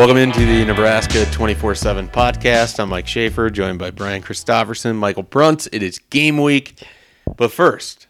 Welcome 0.00 0.16
into 0.16 0.46
the 0.46 0.64
Nebraska 0.64 1.26
24 1.26 1.74
7 1.74 2.08
podcast. 2.08 2.80
I'm 2.80 2.88
Mike 2.88 3.06
Schaefer, 3.06 3.50
joined 3.50 3.78
by 3.78 3.90
Brian 3.90 4.22
Christopherson, 4.22 4.96
Michael 4.96 5.24
Bruntz. 5.24 5.68
It 5.72 5.82
is 5.82 5.98
game 5.98 6.38
week. 6.38 6.82
But 7.36 7.52
first, 7.52 8.06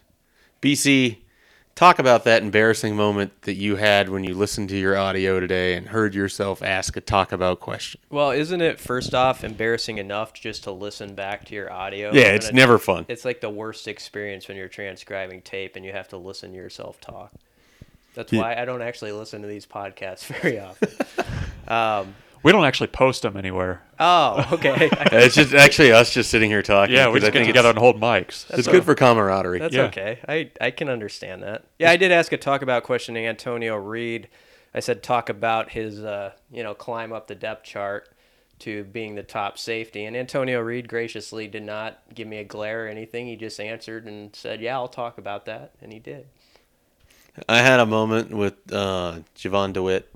BC, 0.61 1.17
talk 1.75 1.99
about 1.99 2.23
that 2.23 2.43
embarrassing 2.43 2.95
moment 2.95 3.41
that 3.41 3.55
you 3.55 3.75
had 3.75 4.07
when 4.07 4.23
you 4.23 4.35
listened 4.35 4.69
to 4.69 4.77
your 4.77 4.95
audio 4.95 5.41
today 5.41 5.75
and 5.75 5.89
heard 5.89 6.15
yourself 6.15 6.63
ask 6.63 6.95
a 6.95 7.01
talk 7.01 7.33
about 7.33 7.59
question. 7.59 7.99
Well, 8.09 8.31
isn't 8.31 8.61
it 8.61 8.79
first 8.79 9.13
off 9.13 9.43
embarrassing 9.43 9.97
enough 9.97 10.31
just 10.31 10.63
to 10.63 10.71
listen 10.71 11.13
back 11.13 11.43
to 11.47 11.55
your 11.55 11.73
audio? 11.73 12.13
Yeah, 12.13 12.27
it's 12.27 12.53
never 12.53 12.79
fun. 12.79 13.05
It's 13.09 13.25
like 13.25 13.41
the 13.41 13.49
worst 13.49 13.89
experience 13.89 14.47
when 14.47 14.55
you're 14.55 14.69
transcribing 14.69 15.41
tape 15.41 15.75
and 15.75 15.83
you 15.83 15.91
have 15.91 16.07
to 16.07 16.17
listen 16.17 16.51
to 16.51 16.55
yourself 16.55 17.01
talk. 17.01 17.33
That's 18.13 18.31
Yeah. 18.33 18.41
why 18.41 18.55
I 18.55 18.65
don't 18.65 18.81
actually 18.81 19.11
listen 19.13 19.41
to 19.41 19.47
these 19.47 19.65
podcasts 19.65 20.25
very 20.41 20.59
often. 20.59 20.89
um, 21.67 22.15
We 22.43 22.51
don't 22.51 22.65
actually 22.65 22.87
post 22.87 23.21
them 23.21 23.37
anywhere. 23.37 23.83
oh, 23.99 24.47
okay. 24.53 24.89
It's 25.11 25.35
just 25.35 25.53
actually 25.53 25.91
us 25.91 26.13
just 26.13 26.29
sitting 26.31 26.49
here 26.49 26.61
talking. 26.63 26.95
Yeah, 26.95 27.07
we 27.07 27.19
'cause 27.19 27.23
I 27.23 27.27
just 27.27 27.33
get 27.33 27.39
think 27.39 27.47
together 27.49 27.69
it's, 27.69 27.77
and 27.77 27.79
hold 27.79 28.01
mics. 28.01 28.45
it's 28.57 28.67
good 28.67 28.83
for 28.83 28.95
camaraderie. 28.95 29.59
That's 29.59 29.75
Yeah. 29.75 29.83
okay. 29.83 30.19
I, 30.27 30.49
I 30.59 30.71
can 30.71 30.89
understand 30.89 31.43
that. 31.43 31.63
Yeah, 31.79 31.91
I 31.91 31.97
did 31.97 32.11
ask 32.11 32.31
a 32.33 32.37
talk 32.37 32.61
about 32.63 32.83
questioning 32.83 33.27
Antonio 33.27 33.75
Reed. 33.75 34.27
I 34.73 34.79
said 34.79 35.03
talk 35.03 35.29
about 35.29 35.69
his 35.71 36.03
uh, 36.03 36.31
you 36.51 36.63
know 36.63 36.73
climb 36.73 37.13
up 37.13 37.27
the 37.27 37.35
depth 37.35 37.63
chart 37.65 38.09
to 38.59 38.83
being 38.85 39.15
the 39.15 39.23
top 39.23 39.57
safety, 39.57 40.05
and 40.05 40.15
Antonio 40.15 40.59
Reed 40.61 40.87
graciously 40.87 41.47
did 41.47 41.63
not 41.63 41.99
give 42.13 42.27
me 42.27 42.37
a 42.37 42.43
glare 42.43 42.85
or 42.85 42.87
anything. 42.87 43.27
He 43.27 43.35
just 43.35 43.59
answered 43.59 44.05
and 44.05 44.35
said, 44.35 44.61
"Yeah, 44.61 44.75
I'll 44.75 44.87
talk 44.87 45.17
about 45.17 45.45
that," 45.45 45.71
and 45.81 45.91
he 45.91 45.99
did. 45.99 46.27
I 47.47 47.59
had 47.59 47.79
a 47.79 47.85
moment 47.85 48.31
with 48.31 48.55
uh, 48.71 49.19
Jovan 49.35 49.73
DeWitt 49.73 50.13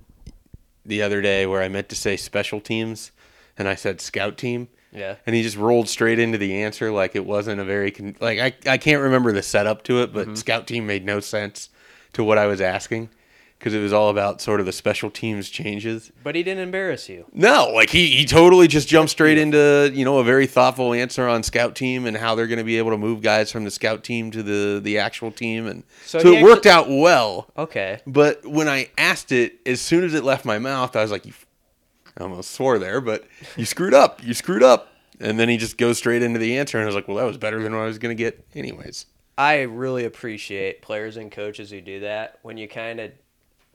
the 0.86 1.02
other 1.02 1.22
day 1.22 1.46
where 1.46 1.62
I 1.62 1.68
meant 1.68 1.90
to 1.90 1.96
say 1.96 2.18
special 2.18 2.60
teams 2.60 3.12
and 3.58 3.68
I 3.68 3.76
said 3.76 4.02
scout 4.02 4.38
team. 4.38 4.68
Yeah. 4.92 5.16
And 5.26 5.36
he 5.36 5.44
just 5.44 5.58
rolled 5.58 5.90
straight 5.90 6.20
into 6.20 6.38
the 6.38 6.62
answer 6.62 6.92
like 6.92 7.16
it 7.16 7.26
wasn't 7.26 7.60
a 7.60 7.66
very 7.66 7.92
con- 7.92 8.16
like 8.22 8.40
I 8.40 8.72
I 8.72 8.78
can't 8.78 9.02
remember 9.02 9.32
the 9.34 9.44
setup 9.44 9.84
to 9.86 10.02
it, 10.02 10.14
but 10.14 10.38
scout 10.38 10.68
team 10.68 10.88
made 10.88 11.06
no 11.06 11.20
sense 11.20 11.70
to 12.14 12.24
what 12.24 12.38
I 12.38 12.48
was 12.48 12.62
asking 12.62 13.10
because 13.60 13.74
it 13.74 13.80
was 13.82 13.94
all 13.94 14.10
about 14.10 14.42
sort 14.42 14.60
of 14.60 14.66
the 14.66 14.72
special 14.72 15.10
teams 15.10 15.50
changes. 15.50 16.12
But 16.24 16.36
he 16.36 16.44
didn't 16.44 16.64
embarrass 16.64 17.10
you. 17.10 17.26
No, 17.34 17.72
like 17.74 17.90
he, 17.90 18.08
he 18.08 18.26
totally 18.26 18.68
just 18.68 18.88
jumped 18.88 19.12
straight 19.12 19.38
into 19.38 19.92
you 19.94 20.06
know 20.06 20.20
a 20.20 20.24
very 20.24 20.48
thoughtful 20.48 20.94
answer 20.94 21.28
on 21.28 21.44
scout 21.44 21.76
team 21.76 22.06
and 22.06 22.18
how 22.18 22.36
they're 22.36 22.48
going 22.48 22.60
to 22.60 22.64
be 22.66 22.78
able 22.78 22.92
to 22.92 22.98
move 22.98 23.22
guys 23.22 23.52
from 23.52 23.64
the 23.64 23.72
scout 23.72 24.04
team 24.04 24.32
to 24.32 24.44
the 24.44 24.80
the 24.82 25.00
actual 25.00 25.32
team 25.32 25.68
and 25.68 25.84
so, 26.06 26.20
So 26.20 26.34
it 26.34 26.44
worked 26.44 26.66
out 26.66 26.88
well. 26.90 27.50
Okay. 27.58 28.00
But 28.06 28.46
when 28.46 28.68
I 28.68 28.90
asked 28.98 29.32
it, 29.32 29.60
as 29.66 29.82
soon 29.82 30.04
as 30.04 30.14
it 30.14 30.24
left 30.24 30.46
my 30.46 30.60
mouth, 30.60 30.96
I 30.96 31.02
was 31.02 31.12
like, 31.12 31.26
you, 31.26 31.34
I 32.18 32.24
almost 32.24 32.52
swore 32.52 32.78
there, 32.78 33.02
but 33.02 33.26
you 33.58 33.66
screwed 33.66 33.94
up. 33.94 34.24
You 34.24 34.34
screwed 34.34 34.64
up. 34.64 34.92
And 35.20 35.40
then 35.40 35.48
he 35.48 35.56
just 35.56 35.78
goes 35.78 35.98
straight 35.98 36.22
into 36.22 36.40
the 36.40 36.58
answer, 36.58 36.78
and 36.78 36.84
I 36.84 36.88
was 36.88 36.96
like, 36.96 37.08
well, 37.08 37.16
that 37.16 37.24
was 37.24 37.38
better 37.38 37.64
than 37.64 37.74
what 37.74 37.84
I 37.84 37.86
was 37.86 37.98
going 37.98 38.16
to 38.16 38.22
get, 38.22 38.46
anyways. 38.54 39.06
I 39.38 39.62
really 39.62 40.04
appreciate 40.04 40.82
players 40.82 41.16
and 41.18 41.32
coaches 41.32 41.72
who 41.72 41.80
do 41.80 42.02
that 42.02 42.40
when 42.42 42.58
you 42.58 42.68
kind 42.68 43.00
of, 43.00 43.12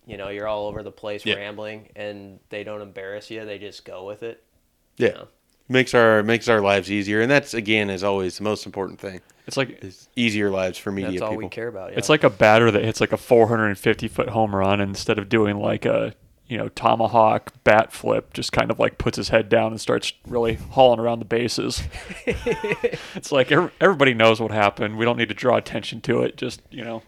you 0.07 0.17
know, 0.17 0.29
you're 0.29 0.49
all 0.49 0.67
over 0.67 0.83
the 0.83 0.91
place 0.93 1.25
Yeah. 1.25 1.35
rambling 1.37 1.89
and 1.97 2.41
they 2.49 2.65
don't 2.65 2.81
embarrass 2.83 3.31
you. 3.31 3.45
They 3.45 3.59
just 3.59 3.85
go 3.85 4.05
with 4.05 4.23
it. 4.23 4.43
Yeah, 4.97 5.09
Yeah. 5.09 5.23
makes 5.69 5.95
our 5.95 6.23
makes 6.23 6.49
our 6.49 6.61
lives 6.61 6.91
easier, 6.91 7.21
and 7.21 7.31
that's 7.31 7.55
again 7.55 7.91
is 7.91 8.03
always 8.05 8.37
the 8.39 8.45
most 8.45 8.67
important 8.67 8.99
thing. 9.01 9.21
It's 9.47 9.57
like 9.57 9.83
Is 9.83 10.09
easier 10.17 10.51
lives 10.51 10.79
for 10.79 10.93
media 10.93 11.11
That's 11.13 11.23
all 11.23 11.29
people. 11.31 11.45
we 11.45 11.49
care 11.49 11.69
about. 11.69 11.93
Yeah. 11.93 11.99
it's 11.99 12.09
like 12.09 12.23
a 12.25 12.31
batter 12.31 12.71
that 12.71 12.85
hits 12.85 13.01
like 13.01 13.13
a 13.13 13.17
450 13.17 14.09
foot 14.09 14.29
home 14.31 14.55
run 14.55 14.81
and 14.81 14.91
instead 14.91 15.19
of 15.19 15.29
doing 15.29 15.59
like 15.59 15.85
a 15.85 16.15
you 16.47 16.59
know 16.59 16.69
tomahawk 16.71 17.53
bat 17.63 17.93
flip, 17.93 18.33
just 18.33 18.51
kind 18.53 18.71
of 18.73 18.79
like 18.81 18.99
puts 18.99 19.17
his 19.17 19.29
head 19.29 19.49
down 19.49 19.71
and 19.71 19.81
starts 19.81 20.13
really 20.27 20.55
hauling 20.55 20.99
around 20.99 21.21
the 21.21 21.25
bases. 21.25 21.83
it's 22.27 23.33
like 23.33 23.53
everybody 23.53 24.15
knows 24.15 24.41
what 24.41 24.51
happened. 24.51 24.97
We 24.99 25.05
don't 25.05 25.17
need 25.17 25.29
to 25.29 25.35
draw 25.35 25.57
attention 25.57 26.01
to 26.03 26.23
it. 26.23 26.37
Just 26.37 26.61
you 26.71 26.85
know 26.85 27.03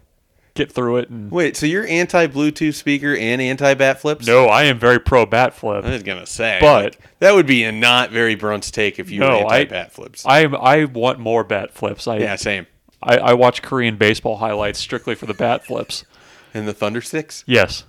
get 0.55 0.71
through 0.71 0.97
it 0.97 1.09
and. 1.09 1.31
Wait, 1.31 1.55
so 1.57 1.65
you're 1.65 1.87
anti 1.87 2.27
Bluetooth 2.27 2.75
speaker 2.75 3.15
and 3.15 3.41
anti 3.41 3.73
bat 3.73 4.01
flips? 4.01 4.25
No, 4.27 4.45
I 4.45 4.63
am 4.63 4.79
very 4.79 4.99
pro 4.99 5.25
bat 5.25 5.53
flip. 5.53 5.83
I 5.85 5.91
was 5.91 6.03
gonna 6.03 6.25
say, 6.25 6.57
But- 6.61 6.83
like, 6.95 6.99
that 7.19 7.33
would 7.33 7.45
be 7.47 7.63
a 7.63 7.71
not 7.71 8.11
very 8.11 8.35
Brunt's 8.35 8.69
take 8.71 8.99
if 8.99 9.09
you 9.09 9.19
No, 9.19 9.39
were 9.39 9.45
I- 9.51 9.59
anti 9.59 9.69
bat 9.69 9.91
flips. 9.91 10.25
I 10.25 10.39
am. 10.39 10.55
I 10.55 10.85
want 10.85 11.19
more 11.19 11.43
bat 11.43 11.71
flips. 11.73 12.07
I 12.07 12.17
yeah, 12.17 12.35
same. 12.35 12.67
I, 13.01 13.17
I 13.17 13.33
watch 13.33 13.61
Korean 13.61 13.97
baseball 13.97 14.37
highlights 14.37 14.79
strictly 14.79 15.15
for 15.15 15.25
the 15.25 15.33
bat 15.33 15.65
flips. 15.67 16.05
And 16.53 16.67
the 16.67 16.73
Thunder 16.73 17.01
sticks. 17.01 17.43
Yes, 17.47 17.83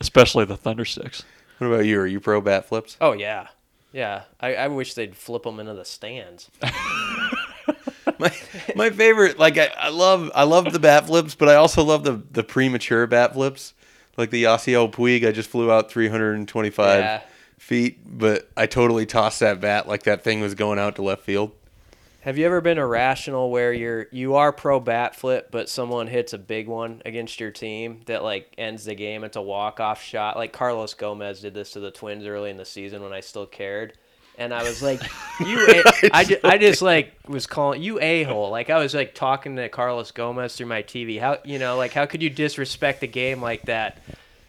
especially 0.00 0.44
the 0.44 0.56
Thunder 0.56 0.84
Sticks. 0.84 1.22
What 1.58 1.68
about 1.68 1.84
you? 1.86 2.00
Are 2.00 2.06
you 2.06 2.18
pro 2.20 2.40
bat 2.40 2.66
flips? 2.66 2.96
oh 3.00 3.12
yeah, 3.12 3.46
yeah. 3.92 4.22
I, 4.40 4.54
I 4.56 4.68
wish 4.68 4.94
they'd 4.94 5.16
flip 5.16 5.44
them 5.44 5.58
into 5.60 5.74
the 5.74 5.84
stands. 5.84 6.50
my 8.20 8.32
my 8.74 8.90
favorite 8.90 9.38
like 9.38 9.58
I, 9.58 9.70
I 9.78 9.88
love 9.90 10.30
I 10.34 10.44
love 10.44 10.72
the 10.72 10.78
bat 10.78 11.06
flips, 11.06 11.34
but 11.34 11.48
I 11.48 11.54
also 11.54 11.82
love 11.84 12.04
the 12.04 12.22
the 12.32 12.42
premature 12.44 13.06
bat 13.06 13.34
flips. 13.34 13.74
Like 14.16 14.30
the 14.30 14.44
Yasiel 14.44 14.90
Puig, 14.92 15.26
I 15.26 15.30
just 15.32 15.48
flew 15.48 15.70
out 15.70 15.90
325 15.92 16.98
Yeah. 17.00 17.20
feet, 17.58 17.98
but 18.04 18.48
I 18.56 18.66
totally 18.66 19.06
tossed 19.06 19.40
that 19.40 19.60
bat 19.60 19.86
like 19.86 20.02
that 20.04 20.24
thing 20.24 20.40
was 20.40 20.54
going 20.56 20.78
out 20.80 20.96
to 20.96 21.02
left 21.02 21.22
field. 21.22 21.52
Have 22.22 22.36
you 22.36 22.44
ever 22.44 22.60
been 22.60 22.78
irrational 22.78 23.48
where 23.50 23.72
you're 23.72 24.08
you 24.10 24.34
are 24.34 24.52
pro 24.52 24.80
bat 24.80 25.14
flip, 25.14 25.50
but 25.52 25.68
someone 25.68 26.08
hits 26.08 26.32
a 26.32 26.38
big 26.38 26.66
one 26.66 27.00
against 27.06 27.38
your 27.38 27.52
team 27.52 28.00
that 28.06 28.24
like 28.24 28.52
ends 28.58 28.84
the 28.84 28.96
game? 28.96 29.22
It's 29.22 29.36
a 29.36 29.40
walk 29.40 29.78
off 29.78 30.02
shot. 30.02 30.36
Like 30.36 30.52
Carlos 30.52 30.94
Gomez 30.94 31.40
did 31.40 31.54
this 31.54 31.70
to 31.72 31.80
the 31.80 31.92
Twins 31.92 32.26
early 32.26 32.50
in 32.50 32.56
the 32.56 32.64
season 32.64 33.02
when 33.02 33.12
I 33.12 33.20
still 33.20 33.46
cared. 33.46 33.96
And 34.38 34.54
I 34.54 34.62
was 34.62 34.82
like, 34.82 35.02
you, 35.40 35.66
a- 35.66 36.10
I, 36.16 36.24
ju- 36.24 36.38
I 36.44 36.58
just 36.58 36.80
like 36.80 37.12
was 37.26 37.46
calling 37.46 37.82
you 37.82 38.00
a 38.00 38.22
hole. 38.22 38.50
Like 38.50 38.70
I 38.70 38.78
was 38.78 38.94
like 38.94 39.14
talking 39.14 39.56
to 39.56 39.68
Carlos 39.68 40.12
Gomez 40.12 40.56
through 40.56 40.66
my 40.66 40.82
TV. 40.82 41.20
How 41.20 41.38
you 41.44 41.58
know, 41.58 41.76
like 41.76 41.92
how 41.92 42.06
could 42.06 42.22
you 42.22 42.30
disrespect 42.30 43.00
the 43.00 43.06
game 43.08 43.42
like 43.42 43.62
that? 43.62 43.98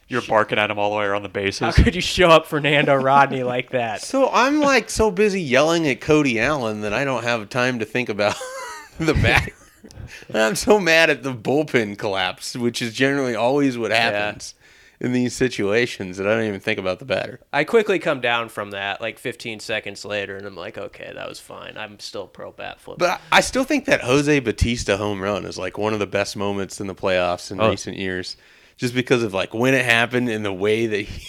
You're 0.07 0.21
barking 0.23 0.57
at 0.57 0.71
him 0.71 0.79
all 0.79 0.89
the 0.91 0.97
way 0.97 1.05
around 1.05 1.21
the 1.23 1.29
bases. 1.29 1.59
How 1.59 1.67
bases. 1.67 1.83
could 1.83 1.95
you 1.95 2.01
show 2.01 2.29
up 2.29 2.47
Fernando 2.47 2.95
Rodney 2.95 3.43
like 3.43 3.71
that? 3.71 4.01
So 4.01 4.29
I'm 4.31 4.59
like 4.59 4.89
so 4.89 5.11
busy 5.11 5.41
yelling 5.41 5.87
at 5.87 6.01
Cody 6.01 6.39
Allen 6.39 6.81
that 6.81 6.93
I 6.93 7.03
don't 7.03 7.23
have 7.23 7.47
time 7.49 7.77
to 7.79 7.85
think 7.85 8.09
about 8.09 8.35
the 8.99 9.13
back. 9.13 9.53
I'm 10.33 10.55
so 10.55 10.79
mad 10.79 11.09
at 11.11 11.21
the 11.23 11.33
bullpen 11.33 11.97
collapse, 11.97 12.55
which 12.55 12.81
is 12.81 12.93
generally 12.93 13.35
always 13.35 13.77
what 13.77 13.91
happens 13.91 14.55
in 15.01 15.13
these 15.13 15.33
situations 15.35 16.17
that 16.17 16.27
I 16.27 16.31
don't 16.35 16.45
even 16.47 16.59
think 16.59 16.77
about 16.79 16.99
the 16.99 17.05
batter. 17.05 17.39
I 17.53 17.63
quickly 17.63 17.99
come 17.99 18.19
down 18.19 18.49
from 18.49 18.71
that 18.71 18.99
like 18.99 19.17
15 19.17 19.59
seconds 19.61 20.03
later, 20.03 20.35
and 20.35 20.45
I'm 20.45 20.55
like, 20.57 20.77
okay, 20.77 21.11
that 21.15 21.27
was 21.29 21.39
fine. 21.39 21.77
I'm 21.77 21.99
still 21.99 22.27
pro 22.27 22.51
bat 22.51 22.79
flip. 22.81 22.97
But 22.97 23.21
I 23.31 23.37
I 23.37 23.41
still 23.41 23.63
think 23.63 23.85
that 23.85 24.01
Jose 24.01 24.39
Bautista 24.39 24.97
home 24.97 25.21
run 25.21 25.45
is 25.45 25.57
like 25.57 25.77
one 25.77 25.93
of 25.93 25.99
the 25.99 26.07
best 26.07 26.35
moments 26.35 26.81
in 26.81 26.87
the 26.87 26.95
playoffs 26.95 27.51
in 27.51 27.61
Oh. 27.61 27.69
recent 27.69 27.95
years, 27.97 28.35
just 28.77 28.93
because 28.93 29.23
of 29.23 29.33
like 29.33 29.53
when 29.53 29.73
it 29.73 29.85
happened 29.85 30.27
and 30.29 30.43
the 30.43 30.51
way 30.53 30.85
that 30.87 31.01
he, 31.01 31.21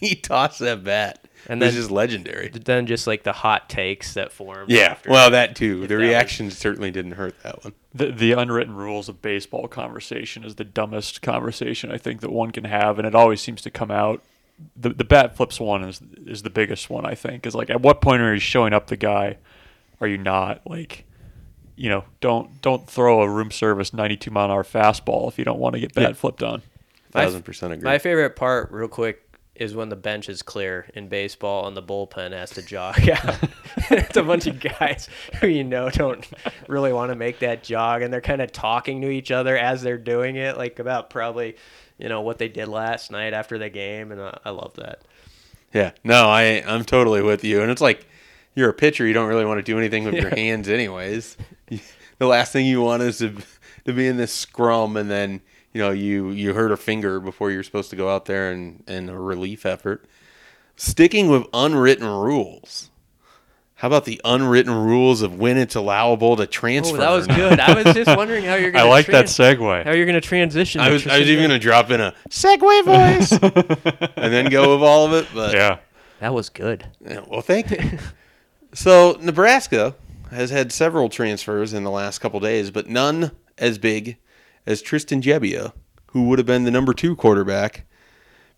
he 0.08 0.14
tossed 0.16 0.58
that 0.58 0.82
bat. 0.82 1.24
And 1.46 1.52
And 1.52 1.62
this 1.62 1.74
then- 1.74 1.82
is 1.84 1.90
legendary. 1.90 2.48
then 2.48 2.86
just 2.86 3.06
like 3.06 3.22
the 3.22 3.32
hot 3.32 3.68
takes 3.68 4.14
that 4.14 4.32
formed. 4.32 4.70
Yeah, 4.70 4.82
after. 4.90 5.10
well, 5.10 5.30
that 5.30 5.56
too. 5.56 5.82
The 5.82 5.86
that 5.88 5.94
was- 5.96 6.02
reaction 6.02 6.50
certainly 6.50 6.90
didn't 6.90 7.12
hurt 7.12 7.34
that 7.42 7.64
one. 7.64 7.72
The, 7.94 8.06
the 8.12 8.32
unwritten 8.32 8.74
rules 8.74 9.08
of 9.08 9.22
baseball 9.22 9.66
conversation 9.68 10.44
is 10.44 10.56
the 10.56 10.64
dumbest 10.64 11.22
conversation 11.22 11.90
I 11.90 11.96
think 11.98 12.20
that 12.20 12.30
one 12.32 12.50
can 12.50 12.64
have, 12.64 12.98
and 12.98 13.06
it 13.06 13.14
always 13.14 13.40
seems 13.40 13.62
to 13.62 13.70
come 13.70 13.90
out. 13.90 14.22
The 14.76 14.90
the 14.90 15.04
bat 15.04 15.36
flips 15.36 15.60
one 15.60 15.84
is 15.84 16.00
is 16.26 16.42
the 16.42 16.50
biggest 16.50 16.90
one 16.90 17.06
I 17.06 17.14
think. 17.14 17.46
Is 17.46 17.54
like 17.54 17.70
at 17.70 17.80
what 17.80 18.00
point 18.00 18.20
are 18.22 18.34
you 18.34 18.40
showing 18.40 18.72
up 18.72 18.88
the 18.88 18.96
guy? 18.96 19.36
Are 20.00 20.06
you 20.08 20.18
not 20.18 20.62
like? 20.66 21.04
You 21.76 21.88
know, 21.90 22.04
don't 22.20 22.60
don't 22.60 22.88
throw 22.90 23.22
a 23.22 23.28
room 23.28 23.52
service 23.52 23.92
92 23.94 24.32
mile 24.32 24.46
an 24.46 24.50
hour 24.50 24.64
fastball 24.64 25.28
if 25.28 25.38
you 25.38 25.44
don't 25.44 25.60
want 25.60 25.74
to 25.74 25.80
get 25.80 25.94
bat 25.94 26.08
Yeah. 26.08 26.12
flipped 26.14 26.42
on. 26.42 26.62
Thousand 27.12 27.44
percent 27.44 27.72
agree. 27.72 27.84
My 27.84 27.98
favorite 27.98 28.34
part, 28.34 28.70
real 28.72 28.88
quick, 28.88 29.27
is 29.58 29.74
when 29.74 29.88
the 29.88 29.96
bench 29.96 30.28
is 30.28 30.42
clear 30.42 30.86
in 30.94 31.08
baseball 31.08 31.66
and 31.66 31.76
the 31.76 31.82
bullpen 31.82 32.32
has 32.32 32.50
to 32.50 32.62
jog 32.62 33.08
out. 33.08 33.36
it's 33.90 34.16
a 34.16 34.22
bunch 34.22 34.46
of 34.46 34.60
guys 34.60 35.08
who 35.40 35.48
you 35.48 35.64
know 35.64 35.90
don't 35.90 36.26
really 36.68 36.92
want 36.92 37.10
to 37.10 37.16
make 37.16 37.40
that 37.40 37.62
jog, 37.62 38.02
and 38.02 38.12
they're 38.12 38.20
kind 38.20 38.42
of 38.42 38.52
talking 38.52 39.00
to 39.02 39.08
each 39.10 39.30
other 39.30 39.56
as 39.56 39.82
they're 39.82 39.98
doing 39.98 40.36
it, 40.36 40.56
like 40.56 40.78
about 40.78 41.10
probably, 41.10 41.56
you 41.98 42.08
know, 42.08 42.20
what 42.20 42.38
they 42.38 42.48
did 42.48 42.68
last 42.68 43.10
night 43.10 43.32
after 43.32 43.58
the 43.58 43.68
game, 43.68 44.12
and 44.12 44.20
I, 44.20 44.38
I 44.44 44.50
love 44.50 44.74
that. 44.74 45.02
yeah, 45.72 45.92
no, 46.04 46.28
I 46.28 46.62
I'm 46.66 46.84
totally 46.84 47.22
with 47.22 47.44
you. 47.44 47.60
And 47.62 47.70
it's 47.70 47.80
like 47.80 48.06
you're 48.54 48.70
a 48.70 48.74
pitcher, 48.74 49.06
you 49.06 49.12
don't 49.12 49.28
really 49.28 49.44
want 49.44 49.58
to 49.58 49.62
do 49.62 49.78
anything 49.78 50.04
with 50.04 50.14
your 50.14 50.30
hands, 50.30 50.68
anyways. 50.68 51.36
The 52.18 52.26
last 52.26 52.52
thing 52.52 52.66
you 52.66 52.80
want 52.82 53.04
is 53.04 53.18
to 53.18 53.36
to 53.84 53.92
be 53.92 54.08
in 54.08 54.16
this 54.16 54.32
scrum 54.32 54.96
and 54.96 55.08
then 55.08 55.40
you 55.72 55.80
know 55.82 55.90
you 55.90 56.30
you 56.30 56.54
hurt 56.54 56.72
a 56.72 56.76
finger 56.76 57.20
before 57.20 57.50
you're 57.50 57.62
supposed 57.62 57.90
to 57.90 57.96
go 57.96 58.08
out 58.08 58.24
there 58.26 58.50
and 58.52 58.82
and 58.86 59.10
a 59.10 59.18
relief 59.18 59.64
effort. 59.66 60.04
Sticking 60.76 61.28
with 61.28 61.44
unwritten 61.52 62.06
rules. 62.06 62.90
How 63.74 63.86
about 63.86 64.04
the 64.06 64.20
unwritten 64.24 64.72
rules 64.74 65.22
of 65.22 65.38
when 65.38 65.56
it's 65.56 65.76
allowable 65.76 66.34
to 66.36 66.46
transfer? 66.48 66.96
Oh, 66.96 67.00
that 67.00 67.10
was 67.10 67.26
good. 67.28 67.60
I 67.60 67.80
was 67.80 67.94
just 67.94 68.16
wondering 68.16 68.44
how 68.44 68.56
you're 68.56 68.70
gonna. 68.72 68.84
I 68.84 68.88
like 68.88 69.06
that 69.06 69.26
segue. 69.26 69.84
How 69.84 69.92
you're 69.92 70.06
gonna 70.06 70.20
transition? 70.20 70.80
I 70.80 70.90
was 70.90 71.06
I 71.06 71.18
was 71.20 71.28
even 71.28 71.44
gonna 71.44 71.58
drop 71.60 71.90
in 71.90 72.00
a 72.00 72.12
segue 72.28 72.84
voice 72.84 73.32
and 74.16 74.32
then 74.32 74.50
go 74.50 74.74
with 74.74 74.82
all 74.82 75.06
of 75.06 75.12
it, 75.12 75.28
but 75.32 75.54
Yeah. 75.54 75.78
That 76.20 76.34
was 76.34 76.48
good. 76.48 76.84
Yeah, 77.00 77.20
well, 77.28 77.40
thank 77.42 77.70
you. 77.70 77.98
so 78.74 79.16
Nebraska 79.20 79.94
has 80.32 80.50
had 80.50 80.72
several 80.72 81.08
transfers 81.08 81.72
in 81.72 81.84
the 81.84 81.90
last 81.92 82.18
couple 82.18 82.40
days, 82.40 82.72
but 82.72 82.88
none 82.88 83.30
as 83.56 83.78
big 83.78 84.16
as 84.68 84.82
Tristan 84.82 85.22
Gebbia, 85.22 85.72
who 86.08 86.24
would 86.24 86.38
have 86.38 86.46
been 86.46 86.64
the 86.64 86.70
number 86.70 86.92
two 86.92 87.16
quarterback 87.16 87.86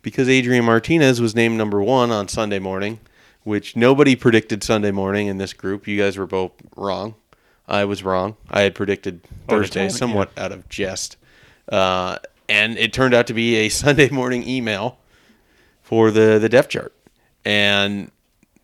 because 0.03 0.29
Adrian 0.29 0.65
Martinez 0.65 1.21
was 1.21 1.37
named 1.37 1.57
number 1.57 1.81
one 1.81 2.11
on 2.11 2.27
Sunday 2.27 2.59
morning, 2.59 2.99
which 3.45 3.77
nobody 3.77 4.17
predicted 4.17 4.65
Sunday 4.65 4.91
morning 4.91 5.29
in 5.29 5.39
this 5.39 5.53
group. 5.53 5.87
You 5.87 5.97
guys 5.97 6.19
were 6.19 6.27
both 6.27 6.51
wrong. 6.77 7.15
I 7.69 7.85
was 7.85 8.03
wrong. 8.03 8.37
I 8.51 8.63
had 8.63 8.75
predicted 8.75 9.21
Thursday, 9.49 9.83
timing, 9.83 9.95
somewhat 9.95 10.33
out 10.37 10.51
of 10.51 10.69
jest. 10.69 11.17
Uh, 11.69 12.19
and 12.49 12.77
it 12.77 12.93
turned 12.93 13.15
out 13.15 13.29
to 13.29 13.35
be 13.35 13.55
a 13.55 13.69
Sunday 13.69 14.11
morning 14.11 14.47
email 14.47 14.99
for 15.81 16.11
the, 16.11 16.41
the 16.41 16.49
depth 16.49 16.71
chart. 16.71 16.93
And 17.45 18.11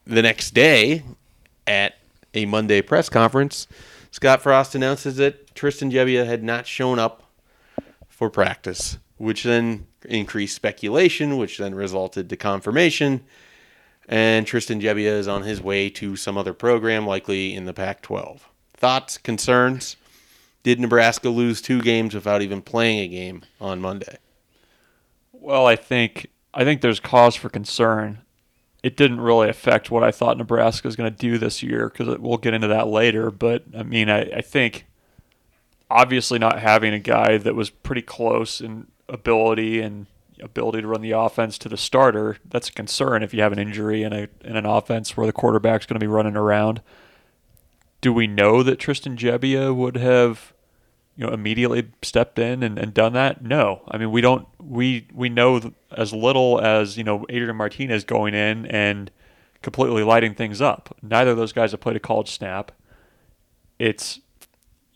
the 0.04 0.22
next 0.22 0.52
day, 0.52 1.04
at 1.64 1.94
a 2.34 2.44
Monday 2.44 2.82
press 2.82 3.08
conference, 3.08 3.68
Scott 4.10 4.42
Frost 4.42 4.74
announces 4.74 5.16
that 5.16 5.54
Tristan 5.54 5.92
Gebbia 5.92 6.26
had 6.26 6.42
not 6.42 6.66
shown 6.66 6.98
up 6.98 7.22
for 8.16 8.30
practice, 8.30 8.96
which 9.18 9.42
then 9.42 9.86
increased 10.08 10.56
speculation, 10.56 11.36
which 11.36 11.58
then 11.58 11.74
resulted 11.74 12.30
to 12.30 12.36
confirmation. 12.36 13.22
And 14.08 14.46
Tristan 14.46 14.80
Gebbia 14.80 15.18
is 15.18 15.28
on 15.28 15.42
his 15.42 15.60
way 15.60 15.90
to 15.90 16.16
some 16.16 16.38
other 16.38 16.54
program, 16.54 17.06
likely 17.06 17.54
in 17.54 17.66
the 17.66 17.74
Pac 17.74 18.00
12. 18.00 18.48
Thoughts, 18.74 19.18
concerns? 19.18 19.96
Did 20.62 20.80
Nebraska 20.80 21.28
lose 21.28 21.60
two 21.60 21.82
games 21.82 22.14
without 22.14 22.40
even 22.40 22.62
playing 22.62 23.00
a 23.00 23.08
game 23.08 23.44
on 23.60 23.82
Monday? 23.82 24.16
Well, 25.32 25.66
I 25.66 25.76
think 25.76 26.28
I 26.54 26.64
think 26.64 26.80
there's 26.80 27.00
cause 27.00 27.36
for 27.36 27.50
concern. 27.50 28.22
It 28.82 28.96
didn't 28.96 29.20
really 29.20 29.50
affect 29.50 29.90
what 29.90 30.02
I 30.02 30.10
thought 30.10 30.38
Nebraska 30.38 30.88
was 30.88 30.96
going 30.96 31.12
to 31.12 31.16
do 31.16 31.36
this 31.36 31.62
year 31.62 31.90
because 31.90 32.18
we'll 32.18 32.38
get 32.38 32.54
into 32.54 32.68
that 32.68 32.88
later. 32.88 33.30
But 33.30 33.64
I 33.76 33.82
mean, 33.82 34.08
I, 34.08 34.22
I 34.30 34.40
think 34.40 34.86
obviously 35.90 36.38
not 36.38 36.60
having 36.60 36.92
a 36.92 36.98
guy 36.98 37.38
that 37.38 37.54
was 37.54 37.70
pretty 37.70 38.02
close 38.02 38.60
in 38.60 38.86
ability 39.08 39.80
and 39.80 40.06
ability 40.42 40.82
to 40.82 40.88
run 40.88 41.00
the 41.00 41.12
offense 41.12 41.56
to 41.58 41.68
the 41.68 41.76
starter, 41.76 42.36
that's 42.44 42.68
a 42.68 42.72
concern 42.72 43.22
if 43.22 43.32
you 43.32 43.42
have 43.42 43.52
an 43.52 43.58
injury 43.58 44.02
in 44.02 44.12
a 44.12 44.28
in 44.42 44.56
an 44.56 44.66
offense 44.66 45.16
where 45.16 45.26
the 45.26 45.32
quarterback's 45.32 45.86
going 45.86 45.98
to 45.98 46.04
be 46.04 46.06
running 46.06 46.36
around. 46.36 46.80
Do 48.00 48.12
we 48.12 48.26
know 48.26 48.62
that 48.62 48.78
Tristan 48.78 49.16
Gebbia 49.16 49.74
would 49.74 49.96
have 49.96 50.52
you 51.16 51.26
know 51.26 51.32
immediately 51.32 51.90
stepped 52.02 52.38
in 52.38 52.62
and, 52.62 52.78
and 52.78 52.92
done 52.92 53.14
that? 53.14 53.42
No. 53.42 53.82
I 53.88 53.98
mean, 53.98 54.10
we 54.10 54.20
don't 54.20 54.46
we 54.60 55.08
we 55.12 55.28
know 55.28 55.72
as 55.96 56.12
little 56.12 56.60
as, 56.60 56.98
you 56.98 57.04
know, 57.04 57.24
Adrian 57.28 57.56
Martinez 57.56 58.04
going 58.04 58.34
in 58.34 58.66
and 58.66 59.10
completely 59.62 60.02
lighting 60.02 60.34
things 60.34 60.60
up. 60.60 60.94
Neither 61.02 61.32
of 61.32 61.36
those 61.36 61.52
guys 61.52 61.70
have 61.70 61.80
played 61.80 61.96
a 61.96 62.00
college 62.00 62.30
snap. 62.30 62.72
It's 63.78 64.20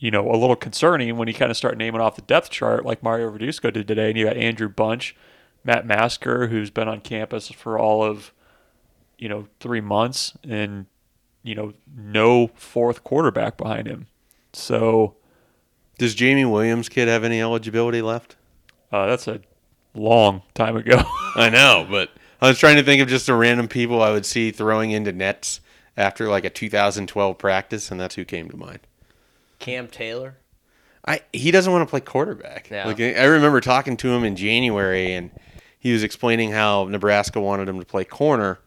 you 0.00 0.11
know, 0.11 0.29
a 0.29 0.35
little 0.37 0.56
concerning 0.56 1.17
when 1.17 1.29
you 1.29 1.35
kind 1.35 1.50
of 1.50 1.56
start 1.56 1.79
naming 1.79 2.00
off 2.00 2.17
the 2.17 2.23
depth 2.23 2.50
chart 2.50 2.85
like 2.85 3.02
Mario 3.02 3.31
Verduzco 3.31 3.73
did 3.73 3.87
today, 3.87 4.08
and 4.08 4.19
you 4.19 4.25
got 4.25 4.37
Andrew 4.37 4.69
Bunch, 4.69 5.14
Matt 5.62 5.87
Masker, 5.87 6.49
who's 6.49 6.70
been 6.70 6.88
on 6.88 7.00
campus 7.02 7.49
for 7.50 7.79
all 7.79 8.02
of, 8.02 8.32
you 9.19 9.29
know, 9.29 9.47
three 9.61 9.82
months, 9.82 10.32
and 10.43 10.87
you 11.43 11.55
know, 11.55 11.73
no 11.94 12.49
fourth 12.49 13.05
quarterback 13.05 13.56
behind 13.56 13.87
him. 13.87 14.06
So 14.52 15.14
Does 15.99 16.14
Jamie 16.14 16.44
Williams 16.44 16.88
kid 16.88 17.06
have 17.08 17.23
any 17.23 17.41
eligibility 17.41 18.02
left? 18.02 18.37
uh, 18.93 19.06
that's 19.06 19.29
a 19.29 19.41
long 19.94 20.43
time 20.55 20.76
ago. 20.76 21.02
I 21.37 21.49
know, 21.50 21.87
but 21.88 22.11
I 22.41 22.49
was 22.49 22.58
trying 22.58 22.76
to 22.76 22.82
think 22.82 23.00
of 23.02 23.08
just 23.08 23.26
the 23.26 23.35
random 23.35 23.69
people 23.69 24.02
I 24.02 24.11
would 24.11 24.26
see 24.26 24.50
throwing 24.50 24.91
into 24.91 25.12
nets 25.12 25.61
after 25.97 26.29
like 26.29 26.44
a 26.44 26.50
2012 26.50 27.38
practice, 27.38 27.91
and 27.91 28.00
that's 28.00 28.14
who 28.14 28.25
came 28.25 28.49
to 28.50 28.56
mind. 28.56 28.81
Cam 29.60 29.86
Taylor. 29.86 30.36
I 31.06 31.20
he 31.32 31.50
doesn't 31.50 31.72
want 31.72 31.86
to 31.86 31.90
play 31.90 32.00
quarterback. 32.00 32.68
Yeah. 32.70 32.86
Like 32.86 33.00
I 33.00 33.24
remember 33.24 33.60
talking 33.60 33.96
to 33.98 34.08
him 34.08 34.24
in 34.24 34.34
January, 34.36 35.12
and 35.12 35.30
he 35.78 35.92
was 35.92 36.02
explaining 36.02 36.50
how 36.50 36.84
Nebraska 36.84 37.40
wanted 37.40 37.68
him 37.68 37.78
to 37.78 37.86
play 37.86 38.04
corner, 38.04 38.58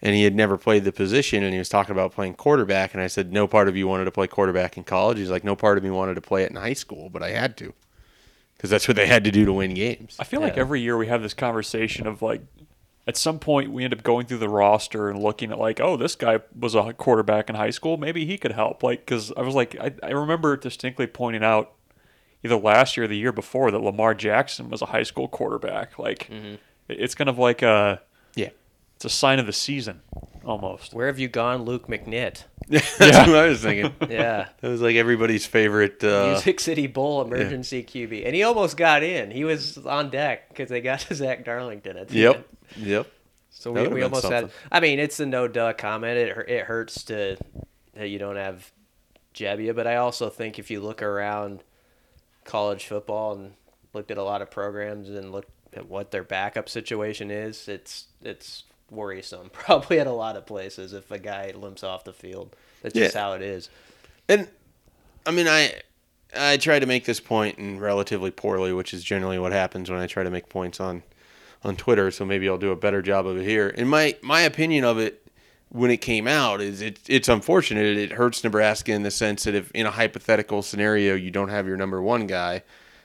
and 0.00 0.14
he 0.14 0.22
had 0.24 0.34
never 0.34 0.56
played 0.56 0.84
the 0.84 0.92
position, 0.92 1.42
and 1.42 1.52
he 1.52 1.58
was 1.58 1.68
talking 1.68 1.92
about 1.92 2.12
playing 2.12 2.34
quarterback. 2.34 2.94
And 2.94 3.02
I 3.02 3.06
said, 3.06 3.32
no 3.32 3.46
part 3.46 3.68
of 3.68 3.76
you 3.76 3.86
wanted 3.86 4.06
to 4.06 4.10
play 4.10 4.26
quarterback 4.26 4.78
in 4.78 4.84
college. 4.84 5.18
He's 5.18 5.30
like, 5.30 5.44
no 5.44 5.56
part 5.56 5.76
of 5.76 5.84
me 5.84 5.90
wanted 5.90 6.14
to 6.14 6.22
play 6.22 6.44
it 6.44 6.50
in 6.50 6.56
high 6.56 6.72
school, 6.72 7.10
but 7.10 7.22
I 7.22 7.30
had 7.32 7.56
to, 7.58 7.74
because 8.56 8.70
that's 8.70 8.88
what 8.88 8.96
they 8.96 9.06
had 9.06 9.24
to 9.24 9.30
do 9.30 9.44
to 9.44 9.52
win 9.52 9.74
games. 9.74 10.16
I 10.18 10.24
feel 10.24 10.40
like 10.40 10.56
every 10.56 10.80
year 10.80 10.96
we 10.96 11.08
have 11.08 11.22
this 11.22 11.34
conversation 11.34 12.06
of 12.06 12.22
like, 12.22 12.40
at 13.06 13.16
some 13.16 13.38
point 13.38 13.70
we 13.72 13.84
end 13.84 13.92
up 13.92 14.02
going 14.02 14.26
through 14.26 14.38
the 14.38 14.48
roster 14.48 15.08
and 15.10 15.22
looking 15.22 15.50
at 15.52 15.58
like, 15.58 15.80
oh, 15.80 15.96
this 15.96 16.14
guy 16.16 16.40
was 16.58 16.74
a 16.74 16.92
quarterback 16.94 17.48
in 17.50 17.54
high 17.56 17.70
school. 17.70 17.96
Maybe 17.96 18.24
he 18.24 18.38
could 18.38 18.52
help. 18.52 18.82
Like, 18.82 19.00
because 19.00 19.32
I 19.36 19.42
was 19.42 19.54
like, 19.54 19.76
I, 19.80 19.92
I 20.02 20.10
remember 20.10 20.56
distinctly 20.56 21.06
pointing 21.06 21.44
out 21.44 21.72
either 22.42 22.56
last 22.56 22.96
year 22.96 23.04
or 23.04 23.08
the 23.08 23.16
year 23.16 23.32
before 23.32 23.70
that 23.70 23.78
Lamar 23.80 24.14
Jackson 24.14 24.70
was 24.70 24.80
a 24.82 24.86
high 24.86 25.02
school 25.02 25.28
quarterback. 25.28 25.98
Like, 25.98 26.28
mm-hmm. 26.30 26.54
it- 26.54 26.60
it's 26.88 27.14
kind 27.14 27.28
of 27.30 27.38
like 27.38 27.62
a, 27.62 28.00
Yeah, 28.36 28.50
it's 29.04 29.14
a 29.14 29.16
sign 29.16 29.38
of 29.38 29.46
the 29.46 29.52
season 29.52 30.00
almost. 30.44 30.94
Where 30.94 31.06
have 31.08 31.18
you 31.18 31.28
gone, 31.28 31.64
Luke 31.64 31.88
McNitt? 31.88 32.44
that's 32.68 32.98
Yeah. 33.00 33.26
what 33.26 33.36
I 33.36 33.46
was 33.48 33.62
thinking. 33.62 33.94
Yeah. 34.08 34.48
That 34.60 34.68
was 34.68 34.80
like 34.80 34.96
everybody's 34.96 35.44
favorite. 35.46 36.02
Uh, 36.02 36.28
Music 36.32 36.60
City 36.60 36.86
Bowl 36.86 37.20
emergency 37.22 37.82
QB. 37.82 38.24
And 38.24 38.34
he 38.34 38.42
almost 38.42 38.76
got 38.76 39.02
in. 39.02 39.30
He 39.30 39.44
was 39.44 39.76
on 39.78 40.10
deck 40.10 40.48
because 40.48 40.70
they 40.70 40.80
got 40.80 41.00
to 41.00 41.14
Zach 41.14 41.44
Darlington 41.44 41.98
at 41.98 42.08
the 42.08 42.18
yep, 42.18 42.48
end. 42.76 42.86
yep. 42.86 43.06
So 43.50 43.72
we, 43.72 43.82
we 43.82 43.88
been 43.88 44.02
almost 44.04 44.26
had. 44.26 44.50
I 44.72 44.80
mean, 44.80 44.98
it's 44.98 45.20
a 45.20 45.26
no 45.26 45.46
duh 45.46 45.74
comment. 45.74 46.16
It 46.18 46.48
it 46.48 46.64
hurts 46.64 47.04
to 47.04 47.36
that 47.94 48.08
you 48.08 48.18
don't 48.18 48.36
have 48.36 48.72
Gebbia, 49.34 49.76
but 49.76 49.86
I 49.86 49.96
also 49.96 50.28
think 50.30 50.58
if 50.58 50.70
you 50.70 50.80
look 50.80 51.02
around 51.02 51.62
college 52.44 52.86
football 52.86 53.34
and 53.34 53.52
looked 53.92 54.10
at 54.10 54.18
a 54.18 54.22
lot 54.24 54.42
of 54.42 54.50
programs 54.50 55.08
and 55.08 55.30
looked 55.30 55.50
at 55.74 55.88
what 55.88 56.10
their 56.10 56.24
backup 56.24 56.68
situation 56.68 57.30
is, 57.30 57.68
it's 57.68 58.06
it's 58.22 58.64
worrisome. 58.90 59.50
Probably 59.52 59.98
at 60.00 60.06
a 60.06 60.12
lot 60.12 60.36
of 60.36 60.46
places 60.46 60.92
if 60.92 61.10
a 61.10 61.18
guy 61.18 61.52
limps 61.54 61.82
off 61.84 62.04
the 62.04 62.12
field. 62.12 62.54
That's 62.82 62.94
just 62.94 63.14
Yeah. 63.14 63.20
how 63.20 63.32
it 63.32 63.42
is. 63.42 63.70
And 64.28 64.48
I 65.26 65.30
mean, 65.30 65.48
I 65.48 65.80
I 66.36 66.56
try 66.56 66.78
to 66.80 66.86
make 66.86 67.04
this 67.04 67.20
point 67.20 67.58
and 67.58 67.80
relatively 67.80 68.30
poorly, 68.30 68.72
which 68.72 68.92
is 68.92 69.04
generally 69.04 69.38
what 69.38 69.52
happens 69.52 69.90
when 69.90 70.00
I 70.00 70.06
try 70.06 70.22
to 70.22 70.30
make 70.30 70.48
points 70.48 70.80
on 70.80 71.02
on 71.62 71.76
Twitter. 71.76 72.10
So 72.10 72.24
maybe 72.24 72.48
I'll 72.48 72.58
do 72.58 72.72
a 72.72 72.76
better 72.76 73.02
job 73.02 73.26
of 73.26 73.38
it 73.38 73.44
here. 73.44 73.72
And 73.76 73.88
my 73.88 74.16
my 74.22 74.40
opinion 74.40 74.84
of 74.84 74.98
it 74.98 75.20
when 75.70 75.90
it 75.90 75.96
came 75.98 76.28
out 76.28 76.60
is 76.60 76.80
it, 76.80 77.00
it's 77.08 77.28
unfortunate. 77.28 77.84
It 77.96 78.12
hurts 78.12 78.44
Nebraska 78.44 78.92
in 78.92 79.02
the 79.02 79.10
sense 79.10 79.44
that 79.44 79.54
if 79.54 79.70
in 79.72 79.86
a 79.86 79.90
hypothetical 79.90 80.62
scenario 80.62 81.14
you 81.14 81.30
don't 81.30 81.48
have 81.48 81.66
your 81.66 81.76
number 81.76 82.00
one 82.00 82.26
guy, 82.26 82.62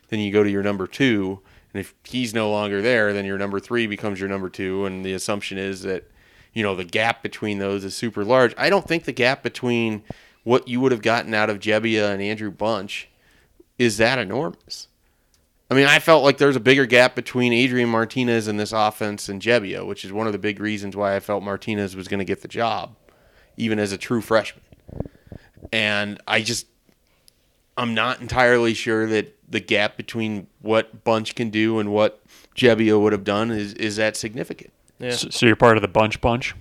then 0.10 0.20
you 0.20 0.32
go 0.32 0.44
to 0.44 0.50
your 0.50 0.62
number 0.62 0.86
two, 0.86 1.40
and 1.74 1.80
if 1.80 1.94
he's 2.04 2.34
no 2.34 2.50
longer 2.50 2.82
there, 2.82 3.14
then 3.14 3.26
your 3.26 3.38
number 3.38 3.60
three 3.60 3.88
becomes 3.88 4.20
your 4.20 4.30
number 4.30 4.50
two, 4.50 4.86
and 4.86 5.06
the 5.06 5.14
assumption 5.14 5.58
is 5.58 5.84
that 5.84 6.10
you 6.54 6.64
know 6.64 6.76
the 6.76 6.84
gap 6.84 7.22
between 7.22 7.60
those 7.60 7.84
is 7.84 7.96
super 7.96 8.26
large. 8.26 8.54
I 8.58 8.70
don't 8.70 8.88
think 8.88 9.04
the 9.06 9.12
gap 9.12 9.44
between 9.44 10.04
what 10.44 10.68
you 10.68 10.82
would 10.82 10.92
have 10.92 11.02
gotten 11.02 11.34
out 11.34 11.50
of 11.50 11.60
Gebbia 11.60 12.12
and 12.12 12.22
Andrew 12.22 12.52
Bunch 12.52 13.10
is 13.78 13.98
that 13.98 14.18
enormous. 14.18 14.88
I 15.72 15.76
mean, 15.76 15.86
I 15.86 16.00
felt 16.00 16.24
like 16.24 16.40
there's 16.40 16.56
a 16.56 16.62
bigger 16.62 16.88
gap 16.88 17.14
between 17.14 17.54
Adrian 17.54 17.90
Martinez 17.90 18.48
and 18.48 18.60
this 18.60 18.72
offense 18.72 19.30
and 19.30 19.40
Gebbia, 19.40 19.86
which 19.86 20.04
is 20.04 20.12
one 20.12 20.26
of 20.26 20.34
the 20.34 20.40
big 20.40 20.60
reasons 20.60 20.96
why 20.96 21.16
I 21.16 21.20
felt 21.20 21.44
Martinez 21.44 21.96
was 21.96 22.08
going 22.08 22.18
to 22.18 22.26
get 22.26 22.42
the 22.42 22.48
job, 22.48 22.96
even 23.56 23.78
as 23.78 23.92
a 23.92 23.98
true 23.98 24.22
freshman. 24.22 24.64
And 25.72 26.20
I 26.28 26.42
just, 26.42 26.66
I'm 27.78 27.94
not 27.94 28.20
entirely 28.20 28.74
sure 28.74 29.06
that 29.08 29.39
the 29.50 29.60
gap 29.60 29.98
between 29.98 30.48
what 30.62 31.04
Bunch 31.04 31.36
can 31.36 31.50
do 31.50 31.80
and 31.80 31.92
what 31.92 32.22
Gebbia 32.56 33.02
would 33.02 33.14
have 33.14 33.24
done 33.24 33.52
is, 33.52 33.74
is 33.74 33.96
that 33.96 34.16
significant. 34.16 34.72
Yeah. 35.00 35.12
So, 35.12 35.30
so 35.30 35.46
you're 35.46 35.56
part 35.56 35.78
of 35.78 35.82
the 35.82 35.88
bunch 35.88 36.22
bunch. 36.22 36.56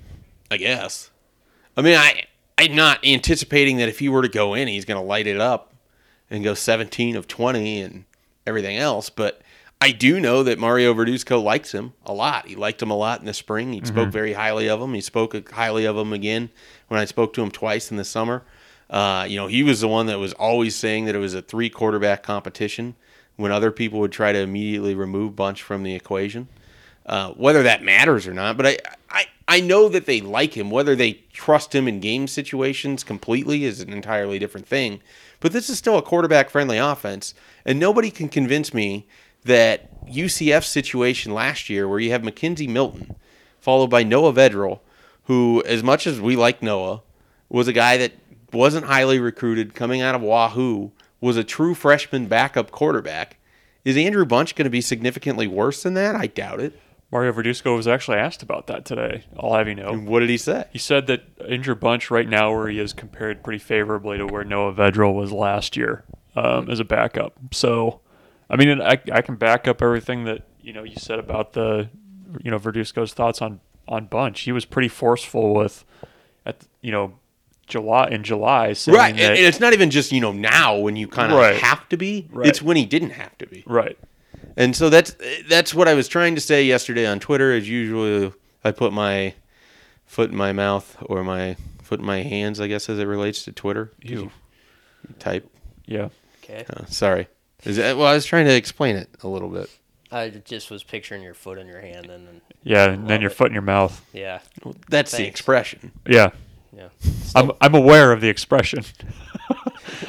I 0.51 0.57
guess. 0.57 1.11
I 1.77 1.83
mean, 1.83 1.97
I 1.97 2.25
I'm 2.59 2.75
not 2.75 3.05
anticipating 3.07 3.77
that 3.77 3.89
if 3.89 4.01
he 4.01 4.09
were 4.09 4.23
to 4.23 4.29
go 4.29 4.55
in, 4.55 4.67
he's 4.67 4.85
going 4.85 5.01
to 5.01 5.07
light 5.07 5.27
it 5.27 5.41
up 5.41 5.75
and 6.29 6.43
go 6.43 6.55
17 6.55 7.15
of 7.15 7.29
20 7.29 7.81
and 7.81 8.05
everything 8.47 8.77
else. 8.77 9.11
But 9.11 9.43
I 9.81 9.93
do 9.93 10.19
know 10.19 10.43
that 10.43 10.59
Mario 10.59 10.93
Verduzco 10.93 11.43
likes 11.43 11.73
him 11.73 11.93
a 12.05 12.13
lot. 12.13 12.49
He 12.49 12.57
liked 12.57 12.83
him 12.83 12.91
a 12.91 12.97
lot 12.97 13.21
in 13.21 13.27
the 13.27 13.35
spring. 13.35 13.73
He 13.73 13.85
spoke 13.85 14.05
mm-hmm. 14.05 14.11
very 14.11 14.33
highly 14.33 14.69
of 14.69 14.81
him. 14.81 14.93
He 14.95 15.01
spoke 15.01 15.51
highly 15.51 15.85
of 15.85 15.97
him 15.97 16.13
again 16.13 16.51
when 16.89 16.99
I 16.99 17.05
spoke 17.05 17.33
to 17.35 17.43
him 17.43 17.51
twice 17.51 17.93
in 17.93 17.97
the 17.97 18.05
summer. 18.05 18.45
Uh, 18.91 19.27
you 19.29 19.37
know, 19.37 19.47
he 19.47 19.63
was 19.63 19.81
the 19.81 19.89
one 19.89 20.07
that 20.07 20.19
was 20.19 20.33
always 20.35 20.75
saying 20.75 21.05
that 21.05 21.15
it 21.15 21.19
was 21.19 21.35
a 21.35 21.43
three 21.43 21.69
quarterback 21.69 22.23
competition 22.23 22.95
when 23.37 23.53
other 23.53 23.71
people 23.71 24.01
would 24.01 24.13
try 24.13 24.33
to 24.33 24.39
immediately 24.39 24.95
remove 24.95 25.37
Bunch 25.37 25.63
from 25.63 25.83
the 25.83 25.95
equation. 25.95 26.49
Uh, 27.07 27.31
whether 27.33 27.63
that 27.63 27.83
matters 27.83 28.27
or 28.27 28.35
not, 28.35 28.57
but 28.59 28.67
I, 28.67 28.77
I 29.09 29.25
I 29.51 29.61
know 29.61 29.89
that 29.89 30.05
they 30.05 30.21
like 30.21 30.55
him. 30.55 30.71
Whether 30.71 30.95
they 30.95 31.25
trust 31.33 31.75
him 31.75 31.89
in 31.89 32.01
game 32.01 32.29
situations 32.29 33.03
completely 33.03 33.65
is 33.65 33.81
an 33.81 33.95
entirely 33.95 34.39
different 34.39 34.67
thing. 34.67 35.01
But 35.41 35.53
this 35.53 35.71
is 35.71 35.79
still 35.79 35.97
a 35.97 36.03
quarterback 36.03 36.51
friendly 36.51 36.77
offense, 36.77 37.33
and 37.65 37.81
nobody 37.81 38.11
can 38.11 38.29
convince 38.29 38.75
me 38.75 39.07
that 39.45 40.07
UCF 40.07 40.65
situation 40.65 41.33
last 41.33 41.71
year, 41.71 41.89
where 41.89 41.99
you 41.99 42.11
have 42.11 42.21
McKenzie 42.21 42.69
Milton, 42.69 43.17
followed 43.59 43.89
by 43.89 44.03
Noah 44.03 44.35
Vedral, 44.35 44.81
who, 45.25 45.63
as 45.65 45.83
much 45.83 46.07
as 46.07 46.21
we 46.21 46.37
like 46.37 46.63
Noah, 46.63 47.01
was 47.49 47.69
a 47.69 47.73
guy 47.73 47.97
that 47.97 48.13
wasn't 48.53 48.87
highly 48.87 49.19
recruited 49.19 49.75
coming 49.75 50.01
out 50.01 50.15
of 50.15 50.23
Wahoo, 50.23 50.93
was 51.21 51.37
a 51.37 51.45
true 51.45 51.75
freshman 51.75 52.27
backup 52.27 52.71
quarterback. 52.71 53.39
Is 53.85 53.97
Andrew 53.97 54.25
Bunch 54.25 54.55
going 54.55 54.65
to 54.65 54.71
be 54.71 54.81
significantly 54.81 55.47
worse 55.47 55.83
than 55.83 55.95
that? 55.95 56.15
I 56.15 56.27
doubt 56.27 56.61
it. 56.61 56.79
Mario 57.11 57.33
Verduzco 57.33 57.75
was 57.75 57.89
actually 57.89 58.19
asked 58.19 58.43
about 58.43 58.67
that 58.67 58.85
today. 58.85 59.25
I'll 59.39 59.55
have 59.55 59.67
you 59.67 59.75
know. 59.75 59.89
And 59.89 60.07
what 60.07 60.21
did 60.21 60.29
he 60.29 60.37
say? 60.37 60.67
He 60.73 60.79
said 60.79 61.07
that 61.07 61.23
Andrew 61.49 61.75
Bunch 61.75 62.11
right 62.11 62.29
now, 62.29 62.53
where 62.53 62.69
he 62.69 62.79
is 62.79 62.93
compared 62.93 63.43
pretty 63.43 63.59
favorably 63.59 64.19
to 64.19 64.27
where 64.27 64.45
Noah 64.45 64.75
Vedral 64.75 65.15
was 65.15 65.33
last 65.33 65.75
year 65.77 66.05
um, 66.37 66.69
as 66.69 66.81
a 66.81 66.85
backup. 66.85 67.35
So, 67.51 68.01
I 68.51 68.57
mean, 68.57 68.83
I, 68.83 69.01
I 69.11 69.23
can 69.23 69.37
back 69.37 69.67
up 69.67 69.81
everything 69.81 70.25
that 70.25 70.43
you 70.61 70.75
know 70.75 70.85
you 70.85 70.97
said 70.97 71.19
about 71.19 71.55
the 71.55 71.89
you 72.43 72.51
know 72.51 72.59
Verduzco's 72.59 73.15
thoughts 73.15 73.41
on 73.41 73.61
on 73.87 74.05
Bunch. 74.05 74.41
He 74.41 74.53
was 74.53 74.67
pretty 74.67 74.89
forceful 74.89 75.55
with 75.55 75.87
at 76.45 76.67
you 76.83 76.93
know 76.93 77.15
July 77.69 78.09
in 78.09 78.23
July 78.25 78.69
Right, 78.87 79.11
and, 79.11 79.19
that, 79.19 79.37
and 79.37 79.39
it's 79.47 79.61
not 79.61 79.73
even 79.73 79.91
just 79.91 80.11
you 80.13 80.21
know 80.21 80.33
now 80.33 80.77
when 80.77 80.97
you 80.97 81.07
kind 81.09 81.33
of 81.33 81.39
Right. 81.39 81.57
have 81.57 81.89
to 81.91 81.97
be. 81.97 82.29
Right. 82.33 82.47
It's 82.49 82.61
when 82.63 82.77
he 82.77 82.85
didn't 82.87 83.11
have 83.11 83.37
to 83.39 83.47
be. 83.47 83.63
right. 83.67 83.97
And 84.57 84.75
so 84.75 84.91
that's 84.91 85.15
that's 85.49 85.73
what 85.75 85.87
I 85.89 85.95
was 85.95 86.09
trying 86.09 86.35
to 86.35 86.41
say 86.41 86.65
yesterday 86.65 87.07
on 87.07 87.21
Twitter. 87.21 87.53
As 87.53 87.69
usual, 87.69 88.33
I 88.65 88.73
put 88.73 88.93
my 88.93 89.35
foot 90.07 90.31
in 90.31 90.37
my 90.37 90.53
mouth 90.53 90.97
or 91.03 91.23
my 91.23 91.57
foot 91.83 92.01
in 92.01 92.07
my 92.07 92.23
hands, 92.23 92.61
I 92.61 92.67
guess, 92.67 92.89
as 92.89 92.99
it 92.99 93.05
relates 93.07 93.45
to 93.45 93.53
Twitter. 93.53 93.93
You. 94.03 94.17
you 94.17 94.31
type. 95.19 95.49
Yeah. 95.87 96.09
Okay. 96.43 96.65
Uh, 96.69 96.87
sorry. 96.87 97.29
Is 97.65 97.77
that, 97.77 97.97
well, 97.97 98.07
I 98.07 98.15
was 98.15 98.25
trying 98.25 98.47
to 98.47 98.55
explain 98.55 98.97
it 98.97 99.09
a 99.23 99.29
little 99.29 99.49
bit. 99.49 99.69
I 100.11 100.29
just 100.31 100.71
was 100.71 100.83
picturing 100.85 101.23
your 101.23 101.35
foot 101.35 101.59
in 101.59 101.67
your 101.67 101.81
hand, 101.81 102.07
and 102.07 102.27
then 102.27 102.41
Yeah, 102.63 102.91
and 102.91 103.09
then 103.09 103.21
your 103.21 103.31
it. 103.31 103.35
foot 103.35 103.49
in 103.49 103.53
your 103.53 103.63
mouth. 103.63 104.05
yeah, 104.13 104.41
That's 104.89 105.13
the 105.13 105.27
expression. 105.27 105.93
Yeah. 106.07 106.31
Yeah. 106.79 106.89
I'm 107.35 107.51
I'm 107.61 107.75
aware 107.75 108.13
of 108.13 108.21
the 108.21 108.29
expression. 108.29 108.85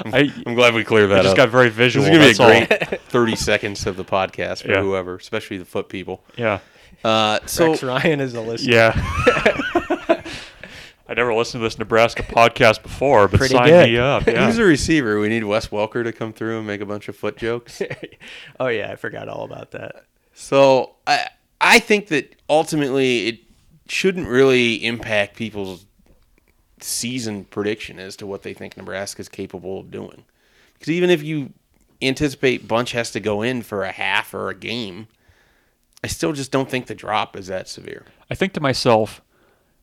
I, 0.05 0.31
I'm 0.45 0.55
glad 0.55 0.73
we 0.73 0.83
cleared 0.83 1.09
that 1.11 1.19
I 1.19 1.23
just 1.23 1.31
up. 1.31 1.37
got 1.37 1.49
very 1.49 1.69
this 1.69 1.77
visual. 1.77 2.05
is 2.05 2.37
gonna 2.37 2.65
be 2.67 2.73
a 2.73 2.77
great 2.87 3.01
30 3.01 3.35
seconds 3.35 3.85
of 3.87 3.97
the 3.97 4.05
podcast 4.05 4.61
for 4.63 4.71
Yeah. 4.71 4.81
whoever, 4.81 5.15
especially 5.15 5.57
the 5.57 5.65
foot 5.65 5.89
people. 5.89 6.23
Yeah. 6.37 6.59
Uh, 7.03 7.39
so 7.45 7.69
Rex 7.71 7.83
Ryan 7.83 8.19
is 8.19 8.33
a 8.35 8.41
listener. 8.41 8.73
Yeah. 8.73 8.93
I 11.07 11.15
never 11.15 11.33
listened 11.33 11.61
to 11.61 11.65
this 11.65 11.79
Nebraska 11.79 12.21
podcast 12.21 12.83
before, 12.83 13.27
but 13.27 13.39
Pretty 13.39 13.55
sign 13.55 13.67
good. 13.67 13.89
me 13.89 13.97
up. 13.97 14.23
Yeah. 14.27 14.45
who's 14.45 14.57
the 14.57 14.63
receiver? 14.63 15.19
We 15.19 15.27
need 15.27 15.43
Wes 15.43 15.67
Welker 15.69 16.03
to 16.03 16.11
come 16.13 16.33
through 16.33 16.59
and 16.59 16.67
make 16.67 16.81
a 16.81 16.85
bunch 16.85 17.07
of 17.07 17.15
foot 17.15 17.35
jokes. 17.35 17.81
oh 18.59 18.67
yeah, 18.67 18.91
I 18.91 18.95
forgot 18.95 19.27
all 19.27 19.43
about 19.43 19.71
that. 19.71 20.05
So 20.33 20.95
I 21.07 21.27
I 21.59 21.79
think 21.79 22.07
that 22.07 22.35
ultimately 22.49 23.27
it 23.27 23.39
shouldn't 23.87 24.27
really 24.27 24.85
impact 24.85 25.35
people's 25.35 25.85
season 26.83 27.45
prediction 27.45 27.99
as 27.99 28.15
to 28.17 28.27
what 28.27 28.43
they 28.43 28.53
think 28.53 28.77
Nebraska 28.77 29.21
is 29.21 29.29
capable 29.29 29.79
of 29.79 29.91
doing. 29.91 30.23
Because 30.73 30.89
even 30.91 31.09
if 31.09 31.21
you 31.23 31.51
anticipate 32.01 32.67
Bunch 32.67 32.91
has 32.93 33.11
to 33.11 33.19
go 33.19 33.41
in 33.41 33.61
for 33.61 33.83
a 33.83 33.91
half 33.91 34.33
or 34.33 34.49
a 34.49 34.55
game, 34.55 35.07
I 36.03 36.07
still 36.07 36.31
just 36.33 36.51
don't 36.51 36.69
think 36.69 36.87
the 36.87 36.95
drop 36.95 37.35
is 37.35 37.47
that 37.47 37.67
severe. 37.67 38.05
I 38.29 38.35
think 38.35 38.53
to 38.53 38.61
myself, 38.61 39.21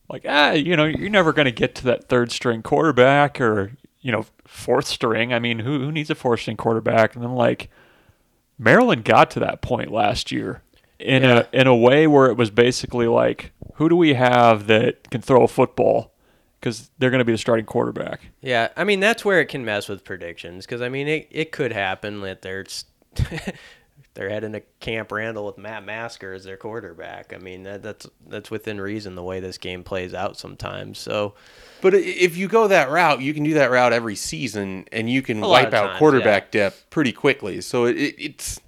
like, 0.09 0.25
ah, 0.27 0.53
you 0.53 0.77
know, 0.77 0.85
you're 0.85 1.11
never 1.11 1.33
going 1.33 1.45
to 1.47 1.53
get 1.53 1.75
to 1.77 1.85
that 1.85 2.09
third 2.09 2.33
string 2.33 2.63
quarterback 2.63 3.41
or, 3.41 3.73
you 4.01 4.13
know, 4.13 4.25
fourth 4.47 4.87
string. 4.87 5.33
I 5.35 5.39
mean, 5.39 5.59
who, 5.59 5.81
who 5.81 5.93
needs 5.93 6.09
a 6.11 6.15
fourth 6.15 6.41
string 6.41 6.57
quarterback? 6.57 7.15
And 7.15 7.23
then, 7.23 7.33
like, 7.35 7.69
Maryland 8.59 9.05
got 9.05 9.31
to 9.33 9.41
that 9.41 9.61
point 9.61 9.91
last 9.93 10.33
year 10.33 10.63
in 10.99 11.23
Yeah. 11.23 11.45
a 11.53 11.61
in 11.61 11.67
a 11.67 11.77
way 11.77 12.07
where 12.07 12.27
it 12.31 12.39
was 12.39 12.51
basically 12.51 13.07
like, 13.07 13.53
who 13.75 13.89
do 13.91 13.97
we 13.97 14.15
have 14.15 14.67
that 14.69 15.11
can 15.11 15.21
throw 15.21 15.43
a 15.43 15.49
football? 15.49 16.13
Because 16.61 16.91
they're 16.99 17.11
going 17.11 17.19
to 17.21 17.25
be 17.25 17.33
the 17.33 17.39
starting 17.39 17.67
quarterback. 17.67 18.21
Yeah, 18.41 18.69
I 18.77 18.85
mean 18.85 19.01
that's 19.01 19.25
where 19.25 19.41
it 19.41 19.47
can 19.47 19.65
mess 19.65 19.89
with 19.89 20.05
predictions 20.05 20.65
because 20.67 20.81
I 20.83 20.89
mean 20.89 21.07
it, 21.07 21.29
it 21.31 21.53
could 21.53 21.73
happen 21.73 22.21
that 22.23 22.43
they're 22.43 22.65
they're 24.15 24.31
heading 24.31 24.53
to 24.53 24.63
Camp 24.81 25.13
Randall 25.13 25.45
with 25.45 25.59
Matt 25.59 25.85
Masker 25.85 26.33
as 26.33 26.45
their 26.45 26.57
quarterback. 26.57 27.35
I 27.35 27.39
mean 27.39 27.65
that, 27.65 27.83
that's 27.83 28.07
that's 28.27 28.51
within 28.51 28.81
reason 28.81 29.15
the 29.15 29.23
way 29.23 29.41
this 29.41 29.59
game 29.59 29.85
plays 29.85 30.15
out 30.15 30.39
sometimes. 30.39 30.99
So 30.99 31.35
But 31.83 31.95
if 31.95 32.37
you 32.37 32.49
go 32.49 32.67
that 32.69 32.91
route, 32.91 33.21
you 33.21 33.35
can 33.35 33.45
do 33.45 33.55
that 33.55 33.71
route 33.71 33.93
every 33.93 34.17
season, 34.17 34.87
and 34.91 35.11
you 35.11 35.21
can 35.23 35.41
wipe 35.41 35.75
out 35.75 35.89
times, 35.89 35.99
quarterback 35.99 36.51
depth 36.51 36.87
pretty 36.89 37.13
quickly. 37.13 37.61
So 37.61 37.85
it, 37.85 37.97
it, 37.97 38.15
it's 38.19 38.61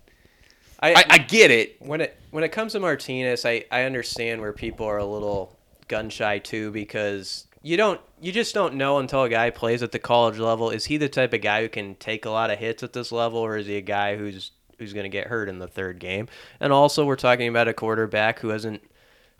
I, 0.80 0.92
I, 0.92 1.04
I 1.10 1.18
get 1.18 1.50
it. 1.50 1.80
when 1.80 2.02
it 2.02 2.16
when 2.30 2.44
it 2.44 2.50
comes 2.50 2.72
to 2.72 2.80
Martinez, 2.80 3.44
I, 3.44 3.64
I 3.72 3.84
understand 3.84 4.40
where 4.40 4.52
people 4.52 4.86
are 4.86 4.98
a 4.98 5.04
little 5.04 5.56
gun 5.88 6.10
shy 6.10 6.38
too 6.38 6.70
because 6.70 7.46
you 7.62 7.76
don't 7.76 8.00
you 8.20 8.32
just 8.32 8.54
don't 8.54 8.74
know 8.74 8.98
until 8.98 9.24
a 9.24 9.28
guy 9.28 9.50
plays 9.50 9.82
at 9.82 9.92
the 9.92 9.98
college 9.98 10.38
level. 10.38 10.70
Is 10.70 10.86
he 10.86 10.96
the 10.96 11.08
type 11.08 11.32
of 11.32 11.40
guy 11.40 11.62
who 11.62 11.68
can 11.68 11.94
take 11.96 12.24
a 12.24 12.30
lot 12.30 12.50
of 12.50 12.58
hits 12.58 12.82
at 12.82 12.92
this 12.92 13.12
level, 13.12 13.38
or 13.38 13.56
is 13.56 13.66
he 13.66 13.76
a 13.76 13.82
guy 13.82 14.16
who's 14.16 14.52
who's 14.78 14.92
going 14.92 15.04
to 15.04 15.10
get 15.10 15.26
hurt 15.26 15.48
in 15.48 15.58
the 15.58 15.68
third 15.68 15.98
game? 15.98 16.28
And 16.60 16.72
also, 16.72 17.04
we're 17.04 17.16
talking 17.16 17.48
about 17.48 17.68
a 17.68 17.74
quarterback 17.74 18.38
who 18.40 18.48
hasn't 18.48 18.82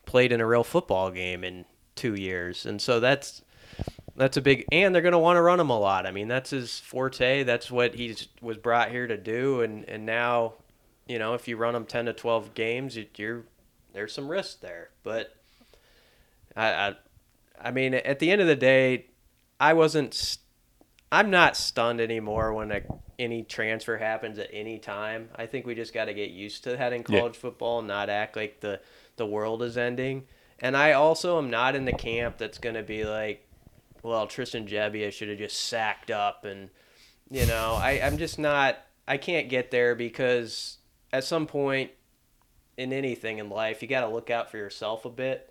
played 0.07 0.33
in 0.33 0.41
a 0.41 0.47
real 0.47 0.65
football 0.65 1.11
game 1.11 1.45
in 1.45 1.65
two 1.95 2.15
years, 2.15 2.67
and 2.67 2.81
so 2.81 3.01
that's 3.01 3.43
that's 4.17 4.37
a 4.37 4.43
big 4.43 4.65
and 4.73 4.95
they're 4.95 5.03
going 5.03 5.13
to 5.13 5.19
want 5.19 5.37
to 5.37 5.43
run 5.43 5.61
him 5.61 5.71
a 5.71 5.79
lot. 5.79 6.07
I 6.07 6.11
mean, 6.11 6.29
that's 6.29 6.51
his 6.51 6.79
forte. 6.79 7.45
That's 7.45 7.71
what 7.71 7.95
he 7.95 8.17
was 8.41 8.57
brought 8.57 8.91
here 8.91 9.07
to 9.07 9.17
do, 9.17 9.63
and 9.63 9.85
and 9.89 10.05
now 10.05 10.55
you 11.09 11.19
know, 11.19 11.35
if 11.35 11.49
you 11.49 11.57
run 11.57 11.75
him 11.75 11.87
10 11.87 12.05
to 12.07 12.13
12 12.13 12.55
games, 12.55 12.97
you, 12.97 13.07
you're 13.17 13.45
there's 13.95 14.13
some 14.13 14.29
risk 14.29 14.61
there. 14.61 14.91
But 15.03 15.35
I, 16.55 16.69
I, 16.69 16.95
I 17.63 17.71
mean, 17.71 17.95
at 17.95 18.19
the 18.19 18.31
end 18.31 18.41
of 18.41 18.47
the 18.47 18.57
day, 18.57 19.07
I 19.61 19.73
wasn't. 19.75 20.15
St- 20.15 20.45
I'm 21.11 21.31
not 21.31 21.57
stunned 21.57 22.03
anymore 22.03 22.53
when 22.53 22.71
a, 22.71 22.83
any 23.19 23.43
transfer 23.43 23.97
happens 23.97 24.39
at 24.39 24.51
any 24.53 24.79
time. 24.79 25.31
I 25.35 25.47
think 25.47 25.65
we 25.67 25.75
just 25.75 25.95
got 25.95 26.05
to 26.05 26.13
get 26.15 26.31
used 26.31 26.65
to 26.65 26.77
that 26.77 26.93
in 26.93 27.01
Yeah. 27.09 27.19
college 27.21 27.37
football 27.37 27.79
and 27.79 27.89
not 27.89 28.11
act 28.11 28.37
like 28.37 28.61
the 28.61 28.81
the 29.17 29.25
world 29.27 29.63
is 29.63 29.79
ending. 29.79 30.25
And 30.61 30.77
I 30.77 30.93
also 30.93 31.39
am 31.39 31.49
not 31.51 31.75
in 31.75 31.85
the 31.87 31.93
camp 31.93 32.37
that's 32.37 32.59
going 32.59 32.75
to 32.75 32.83
be 32.83 33.05
like, 33.05 33.47
well, 34.03 34.27
Tristan 34.27 34.67
Gebbia 34.67 35.11
should 35.13 35.29
have 35.29 35.39
just 35.39 35.57
sacked 35.69 36.11
up 36.11 36.45
and 36.45 36.69
you 37.31 37.47
know, 37.47 37.75
I, 37.81 38.01
I'm 38.03 38.19
just 38.19 38.39
not 38.39 38.77
I 39.07 39.17
can't 39.17 39.49
get 39.49 39.71
there 39.71 39.95
because 39.95 40.79
at 41.13 41.25
some 41.25 41.47
point 41.47 41.91
in 42.77 42.93
anything 42.93 43.39
in 43.39 43.49
life 43.51 43.81
you 43.83 43.89
gotta 43.89 44.09
look 44.09 44.31
out 44.31 44.51
for 44.51 44.57
yourself 44.59 45.05
a 45.05 45.11
bit. 45.11 45.48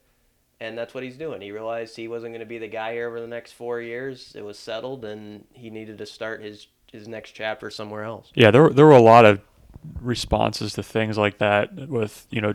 And 0.60 0.78
that's 0.78 0.94
what 0.94 1.04
he's 1.04 1.18
doing. 1.18 1.42
He 1.42 1.52
realized 1.52 1.96
he 1.96 2.08
wasn't 2.08 2.34
gonna 2.34 2.46
be 2.46 2.58
the 2.58 2.68
guy 2.68 2.94
here 2.94 3.08
over 3.08 3.22
the 3.22 3.28
next 3.28 3.54
four 3.54 3.80
years. 3.80 4.34
It 4.36 4.44
was 4.44 4.58
settled 4.58 5.06
and 5.06 5.46
he 5.54 5.70
needed 5.70 5.98
to 6.00 6.06
start 6.06 6.42
his 6.42 6.68
his 6.92 7.08
next 7.08 7.32
chapter 7.32 7.70
somewhere 7.70 8.04
else. 8.04 8.32
Yeah, 8.34 8.52
there 8.52 8.70
there 8.70 8.86
were 8.86 8.92
a 8.92 9.02
lot 9.02 9.26
of 9.26 9.42
responses 10.02 10.74
to 10.74 10.84
things 10.84 11.18
like 11.18 11.38
that 11.38 11.74
with 11.88 12.28
you 12.30 12.42
know, 12.42 12.54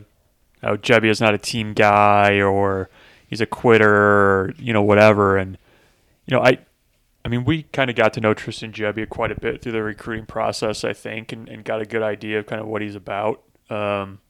Jebby 0.63 1.09
is 1.09 1.21
not 1.21 1.35
a 1.35 1.39
team 1.39 1.73
guy 1.73 2.41
or 2.41 2.89
he's 3.29 3.41
a 3.41 3.47
quitter 3.47 3.95
or 3.95 4.55
you 4.59 4.73
know 4.73 4.83
whatever, 4.83 5.37
and 5.37 5.59
you 6.27 6.37
know 6.37 6.43
I, 6.43 6.59
I 7.25 7.29
mean 7.29 7.45
we 7.45 7.65
kind 7.65 7.91
of 7.91 7.97
got 7.97 8.13
to 8.15 8.21
know 8.21 8.35
Tristan 8.35 8.73
Gebbia 8.73 9.09
quite 9.09 9.33
a 9.33 9.41
bit 9.41 9.63
through 9.63 9.73
the 9.73 9.83
recruiting 9.83 10.27
process 10.27 10.85
I 10.85 10.93
think, 10.93 11.33
and, 11.33 11.49
and 11.49 11.65
got 11.65 11.81
a 11.81 11.87
good 11.87 12.03
idea 12.03 12.39
of 12.39 12.47
kind 12.47 12.61
of 12.61 12.67
what 12.67 12.83
he's 12.83 12.95
about. 12.95 13.43
Um, 13.71 14.21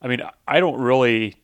I 0.00 0.08
mean 0.08 0.20
I 0.46 0.60
don't 0.60 0.80
really, 0.80 1.36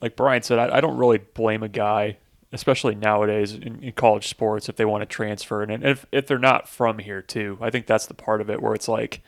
like 0.00 0.16
Brian 0.16 0.42
said, 0.42 0.58
I, 0.58 0.76
I 0.76 0.80
don't 0.80 0.96
really 0.96 1.18
blame 1.18 1.62
a 1.62 1.68
guy. 1.68 2.18
Especially 2.52 2.94
nowadays 2.94 3.52
in, 3.52 3.82
in 3.82 3.92
college 3.92 4.28
sports, 4.28 4.68
if 4.68 4.76
they 4.76 4.84
want 4.84 5.02
to 5.02 5.06
transfer, 5.06 5.62
and 5.62 5.84
if 5.84 6.06
if 6.12 6.28
they're 6.28 6.38
not 6.38 6.68
from 6.68 7.00
here 7.00 7.20
too, 7.20 7.58
I 7.60 7.70
think 7.70 7.86
that's 7.86 8.06
the 8.06 8.14
part 8.14 8.40
of 8.40 8.48
it 8.48 8.62
where 8.62 8.72
it's 8.72 8.86
like, 8.86 9.20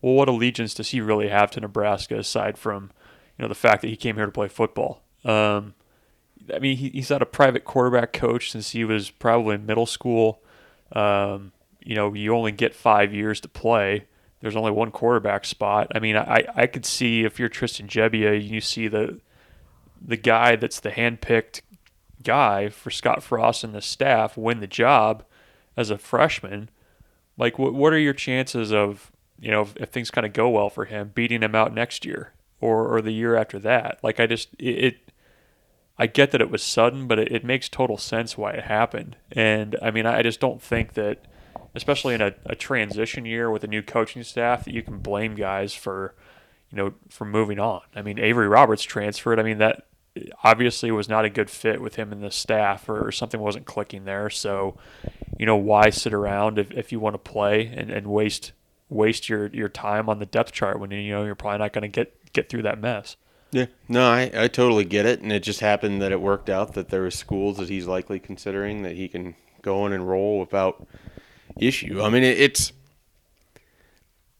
well, 0.00 0.14
what 0.14 0.28
allegiance 0.28 0.72
does 0.72 0.90
he 0.90 1.00
really 1.00 1.28
have 1.28 1.50
to 1.50 1.60
Nebraska 1.60 2.16
aside 2.16 2.56
from, 2.56 2.92
you 3.36 3.42
know, 3.42 3.48
the 3.48 3.56
fact 3.56 3.82
that 3.82 3.88
he 3.88 3.96
came 3.96 4.14
here 4.14 4.24
to 4.24 4.32
play 4.32 4.46
football? 4.46 5.02
Um, 5.24 5.74
I 6.54 6.60
mean, 6.60 6.76
he, 6.76 6.90
he's 6.90 7.08
had 7.08 7.22
a 7.22 7.26
private 7.26 7.64
quarterback 7.64 8.12
coach 8.12 8.52
since 8.52 8.70
he 8.70 8.84
was 8.84 9.10
probably 9.10 9.56
in 9.56 9.66
middle 9.66 9.84
school. 9.84 10.40
Um, 10.92 11.52
you 11.84 11.96
know, 11.96 12.14
you 12.14 12.34
only 12.34 12.52
get 12.52 12.72
five 12.72 13.12
years 13.12 13.40
to 13.40 13.48
play. 13.48 14.06
There's 14.40 14.56
only 14.56 14.70
one 14.70 14.92
quarterback 14.92 15.44
spot. 15.44 15.90
I 15.94 15.98
mean, 15.98 16.16
I, 16.16 16.46
I 16.54 16.66
could 16.68 16.86
see 16.86 17.24
if 17.24 17.40
you're 17.40 17.48
Tristan 17.48 17.88
Gebbia, 17.88 18.40
you 18.40 18.60
see 18.60 18.86
the 18.86 19.18
the 20.06 20.16
guy 20.16 20.56
that's 20.56 20.80
the 20.80 20.90
handpicked 20.90 21.62
guy 22.22 22.68
for 22.68 22.90
Scott 22.90 23.22
Frost 23.22 23.64
and 23.64 23.74
the 23.74 23.82
staff 23.82 24.36
win 24.36 24.60
the 24.60 24.66
job 24.66 25.24
as 25.76 25.90
a 25.90 25.98
freshman. 25.98 26.70
Like, 27.36 27.58
what 27.58 27.74
what 27.74 27.92
are 27.92 27.98
your 27.98 28.12
chances 28.12 28.72
of 28.72 29.10
you 29.38 29.50
know 29.50 29.62
if, 29.62 29.76
if 29.76 29.88
things 29.90 30.10
kind 30.10 30.26
of 30.26 30.32
go 30.32 30.48
well 30.48 30.70
for 30.70 30.84
him 30.84 31.12
beating 31.14 31.42
him 31.42 31.54
out 31.54 31.74
next 31.74 32.04
year 32.04 32.32
or 32.60 32.94
or 32.94 33.02
the 33.02 33.12
year 33.12 33.36
after 33.36 33.58
that? 33.60 33.98
Like, 34.02 34.20
I 34.20 34.26
just 34.26 34.50
it. 34.58 34.84
it 34.84 34.96
I 35.96 36.08
get 36.08 36.32
that 36.32 36.40
it 36.40 36.50
was 36.50 36.62
sudden, 36.62 37.06
but 37.06 37.20
it, 37.20 37.30
it 37.30 37.44
makes 37.44 37.68
total 37.68 37.96
sense 37.96 38.36
why 38.36 38.50
it 38.50 38.64
happened. 38.64 39.16
And 39.30 39.76
I 39.80 39.92
mean, 39.92 40.06
I 40.06 40.22
just 40.22 40.40
don't 40.40 40.60
think 40.60 40.94
that, 40.94 41.26
especially 41.72 42.14
in 42.14 42.20
a, 42.20 42.34
a 42.46 42.56
transition 42.56 43.24
year 43.24 43.48
with 43.48 43.62
a 43.62 43.68
new 43.68 43.80
coaching 43.80 44.24
staff, 44.24 44.64
that 44.64 44.74
you 44.74 44.82
can 44.82 44.98
blame 44.98 45.36
guys 45.36 45.72
for, 45.72 46.16
you 46.68 46.76
know, 46.76 46.94
for 47.10 47.24
moving 47.24 47.60
on. 47.60 47.82
I 47.94 48.02
mean, 48.02 48.18
Avery 48.18 48.48
Roberts 48.48 48.82
transferred. 48.82 49.38
I 49.38 49.44
mean 49.44 49.58
that 49.58 49.86
obviously 50.42 50.90
was 50.90 51.08
not 51.08 51.24
a 51.24 51.30
good 51.30 51.50
fit 51.50 51.80
with 51.80 51.96
him 51.96 52.12
and 52.12 52.22
the 52.22 52.30
staff, 52.30 52.88
or, 52.88 53.10
something 53.10 53.40
wasn't 53.40 53.66
clicking 53.66 54.04
there. 54.04 54.30
So, 54.30 54.76
you 55.38 55.46
know, 55.46 55.56
why 55.56 55.90
sit 55.90 56.12
around 56.12 56.58
if, 56.58 56.70
if 56.72 56.92
you 56.92 57.00
want 57.00 57.14
to 57.14 57.18
play 57.18 57.66
and, 57.66 57.90
and 57.90 58.06
waste 58.06 58.52
waste 58.90 59.28
your, 59.28 59.46
your 59.48 59.68
time 59.68 60.08
on 60.08 60.18
the 60.18 60.26
depth 60.26 60.52
chart 60.52 60.78
when 60.78 60.90
you 60.90 61.10
know 61.10 61.24
you're 61.24 61.34
probably 61.34 61.58
not 61.58 61.72
going 61.72 61.82
to 61.82 61.88
get 61.88 62.32
get 62.32 62.48
through 62.48 62.62
that 62.62 62.80
mess. 62.80 63.16
Yeah, 63.50 63.66
no, 63.88 64.08
I, 64.10 64.30
I 64.34 64.48
totally 64.48 64.84
get 64.84 65.06
it, 65.06 65.20
and 65.20 65.32
it 65.32 65.44
just 65.44 65.60
happened 65.60 66.02
that 66.02 66.10
it 66.10 66.20
worked 66.20 66.50
out 66.50 66.74
that 66.74 66.88
there 66.88 67.02
were 67.02 67.10
schools 67.10 67.58
that 67.58 67.68
he's 67.68 67.86
likely 67.86 68.18
considering 68.18 68.82
that 68.82 68.96
he 68.96 69.08
can 69.08 69.36
go 69.62 69.86
in 69.86 69.92
and 69.92 70.02
enroll 70.02 70.40
without 70.40 70.86
issue. 71.56 72.02
I 72.02 72.08
mean, 72.08 72.24
it, 72.24 72.38
it's 72.38 72.72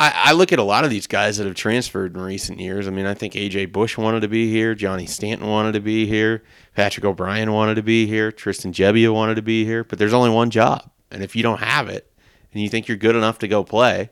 I, 0.04 0.12
I 0.30 0.32
look 0.32 0.52
at 0.52 0.58
a 0.58 0.64
lot 0.64 0.84
of 0.84 0.90
these 0.90 1.06
guys 1.06 1.38
that 1.38 1.46
have 1.46 1.54
transferred 1.54 2.14
in 2.14 2.20
recent 2.20 2.60
years. 2.60 2.86
I 2.86 2.90
mean, 2.90 3.06
I 3.06 3.14
think 3.14 3.32
AJ 3.32 3.72
Bush 3.72 3.96
wanted 3.96 4.20
to 4.20 4.28
be 4.28 4.50
here, 4.50 4.74
Johnny 4.74 5.06
Stanton 5.06 5.48
wanted 5.48 5.72
to 5.72 5.80
be 5.80 6.06
here, 6.06 6.42
Patrick 6.74 7.06
O'Brien 7.06 7.52
wanted 7.52 7.76
to 7.76 7.82
be 7.82 8.06
here, 8.06 8.30
Tristan 8.30 8.72
Gebbia 8.72 9.12
wanted 9.12 9.36
to 9.36 9.42
be 9.42 9.64
here, 9.64 9.82
but 9.82 9.98
there's 9.98 10.12
only 10.12 10.30
one 10.30 10.50
job, 10.50 10.90
and 11.10 11.22
if 11.22 11.34
you 11.34 11.42
don't 11.42 11.60
have 11.60 11.88
it, 11.88 12.12
and 12.52 12.62
you 12.62 12.68
think 12.68 12.86
you're 12.86 12.98
good 12.98 13.16
enough 13.16 13.38
to 13.38 13.48
go 13.48 13.64
play, 13.64 14.10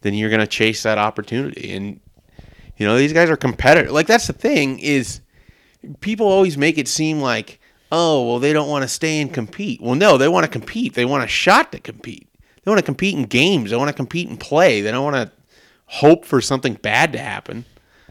then 0.00 0.14
you're 0.14 0.30
going 0.30 0.40
to 0.40 0.46
chase 0.46 0.82
that 0.84 0.98
opportunity. 0.98 1.72
And 1.74 2.00
you 2.76 2.86
know, 2.86 2.96
these 2.96 3.12
guys 3.12 3.30
are 3.30 3.36
competitive. 3.36 3.92
Like 3.92 4.06
that's 4.06 4.26
the 4.26 4.32
thing 4.32 4.78
is 4.78 5.20
people 6.00 6.26
always 6.26 6.56
make 6.56 6.78
it 6.78 6.88
seem 6.88 7.20
like, 7.20 7.60
oh, 7.92 8.26
well, 8.26 8.38
they 8.38 8.52
don't 8.52 8.68
want 8.68 8.82
to 8.82 8.88
stay 8.88 9.20
and 9.20 9.32
compete. 9.32 9.80
Well, 9.80 9.94
no, 9.94 10.18
they 10.18 10.28
want 10.28 10.44
to 10.44 10.50
compete. 10.50 10.94
They 10.94 11.04
want 11.04 11.24
a 11.24 11.28
shot 11.28 11.72
to 11.72 11.80
compete. 11.80 12.25
They 12.66 12.70
want 12.70 12.80
to 12.80 12.84
compete 12.84 13.16
in 13.16 13.26
games. 13.26 13.70
They 13.70 13.76
want 13.76 13.90
to 13.90 13.94
compete 13.94 14.28
and 14.28 14.40
play. 14.40 14.80
They 14.80 14.90
don't 14.90 15.04
want 15.04 15.14
to 15.14 15.30
hope 15.86 16.24
for 16.24 16.40
something 16.40 16.74
bad 16.74 17.12
to 17.12 17.18
happen 17.18 17.64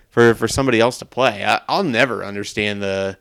for 0.10 0.34
for 0.34 0.48
somebody 0.48 0.80
else 0.80 0.98
to 1.00 1.06
play. 1.06 1.44
I, 1.44 1.60
I'll 1.68 1.84
never 1.84 2.24
understand 2.24 2.82
the 2.82 3.18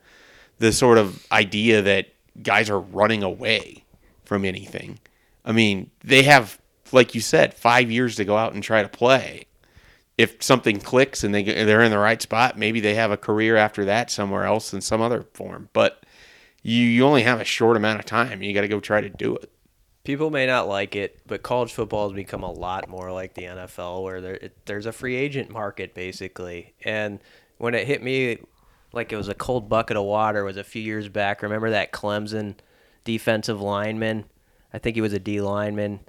the 0.59 0.71
sort 0.71 0.97
of 0.97 1.27
idea 1.33 1.81
that 1.81 2.07
guys 2.41 2.69
are 2.69 2.79
running 2.79 3.21
away 3.21 3.83
from 4.23 4.45
anything. 4.45 4.97
I 5.43 5.51
mean, 5.51 5.91
they 6.05 6.23
have, 6.23 6.57
like 6.93 7.13
you 7.13 7.19
said, 7.19 7.53
five 7.53 7.91
years 7.91 8.15
to 8.15 8.23
go 8.23 8.37
out 8.37 8.53
and 8.53 8.63
try 8.63 8.81
to 8.81 8.87
play 8.87 9.45
if 10.17 10.41
something 10.41 10.79
clicks 10.79 11.23
and 11.23 11.35
they 11.35 11.43
they're 11.43 11.81
in 11.81 11.91
the 11.91 11.99
right 11.99 12.21
spot, 12.21 12.57
maybe 12.57 12.79
they 12.79 12.95
have 12.95 13.11
a 13.11 13.17
career 13.17 13.57
after 13.57 13.83
that 13.85 14.09
somewhere 14.09 14.45
else 14.45 14.73
in 14.73 14.79
some 14.79 15.01
other 15.01 15.25
form. 15.33 15.67
But 15.73 16.01
you 16.63 16.85
you 16.85 17.03
only 17.03 17.23
have 17.23 17.41
a 17.41 17.45
short 17.45 17.75
amount 17.75 17.99
of 17.99 18.05
time. 18.05 18.41
You 18.41 18.53
got 18.53 18.61
to 18.61 18.67
go 18.67 18.79
try 18.79 19.01
to 19.01 19.09
do 19.09 19.35
it. 19.35 19.51
People 20.05 20.29
may 20.29 20.45
not 20.45 20.67
like 20.67 20.95
it, 20.95 21.19
but 21.27 21.43
college 21.43 21.73
football 21.73 22.07
has 22.07 22.15
become 22.15 22.43
a 22.43 22.51
lot 22.51 22.87
more 22.87 23.11
like 23.11 23.33
the 23.33 23.43
NFL, 23.43 24.03
where 24.03 24.21
there 24.21 24.35
it, 24.35 24.53
there's 24.65 24.85
a 24.85 24.91
free 24.91 25.15
agent 25.15 25.49
market 25.49 25.93
basically. 25.93 26.73
And 26.83 27.19
when 27.57 27.75
it 27.75 27.87
hit 27.87 28.01
me, 28.01 28.37
like 28.93 29.11
it 29.11 29.17
was 29.17 29.27
a 29.27 29.33
cold 29.33 29.67
bucket 29.67 29.97
of 29.97 30.03
water, 30.05 30.43
was 30.43 30.57
a 30.57 30.63
few 30.63 30.81
years 30.81 31.09
back. 31.09 31.41
Remember 31.41 31.71
that 31.71 31.91
Clemson 31.91 32.55
defensive 33.03 33.59
lineman? 33.59 34.25
I 34.73 34.77
think 34.77 34.95
he 34.95 35.01
was 35.01 35.13
a 35.13 35.19
D 35.19 35.41
lineman 35.41 36.01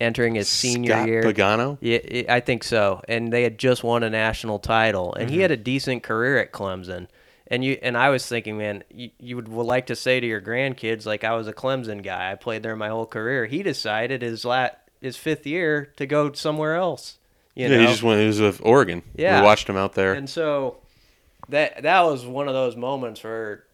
entering 0.00 0.34
his 0.34 0.48
senior 0.48 0.92
Scott 0.92 1.08
year. 1.08 1.22
Pagano? 1.22 1.78
Yeah, 1.80 2.24
I 2.28 2.40
think 2.40 2.62
so. 2.64 3.02
And 3.08 3.32
they 3.32 3.42
had 3.42 3.58
just 3.58 3.82
won 3.82 4.02
a 4.02 4.10
national 4.10 4.58
title, 4.58 5.14
and 5.14 5.26
mm-hmm. 5.26 5.34
he 5.34 5.40
had 5.40 5.50
a 5.50 5.56
decent 5.56 6.02
career 6.02 6.38
at 6.38 6.52
Clemson. 6.52 7.08
And 7.46 7.62
you 7.62 7.78
and 7.82 7.96
I 7.96 8.08
was 8.08 8.26
thinking, 8.26 8.56
man, 8.56 8.84
you, 8.90 9.10
you 9.18 9.36
would, 9.36 9.48
would 9.48 9.66
like 9.66 9.86
to 9.86 9.96
say 9.96 10.18
to 10.18 10.26
your 10.26 10.40
grandkids, 10.40 11.04
like 11.04 11.24
I 11.24 11.34
was 11.34 11.46
a 11.46 11.52
Clemson 11.52 12.02
guy. 12.02 12.32
I 12.32 12.36
played 12.36 12.62
there 12.62 12.74
my 12.74 12.88
whole 12.88 13.06
career. 13.06 13.46
He 13.46 13.62
decided 13.62 14.22
his 14.22 14.44
lat 14.44 14.88
his 15.00 15.16
fifth 15.16 15.46
year 15.46 15.92
to 15.96 16.06
go 16.06 16.32
somewhere 16.32 16.76
else. 16.76 17.18
You 17.54 17.68
yeah, 17.68 17.76
know? 17.76 17.80
he 17.80 17.86
just 17.86 18.02
went. 18.02 18.20
He 18.20 18.26
was 18.26 18.40
with 18.40 18.60
Oregon. 18.64 19.02
Yeah, 19.14 19.40
we 19.40 19.46
watched 19.46 19.68
him 19.68 19.76
out 19.76 19.92
there. 19.92 20.14
And 20.14 20.28
so 20.28 20.78
that 21.50 21.82
that 21.82 22.02
was 22.02 22.24
one 22.24 22.48
of 22.48 22.54
those 22.54 22.76
moments 22.76 23.22
where 23.22 23.64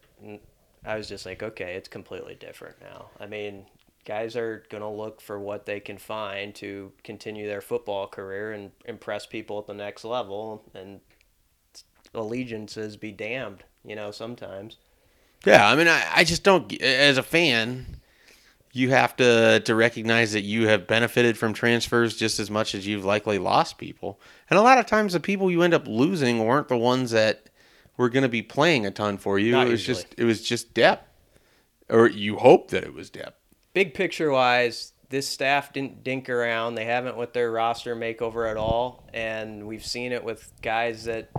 I 0.84 0.96
was 0.96 1.08
just 1.08 1.26
like, 1.26 1.42
okay, 1.42 1.74
it's 1.74 1.88
completely 1.88 2.34
different 2.34 2.76
now. 2.80 3.10
I 3.20 3.26
mean, 3.26 3.66
guys 4.04 4.36
are 4.36 4.64
going 4.70 4.82
to 4.82 4.88
look 4.88 5.20
for 5.20 5.38
what 5.38 5.66
they 5.66 5.80
can 5.80 5.98
find 5.98 6.54
to 6.56 6.92
continue 7.04 7.46
their 7.46 7.60
football 7.60 8.06
career 8.06 8.52
and 8.52 8.70
impress 8.84 9.26
people 9.26 9.58
at 9.58 9.66
the 9.66 9.74
next 9.74 10.04
level 10.04 10.64
and 10.74 11.00
allegiances 12.14 12.96
be 12.96 13.12
damned 13.12 13.64
you 13.84 13.96
know 13.96 14.10
sometimes. 14.10 14.76
Yeah 15.46 15.68
i 15.68 15.74
mean 15.74 15.88
i, 15.88 16.04
I 16.16 16.24
just 16.24 16.42
don't 16.42 16.70
as 16.82 17.16
a 17.16 17.22
fan 17.22 18.00
you 18.72 18.90
have 18.90 19.16
to 19.16 19.60
to 19.60 19.74
recognize 19.74 20.32
that 20.32 20.42
you 20.42 20.68
have 20.68 20.86
benefited 20.86 21.36
from 21.36 21.52
transfers 21.52 22.16
just 22.16 22.38
as 22.38 22.50
much 22.50 22.74
as 22.74 22.86
you've 22.86 23.04
likely 23.04 23.38
lost 23.38 23.78
people. 23.78 24.20
And 24.48 24.58
a 24.58 24.62
lot 24.62 24.78
of 24.78 24.86
times 24.86 25.12
the 25.12 25.20
people 25.20 25.50
you 25.50 25.62
end 25.62 25.74
up 25.74 25.86
losing 25.86 26.44
weren't 26.44 26.68
the 26.68 26.76
ones 26.76 27.10
that 27.10 27.48
were 27.96 28.08
going 28.08 28.22
to 28.22 28.28
be 28.28 28.42
playing 28.42 28.86
a 28.86 28.90
ton 28.90 29.18
for 29.18 29.38
you. 29.38 29.52
Not 29.52 29.66
it 29.66 29.70
was 29.70 29.88
usually. 29.88 30.04
just 30.04 30.20
it 30.20 30.24
was 30.24 30.42
just 30.42 30.74
depth. 30.74 31.06
Or 31.88 32.08
you 32.08 32.36
hope 32.36 32.70
that 32.70 32.84
it 32.84 32.94
was 32.94 33.10
depth. 33.10 33.36
Big 33.74 33.94
picture 33.94 34.30
wise, 34.30 34.92
this 35.08 35.26
staff 35.26 35.72
didn't 35.72 36.04
dink 36.04 36.28
around. 36.28 36.76
They 36.76 36.84
haven't 36.84 37.16
with 37.16 37.32
their 37.32 37.50
roster 37.50 37.96
makeover 37.96 38.48
at 38.48 38.56
all, 38.56 39.08
and 39.12 39.66
we've 39.66 39.84
seen 39.84 40.12
it 40.12 40.22
with 40.22 40.52
guys 40.62 41.04
that 41.04 41.30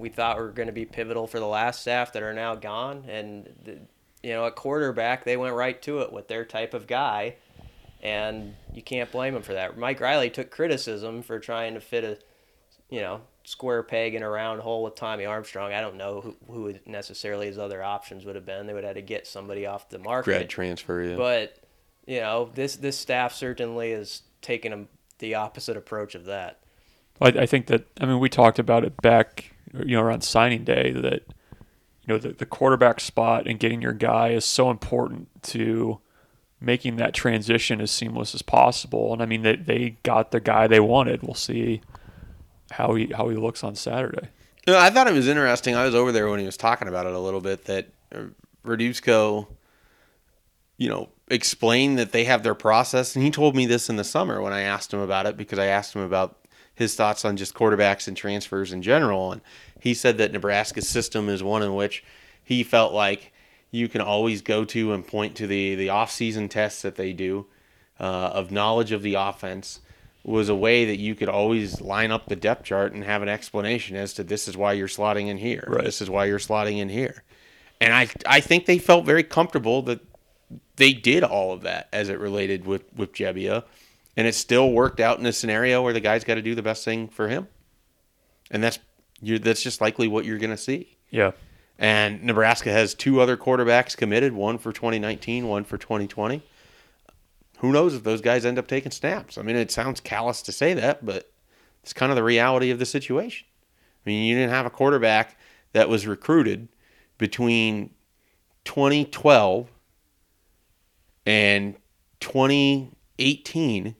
we 0.00 0.08
thought 0.08 0.38
were 0.38 0.48
going 0.48 0.66
to 0.66 0.72
be 0.72 0.84
pivotal 0.84 1.26
for 1.26 1.38
the 1.38 1.46
last 1.46 1.80
staff 1.80 2.12
that 2.12 2.22
are 2.22 2.32
now 2.32 2.54
gone. 2.54 3.04
And 3.08 3.48
the, 3.64 3.78
you 4.22 4.32
know, 4.32 4.46
at 4.46 4.56
quarterback, 4.56 5.24
they 5.24 5.36
went 5.36 5.54
right 5.54 5.80
to 5.82 6.00
it 6.00 6.12
with 6.12 6.28
their 6.28 6.44
type 6.44 6.74
of 6.74 6.86
guy, 6.86 7.36
and 8.02 8.54
you 8.72 8.82
can't 8.82 9.10
blame 9.10 9.34
them 9.34 9.42
for 9.42 9.54
that. 9.54 9.78
Mike 9.78 10.00
Riley 10.00 10.30
took 10.30 10.50
criticism 10.50 11.22
for 11.22 11.38
trying 11.38 11.74
to 11.74 11.80
fit 11.80 12.04
a, 12.04 12.18
you 12.90 13.00
know, 13.00 13.20
square 13.44 13.82
peg 13.82 14.14
in 14.14 14.22
a 14.22 14.28
round 14.28 14.60
hole 14.60 14.82
with 14.82 14.94
Tommy 14.94 15.24
Armstrong. 15.24 15.72
I 15.72 15.80
don't 15.80 15.96
know 15.96 16.20
who, 16.20 16.36
who 16.52 16.74
necessarily 16.84 17.46
his 17.46 17.58
other 17.58 17.82
options 17.82 18.24
would 18.24 18.34
have 18.34 18.44
been. 18.44 18.66
They 18.66 18.74
would 18.74 18.84
have 18.84 18.96
had 18.96 19.00
to 19.00 19.06
get 19.06 19.26
somebody 19.26 19.66
off 19.66 19.88
the 19.88 19.98
market. 19.98 20.30
Grad 20.30 20.50
transfer, 20.50 21.02
yeah. 21.02 21.16
But 21.16 21.56
you 22.06 22.20
know, 22.20 22.50
this 22.54 22.76
this 22.76 22.98
staff 22.98 23.34
certainly 23.34 23.92
is 23.92 24.22
taking 24.42 24.72
a, 24.72 24.86
the 25.18 25.34
opposite 25.34 25.76
approach 25.76 26.14
of 26.14 26.24
that. 26.26 26.60
I, 27.20 27.28
I 27.28 27.46
think 27.46 27.66
that 27.66 27.86
I 28.00 28.06
mean 28.06 28.18
we 28.18 28.28
talked 28.28 28.58
about 28.58 28.84
it 28.84 28.96
back, 29.02 29.52
you 29.74 29.96
know, 29.96 30.02
around 30.02 30.22
signing 30.22 30.64
day 30.64 30.92
that 30.92 31.22
you 32.02 32.08
know 32.08 32.18
the, 32.18 32.30
the 32.30 32.46
quarterback 32.46 33.00
spot 33.00 33.46
and 33.46 33.58
getting 33.58 33.82
your 33.82 33.92
guy 33.92 34.30
is 34.30 34.44
so 34.44 34.70
important 34.70 35.28
to 35.42 36.00
making 36.60 36.96
that 36.96 37.14
transition 37.14 37.80
as 37.80 37.90
seamless 37.90 38.34
as 38.34 38.42
possible. 38.42 39.12
And 39.12 39.22
I 39.22 39.26
mean, 39.26 39.42
they, 39.42 39.56
they 39.56 39.90
got 40.02 40.30
the 40.30 40.40
guy 40.40 40.66
they 40.66 40.80
wanted. 40.80 41.22
We'll 41.22 41.34
see 41.34 41.82
how 42.72 42.94
he 42.94 43.06
how 43.06 43.28
he 43.28 43.36
looks 43.36 43.62
on 43.62 43.74
Saturday. 43.74 44.28
You 44.66 44.74
know, 44.74 44.78
I 44.78 44.90
thought 44.90 45.06
it 45.06 45.14
was 45.14 45.28
interesting. 45.28 45.74
I 45.74 45.84
was 45.84 45.94
over 45.94 46.12
there 46.12 46.28
when 46.28 46.40
he 46.40 46.46
was 46.46 46.56
talking 46.56 46.88
about 46.88 47.06
it 47.06 47.14
a 47.14 47.18
little 47.18 47.40
bit 47.40 47.64
that 47.64 47.88
uh, 48.14 48.24
you 50.76 50.88
know, 50.88 51.08
explained 51.30 51.98
that 51.98 52.12
they 52.12 52.24
have 52.24 52.42
their 52.42 52.54
process, 52.54 53.14
and 53.16 53.24
he 53.24 53.30
told 53.30 53.56
me 53.56 53.66
this 53.66 53.88
in 53.88 53.96
the 53.96 54.04
summer 54.04 54.40
when 54.40 54.52
I 54.52 54.62
asked 54.62 54.92
him 54.92 55.00
about 55.00 55.26
it 55.26 55.36
because 55.36 55.58
I 55.58 55.66
asked 55.66 55.94
him 55.94 56.02
about 56.02 56.47
his 56.78 56.94
thoughts 56.94 57.24
on 57.24 57.36
just 57.36 57.54
quarterbacks 57.54 58.08
and 58.08 58.16
transfers 58.16 58.72
in 58.72 58.82
general, 58.82 59.32
and 59.32 59.40
he 59.80 59.94
said 59.94 60.18
that 60.18 60.32
Nebraska's 60.32 60.88
system 60.88 61.28
is 61.28 61.42
one 61.42 61.62
in 61.62 61.74
which 61.74 62.04
he 62.42 62.62
felt 62.62 62.92
like 62.92 63.32
you 63.70 63.88
can 63.88 64.00
always 64.00 64.40
go 64.42 64.64
to 64.64 64.92
and 64.92 65.06
point 65.06 65.36
to 65.36 65.46
the 65.46 65.74
the 65.74 65.90
off 65.90 66.10
season 66.10 66.48
tests 66.48 66.82
that 66.82 66.96
they 66.96 67.12
do 67.12 67.46
uh, 68.00 68.30
of 68.32 68.50
knowledge 68.50 68.92
of 68.92 69.02
the 69.02 69.14
offense 69.14 69.80
was 70.24 70.48
a 70.48 70.54
way 70.54 70.84
that 70.84 70.98
you 70.98 71.14
could 71.14 71.28
always 71.28 71.80
line 71.80 72.10
up 72.10 72.26
the 72.26 72.36
depth 72.36 72.64
chart 72.64 72.92
and 72.92 73.04
have 73.04 73.22
an 73.22 73.28
explanation 73.28 73.96
as 73.96 74.12
to 74.14 74.22
this 74.22 74.46
is 74.48 74.56
why 74.56 74.72
you're 74.72 74.88
slotting 74.88 75.28
in 75.28 75.38
here. 75.38 75.64
Right. 75.66 75.84
This 75.84 76.02
is 76.02 76.10
why 76.10 76.26
you're 76.26 76.38
slotting 76.38 76.78
in 76.78 76.88
here. 76.88 77.22
And 77.80 77.92
I 77.92 78.08
I 78.26 78.40
think 78.40 78.66
they 78.66 78.78
felt 78.78 79.04
very 79.04 79.22
comfortable 79.22 79.82
that 79.82 80.00
they 80.76 80.92
did 80.92 81.24
all 81.24 81.52
of 81.52 81.62
that 81.62 81.88
as 81.92 82.08
it 82.08 82.18
related 82.18 82.66
with 82.66 82.84
with 82.94 83.12
Gebbia, 83.12 83.64
and 84.18 84.26
it 84.26 84.34
still 84.34 84.70
worked 84.70 85.00
out 85.00 85.18
in 85.18 85.24
a 85.24 85.32
scenario 85.32 85.82
where 85.82 85.94
the 85.94 86.00
guy's 86.00 86.24
got 86.24 86.34
to 86.34 86.42
do 86.42 86.54
the 86.54 86.62
best 86.62 86.84
thing 86.84 87.08
for 87.08 87.28
him, 87.28 87.48
and 88.50 88.62
that's 88.62 88.78
you 89.22 89.38
that's 89.38 89.62
just 89.62 89.80
likely 89.80 90.08
what 90.08 90.26
you're 90.26 90.38
going 90.38 90.50
to 90.50 90.58
see. 90.58 90.98
Yeah. 91.08 91.30
And 91.78 92.22
Nebraska 92.24 92.70
has 92.70 92.92
two 92.92 93.20
other 93.20 93.36
quarterbacks 93.36 93.96
committed, 93.96 94.32
one 94.34 94.58
for 94.58 94.72
2019, 94.72 95.48
one 95.48 95.64
for 95.64 95.78
2020 95.78 96.42
who 97.58 97.72
knows 97.72 97.94
if 97.94 98.04
those 98.04 98.20
guys 98.20 98.46
end 98.46 98.58
up 98.58 98.66
taking 98.66 98.92
snaps? 98.92 99.36
I 99.36 99.42
mean, 99.42 99.56
it 99.56 99.70
sounds 99.70 100.00
callous 100.00 100.42
to 100.42 100.52
say 100.52 100.74
that, 100.74 101.04
but 101.04 101.30
it's 101.82 101.92
kind 101.92 102.10
of 102.10 102.16
the 102.16 102.22
reality 102.22 102.70
of 102.70 102.78
the 102.78 102.86
situation. 102.86 103.46
I 104.04 104.10
mean, 104.10 104.24
you 104.24 104.34
didn't 104.36 104.50
have 104.50 104.66
a 104.66 104.70
quarterback 104.70 105.36
that 105.72 105.88
was 105.88 106.06
recruited 106.06 106.68
between 107.18 107.90
2012 108.64 109.70
and 111.26 111.74
2018 112.20 113.96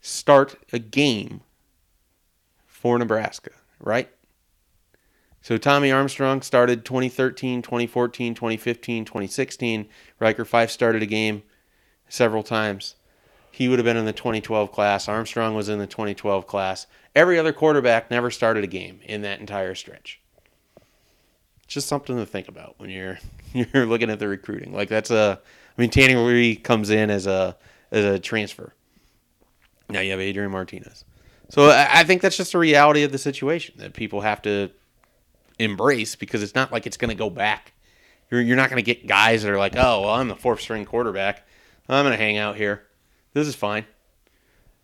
start 0.00 0.56
a 0.72 0.78
game 0.78 1.42
for 2.66 2.98
Nebraska, 2.98 3.50
right? 3.78 4.08
So 5.42 5.56
Tommy 5.56 5.90
Armstrong 5.90 6.42
started 6.42 6.84
2013, 6.84 7.62
2014, 7.62 8.34
2015, 8.34 9.04
2016. 9.04 9.88
Ryker 10.18 10.44
Fyfe 10.44 10.70
started 10.70 11.02
a 11.02 11.06
game 11.06 11.42
several 12.08 12.42
times. 12.42 12.96
He 13.50 13.68
would 13.68 13.78
have 13.78 13.84
been 13.84 13.96
in 13.96 14.04
the 14.04 14.12
2012 14.12 14.70
class. 14.70 15.08
Armstrong 15.08 15.54
was 15.54 15.68
in 15.68 15.78
the 15.78 15.86
2012 15.86 16.46
class. 16.46 16.86
Every 17.14 17.38
other 17.38 17.52
quarterback 17.52 18.10
never 18.10 18.30
started 18.30 18.64
a 18.64 18.68
game 18.68 19.00
in 19.04 19.22
that 19.22 19.40
entire 19.40 19.74
stretch. 19.74 20.20
just 21.66 21.88
something 21.88 22.16
to 22.16 22.26
think 22.26 22.48
about 22.48 22.74
when 22.78 22.90
you're 22.90 23.18
you're 23.52 23.86
looking 23.86 24.10
at 24.10 24.18
the 24.18 24.28
recruiting. 24.28 24.72
Like 24.72 24.88
that's 24.88 25.10
a, 25.10 25.40
I 25.76 25.80
mean, 25.80 25.90
Tanner 25.90 26.20
Lee 26.20 26.56
comes 26.56 26.90
in 26.90 27.10
as 27.10 27.26
a 27.26 27.56
as 27.90 28.04
a 28.04 28.18
transfer. 28.18 28.74
Now 29.92 30.00
you 30.00 30.10
have 30.12 30.20
Adrian 30.20 30.50
Martinez. 30.50 31.04
So 31.48 31.70
I, 31.70 32.00
I 32.00 32.04
think 32.04 32.22
that's 32.22 32.36
just 32.36 32.54
a 32.54 32.58
reality 32.58 33.02
of 33.02 33.12
the 33.12 33.18
situation 33.18 33.74
that 33.78 33.92
people 33.92 34.20
have 34.20 34.40
to 34.42 34.70
embrace 35.58 36.16
because 36.16 36.42
it's 36.42 36.54
not 36.54 36.72
like 36.72 36.86
it's 36.86 36.96
going 36.96 37.08
to 37.10 37.14
go 37.14 37.30
back. 37.30 37.72
You're 38.30 38.40
you're 38.40 38.56
not 38.56 38.70
going 38.70 38.82
to 38.82 38.94
get 38.94 39.06
guys 39.06 39.42
that 39.42 39.52
are 39.52 39.58
like, 39.58 39.74
oh, 39.76 40.02
well, 40.02 40.10
I'm 40.10 40.28
the 40.28 40.36
fourth 40.36 40.60
string 40.60 40.84
quarterback. 40.84 41.46
I'm 41.88 42.04
going 42.04 42.16
to 42.16 42.22
hang 42.22 42.38
out 42.38 42.56
here. 42.56 42.84
This 43.34 43.48
is 43.48 43.56
fine. 43.56 43.84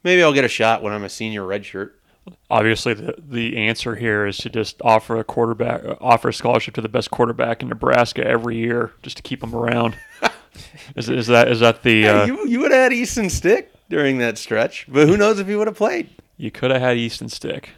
Maybe 0.02 0.22
I'll 0.22 0.32
get 0.32 0.44
a 0.44 0.48
shot 0.48 0.82
when 0.82 0.92
I'm 0.92 1.04
a 1.04 1.08
senior 1.08 1.42
redshirt. 1.42 1.92
Obviously, 2.50 2.94
the 2.94 3.14
the 3.18 3.56
answer 3.56 3.94
here 3.94 4.26
is 4.26 4.36
to 4.38 4.50
just 4.50 4.82
offer 4.82 5.16
a 5.16 5.22
quarterback, 5.22 5.82
offer 6.00 6.30
a 6.30 6.34
scholarship 6.34 6.74
to 6.74 6.80
the 6.80 6.88
best 6.88 7.12
quarterback 7.12 7.62
in 7.62 7.68
Nebraska 7.68 8.26
every 8.26 8.56
year, 8.56 8.92
just 9.02 9.16
to 9.18 9.22
keep 9.22 9.42
him 9.42 9.54
around. 9.54 9.96
is, 10.96 11.08
is 11.08 11.28
that 11.28 11.46
is 11.46 11.60
that 11.60 11.84
the? 11.84 12.02
Hey, 12.02 12.08
Uh, 12.08 12.26
you 12.26 12.48
you 12.48 12.60
would 12.60 12.72
have 12.72 12.90
had 12.90 12.92
Easton 12.92 13.30
Stick 13.30 13.72
during 13.88 14.18
that 14.18 14.38
stretch, 14.38 14.86
but 14.88 15.08
who 15.08 15.16
knows 15.16 15.38
if 15.38 15.46
he 15.46 15.56
would 15.56 15.66
have 15.66 15.76
played? 15.76 16.10
you 16.38 16.50
could 16.50 16.70
have 16.70 16.82
had 16.82 16.98
Easton 16.98 17.28
Stick. 17.30 17.70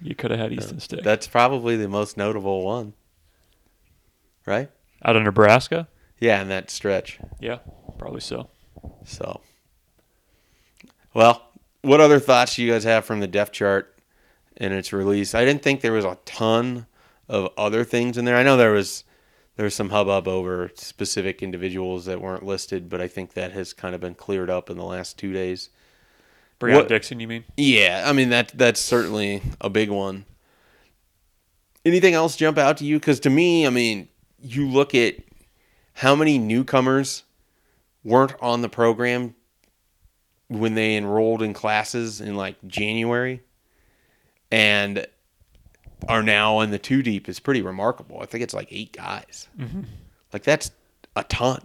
You 0.00 0.14
could 0.14 0.30
have 0.30 0.38
had 0.38 0.52
Easton 0.52 0.78
Stick 0.78 1.02
That's 1.02 1.26
probably 1.26 1.76
the 1.76 1.88
most 1.88 2.16
notable 2.16 2.62
one, 2.62 2.92
right? 4.46 4.70
out 5.04 5.16
of 5.16 5.22
Nebraska. 5.22 5.88
Yeah, 6.20 6.42
in 6.42 6.48
that 6.48 6.70
stretch. 6.70 7.18
Yeah, 7.40 7.58
probably 7.98 8.20
so. 8.20 8.48
So, 9.04 9.40
well, 11.14 11.50
what 11.82 12.00
other 12.00 12.18
thoughts 12.18 12.56
do 12.56 12.62
you 12.62 12.72
guys 12.72 12.84
have 12.84 13.04
from 13.04 13.20
the 13.20 13.26
depth 13.26 13.52
chart 13.52 13.96
and 14.56 14.72
its 14.72 14.92
release? 14.92 15.34
I 15.34 15.44
didn't 15.44 15.62
think 15.62 15.80
there 15.80 15.92
was 15.92 16.04
a 16.04 16.18
ton 16.24 16.86
of 17.28 17.50
other 17.56 17.84
things 17.84 18.18
in 18.18 18.24
there. 18.24 18.36
I 18.36 18.42
know 18.42 18.56
there 18.56 18.72
was 18.72 19.04
there 19.58 19.64
was 19.64 19.74
some 19.74 19.90
hubbub 19.90 20.28
over 20.28 20.70
specific 20.76 21.42
individuals 21.42 22.04
that 22.04 22.20
weren't 22.20 22.44
listed, 22.44 22.88
but 22.88 23.00
I 23.00 23.08
think 23.08 23.34
that 23.34 23.50
has 23.50 23.72
kind 23.72 23.92
of 23.92 24.00
been 24.00 24.14
cleared 24.14 24.48
up 24.48 24.70
in 24.70 24.76
the 24.76 24.84
last 24.84 25.18
two 25.18 25.32
days. 25.32 25.70
Breon 26.60 26.76
What- 26.76 26.88
Dixon, 26.88 27.18
you 27.18 27.26
mean? 27.26 27.42
Yeah, 27.56 28.04
I 28.06 28.12
mean 28.12 28.28
that 28.28 28.52
that's 28.54 28.78
certainly 28.78 29.42
a 29.60 29.68
big 29.68 29.90
one. 29.90 30.26
Anything 31.84 32.14
else 32.14 32.36
jump 32.36 32.56
out 32.56 32.76
to 32.76 32.84
you? 32.84 33.00
Because 33.00 33.18
to 33.20 33.30
me, 33.30 33.66
I 33.66 33.70
mean, 33.70 34.08
you 34.40 34.68
look 34.68 34.94
at 34.94 35.16
how 35.94 36.14
many 36.14 36.38
newcomers 36.38 37.24
weren't 38.04 38.34
on 38.40 38.62
the 38.62 38.68
program 38.68 39.34
when 40.46 40.74
they 40.74 40.96
enrolled 40.96 41.42
in 41.42 41.52
classes 41.52 42.20
in 42.20 42.36
like 42.36 42.54
January, 42.68 43.40
and 44.52 45.04
are 46.06 46.22
now 46.22 46.60
in 46.60 46.70
the 46.70 46.78
two 46.78 47.02
deep 47.02 47.28
is 47.28 47.40
pretty 47.40 47.62
remarkable. 47.62 48.20
I 48.20 48.26
think 48.26 48.44
it's 48.44 48.54
like 48.54 48.68
eight 48.70 48.92
guys. 48.92 49.48
Like 50.32 50.44
that's 50.44 50.70
a 51.16 51.24
ton. 51.24 51.62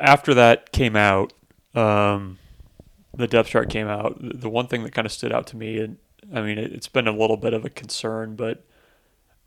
after 0.00 0.34
that 0.34 0.72
came 0.72 0.96
out, 0.96 1.32
um, 1.74 2.38
the 3.14 3.26
depth 3.26 3.48
chart 3.50 3.68
came 3.70 3.88
out. 3.88 4.16
The 4.20 4.48
one 4.48 4.66
thing 4.66 4.82
that 4.84 4.92
kind 4.94 5.06
of 5.06 5.12
stood 5.12 5.32
out 5.32 5.46
to 5.48 5.56
me, 5.56 5.78
and 5.78 5.96
I 6.34 6.40
mean, 6.40 6.58
it, 6.58 6.72
it's 6.72 6.88
been 6.88 7.08
a 7.08 7.12
little 7.12 7.36
bit 7.36 7.52
of 7.54 7.64
a 7.64 7.70
concern, 7.70 8.36
but 8.36 8.64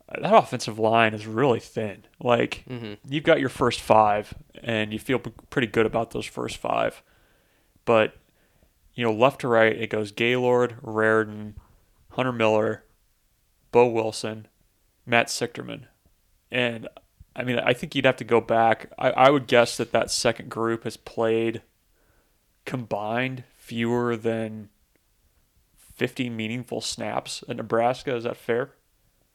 that 0.08 0.34
offensive 0.34 0.78
line 0.78 1.14
is 1.14 1.26
really 1.26 1.60
thin. 1.60 2.04
Like 2.20 2.64
you've 3.08 3.24
got 3.24 3.40
your 3.40 3.48
first 3.48 3.80
five, 3.80 4.34
and 4.62 4.92
you 4.92 4.98
feel 4.98 5.18
pretty 5.18 5.66
good 5.68 5.86
about 5.86 6.12
those 6.12 6.26
first 6.26 6.56
five, 6.58 7.02
but 7.84 8.16
you 8.94 9.04
know, 9.04 9.12
left 9.12 9.40
to 9.42 9.48
right, 9.48 9.76
it 9.76 9.90
goes 9.90 10.10
Gaylord, 10.10 10.76
Raridon, 10.82 11.54
Hunter 12.16 12.32
Miller, 12.32 12.82
Boe 13.72 13.86
Wilson, 13.88 14.48
Matt 15.04 15.26
Sichterman, 15.28 15.82
and 16.50 16.88
I 17.34 17.44
mean, 17.44 17.58
I 17.58 17.74
think 17.74 17.94
you'd 17.94 18.06
have 18.06 18.16
to 18.16 18.24
go 18.24 18.40
back. 18.40 18.90
I, 18.98 19.10
I 19.10 19.30
would 19.30 19.46
guess 19.46 19.76
that 19.76 19.92
that 19.92 20.10
second 20.10 20.48
group 20.48 20.84
has 20.84 20.96
played 20.96 21.60
combined 22.64 23.44
fewer 23.56 24.16
than 24.16 24.70
50 25.76 26.30
meaningful 26.30 26.80
snaps 26.80 27.44
at 27.48 27.56
Nebraska. 27.56 28.16
Is 28.16 28.24
that 28.24 28.38
fair? 28.38 28.70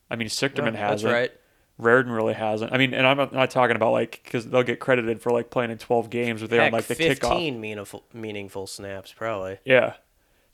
I 0.10 0.16
mean, 0.16 0.28
Sichterman 0.28 0.74
Yeah, 0.74 0.90
hasn't. 0.90 1.14
right. 1.14 1.32
Raridon 1.80 2.14
really 2.16 2.34
hasn't. 2.34 2.74
I 2.74 2.78
mean, 2.78 2.94
and 2.94 3.06
I'm 3.08 3.18
not, 3.18 3.34
not 3.34 3.50
talking 3.52 3.76
about 3.76 3.92
like 3.92 4.22
because 4.24 4.48
they'll 4.48 4.64
get 4.64 4.80
credited 4.80 5.22
for 5.22 5.32
like 5.32 5.50
playing 5.50 5.72
in 5.72 5.78
12 5.78 6.10
games, 6.10 6.42
but 6.42 6.50
they're 6.50 6.62
on 6.64 6.72
like 6.72 6.86
the 6.86 6.96
kickoff. 6.96 7.30
15 7.30 7.62
meaningful 7.62 8.04
meaningful 8.14 8.68
snaps 8.68 9.14
probably. 9.14 9.60
Yeah. 9.66 9.94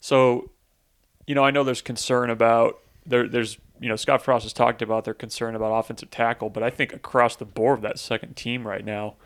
So, 0.00 0.50
you 1.28 1.34
know, 1.34 1.44
I 1.44 1.50
know 1.50 1.62
there's 1.62 1.82
concern 1.82 2.30
about 2.30 2.78
there. 3.04 3.28
There's 3.28 3.58
you 3.78 3.88
know 3.90 3.96
Scott 3.96 4.22
Frost 4.22 4.44
has 4.44 4.54
talked 4.54 4.80
about 4.80 5.04
their 5.04 5.12
concern 5.12 5.54
about 5.54 5.78
offensive 5.78 6.10
tackle, 6.10 6.48
but 6.48 6.62
I 6.62 6.70
think 6.70 6.94
across 6.94 7.36
the 7.36 7.44
board 7.44 7.80
of 7.80 7.82
that 7.82 7.98
second 7.98 8.34
team 8.34 8.66
right 8.66 8.84
now, 8.84 9.16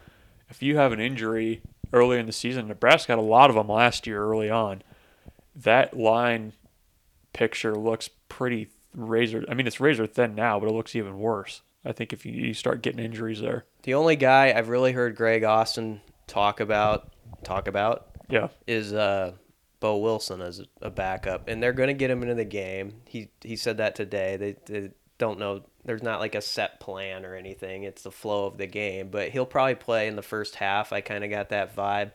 if 0.48 0.64
you 0.64 0.76
have 0.76 0.90
an 0.90 0.98
injury 0.98 1.62
early 1.92 2.18
in 2.18 2.26
the 2.26 2.32
season, 2.32 2.66
Nebraska 2.66 3.12
had 3.12 3.20
a 3.20 3.22
lot 3.22 3.50
of 3.50 3.56
them 3.56 3.68
last 3.68 4.04
year 4.04 4.20
early 4.20 4.50
on. 4.50 4.82
That 5.54 5.96
line 5.96 6.54
picture 7.32 7.76
looks 7.76 8.10
pretty 8.28 8.68
razor. 8.94 9.44
I 9.48 9.54
mean, 9.54 9.68
it's 9.68 9.78
razor 9.78 10.08
thin 10.08 10.34
now, 10.34 10.58
but 10.58 10.68
it 10.68 10.72
looks 10.72 10.96
even 10.96 11.20
worse. 11.20 11.62
I 11.84 11.92
think 11.92 12.12
if 12.12 12.26
you, 12.26 12.32
you 12.32 12.52
start 12.52 12.82
getting 12.82 13.04
injuries 13.04 13.40
there, 13.40 13.64
The 13.84 13.94
only 13.94 14.16
guy 14.16 14.52
I've 14.52 14.68
really 14.68 14.92
heard 14.92 15.14
Greg 15.14 15.44
Austin 15.44 16.00
talk 16.26 16.58
about 16.58 17.12
talk 17.44 17.68
about 17.68 18.08
yeah, 18.28 18.48
is 18.66 18.92
uh, 18.92 19.32
Boe 19.82 19.96
Wilson 19.96 20.40
as 20.40 20.62
a 20.80 20.90
backup, 20.90 21.48
and 21.48 21.60
they're 21.60 21.72
going 21.72 21.88
to 21.88 21.92
get 21.92 22.08
him 22.08 22.22
into 22.22 22.36
the 22.36 22.44
game. 22.44 23.02
He 23.08 23.30
he 23.42 23.56
said 23.56 23.78
that 23.78 23.96
today. 23.96 24.36
They, 24.36 24.56
they 24.64 24.90
don't 25.18 25.40
know. 25.40 25.64
There's 25.84 26.04
not 26.04 26.20
like 26.20 26.36
a 26.36 26.40
set 26.40 26.78
plan 26.78 27.26
or 27.26 27.34
anything. 27.34 27.82
It's 27.82 28.02
the 28.02 28.12
flow 28.12 28.46
of 28.46 28.58
the 28.58 28.68
game, 28.68 29.08
but 29.08 29.30
he'll 29.30 29.44
probably 29.44 29.74
play 29.74 30.06
in 30.06 30.14
the 30.14 30.22
first 30.22 30.54
half. 30.54 30.92
I 30.92 31.00
kind 31.00 31.24
of 31.24 31.30
got 31.30 31.48
that 31.48 31.74
vibe. 31.74 32.12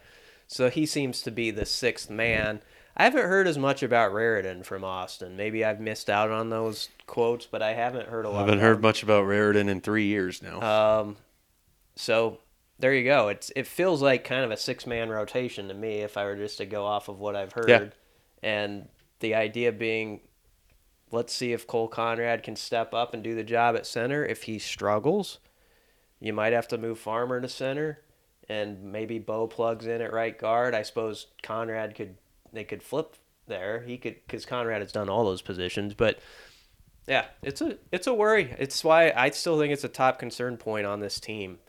So 0.48 0.70
he 0.70 0.86
seems 0.86 1.22
to 1.24 1.32
be 1.32 1.52
the 1.52 1.66
sixth 1.66 2.10
man. 2.10 2.62
I 2.96 3.04
haven't 3.04 3.26
heard 3.26 3.48
as 3.50 3.58
much 3.58 3.84
about 3.84 4.14
Raridon 4.14 4.66
from 4.66 4.86
Austin. 4.86 5.36
Maybe 5.36 5.66
I've 5.66 5.82
missed 5.82 6.10
out 6.10 6.32
on 6.32 6.50
those 6.50 6.88
quotes, 7.06 7.46
but 7.46 7.62
I 7.62 7.74
haven't 7.74 8.08
heard 8.08 8.24
a 8.24 8.30
lot. 8.30 8.38
I 8.38 8.40
haven't 8.46 8.60
heard 8.60 8.82
much 8.82 9.04
about 9.04 9.26
Raridon 9.26 9.68
in 9.68 9.82
three 9.82 10.06
years 10.06 10.42
now. 10.42 10.62
Um, 11.02 11.18
so 11.98 12.40
there 12.80 12.94
you 12.94 13.04
go. 13.04 13.30
It's 13.30 13.52
it 13.56 13.68
feels 13.68 14.02
like 14.02 14.24
kind 14.24 14.44
of 14.44 14.52
a 14.52 14.58
six 14.58 14.86
man 14.86 15.10
rotation 15.10 15.68
to 15.68 15.74
me 15.74 16.00
if 16.00 16.18
I 16.18 16.26
were 16.26 16.36
just 16.36 16.58
to 16.60 16.66
go 16.66 16.86
off 16.86 17.08
of 17.08 17.20
what 17.20 17.36
I've 17.36 17.54
heard. 17.54 17.70
Yeah. 17.70 17.86
And 18.44 18.88
the 19.20 19.34
idea 19.34 19.72
being, 19.72 20.22
let's 21.12 21.34
see 21.34 21.54
if 21.54 21.66
Cole 21.66 21.88
Conrad 21.88 22.44
can 22.44 22.56
step 22.56 22.94
up 22.94 23.14
and 23.14 23.24
do 23.24 23.34
the 23.34 23.44
job 23.44 23.76
at 23.76 23.88
center. 23.88 24.24
If 24.24 24.44
he 24.44 24.60
struggles, 24.60 25.40
you 26.20 26.34
might 26.34 26.54
have 26.54 26.68
to 26.70 26.78
move 26.78 27.00
Farmer 27.00 27.42
to 27.42 27.50
center, 27.50 28.02
and 28.48 28.84
maybe 28.84 29.18
Boe 29.18 29.48
plugs 29.48 29.88
in 29.88 30.02
at 30.02 30.14
right 30.14 30.38
guard. 30.38 30.76
I 30.76 30.84
suppose 30.84 31.28
Conrad 31.42 31.96
could 31.96 32.16
they 32.54 32.64
could 32.64 32.84
flip 32.84 33.16
there. 33.48 33.82
He 33.82 33.98
could 33.98 34.18
because 34.28 34.46
Conrad 34.46 34.82
has 34.82 34.92
done 34.92 35.10
all 35.10 35.26
those 35.26 35.42
positions, 35.42 35.94
but. 35.94 36.20
Yeah, 37.08 37.24
it's 37.42 37.62
a 37.62 37.78
it's 37.90 38.06
a 38.06 38.14
worry. 38.14 38.54
It's 38.60 38.84
why 38.84 39.14
I 39.16 39.30
still 39.30 39.58
think 39.58 39.72
it's 39.72 39.86
a 39.86 39.88
top 39.88 40.20
concern 40.20 40.58
point 40.58 40.86
on 40.86 41.00
this 41.00 41.22
team 41.22 41.60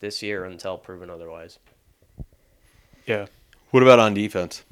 this 0.00 0.22
year 0.22 0.44
until 0.44 0.78
proven 0.78 1.10
otherwise. 1.10 1.58
yeah. 3.06 3.26
What 3.70 3.82
about 3.82 3.98
on 3.98 4.14
defense? 4.14 4.64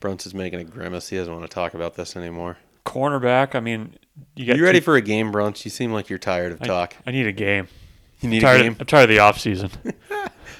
Bruntz 0.00 0.26
is 0.26 0.34
making 0.34 0.60
a 0.60 0.64
grimace. 0.64 1.08
He 1.08 1.16
doesn't 1.16 1.32
want 1.32 1.48
to 1.48 1.52
talk 1.54 1.74
about 1.74 1.94
this 1.94 2.16
anymore. 2.16 2.58
Cornerback. 2.84 3.54
I 3.54 3.60
mean, 3.60 3.94
you 4.36 4.46
got 4.46 4.56
You, 4.56 4.64
ready 4.64 4.78
two- 4.78 4.84
for 4.84 4.96
a 4.96 5.00
game, 5.00 5.32
Bruntz? 5.32 5.64
You 5.64 5.70
seem 5.70 5.92
like 5.92 6.08
you're 6.08 6.18
tired 6.18 6.52
of 6.52 6.62
I- 6.62 6.66
talk. 6.66 6.94
I 7.06 7.10
need 7.10 7.26
a 7.26 7.32
game. 7.32 7.68
You 8.20 8.28
need 8.30 8.40
tired 8.40 8.60
a 8.60 8.62
game. 8.64 8.72
Of, 8.72 8.80
I'm 8.82 8.86
tired 8.86 9.04
of 9.04 9.08
the 9.10 9.18
off 9.20 9.38
season. 9.38 9.70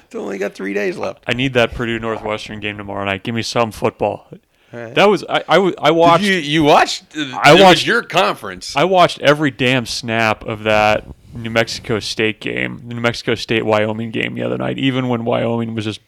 It's 0.05 0.15
only 0.15 0.37
got 0.37 0.53
three 0.53 0.73
days 0.73 0.97
left. 0.97 1.25
I 1.27 1.33
need 1.33 1.53
that 1.55 1.73
Purdue 1.73 1.99
Northwestern 1.99 2.61
game 2.61 2.77
tomorrow 2.77 3.03
night. 3.03 3.23
Give 3.23 3.35
me 3.35 3.41
some 3.41 3.73
football. 3.73 4.25
All 4.31 4.39
right. 4.79 4.95
That 4.95 5.09
was 5.09 5.25
I. 5.27 5.43
I 5.77 5.91
watched 5.91 6.23
Did 6.23 6.45
you 6.45 6.51
you 6.61 6.63
watched? 6.63 7.03
uh, 7.17 7.37
I 7.43 7.49
it 7.51 7.53
was 7.55 7.61
watched- 7.63 7.85
your 7.85 8.03
conference. 8.03 8.73
I 8.77 8.85
watched 8.85 9.19
every 9.19 9.51
damn 9.51 9.85
snap 9.85 10.45
of 10.45 10.63
that 10.63 11.05
New 11.37 11.49
Mexico 11.49 11.99
State 11.99 12.41
game, 12.41 12.81
the 12.87 12.95
New 12.95 13.01
Mexico 13.01 13.35
State 13.35 13.65
Wyoming 13.65 14.11
game 14.11 14.35
the 14.35 14.43
other 14.43 14.57
night. 14.57 14.77
Even 14.77 15.07
when 15.07 15.25
Wyoming 15.25 15.75
was 15.75 15.85
just 15.85 16.01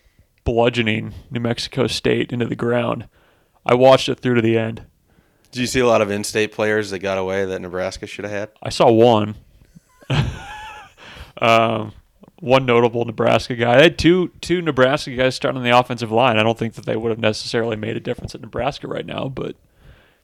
bludgeoning 0.44 1.14
New 1.30 1.40
Mexico 1.40 1.88
State 1.88 2.32
into 2.32 2.46
the 2.46 2.56
ground, 2.56 3.08
I 3.66 3.76
watched 3.76 4.10
it 4.10 4.20
through 4.20 4.36
to 4.36 4.42
the 4.42 4.58
end. 4.58 4.86
Did 5.52 5.62
you 5.62 5.68
see 5.68 5.80
a 5.80 5.88
lot 5.88 6.02
of 6.02 6.12
in-state 6.12 6.52
players 6.52 6.92
that 6.92 7.00
got 7.00 7.18
away 7.18 7.46
that 7.46 7.62
Nebraska 7.62 8.06
should 8.06 8.26
have 8.26 8.34
had? 8.34 8.50
I 8.62 8.70
saw 8.70 8.92
one. 8.92 9.36
um, 11.42 11.94
one 12.40 12.66
notable 12.66 13.06
Nebraska 13.06 13.56
guy. 13.56 13.78
I 13.78 13.82
had 13.82 13.98
two 13.98 14.30
two 14.42 14.62
Nebraska 14.62 15.16
guys 15.16 15.36
starting 15.36 15.58
on 15.58 15.64
the 15.64 15.78
offensive 15.78 16.12
line. 16.12 16.38
I 16.38 16.44
don't 16.44 16.58
think 16.58 16.76
that 16.76 16.86
they 16.86 16.96
would 16.96 17.10
have 17.10 17.20
necessarily 17.20 17.76
made 17.76 17.98
a 17.98 18.00
difference 18.00 18.34
at 18.36 18.42
Nebraska 18.42 18.88
right 18.88 19.06
now, 19.06 19.28
but 19.28 19.56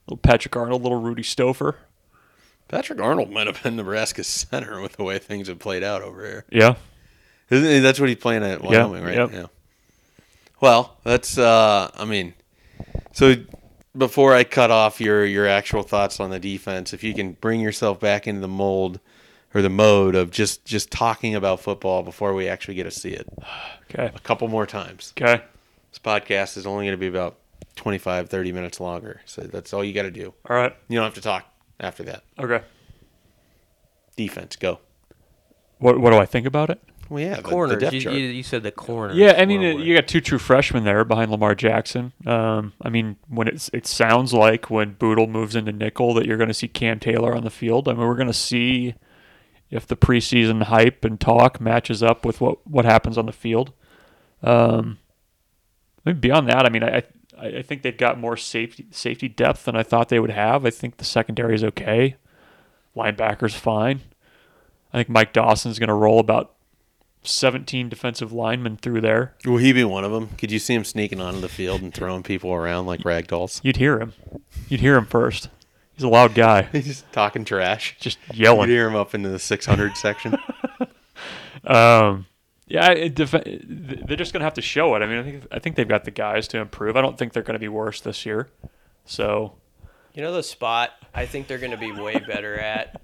little 0.07 0.17
Patrick 0.17 0.55
Arnold, 0.55 0.83
little 0.83 0.99
Rudy 0.99 1.23
Stouffer. 1.23 1.75
Patrick 2.67 2.99
Arnold 2.99 3.31
might 3.31 3.47
have 3.47 3.61
been 3.61 3.75
Nebraska's 3.75 4.27
center 4.49 4.81
with 4.81 4.93
the 4.93 5.03
way 5.03 5.19
things 5.19 5.47
have 5.47 5.59
played 5.59 5.83
out 5.83 6.01
over 6.01 6.25
here. 6.25 6.45
Yeah. 6.49 6.75
Isn't 7.49 7.69
he, 7.69 7.79
that's 7.79 7.99
what 7.99 8.09
he's 8.09 8.17
playing 8.17 8.43
at 8.43 8.61
Wyoming, 8.61 9.03
right? 9.03 9.15
yep. 9.15 9.31
Yeah. 9.31 9.45
Well, 10.61 10.97
that's 11.03 11.37
uh 11.37 11.91
I 11.93 12.05
mean, 12.05 12.33
so 13.13 13.35
before 13.95 14.33
I 14.33 14.43
cut 14.43 14.71
off 14.71 14.99
your 14.99 15.25
your 15.25 15.47
actual 15.47 15.83
thoughts 15.83 16.19
on 16.19 16.31
the 16.31 16.39
defense, 16.39 16.91
if 16.93 17.03
you 17.03 17.13
can 17.13 17.33
bring 17.33 17.59
yourself 17.59 17.99
back 17.99 18.25
into 18.27 18.41
the 18.41 18.47
mold 18.47 18.99
or 19.53 19.61
the 19.61 19.69
mode 19.69 20.15
of 20.15 20.31
just 20.31 20.65
just 20.65 20.89
talking 20.89 21.35
about 21.35 21.59
football 21.59 22.01
before 22.03 22.33
we 22.33 22.47
actually 22.47 22.73
get 22.75 22.83
to 22.85 22.91
see 22.91 23.11
it 23.11 23.27
Okay. 23.93 24.11
a 24.13 24.19
couple 24.21 24.47
more 24.47 24.65
times. 24.65 25.13
Okay. 25.15 25.43
This 25.91 25.99
podcast 25.99 26.57
is 26.57 26.65
only 26.65 26.85
going 26.85 26.97
to 26.97 26.99
be 26.99 27.07
about 27.07 27.37
25 27.75 28.27
30 28.29 28.51
minutes 28.51 28.79
longer. 28.79 29.21
So 29.25 29.41
that's 29.43 29.71
all 29.71 29.83
you 29.83 29.93
got 29.93 30.03
to 30.03 30.11
do. 30.11 30.33
All 30.49 30.55
right. 30.55 30.75
You 30.89 30.97
don't 30.97 31.05
have 31.05 31.13
to 31.13 31.21
talk 31.21 31.45
after 31.79 32.03
that. 32.03 32.23
Okay. 32.39 32.63
Defense, 34.15 34.55
go. 34.55 34.79
What 35.79 35.99
What 35.99 36.11
do 36.11 36.17
I 36.17 36.25
think 36.25 36.47
about 36.47 36.69
it? 36.69 36.81
Well, 37.09 37.21
yeah, 37.21 37.35
the, 37.35 37.43
the 37.43 37.49
corners. 37.49 37.79
depth 37.79 37.93
you, 37.93 38.01
chart. 38.01 38.15
you, 38.15 38.25
you 38.25 38.43
said 38.43 38.63
the 38.63 38.71
corners. 38.71 39.15
Yeah, 39.15 39.35
I 39.37 39.45
mean, 39.45 39.61
were 39.61 39.79
uh, 39.79 39.83
you 39.83 39.93
got 39.95 40.07
two 40.07 40.21
true 40.21 40.39
freshmen 40.39 40.85
there 40.85 41.05
behind 41.05 41.29
Lamar 41.29 41.53
Jackson. 41.53 42.13
Um, 42.25 42.73
I 42.81 42.89
mean, 42.89 43.17
when 43.27 43.47
it's 43.47 43.69
it 43.73 43.85
sounds 43.85 44.33
like 44.33 44.69
when 44.69 44.93
Bootle 44.93 45.27
moves 45.27 45.55
into 45.55 45.71
nickel 45.71 46.13
that 46.15 46.25
you're 46.25 46.37
going 46.37 46.47
to 46.47 46.53
see 46.53 46.67
Cam 46.67 46.99
Taylor 46.99 47.35
on 47.35 47.43
the 47.43 47.51
field. 47.51 47.87
I 47.87 47.93
mean, 47.93 48.07
we're 48.07 48.15
going 48.15 48.27
to 48.27 48.33
see 48.33 48.95
if 49.69 49.85
the 49.85 49.95
preseason 49.95 50.63
hype 50.63 51.05
and 51.05 51.19
talk 51.19 51.61
matches 51.61 52.01
up 52.01 52.25
with 52.25 52.41
what 52.41 52.65
what 52.65 52.85
happens 52.85 53.17
on 53.17 53.27
the 53.27 53.31
field. 53.31 53.71
Um, 54.41 54.97
I 56.05 56.11
mean, 56.11 56.19
beyond 56.19 56.49
that, 56.49 56.65
I 56.65 56.69
mean, 56.69 56.83
I 56.83 57.03
I, 57.39 57.47
I 57.57 57.61
think 57.61 57.81
they've 57.81 57.97
got 57.97 58.19
more 58.19 58.37
safety 58.37 58.85
safety 58.91 59.27
depth 59.27 59.65
than 59.65 59.75
I 59.75 59.83
thought 59.83 60.09
they 60.09 60.19
would 60.19 60.31
have. 60.31 60.65
I 60.65 60.69
think 60.69 60.97
the 60.97 61.05
secondary 61.05 61.55
is 61.55 61.63
okay. 61.63 62.15
Linebackers 62.95 63.55
fine. 63.55 64.01
I 64.93 64.99
think 64.99 65.09
Mike 65.09 65.33
Dawson's 65.33 65.79
going 65.79 65.89
to 65.89 65.93
roll 65.93 66.19
about 66.19 66.53
17 67.23 67.89
defensive 67.89 68.31
linemen 68.31 68.77
through 68.77 69.01
there. 69.01 69.33
Will 69.45 69.57
he 69.57 69.73
be 69.73 69.83
one 69.83 70.05
of 70.05 70.11
them? 70.11 70.29
Could 70.37 70.51
you 70.51 70.59
see 70.59 70.73
him 70.75 70.85
sneaking 70.85 71.19
onto 71.19 71.41
the 71.41 71.49
field 71.49 71.81
and 71.81 71.93
throwing 71.93 72.23
people 72.23 72.53
around 72.53 72.85
like 72.85 73.01
ragdolls? 73.01 73.59
You'd 73.63 73.77
hear 73.77 73.99
him. 73.99 74.13
You'd 74.69 74.79
hear 74.79 74.95
him 74.95 75.05
first. 75.05 75.49
He's 75.95 76.03
a 76.03 76.09
loud 76.09 76.35
guy, 76.35 76.63
He's 76.71 76.85
just 76.85 77.11
talking 77.13 77.45
trash. 77.45 77.95
just 77.99 78.17
yelling. 78.33 78.69
You'd 78.69 78.75
hear 78.75 78.87
him 78.87 78.95
up 78.95 79.15
into 79.15 79.29
the 79.29 79.39
600 79.39 79.97
section. 79.97 80.37
Um, 81.67 82.27
yeah, 82.67 82.91
it 82.91 83.15
def- 83.15 83.31
they're 83.31 84.17
just 84.17 84.33
gonna 84.33 84.45
have 84.45 84.55
to 84.55 84.61
show 84.61 84.95
it. 84.95 85.01
I 85.01 85.05
mean, 85.07 85.19
I 85.19 85.23
think 85.23 85.47
I 85.51 85.59
think 85.59 85.75
they've 85.75 85.87
got 85.87 86.03
the 86.03 86.11
guys 86.11 86.47
to 86.49 86.57
improve. 86.59 86.95
I 86.95 87.01
don't 87.01 87.17
think 87.17 87.33
they're 87.33 87.43
gonna 87.43 87.59
be 87.59 87.67
worse 87.67 88.01
this 88.01 88.25
year. 88.25 88.49
So 89.05 89.55
You 90.13 90.21
know 90.23 90.33
the 90.33 90.43
spot 90.43 90.91
I 91.13 91.25
think 91.25 91.47
they're 91.47 91.59
going 91.59 91.71
to 91.71 91.77
be 91.77 91.91
way 91.91 92.19
better 92.19 92.57
at 92.59 93.01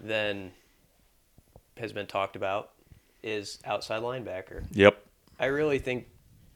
than 0.00 0.52
has 1.78 1.92
been 1.92 2.06
talked 2.06 2.36
about 2.36 2.70
is 3.22 3.58
outside 3.64 4.02
linebacker. 4.02 4.64
Yep. 4.72 5.02
I 5.38 5.46
really 5.46 5.78
think 5.78 6.06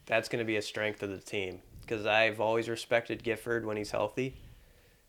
that's 0.06 0.28
going 0.28 0.40
to 0.40 0.44
be 0.44 0.56
a 0.56 0.62
strength 0.62 1.02
of 1.02 1.11
the 1.11 1.18
team 1.18 1.61
because 1.80 2.06
I've 2.06 2.40
always 2.40 2.68
respected 2.68 3.22
Gifford 3.22 3.64
when 3.64 3.76
he's 3.76 3.90
healthy. 3.90 4.37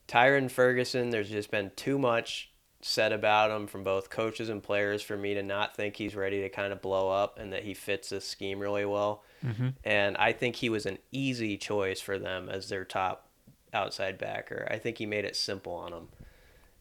Tyrin 0.07 0.49
Ferguson, 0.49 1.09
there's 1.09 1.29
just 1.29 1.51
been 1.51 1.71
too 1.75 1.97
much 1.99 2.50
said 2.81 3.11
about 3.11 3.51
him 3.51 3.67
from 3.67 3.83
both 3.83 4.09
coaches 4.09 4.49
and 4.49 4.61
players 4.63 5.01
for 5.01 5.15
me 5.17 5.33
to 5.33 5.43
not 5.43 5.75
think 5.75 5.95
he's 5.95 6.15
ready 6.15 6.41
to 6.41 6.49
kind 6.49 6.73
of 6.73 6.81
blow 6.81 7.09
up 7.09 7.37
and 7.39 7.53
that 7.53 7.63
he 7.63 7.73
fits 7.73 8.09
this 8.09 8.27
scheme 8.27 8.59
really 8.59 8.85
well. 8.85 9.23
Mm-hmm. 9.45 9.69
And 9.83 10.17
I 10.17 10.31
think 10.33 10.55
he 10.57 10.69
was 10.69 10.85
an 10.85 10.97
easy 11.11 11.57
choice 11.57 12.01
for 12.01 12.17
them 12.19 12.49
as 12.49 12.69
their 12.69 12.85
top 12.85 13.27
outside 13.73 14.17
backer. 14.17 14.67
I 14.69 14.77
think 14.77 14.97
he 14.97 15.05
made 15.05 15.25
it 15.25 15.35
simple 15.35 15.73
on 15.73 15.91
them. 15.91 16.07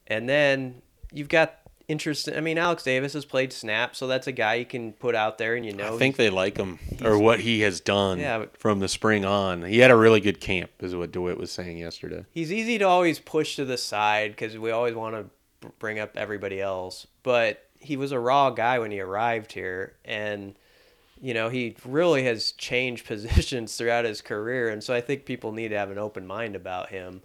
And 0.07 0.29
then 0.29 0.83
you've 1.13 1.29
got 1.29 1.57
interesting. 1.87 2.35
I 2.37 2.41
mean, 2.41 2.57
Alex 2.59 2.83
Davis 2.83 3.13
has 3.13 3.25
played 3.25 3.53
snap, 3.53 3.95
so 3.97 4.07
that's 4.07 4.27
a 4.27 4.33
guy 4.33 4.55
you 4.55 4.65
can 4.65 4.93
put 4.93 5.15
out 5.15 5.39
there 5.39 5.55
and 5.55 5.65
you 5.67 5.73
know. 5.73 5.95
I 5.95 5.99
think 5.99 6.17
they 6.17 6.31
like 6.31 6.57
him 6.57 6.79
or 7.05 7.19
what 7.19 7.41
he 7.41 7.61
has 7.61 7.81
done 7.81 8.19
Yeah, 8.19 8.39
but- 8.39 8.57
from 8.57 8.79
the 8.81 8.89
spring 8.89 9.25
on. 9.25 9.63
He 9.65 9.79
had 9.79 9.91
a 9.91 9.97
really 9.97 10.21
good 10.21 10.41
camp, 10.41 10.71
is 10.81 10.95
what 10.95 11.13
DeWitt 11.13 11.39
was 11.39 11.51
saying 11.51 11.79
yesterday. 11.79 12.25
he's 12.33 12.53
easy 12.53 12.79
to 12.79 12.85
always 12.85 13.19
push 13.19 13.57
to 13.57 13.65
the 13.65 13.77
side 13.79 14.31
because 14.33 14.57
we 14.57 14.71
always 14.71 14.95
want 14.95 15.15
to 15.17 15.27
bring 15.79 15.99
up 15.99 16.17
everybody 16.17 16.61
else. 16.61 17.07
But 17.23 17.67
he 17.79 17.97
was 17.97 18.13
a 18.13 18.19
raw 18.19 18.51
guy 18.51 18.79
when 18.79 18.91
he 18.91 19.01
arrived 19.01 19.53
here, 19.53 19.97
and 20.05 20.55
you 21.21 21.35
know 21.35 21.49
he 21.49 21.77
really 21.85 22.25
has 22.25 22.53
changed 22.53 23.07
positions 23.07 23.77
throughout 23.77 24.05
his 24.05 24.21
career, 24.23 24.69
and 24.69 24.83
so 24.83 24.95
I 24.95 25.01
think 25.01 25.25
people 25.25 25.53
need 25.53 25.69
to 25.69 25.79
have 25.79 25.91
an 25.91 25.99
open 25.99 26.27
mind 26.27 26.57
about 26.57 26.91
him. 26.91 27.23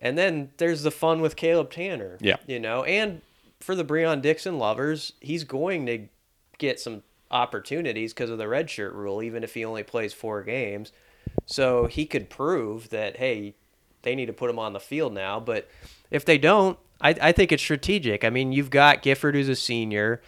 And 0.00 0.18
then 0.18 0.50
there's 0.58 0.82
the 0.82 0.90
fun 0.90 1.20
with 1.22 1.36
Caleb 1.36 1.70
Tanner. 1.70 2.18
Yeah. 2.20 2.36
you 2.46 2.60
know, 2.60 2.84
and 2.84 3.22
for 3.60 3.74
the 3.74 3.84
Breon 3.84 4.20
Dixon 4.20 4.58
lovers, 4.58 5.14
he's 5.20 5.44
going 5.44 5.86
to 5.86 6.08
get 6.58 6.78
some 6.78 7.02
opportunities 7.30 8.12
because 8.12 8.30
of 8.30 8.38
the 8.38 8.44
redshirt 8.44 8.92
rule, 8.92 9.22
even 9.22 9.42
if 9.42 9.54
he 9.54 9.64
only 9.64 9.82
plays 9.82 10.12
four 10.12 10.42
games. 10.42 10.92
So 11.46 11.86
he 11.86 12.06
could 12.06 12.28
prove 12.30 12.90
that 12.90 13.16
hey, 13.16 13.54
they 14.02 14.14
need 14.14 14.26
to 14.26 14.32
put 14.32 14.50
him 14.50 14.58
on 14.58 14.72
the 14.72 14.80
field 14.80 15.12
now. 15.12 15.40
But 15.40 15.68
if 16.10 16.24
they 16.24 16.38
don't, 16.38 16.78
I, 17.00 17.14
I 17.20 17.32
think 17.32 17.52
it's 17.52 17.62
strategic. 17.62 18.24
I 18.24 18.30
mean, 18.30 18.52
you've 18.52 18.70
got 18.70 19.02
Gifford 19.02 19.34
who's 19.34 19.48
a 19.48 19.56
senior, 19.56 20.20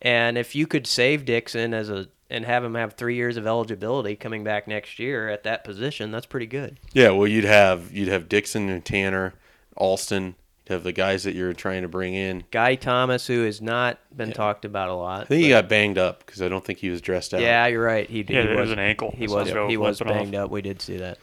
and 0.00 0.38
if 0.38 0.54
you 0.54 0.66
could 0.66 0.86
save 0.86 1.24
Dixon 1.24 1.74
as 1.74 1.90
a 1.90 2.08
and 2.30 2.46
have 2.46 2.64
him 2.64 2.74
have 2.74 2.94
three 2.94 3.14
years 3.14 3.36
of 3.36 3.46
eligibility 3.46 4.16
coming 4.16 4.42
back 4.42 4.66
next 4.66 4.98
year 4.98 5.28
at 5.28 5.42
that 5.42 5.64
position, 5.64 6.10
that's 6.10 6.26
pretty 6.26 6.46
good. 6.46 6.80
Yeah, 6.92 7.10
well, 7.10 7.26
you'd 7.26 7.44
have 7.44 7.92
you'd 7.92 8.08
have 8.08 8.28
Dixon 8.28 8.68
and 8.68 8.84
Tanner, 8.84 9.34
Alston. 9.76 10.34
You'd 10.66 10.74
have 10.74 10.82
the 10.84 10.92
guys 10.92 11.24
that 11.24 11.34
you're 11.34 11.52
trying 11.52 11.82
to 11.82 11.88
bring 11.88 12.14
in. 12.14 12.44
Guy 12.50 12.76
Thomas, 12.76 13.26
who 13.26 13.44
has 13.44 13.60
not 13.60 13.98
been 14.16 14.32
talked 14.32 14.64
about 14.64 14.88
a 14.88 14.94
lot. 14.94 15.22
I 15.22 15.24
think 15.24 15.42
he 15.42 15.48
got 15.50 15.68
banged 15.68 15.98
up 15.98 16.24
because 16.24 16.40
I 16.40 16.48
don't 16.48 16.64
think 16.64 16.78
he 16.78 16.88
was 16.88 17.00
dressed 17.00 17.34
out. 17.34 17.40
Yeah, 17.42 17.66
you're 17.66 17.84
right. 17.84 18.08
He, 18.08 18.24
Yeah, 18.26 18.42
he 18.42 18.48
was 18.48 18.56
was 18.56 18.70
an 18.70 18.78
ankle. 18.78 19.14
He 19.16 19.26
was 19.26 19.50
Joe 19.50 19.68
he 19.68 19.76
was 19.76 20.00
limping 20.00 20.16
off. 20.16 20.22
banged 20.22 20.34
up. 20.36 20.50
We 20.50 20.62
did 20.62 20.80
see 20.80 20.96
that. 20.98 21.18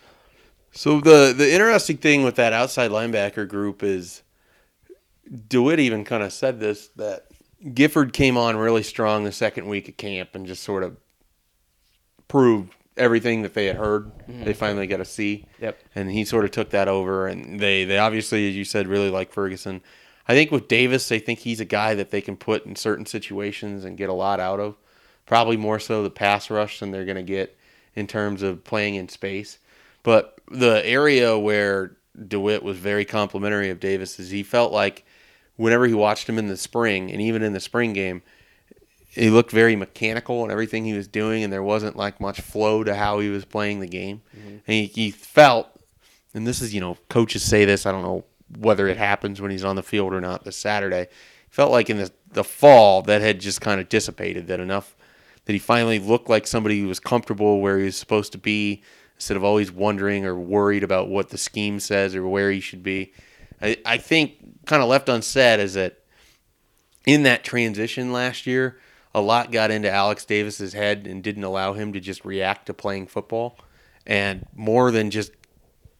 So 0.72 1.00
the 1.00 1.34
the 1.36 1.52
interesting 1.52 1.98
thing 1.98 2.24
with 2.24 2.36
that 2.36 2.54
outside 2.54 2.92
linebacker 2.92 3.48
group 3.48 3.82
is 3.82 4.22
DeWitt 5.48 5.80
even 5.80 6.04
kind 6.04 6.24
of 6.24 6.34
said 6.34 6.60
this 6.60 6.88
that 6.96 7.26
Gifford 7.74 8.14
came 8.14 8.38
on 8.38 8.58
really 8.58 8.84
strong 8.84 9.24
the 9.24 9.32
second 9.32 9.68
week 9.68 9.90
of 9.90 9.98
camp 9.98 10.30
and 10.34 10.46
just 10.46 10.64
sort 10.64 10.84
of 10.84 10.98
proved 12.28 12.74
everything 12.98 13.42
that 13.42 13.54
they 13.54 13.66
had 13.66 13.76
heard. 13.76 14.06
Mm-hmm. 14.06 14.44
They 14.44 14.54
finally 14.54 14.88
got 14.88 14.98
to 14.98 15.06
see. 15.06 15.46
Yep. 15.60 15.80
And 15.96 16.12
he 16.12 16.26
sort 16.26 16.46
of 16.46 16.52
took 16.52 16.70
that 16.72 16.88
over 16.88 17.28
and 17.28 17.60
they 17.60 17.86
they 17.86 17.98
obviously 17.98 18.50
as 18.50 18.56
you 18.56 18.66
said 18.66 18.88
really 18.88 19.10
like 19.10 19.32
Ferguson. 19.32 19.82
I 20.28 20.34
think 20.34 20.52
with 20.52 20.68
Davis 20.68 21.10
they 21.10 21.20
think 21.20 21.40
he's 21.40 21.60
a 21.60 21.66
guy 21.66 21.96
that 21.96 22.12
they 22.12 22.22
can 22.22 22.38
put 22.38 22.66
in 22.66 22.76
certain 22.76 23.06
situations 23.06 23.86
and 23.86 23.98
get 23.98 24.10
a 24.10 24.14
lot 24.14 24.40
out 24.40 24.60
of. 24.60 24.78
Probably 25.26 25.58
more 25.58 25.80
so 25.80 26.02
the 26.02 26.10
pass 26.10 26.50
rush 26.50 26.80
than 26.80 26.92
they're 26.92 27.06
going 27.06 27.16
to 27.16 27.24
get 27.24 27.58
in 27.96 28.08
terms 28.08 28.42
of 28.42 28.64
playing 28.64 28.96
in 28.96 29.10
space. 29.10 29.60
But 30.02 30.40
the 30.50 30.84
area 30.86 31.38
where 31.38 31.98
DeWitt 32.28 32.64
was 32.64 32.78
very 32.78 33.06
complimentary 33.06 33.70
of 33.70 33.80
Davis 33.80 34.20
is 34.20 34.32
he 34.32 34.44
felt 34.44 34.72
like 34.72 35.06
whenever 35.60 35.86
he 35.86 35.94
watched 35.94 36.30
him 36.30 36.38
in 36.38 36.48
the 36.48 36.56
spring 36.56 37.12
and 37.12 37.22
even 37.22 37.44
in 37.44 37.52
the 37.52 37.60
spring 37.60 37.92
game, 37.92 38.22
he 39.10 39.30
looked 39.30 39.52
very 39.52 39.76
mechanical 39.76 40.46
in 40.46 40.52
everything 40.52 40.86
he 40.86 40.94
was 40.94 41.08
doing, 41.08 41.44
and 41.44 41.52
there 41.52 41.62
wasn't 41.62 41.98
like 41.98 42.22
much 42.22 42.40
flow 42.40 42.84
to 42.86 42.96
how 42.96 43.20
he 43.20 43.28
was 43.28 43.44
playing 43.44 43.82
the 43.82 43.88
game. 43.88 44.22
Mm-hmm. 44.34 44.50
And 44.50 44.64
he, 44.66 44.86
he 44.86 45.12
felt, 45.12 45.68
and 46.34 46.48
this 46.48 46.62
is 46.62 46.74
you 46.74 46.80
know 46.80 46.98
coaches 47.10 47.44
say 47.44 47.66
this. 47.66 47.86
I 47.86 47.92
don't 47.92 48.04
know 48.04 48.24
whether 48.58 48.88
it 48.88 48.96
happens 48.96 49.42
when 49.42 49.52
he's 49.52 49.66
on 49.66 49.76
the 49.76 49.84
field 49.84 50.14
or 50.14 50.22
not 50.22 50.46
this 50.46 50.56
Saturday. 50.56 51.08
Felt 51.50 51.72
like 51.72 51.90
in 51.90 51.98
the 51.98 52.12
the 52.32 52.46
fall 52.46 53.02
that 53.02 53.22
had 53.22 53.42
just 53.42 53.60
kind 53.60 53.82
of 53.82 53.90
dissipated. 53.90 54.48
That 54.48 54.62
enough 54.62 54.96
that 55.44 55.54
he 55.54 55.60
finally 55.60 56.00
looked 56.00 56.30
like 56.30 56.48
somebody 56.48 56.80
who 56.80 56.88
was 56.88 57.02
comfortable 57.02 57.60
where 57.60 57.80
he 57.80 57.86
was 57.86 57.98
supposed 57.98 58.32
to 58.32 58.38
be 58.38 58.82
instead 59.16 59.36
of 59.36 59.44
always 59.44 59.72
wondering 59.72 60.26
or 60.26 60.36
worried 60.36 60.84
about 60.84 61.10
what 61.10 61.30
the 61.30 61.38
scheme 61.38 61.82
says 61.82 62.16
or 62.16 62.26
where 62.26 62.50
he 62.52 62.62
should 62.62 62.84
be. 62.84 63.12
I, 63.62 63.78
I 63.86 63.98
think 63.98 64.66
kind 64.66 64.82
of 64.82 64.90
left 64.90 65.10
unsaid 65.10 65.60
is 65.60 65.74
that 65.74 66.00
in 67.06 67.24
that 67.24 67.44
transition 67.44 68.12
last 68.12 68.46
year, 68.46 68.80
a 69.14 69.22
lot 69.22 69.52
got 69.52 69.72
into 69.72 69.90
Alex 69.90 70.26
Davis's 70.26 70.74
head 70.74 71.08
and 71.08 71.24
didn't 71.24 71.44
allow 71.44 71.74
him 71.74 71.94
to 71.94 72.00
just 72.00 72.24
react 72.24 72.68
to 72.68 72.74
playing 72.74 73.08
football. 73.08 73.58
And 74.06 74.46
more 74.56 74.92
than 74.92 75.12
just 75.12 75.32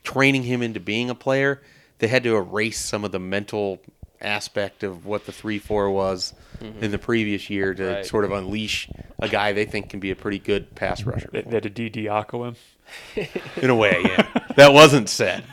training 0.04 0.44
him 0.44 0.62
into 0.62 0.80
being 0.80 1.10
a 1.10 1.16
player, 1.16 1.62
they 2.00 2.08
had 2.08 2.24
to 2.24 2.36
erase 2.36 2.80
some 2.80 3.04
of 3.04 3.12
the 3.12 3.20
mental 3.20 3.80
aspect 4.22 4.84
of 4.84 5.06
what 5.06 5.26
the 5.26 5.32
3 5.32 5.60
4 5.60 5.90
was 5.90 6.34
mm-hmm. 6.60 6.84
in 6.84 6.92
the 6.92 6.98
previous 6.98 7.50
year 7.50 7.74
to 7.74 7.86
Right. 7.86 8.06
sort 8.06 8.26
of 8.26 8.32
unleash 8.32 8.90
a 9.20 9.30
guy 9.30 9.54
they 9.54 9.66
think 9.66 9.90
can 9.90 10.00
be 10.00 10.12
a 10.12 10.16
pretty 10.16 10.40
good 10.40 10.76
pass 10.76 11.04
rusher. 11.04 11.30
They, 11.32 11.42
they 11.42 11.56
had 11.56 11.64
to 11.64 11.90
Diaco 11.90 12.48
him. 12.48 12.56
In 13.62 13.70
a 13.70 13.76
way, 13.76 14.02
yeah. 14.04 14.28
that 14.56 14.74
wasn't 14.74 15.10
said. 15.10 15.44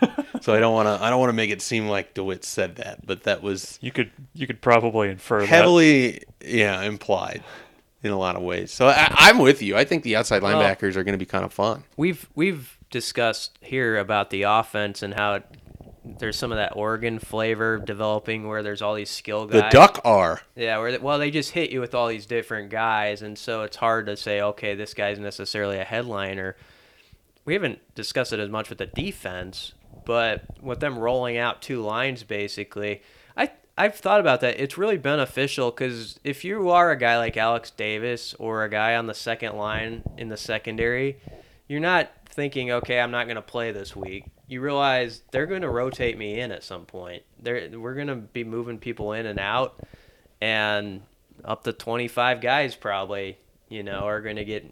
So 0.43 0.55
I 0.55 0.61
don't 0.61 0.75
want 0.75 0.87
to 0.87 1.05
I 1.05 1.11
don't 1.11 1.19
want 1.19 1.31
to 1.31 1.35
make 1.35 1.51
it 1.51 1.61
seem 1.63 1.89
like 1.89 2.15
DeWitt 2.15 2.45
said 2.45 2.77
that, 2.77 3.05
but 3.07 3.25
that 3.25 3.43
was 3.43 3.79
You 3.83 3.91
could 3.91 4.11
you 4.35 4.47
could 4.47 4.61
probably 4.61 5.09
infer 5.11 5.41
that. 5.41 5.49
heavily 5.49 6.23
yeah 6.45 6.83
implied 6.83 7.43
in 8.03 8.13
a 8.13 8.19
lot 8.19 8.37
of 8.37 8.43
ways. 8.43 8.71
So 8.71 8.87
I, 8.89 9.09
I'm 9.11 9.39
with 9.39 9.63
you. 9.63 9.77
I 9.77 9.85
think 9.85 10.03
the 10.05 10.15
outside 10.17 10.43
Well- 10.43 10.61
linebackers 10.61 10.95
are 10.97 11.03
going 11.05 11.15
to 11.15 11.19
be 11.19 11.27
kind 11.27 11.45
of 11.45 11.53
fun. 11.53 11.85
We've 11.97 12.29
we've 12.35 12.77
discussed 12.91 13.59
here 13.61 13.97
about 13.99 14.31
the 14.31 14.43
offense 14.43 15.03
and 15.03 15.15
how 15.15 15.35
it, 15.35 15.45
there's 16.05 16.37
some 16.37 16.53
of 16.53 16.57
that 16.59 16.77
Oregon 16.77 17.19
flavor 17.19 17.79
developing 17.79 18.47
where 18.47 18.63
there's 18.63 18.81
all 18.81 18.95
these 18.95 19.11
skill 19.11 19.47
guys. 19.47 19.63
The. 19.73 19.77
Duck 19.77 20.01
are 20.05 20.43
Yeah, 20.55 20.79
where 20.79 20.93
they, 20.93 20.99
well 20.99 21.19
they 21.19 21.33
just 21.33 21.51
hit 21.51 21.71
you 21.71 21.81
with 21.81 21.95
all 21.97 22.07
these 22.07 22.27
different 22.27 22.71
guys, 22.71 23.23
and 23.23 23.37
so 23.37 23.63
it's 23.63 23.77
hard 23.77 24.07
to 24.07 24.17
say 24.17 24.41
okay 24.41 24.77
this 24.77 24.95
guy's 24.95 25.19
necessarily 25.19 25.79
a 25.79 25.85
headliner. 25.85 26.55
We 27.47 27.55
haven't 27.55 27.79
discussed 27.95 28.35
it 28.35 28.41
as 28.41 28.51
much 28.51 28.69
with 28.69 28.79
the 28.79 28.87
defense, 28.87 29.73
but 30.05 30.45
with 30.61 30.81
them 30.81 30.99
rolling 30.99 31.39
out 31.39 31.63
two 31.63 31.81
lines 31.81 32.23
basically, 32.23 33.03
I 33.37 33.51
I've 33.79 33.95
thought 33.95 34.21
about 34.21 34.41
that. 34.41 34.59
It's 34.59 34.77
really 34.77 34.97
beneficial 34.97 35.71
because 35.71 36.19
if 36.25 36.45
you 36.45 36.71
are 36.71 36.91
a 36.91 36.99
guy 36.99 37.19
like 37.19 37.37
Alex 37.37 37.71
Davis 37.71 38.35
or 38.35 38.65
a 38.65 38.71
guy 38.71 38.97
on 38.97 39.07
the 39.07 39.15
second 39.15 39.57
line 39.57 40.03
in 40.17 40.29
the 40.29 40.37
secondary, 40.37 41.19
you're 41.69 41.81
not 41.81 42.11
thinking, 42.27 42.71
okay, 42.71 43.01
I'm 43.01 43.11
not 43.11 43.27
going 43.27 43.37
to 43.37 43.43
play 43.43 43.73
this 43.73 43.95
week. 43.95 44.25
You 44.47 44.61
realize 44.61 45.23
they're 45.31 45.47
going 45.47 45.63
to 45.63 45.69
rotate 45.69 46.17
me 46.17 46.41
in 46.41 46.53
at 46.53 46.65
some 46.65 46.87
point. 46.87 47.23
They're, 47.41 47.69
we're 47.79 47.95
going 47.95 48.07
to 48.07 48.17
be 48.17 48.45
moving 48.45 48.79
people 48.79 49.13
in 49.13 49.27
and 49.27 49.39
out, 49.39 49.81
and 50.41 51.03
up 51.45 51.65
to 51.65 51.73
25 51.73 52.41
guys 52.41 52.75
probably, 52.75 53.39
you 53.69 53.83
know, 53.83 54.01
are 54.01 54.21
going 54.21 54.37
to 54.37 54.45
get 54.45 54.65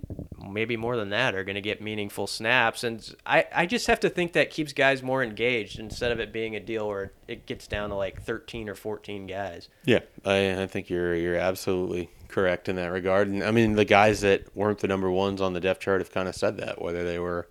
maybe 0.50 0.76
more 0.76 0.96
than 0.96 1.10
that 1.10 1.34
are 1.34 1.44
going 1.44 1.54
to 1.54 1.60
get 1.60 1.80
meaningful 1.80 2.26
snaps. 2.26 2.84
And 2.84 3.14
I, 3.26 3.46
I 3.52 3.66
just 3.66 3.86
have 3.86 4.00
to 4.00 4.10
think 4.10 4.32
that 4.34 4.50
keeps 4.50 4.72
guys 4.72 5.02
more 5.02 5.22
engaged 5.22 5.78
instead 5.78 6.12
of 6.12 6.20
it 6.20 6.32
being 6.32 6.54
a 6.54 6.60
deal 6.60 6.86
where 6.88 7.12
it 7.26 7.46
gets 7.46 7.66
down 7.66 7.88
to 7.90 7.96
like 7.96 8.22
13 8.22 8.68
or 8.68 8.74
14 8.74 9.26
guys. 9.26 9.68
Yeah, 9.84 10.00
I, 10.24 10.62
I 10.62 10.66
think 10.66 10.90
you're 10.90 11.14
you're 11.14 11.36
absolutely 11.36 12.10
correct 12.28 12.68
in 12.68 12.76
that 12.76 12.92
regard. 12.92 13.28
And 13.28 13.42
I 13.42 13.50
mean, 13.50 13.74
the 13.74 13.84
guys 13.84 14.20
that 14.20 14.54
weren't 14.56 14.78
the 14.78 14.88
number 14.88 15.10
ones 15.10 15.40
on 15.40 15.52
the 15.52 15.60
depth 15.60 15.80
chart 15.80 16.00
have 16.00 16.12
kind 16.12 16.28
of 16.28 16.34
said 16.34 16.56
that, 16.58 16.80
whether 16.80 17.04
they 17.04 17.18
were 17.18 17.48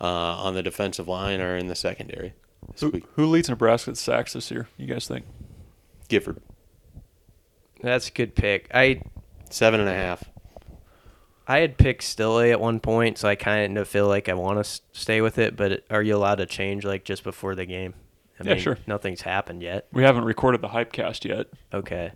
uh, 0.00 0.04
on 0.04 0.54
the 0.54 0.62
defensive 0.62 1.08
line 1.08 1.40
or 1.40 1.56
in 1.56 1.66
the 1.66 1.74
secondary. 1.74 2.34
Who, 2.80 3.02
who 3.14 3.26
leads 3.26 3.48
Nebraska 3.48 3.94
sacks 3.94 4.32
this 4.34 4.50
year? 4.50 4.68
You 4.76 4.86
guys 4.86 5.08
think? 5.08 5.24
Gifford, 6.08 6.40
That's 7.82 8.08
a 8.08 8.12
good 8.12 8.34
pick. 8.34 8.68
I 8.72 9.02
seven 9.50 9.80
and 9.80 9.88
a 9.88 9.94
half. 9.94 10.24
I 11.50 11.58
had 11.60 11.78
picked 11.78 12.02
Stille 12.04 12.40
at 12.52 12.60
one 12.60 12.78
point, 12.78 13.16
so 13.16 13.26
I 13.28 13.34
kind 13.34 13.78
of 13.78 13.88
feel 13.88 14.06
like 14.06 14.28
I 14.28 14.34
want 14.34 14.62
to 14.62 14.80
stay 14.92 15.22
with 15.22 15.38
it. 15.38 15.56
But 15.56 15.82
are 15.90 16.02
you 16.02 16.14
allowed 16.14 16.36
to 16.36 16.46
change 16.46 16.84
like 16.84 17.04
just 17.04 17.24
before 17.24 17.54
the 17.54 17.64
game? 17.64 17.94
I 18.38 18.44
Yeah, 18.44 18.56
sure. 18.56 18.78
Nothing's 18.86 19.22
happened 19.22 19.62
yet. 19.62 19.86
We 19.92 20.02
haven't 20.02 20.24
recorded 20.24 20.60
the 20.60 20.68
Hypecast 20.68 21.24
yet. 21.24 21.46
Okay. 21.72 22.12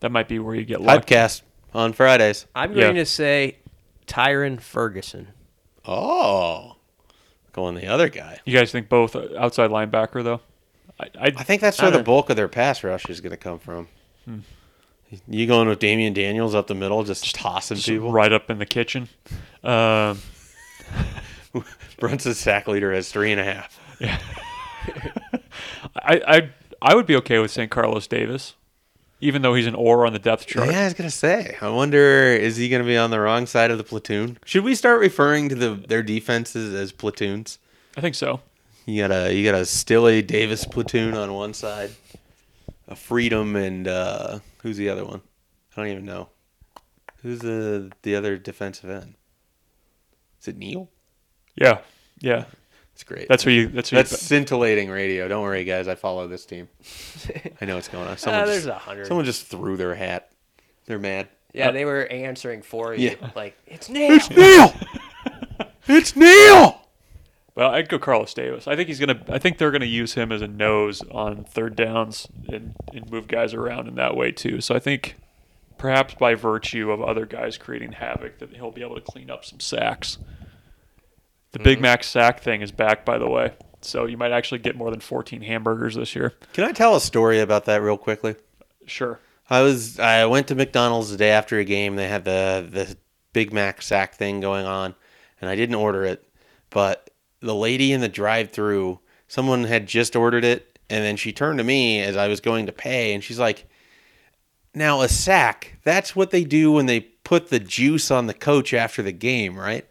That 0.00 0.10
might 0.10 0.26
be 0.28 0.38
where 0.40 0.54
you 0.56 0.64
get 0.64 0.80
lucky. 0.80 1.14
Podcast 1.14 1.42
on 1.72 1.92
Fridays. 1.92 2.46
I'm 2.54 2.72
Yeah. 2.72 2.82
going 2.84 2.96
to 2.96 3.06
say 3.06 3.58
Tyrin 4.06 4.60
Ferguson. 4.60 5.28
Oh, 5.86 6.76
going 7.52 7.76
the 7.76 7.86
other 7.86 8.08
guy. 8.08 8.40
You 8.44 8.52
guys 8.58 8.72
think 8.72 8.88
both 8.88 9.14
uh, 9.14 9.28
outside 9.38 9.70
linebacker 9.70 10.24
though? 10.24 10.40
I, 10.98 11.04
I, 11.04 11.26
I 11.26 11.42
think 11.44 11.60
that's 11.62 11.78
I 11.78 11.84
where 11.84 11.90
the 11.92 11.98
don't- 11.98 12.04
bulk 12.04 12.30
of 12.30 12.36
their 12.36 12.48
pass 12.48 12.82
rush 12.82 13.08
is 13.08 13.20
going 13.20 13.30
to 13.30 13.36
come 13.36 13.58
from. 13.60 13.88
You 15.28 15.46
going 15.46 15.68
with 15.68 15.78
Damion 15.78 16.14
Daniels 16.14 16.54
up 16.54 16.66
the 16.66 16.74
middle, 16.74 17.04
just, 17.04 17.34
tossing 17.34 17.76
just 17.76 17.88
people? 17.88 18.12
right 18.12 18.32
up 18.32 18.50
in 18.50 18.58
the 18.58 18.66
kitchen. 18.66 19.08
Um, 19.62 20.20
Brunson's 21.98 22.38
sack 22.38 22.66
leader 22.66 22.92
has 22.92 23.10
three 23.10 23.32
and 23.32 23.40
a 23.40 23.44
half. 23.44 23.80
Yeah, 24.00 24.18
I, 25.96 26.20
I 26.26 26.50
I 26.82 26.94
would 26.94 27.06
be 27.06 27.16
okay 27.16 27.38
with 27.38 27.50
saying 27.50 27.68
Carlos 27.70 28.06
Davis, 28.06 28.54
even 29.20 29.42
though 29.42 29.54
he's 29.54 29.66
an 29.66 29.74
or 29.74 30.06
on 30.06 30.12
the 30.12 30.18
depth 30.18 30.46
chart. 30.46 30.68
Yeah, 30.68 30.82
I 30.82 30.84
was 30.84 30.94
gonna 30.94 31.10
say. 31.10 31.56
I 31.60 31.68
wonder 31.70 31.98
is 32.32 32.56
he 32.56 32.68
gonna 32.68 32.84
be 32.84 32.96
on 32.96 33.10
the 33.10 33.20
wrong 33.20 33.46
side 33.46 33.70
of 33.70 33.78
the 33.78 33.84
platoon? 33.84 34.38
Should 34.44 34.64
we 34.64 34.74
start 34.74 35.00
referring 35.00 35.48
to 35.48 35.54
the 35.54 35.74
their 35.74 36.02
defenses 36.02 36.74
as 36.74 36.92
platoons? 36.92 37.58
I 37.96 38.00
think 38.00 38.14
so. 38.14 38.40
You 38.84 39.02
got 39.02 39.10
a 39.10 39.34
you 39.34 39.44
got 39.50 39.58
a 39.58 39.64
Stille 39.64 40.22
Davis 40.22 40.64
platoon 40.64 41.14
on 41.14 41.32
one 41.32 41.54
side, 41.54 41.90
Freedom 42.94 43.56
and 43.56 43.88
uh, 43.88 44.38
who's 44.62 44.76
the 44.76 44.88
other 44.88 45.04
one? 45.04 45.20
I 45.76 45.80
don't 45.80 45.90
even 45.90 46.04
know. 46.04 46.28
Who's 47.22 47.40
the 47.40 47.90
the 48.02 48.14
other 48.14 48.36
defensive 48.36 48.88
end? 48.88 49.14
Is 50.40 50.48
it 50.48 50.56
Neal? 50.56 50.88
Yeah, 51.56 51.78
yeah. 52.20 52.44
It's 52.94 53.02
great. 53.02 53.28
That's 53.28 53.44
where 53.44 53.54
you. 53.54 53.68
That's 53.68 53.90
where 53.92 54.02
That's 54.02 54.12
you, 54.12 54.18
scintillating 54.18 54.88
radio. 54.88 55.26
Don't 55.28 55.42
worry, 55.42 55.64
guys. 55.64 55.88
I 55.88 55.96
follow 55.96 56.28
this 56.28 56.46
team. 56.46 56.68
I 57.60 57.64
know 57.64 57.74
what's 57.74 57.88
going 57.88 58.06
on. 58.06 58.16
Someone, 58.18 58.42
Ah, 58.42 58.46
there's 58.46 58.64
just, 58.64 58.68
a 58.68 58.78
hundred. 58.78 59.06
someone 59.06 59.24
just 59.26 59.46
threw 59.48 59.76
their 59.76 59.94
hat. 59.94 60.30
They're 60.86 60.98
mad. 60.98 61.28
Yeah, 61.52 61.72
they 61.72 61.84
were 61.84 62.06
answering 62.06 62.62
for 62.62 62.94
you. 62.94 63.16
Yeah. 63.20 63.30
Like 63.34 63.56
it's 63.66 63.88
Neal. 63.88 64.12
It's 64.12 64.30
Neal. 64.30 64.72
it's 65.88 66.14
Neal. 66.16 66.85
Well, 67.56 67.70
I'd 67.70 67.88
go 67.88 67.98
Carlos 67.98 68.34
Davis. 68.34 68.68
I 68.68 68.76
think 68.76 68.88
he's 68.88 69.00
gonna. 69.00 69.20
I 69.28 69.38
think 69.38 69.56
they're 69.56 69.70
gonna 69.70 69.86
use 69.86 70.12
him 70.12 70.30
as 70.30 70.42
a 70.42 70.46
nose 70.46 71.02
on 71.10 71.42
third 71.42 71.74
downs 71.74 72.28
and, 72.52 72.74
and 72.92 73.10
move 73.10 73.26
guys 73.26 73.54
around 73.54 73.88
in 73.88 73.94
that 73.94 74.14
way 74.14 74.30
too. 74.30 74.60
So 74.60 74.74
I 74.74 74.78
think 74.78 75.16
perhaps 75.78 76.14
by 76.14 76.34
virtue 76.34 76.92
of 76.92 77.00
other 77.00 77.24
guys 77.24 77.56
creating 77.56 77.92
havoc, 77.92 78.38
that 78.38 78.54
he'll 78.54 78.70
be 78.70 78.82
able 78.82 78.96
to 78.96 79.00
clean 79.00 79.30
up 79.30 79.44
some 79.44 79.58
sacks. 79.58 80.18
The 81.52 81.58
Big 81.60 81.78
mm-hmm. 81.78 81.82
Mac 81.82 82.04
sack 82.04 82.40
thing 82.40 82.60
is 82.60 82.72
back, 82.72 83.06
by 83.06 83.16
the 83.16 83.28
way. 83.28 83.54
So 83.80 84.04
you 84.04 84.18
might 84.18 84.32
actually 84.32 84.58
get 84.58 84.76
more 84.76 84.90
than 84.90 85.00
14 85.00 85.40
hamburgers 85.40 85.94
this 85.94 86.14
year. 86.14 86.34
Can 86.52 86.64
I 86.64 86.72
tell 86.72 86.94
a 86.94 87.00
story 87.00 87.40
about 87.40 87.64
that 87.64 87.80
real 87.80 87.96
quickly? 87.96 88.34
Sure. 88.84 89.18
I 89.48 89.62
was 89.62 89.98
I 89.98 90.26
went 90.26 90.48
to 90.48 90.54
McDonald's 90.54 91.10
the 91.10 91.16
day 91.16 91.30
after 91.30 91.58
a 91.58 91.64
game. 91.64 91.96
They 91.96 92.08
had 92.08 92.26
the 92.26 92.66
the 92.70 92.96
Big 93.32 93.54
Mac 93.54 93.80
sack 93.80 94.14
thing 94.14 94.40
going 94.40 94.66
on, 94.66 94.94
and 95.40 95.48
I 95.48 95.56
didn't 95.56 95.76
order 95.76 96.04
it. 96.04 96.22
But 96.68 97.08
the 97.40 97.54
lady 97.54 97.92
in 97.92 98.00
the 98.00 98.08
drive-through, 98.08 99.00
someone 99.28 99.64
had 99.64 99.86
just 99.86 100.16
ordered 100.16 100.44
it, 100.44 100.78
and 100.88 101.04
then 101.04 101.16
she 101.16 101.32
turned 101.32 101.58
to 101.58 101.64
me 101.64 102.00
as 102.00 102.16
I 102.16 102.28
was 102.28 102.40
going 102.40 102.66
to 102.66 102.72
pay, 102.72 103.14
and 103.14 103.22
she's 103.22 103.38
like, 103.38 103.66
"Now 104.74 105.00
a 105.00 105.08
sack. 105.08 105.78
That's 105.84 106.14
what 106.14 106.30
they 106.30 106.44
do 106.44 106.72
when 106.72 106.86
they 106.86 107.00
put 107.00 107.48
the 107.48 107.60
juice 107.60 108.10
on 108.10 108.26
the 108.26 108.34
coach 108.34 108.72
after 108.72 109.02
the 109.02 109.12
game, 109.12 109.58
right?" 109.58 109.86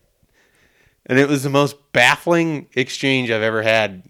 And 1.06 1.20
it 1.20 1.28
was 1.28 1.44
the 1.44 1.50
most 1.50 1.92
baffling 1.92 2.68
exchange 2.74 3.30
I've 3.30 3.44
ever 3.44 3.62
had 3.62 4.04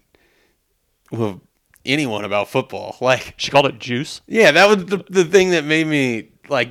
with 1.10 1.40
anyone 1.84 2.24
about 2.24 2.48
football. 2.48 2.96
Like 3.00 3.34
She 3.36 3.50
called 3.50 3.66
it 3.66 3.78
juice. 3.78 4.20
yeah, 4.26 4.50
that 4.50 4.68
was 4.68 4.86
the, 4.86 5.04
the 5.08 5.24
thing 5.24 5.50
that 5.50 5.64
made 5.64 5.86
me 5.86 6.30
like 6.48 6.70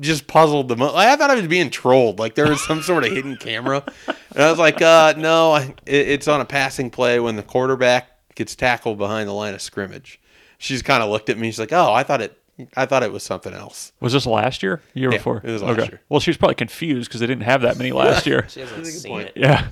just 0.00 0.26
puzzled 0.26 0.68
the 0.68 0.76
most. 0.76 0.94
I 0.94 1.14
thought 1.16 1.30
I 1.30 1.34
was 1.36 1.46
being 1.46 1.70
trolled, 1.70 2.18
like 2.18 2.34
there 2.34 2.48
was 2.48 2.64
some 2.66 2.82
sort 2.82 3.04
of 3.04 3.12
hidden 3.12 3.36
camera, 3.36 3.82
and 4.06 4.42
I 4.42 4.50
was 4.50 4.58
like, 4.58 4.82
uh, 4.82 5.14
no, 5.16 5.52
I, 5.52 5.62
it, 5.86 6.08
it's 6.08 6.28
on 6.28 6.40
a 6.40 6.44
passing 6.44 6.90
play 6.90 7.20
when 7.20 7.36
the 7.36 7.42
quarterback 7.42 8.08
gets 8.34 8.54
tackled 8.56 8.98
behind 8.98 9.28
the 9.28 9.32
line 9.32 9.54
of 9.54 9.62
scrimmage. 9.62 10.20
She's 10.58 10.82
kind 10.82 11.02
of 11.02 11.10
looked 11.10 11.30
at 11.30 11.38
me. 11.38 11.48
She's 11.48 11.58
like, 11.60 11.72
oh, 11.72 11.92
I 11.92 12.02
thought 12.02 12.20
it, 12.20 12.36
I 12.76 12.86
thought 12.86 13.02
it 13.02 13.12
was 13.12 13.22
something 13.22 13.52
else. 13.54 13.92
Was 14.00 14.12
this 14.12 14.26
last 14.26 14.62
year? 14.62 14.80
Year 14.94 15.10
Yeah, 15.12 15.18
before? 15.18 15.40
it 15.44 15.50
was 15.50 15.62
last 15.62 15.88
year. 15.88 16.00
Well, 16.08 16.20
she 16.20 16.30
was 16.30 16.36
probably 16.36 16.54
confused 16.56 17.08
because 17.08 17.20
they 17.20 17.26
didn't 17.26 17.44
have 17.44 17.62
that 17.62 17.76
many 17.78 17.92
last 18.04 18.26
year. 18.26 18.46
She 18.48 18.60
hasn't 18.60 18.78
That's 18.78 18.88
a 18.88 18.92
good 18.92 19.00
seen 19.02 19.12
point. 19.12 19.26
it. 19.28 19.32
yeah. 19.36 19.68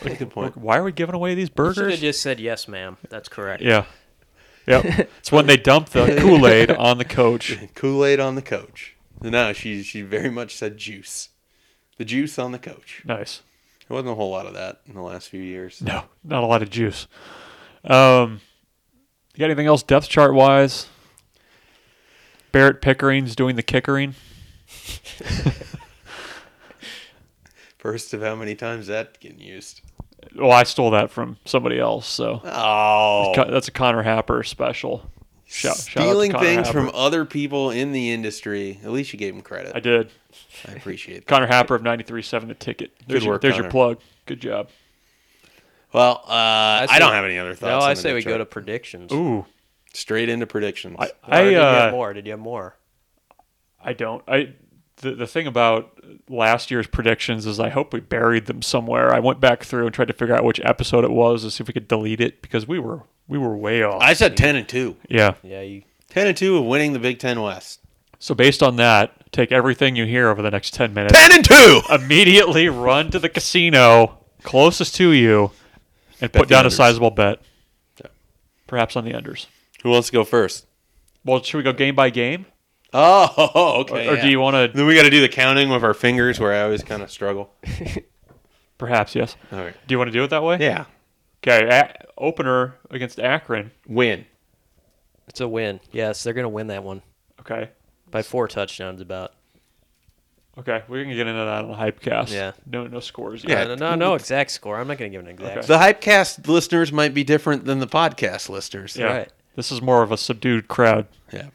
That's 0.00 0.18
good 0.18 0.30
point. 0.30 0.56
Why 0.56 0.78
are 0.78 0.84
we 0.84 0.92
giving 0.92 1.14
away 1.16 1.34
these 1.34 1.48
Should 1.48 1.54
burgers? 1.56 1.90
have 1.92 2.00
just 2.00 2.20
said 2.22 2.38
yes, 2.38 2.68
ma'am. 2.68 2.96
That's 3.08 3.28
correct. 3.28 3.62
Yeah. 3.62 3.84
Yep. 4.68 4.84
it's 5.18 5.32
when 5.32 5.46
they 5.46 5.56
dump 5.56 5.88
the 5.88 6.16
Kool 6.20 6.46
Aid 6.46 6.70
on 6.70 6.98
the 6.98 7.04
coach. 7.04 7.58
Kool 7.74 8.04
Aid 8.04 8.20
on 8.20 8.34
the 8.34 8.42
coach. 8.42 8.94
No, 9.22 9.52
she 9.52 9.82
she 9.82 10.02
very 10.02 10.30
much 10.30 10.54
said 10.56 10.76
juice, 10.76 11.30
the 11.96 12.04
juice 12.04 12.38
on 12.38 12.52
the 12.52 12.58
coach. 12.58 13.02
Nice. 13.04 13.42
There 13.88 13.94
wasn't 13.94 14.12
a 14.12 14.14
whole 14.14 14.30
lot 14.30 14.46
of 14.46 14.54
that 14.54 14.80
in 14.86 14.94
the 14.94 15.02
last 15.02 15.28
few 15.28 15.40
years. 15.40 15.80
No, 15.80 16.04
not 16.22 16.42
a 16.42 16.46
lot 16.46 16.62
of 16.62 16.70
juice. 16.70 17.06
Um, 17.84 18.40
you 19.34 19.40
got 19.40 19.46
anything 19.46 19.66
else 19.66 19.82
depth 19.82 20.08
chart 20.08 20.34
wise? 20.34 20.88
Barrett 22.52 22.80
Pickering's 22.82 23.34
doing 23.34 23.56
the 23.56 23.62
kickering. 23.62 24.14
First 27.78 28.12
of 28.12 28.22
how 28.22 28.34
many 28.34 28.54
times 28.54 28.88
that 28.88 29.20
getting 29.20 29.40
used. 29.40 29.80
Well, 30.34 30.52
I 30.52 30.64
stole 30.64 30.90
that 30.90 31.10
from 31.10 31.38
somebody 31.44 31.78
else, 31.78 32.06
so 32.06 32.40
Oh, 32.44 33.32
that's 33.48 33.68
a 33.68 33.72
Connor 33.72 34.02
Happer 34.02 34.42
special. 34.42 35.08
Shout, 35.50 35.76
shout 35.76 35.76
out 35.76 35.76
to 35.76 35.90
stealing 35.90 36.32
Connor 36.32 36.44
things 36.44 36.66
Happer. 36.66 36.86
from 36.86 36.90
other 36.94 37.24
people 37.24 37.70
in 37.70 37.92
the 37.92 38.10
industry. 38.10 38.78
At 38.84 38.90
least 38.90 39.14
you 39.14 39.18
gave 39.18 39.34
him 39.34 39.40
credit. 39.40 39.74
I 39.74 39.80
did. 39.80 40.10
I 40.66 40.72
appreciate 40.72 41.20
that. 41.20 41.26
Connor 41.26 41.46
Happer 41.46 41.74
of 41.74 41.82
93.7 41.82 42.48
The 42.48 42.54
Ticket. 42.54 42.92
There's, 43.06 43.20
Good 43.20 43.24
your, 43.24 43.34
work, 43.34 43.42
there's 43.42 43.56
your 43.56 43.70
plug. 43.70 43.98
Good 44.26 44.40
job. 44.40 44.68
Well, 45.92 46.20
uh, 46.26 46.84
I, 46.84 46.86
say- 46.90 46.98
don't 46.98 47.12
have 47.12 47.24
any 47.24 47.38
other 47.38 47.54
thoughts. 47.54 47.82
No. 47.82 47.88
I 47.88 47.94
say 47.94 48.12
we 48.12 48.20
depth 48.20 48.28
go 48.28 48.38
to 48.38 48.44
predictions. 48.44 49.10
Ooh, 49.10 49.46
straight 49.94 50.28
into 50.28 50.46
predictions. 50.46 50.96
I, 50.98 51.10
I, 51.24 51.42
did 51.44 51.52
you 51.52 51.58
have 51.58 51.88
uh, 51.88 51.96
more? 51.96 52.12
Did 52.12 52.26
you 52.26 52.32
have 52.32 52.40
more? 52.40 52.76
I 53.82 53.94
don't. 53.94 54.22
I 54.28 54.52
the, 54.96 55.14
the 55.14 55.26
thing 55.26 55.46
about 55.46 55.98
last 56.28 56.70
year's 56.70 56.86
predictions 56.86 57.46
is 57.46 57.58
I 57.58 57.70
hope 57.70 57.92
we 57.92 58.00
buried 58.00 58.46
them 58.46 58.60
somewhere. 58.62 59.14
I 59.14 59.20
went 59.20 59.40
back 59.40 59.64
through 59.64 59.86
and 59.86 59.94
tried 59.94 60.08
to 60.08 60.14
figure 60.14 60.34
out 60.34 60.44
which 60.44 60.60
episode 60.62 61.04
it 61.04 61.10
was 61.10 61.42
to 61.42 61.50
see 61.50 61.62
if 61.62 61.68
we 61.68 61.72
could 61.74 61.88
delete 61.88 62.20
it 62.20 62.42
because 62.42 62.68
we 62.68 62.78
were 62.78 63.02
we 63.28 63.38
were 63.38 63.56
way 63.56 63.82
off. 63.82 64.02
I 64.02 64.14
said 64.14 64.36
ten 64.36 64.56
and 64.56 64.68
two. 64.68 64.96
yeah. 65.08 65.34
Yeah, 65.42 65.60
you. 65.62 65.82
Ten 66.08 66.26
and 66.26 66.36
two 66.36 66.56
of 66.56 66.64
winning 66.64 66.94
the 66.94 66.98
Big 66.98 67.18
Ten 67.18 67.40
West. 67.42 67.80
So 68.18 68.34
based 68.34 68.62
on 68.62 68.76
that, 68.76 69.30
take 69.30 69.52
everything 69.52 69.94
you 69.94 70.04
hear 70.06 70.28
over 70.28 70.42
the 70.42 70.50
next 70.50 70.74
ten 70.74 70.92
minutes. 70.94 71.16
Ten 71.18 71.32
and 71.32 71.44
two. 71.44 71.80
Immediately 71.90 72.68
run 72.68 73.10
to 73.10 73.18
the 73.18 73.28
casino 73.28 74.18
closest 74.42 74.94
to 74.96 75.10
you 75.12 75.50
and 76.20 76.32
Bet 76.32 76.40
put 76.42 76.48
the 76.48 76.54
down 76.54 76.66
a 76.66 76.70
sizable 76.70 77.10
bet. 77.10 77.40
Yeah. 78.00 78.06
Perhaps 78.66 78.96
on 78.96 79.04
the 79.04 79.12
unders. 79.12 79.46
Who 79.82 79.90
wants 79.90 80.08
to 80.08 80.12
go 80.12 80.24
first? 80.24 80.66
Well, 81.24 81.42
should 81.42 81.58
we 81.58 81.62
go 81.62 81.72
game 81.72 81.94
by 81.94 82.10
game, 82.10 82.46
Oh, 82.94 83.80
okay. 83.82 84.08
or, 84.08 84.12
or 84.12 84.16
yeah. 84.16 84.22
do 84.22 84.30
you 84.30 84.40
want 84.40 84.54
to? 84.54 84.76
Then 84.76 84.86
we 84.86 84.94
got 84.96 85.02
to 85.02 85.10
do 85.10 85.20
the 85.20 85.28
counting 85.28 85.68
with 85.68 85.84
our 85.84 85.92
fingers, 85.94 86.40
where 86.40 86.52
I 86.54 86.62
always 86.62 86.82
kind 86.82 87.02
of 87.02 87.10
struggle. 87.10 87.52
Perhaps 88.78 89.14
yes. 89.14 89.36
All 89.52 89.58
right. 89.58 89.74
Do 89.86 89.94
you 89.94 89.98
want 89.98 90.08
to 90.08 90.12
do 90.12 90.24
it 90.24 90.30
that 90.30 90.42
way? 90.42 90.56
Yeah. 90.60 90.86
Okay, 91.42 91.66
a- 91.68 92.04
opener 92.16 92.74
against 92.90 93.18
Akron. 93.20 93.70
Win. 93.86 94.26
It's 95.28 95.40
a 95.40 95.48
win. 95.48 95.80
Yes, 95.92 96.22
they're 96.22 96.32
gonna 96.32 96.48
win 96.48 96.68
that 96.68 96.82
one 96.82 97.02
Okay, 97.40 97.70
by 98.10 98.22
four 98.22 98.48
touchdowns. 98.48 99.00
About. 99.00 99.32
okay, 100.58 100.82
we're 100.88 101.02
gonna 101.04 101.14
get 101.14 101.26
into 101.26 101.44
that 101.44 101.64
on 101.64 101.68
the 101.70 101.76
hypecast. 101.76 102.32
Yeah. 102.32 102.52
no, 102.66 102.86
no 102.86 103.00
scores. 103.00 103.44
Yeah. 103.44 103.68
Yet. 103.68 103.78
No, 103.78 103.90
no, 103.90 103.94
no 103.94 104.14
exact 104.14 104.50
score. 104.50 104.78
I'm 104.80 104.88
not 104.88 104.98
gonna 104.98 105.10
give 105.10 105.20
an 105.20 105.28
exact. 105.28 105.58
Okay. 105.58 105.62
score. 105.66 105.78
The 105.78 105.84
Hypecast 105.84 106.48
listeners 106.48 106.92
might 106.92 107.14
be 107.14 107.24
different 107.24 107.64
than 107.66 107.78
the 107.78 107.86
podcast 107.86 108.48
listeners. 108.48 108.96
yeah. 108.96 109.04
Right. 109.06 109.32
This 109.54 109.70
is 109.72 109.82
more 109.82 110.02
of 110.02 110.12
a 110.12 110.16
subdued 110.16 110.68
crowd. 110.68 111.06
Yeah. 111.32 111.48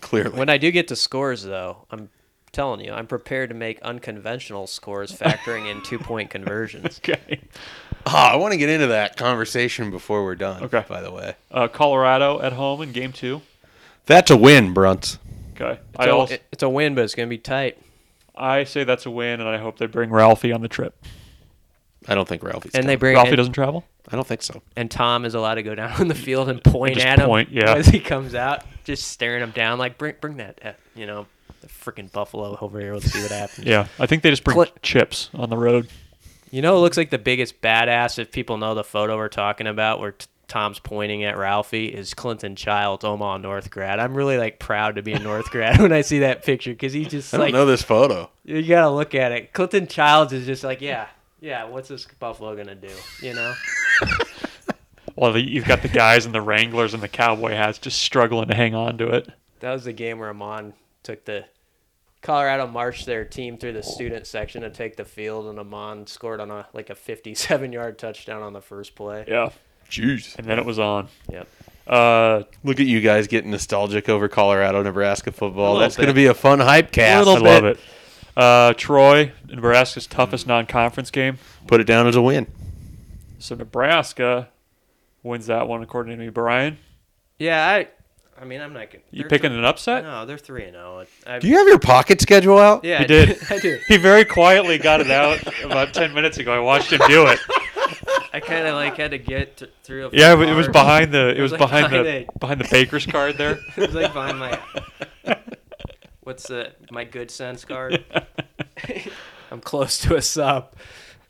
Clearly. 0.00 0.38
When 0.38 0.48
I 0.50 0.58
do 0.58 0.70
get 0.70 0.88
to 0.88 0.96
scores, 0.96 1.42
though, 1.44 1.86
I'm 1.90 2.08
telling 2.54 2.80
you, 2.80 2.92
I'm 2.92 3.06
prepared 3.06 3.50
to 3.50 3.54
make 3.54 3.80
unconventional 3.82 4.66
scores, 4.66 5.12
factoring 5.12 5.70
in 5.70 5.82
two 5.82 5.98
point 5.98 6.30
conversions. 6.30 7.00
Okay, 7.08 7.40
Oh, 8.06 8.12
I 8.12 8.36
want 8.36 8.52
to 8.52 8.58
get 8.58 8.68
into 8.70 8.86
that 8.88 9.16
conversation 9.16 9.90
before 9.90 10.24
we're 10.24 10.34
done. 10.34 10.64
Okay. 10.64 10.84
By 10.88 11.00
the 11.02 11.10
way, 11.10 11.36
uh, 11.50 11.68
Colorado 11.68 12.40
at 12.40 12.52
home 12.52 12.80
in 12.82 12.92
game 12.92 13.12
two. 13.12 13.42
that's 14.06 14.30
a 14.30 14.36
win, 14.36 14.74
Bruntz. 14.74 15.18
Okay, 15.54 15.80
It's, 15.90 15.98
I 15.98 16.06
a, 16.06 16.10
also 16.16 16.36
it's 16.52 16.62
a 16.62 16.68
win, 16.68 16.94
but 16.94 17.04
it's 17.04 17.14
gonna 17.14 17.28
be 17.28 17.38
tight. 17.38 17.78
I 18.36 18.64
say 18.64 18.84
that's 18.84 19.06
a 19.06 19.10
win, 19.10 19.40
and 19.40 19.48
I 19.48 19.58
hope 19.58 19.78
they 19.78 19.86
bring 19.86 20.10
Ralphie 20.10 20.52
on 20.52 20.60
the 20.62 20.68
trip. 20.68 20.94
I 22.06 22.14
don't 22.14 22.28
think 22.28 22.42
Ralphie's. 22.42 22.74
And 22.74 22.88
they 22.88 22.96
bring 22.96 23.14
Ralphie 23.14 23.30
and, 23.30 23.36
doesn't 23.38 23.52
travel. 23.52 23.84
I 24.08 24.16
don't 24.16 24.26
think 24.26 24.42
so. 24.42 24.60
and 24.76 24.90
Tom 24.90 25.24
is 25.24 25.34
allowed 25.34 25.54
to 25.54 25.62
go 25.62 25.74
down 25.74 25.92
on 26.00 26.08
the 26.08 26.14
field 26.14 26.48
and 26.48 26.62
point 26.62 26.94
Just 26.94 27.06
at 27.06 27.18
him 27.18 27.26
point, 27.26 27.50
yeah. 27.50 27.74
as 27.76 27.86
he 27.86 28.00
comes 28.00 28.34
out, 28.34 28.62
just 28.84 29.08
staring 29.08 29.42
him 29.42 29.50
down 29.52 29.78
like 29.78 29.96
bring 29.96 30.14
bring 30.20 30.36
that 30.38 30.58
uh, 30.64 30.72
you 30.94 31.06
know 31.06 31.26
the 31.64 31.70
freaking 31.92 32.10
buffalo 32.12 32.56
over 32.60 32.80
here. 32.80 32.94
Let's 32.94 33.10
see 33.10 33.22
what 33.22 33.30
happens. 33.30 33.66
Yeah, 33.66 33.86
I 33.98 34.06
think 34.06 34.22
they 34.22 34.30
just 34.30 34.44
bring 34.44 34.56
Cl- 34.56 34.72
chips 34.82 35.30
on 35.34 35.50
the 35.50 35.56
road. 35.56 35.88
You 36.50 36.62
know, 36.62 36.76
it 36.76 36.80
looks 36.80 36.96
like 36.96 37.10
the 37.10 37.18
biggest 37.18 37.60
badass. 37.60 38.18
If 38.18 38.30
people 38.30 38.56
know 38.58 38.74
the 38.74 38.84
photo 38.84 39.16
we're 39.16 39.28
talking 39.28 39.66
about, 39.66 39.98
where 39.98 40.12
t- 40.12 40.26
Tom's 40.46 40.78
pointing 40.78 41.24
at 41.24 41.36
Ralphie, 41.36 41.86
is 41.86 42.14
Clinton 42.14 42.54
Childs, 42.54 43.04
Omaha 43.04 43.38
North 43.38 43.70
grad. 43.70 43.98
I'm 43.98 44.14
really 44.14 44.38
like 44.38 44.58
proud 44.58 44.96
to 44.96 45.02
be 45.02 45.12
a 45.12 45.18
North 45.18 45.50
grad 45.50 45.80
when 45.80 45.92
I 45.92 46.02
see 46.02 46.20
that 46.20 46.44
picture 46.44 46.70
because 46.70 46.92
he 46.92 47.04
just 47.06 47.32
I 47.34 47.38
don't 47.38 47.46
like 47.46 47.54
know 47.54 47.66
this 47.66 47.82
photo. 47.82 48.30
you 48.44 48.62
gotta 48.66 48.90
look 48.90 49.14
at 49.14 49.32
it. 49.32 49.52
Clinton 49.52 49.86
Childs 49.86 50.32
is 50.32 50.46
just 50.46 50.62
like, 50.62 50.80
yeah, 50.80 51.08
yeah. 51.40 51.64
What's 51.64 51.88
this 51.88 52.06
Buffalo 52.18 52.54
gonna 52.54 52.74
do? 52.76 52.90
You 53.22 53.34
know? 53.34 53.54
Well, 55.16 55.32
the, 55.32 55.40
you've 55.40 55.66
got 55.66 55.82
the 55.82 55.88
guys 55.88 56.26
in 56.26 56.32
the 56.32 56.40
Wranglers 56.40 56.92
and 56.92 57.00
the 57.00 57.06
cowboy 57.08 57.52
hats 57.52 57.78
just 57.78 58.02
struggling 58.02 58.48
to 58.48 58.54
hang 58.56 58.74
on 58.74 58.98
to 58.98 59.08
it. 59.10 59.28
That 59.60 59.72
was 59.72 59.84
the 59.84 59.92
game 59.92 60.18
where 60.18 60.28
Amon 60.30 60.74
took 61.04 61.24
the 61.24 61.44
Colorado 62.24 62.66
marched 62.66 63.04
their 63.06 63.24
team 63.24 63.58
through 63.58 63.74
the 63.74 63.82
student 63.82 64.26
section 64.26 64.62
to 64.62 64.70
take 64.70 64.96
the 64.96 65.04
field, 65.04 65.46
and 65.46 65.58
Amon 65.58 66.06
scored 66.06 66.40
on 66.40 66.50
a 66.50 66.66
like 66.72 66.88
a 66.90 66.94
57 66.94 67.70
yard 67.72 67.98
touchdown 67.98 68.42
on 68.42 68.52
the 68.54 68.62
first 68.62 68.94
play. 68.94 69.24
Yeah, 69.28 69.50
Jeez. 69.90 70.36
and 70.36 70.46
then 70.46 70.58
it 70.58 70.64
was 70.64 70.78
on. 70.78 71.08
Yep. 71.30 71.46
Uh, 71.86 72.42
Look 72.64 72.80
at 72.80 72.86
you 72.86 73.02
guys 73.02 73.26
getting 73.28 73.50
nostalgic 73.50 74.08
over 74.08 74.26
Colorado, 74.28 74.82
Nebraska 74.82 75.32
football. 75.32 75.76
That's 75.78 75.96
going 75.98 76.08
to 76.08 76.14
be 76.14 76.24
a 76.26 76.34
fun 76.34 76.60
hype 76.60 76.90
cast. 76.92 77.28
I 77.28 77.38
love 77.38 77.64
it. 77.66 77.78
Uh, 78.34 78.72
Troy, 78.72 79.30
Nebraska's 79.46 80.06
toughest 80.06 80.46
non-conference 80.46 81.10
game. 81.10 81.38
Put 81.66 81.80
it 81.82 81.84
down 81.84 82.06
as 82.06 82.16
a 82.16 82.22
win. 82.22 82.46
So 83.38 83.54
Nebraska 83.54 84.48
wins 85.22 85.46
that 85.46 85.68
one, 85.68 85.82
according 85.82 86.16
to 86.16 86.24
me. 86.24 86.30
Brian, 86.30 86.78
Yeah, 87.38 87.68
I. 87.68 87.88
I 88.40 88.44
mean, 88.44 88.60
I'm 88.60 88.72
not 88.72 88.90
gonna. 88.90 89.04
you 89.10 89.24
picking 89.24 89.50
th- 89.50 89.58
an 89.58 89.64
upset? 89.64 90.02
No, 90.02 90.26
they're 90.26 90.38
three 90.38 90.64
and 90.64 90.76
oh. 90.76 91.04
zero. 91.24 91.34
I- 91.36 91.38
Do 91.38 91.48
you 91.48 91.58
have 91.58 91.68
your 91.68 91.78
pocket 91.78 92.20
schedule 92.20 92.58
out? 92.58 92.84
Yeah, 92.84 92.98
He 92.98 93.04
I 93.04 93.06
did. 93.06 93.38
I 93.50 93.58
do. 93.58 93.78
He 93.88 93.96
very 93.96 94.24
quietly 94.24 94.78
got 94.78 95.00
it 95.00 95.10
out 95.10 95.40
about 95.64 95.94
ten 95.94 96.12
minutes 96.12 96.38
ago. 96.38 96.52
I 96.52 96.58
watched 96.58 96.92
him 96.92 97.00
do 97.06 97.26
it. 97.26 97.38
I 98.32 98.40
kind 98.40 98.66
of 98.66 98.74
like 98.74 98.96
had 98.96 99.12
to 99.12 99.18
get 99.18 99.58
t- 99.58 99.66
through. 99.84 100.06
A 100.06 100.10
few 100.10 100.18
Yeah, 100.18 100.32
it 100.32 100.54
was 100.54 100.68
behind 100.68 101.12
the 101.12 101.28
it 101.30 101.38
It 101.38 101.42
was 101.42 101.52
was 101.52 101.60
like 101.60 101.70
behind 101.70 101.92
the 101.92 102.02
behind 102.02 102.40
behind 102.40 102.60
the 102.60 102.68
baker's 102.70 103.06
card 103.06 103.38
there. 103.38 103.58
it 103.76 103.80
was 103.86 103.94
like 103.94 104.12
behind 104.12 104.38
my. 104.38 104.58
What's 106.22 106.48
the 106.48 106.72
my 106.90 107.04
good 107.04 107.30
sense 107.30 107.64
card? 107.64 108.04
I'm 109.50 109.60
close 109.60 109.98
to 109.98 110.16
a 110.16 110.22
sub. 110.22 110.72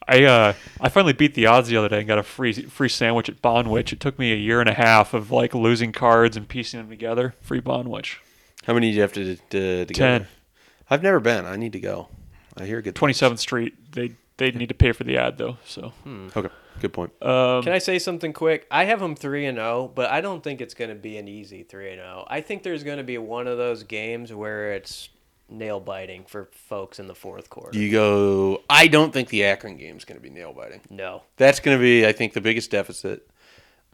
I 0.06 0.24
uh 0.24 0.52
I 0.80 0.88
finally 0.88 1.12
beat 1.12 1.34
the 1.34 1.46
odds 1.46 1.68
the 1.68 1.76
other 1.76 1.88
day 1.88 1.98
and 2.00 2.08
got 2.08 2.18
a 2.18 2.22
free 2.22 2.52
free 2.52 2.88
sandwich 2.88 3.28
at 3.28 3.40
Bonwich. 3.42 3.92
It 3.92 4.00
took 4.00 4.18
me 4.18 4.32
a 4.32 4.36
year 4.36 4.60
and 4.60 4.68
a 4.68 4.74
half 4.74 5.14
of 5.14 5.30
like 5.30 5.54
losing 5.54 5.92
cards 5.92 6.36
and 6.36 6.46
piecing 6.48 6.80
them 6.80 6.88
together. 6.90 7.34
Free 7.40 7.60
Bonwich. 7.60 8.20
How 8.66 8.74
many 8.74 8.90
do 8.90 8.96
you 8.96 9.02
have 9.02 9.12
to, 9.14 9.36
to, 9.50 9.84
to 9.84 9.94
go? 9.94 9.98
Ten. 9.98 10.26
I've 10.90 11.02
never 11.02 11.20
been. 11.20 11.44
I 11.46 11.56
need 11.56 11.72
to 11.72 11.80
go. 11.80 12.08
I 12.56 12.64
hear 12.64 12.80
good. 12.82 12.94
Twenty 12.94 13.14
seventh 13.14 13.40
Street. 13.40 13.92
They 13.92 14.12
they 14.36 14.50
need 14.50 14.68
to 14.68 14.74
pay 14.74 14.92
for 14.92 15.04
the 15.04 15.16
ad 15.16 15.38
though. 15.38 15.58
So 15.64 15.92
Okay, 16.36 16.48
good 16.80 16.92
point. 16.92 17.12
um, 17.22 17.62
Can 17.62 17.72
I 17.72 17.78
say 17.78 17.98
something 17.98 18.32
quick? 18.32 18.66
I 18.70 18.84
have 18.84 19.00
them 19.00 19.14
three 19.16 19.46
and 19.46 19.56
zero, 19.58 19.90
but 19.94 20.10
I 20.10 20.20
don't 20.20 20.42
think 20.42 20.60
it's 20.60 20.74
going 20.74 20.90
to 20.90 20.96
be 20.96 21.16
an 21.18 21.28
easy 21.28 21.62
three 21.62 21.90
and 21.92 22.00
zero. 22.00 22.26
I 22.28 22.40
think 22.40 22.62
there's 22.62 22.82
going 22.84 22.98
to 22.98 23.04
be 23.04 23.16
one 23.18 23.46
of 23.46 23.58
those 23.58 23.82
games 23.84 24.32
where 24.34 24.72
it's 24.72 25.08
nail 25.48 25.80
biting 25.80 26.24
for 26.24 26.48
folks 26.52 26.98
in 26.98 27.06
the 27.06 27.14
fourth 27.14 27.50
quarter. 27.50 27.78
You 27.78 27.90
go. 27.90 28.62
I 28.68 28.86
don't 28.88 29.12
think 29.12 29.28
the 29.28 29.44
Akron 29.44 29.76
game 29.76 29.96
is 29.96 30.04
going 30.04 30.18
to 30.18 30.22
be 30.22 30.30
nail 30.30 30.52
biting. 30.52 30.80
no, 30.90 31.22
That's 31.36 31.60
going 31.60 31.76
to 31.76 31.80
be, 31.82 32.06
I 32.06 32.12
think, 32.12 32.32
the 32.32 32.40
biggest 32.40 32.70
deficit. 32.70 33.28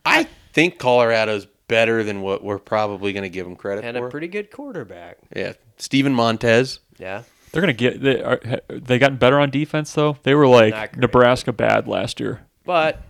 I 0.05 0.27
think 0.53 0.79
Colorado's 0.79 1.47
better 1.69 2.03
than 2.03 2.21
what 2.23 2.43
we're 2.43 2.59
probably 2.59 3.13
going 3.13 3.23
to 3.25 3.29
give 3.29 3.47
them 3.47 3.57
credit 3.57 3.85
and 3.85 3.95
for. 3.97 4.05
And 4.05 4.07
a 4.07 4.11
pretty 4.11 4.29
good 4.29 4.51
quarterback. 4.51 5.19
yeah, 5.35 5.53
Steven 5.77 6.15
Montez. 6.15 6.81
Yeah, 6.99 7.23
they're 7.53 7.63
gonna 7.63 7.73
get 7.73 8.01
they 8.01 8.23
are 8.23 8.41
they 8.69 8.99
gotten 8.99 9.17
better 9.19 9.39
on 9.41 9.51
defense 9.51 9.93
though. 9.93 10.17
They 10.23 10.35
were 10.35 10.47
like 10.47 10.97
Nebraska 10.97 11.53
bad 11.53 11.89
last 11.89 12.21
year. 12.21 12.41
but 12.65 13.01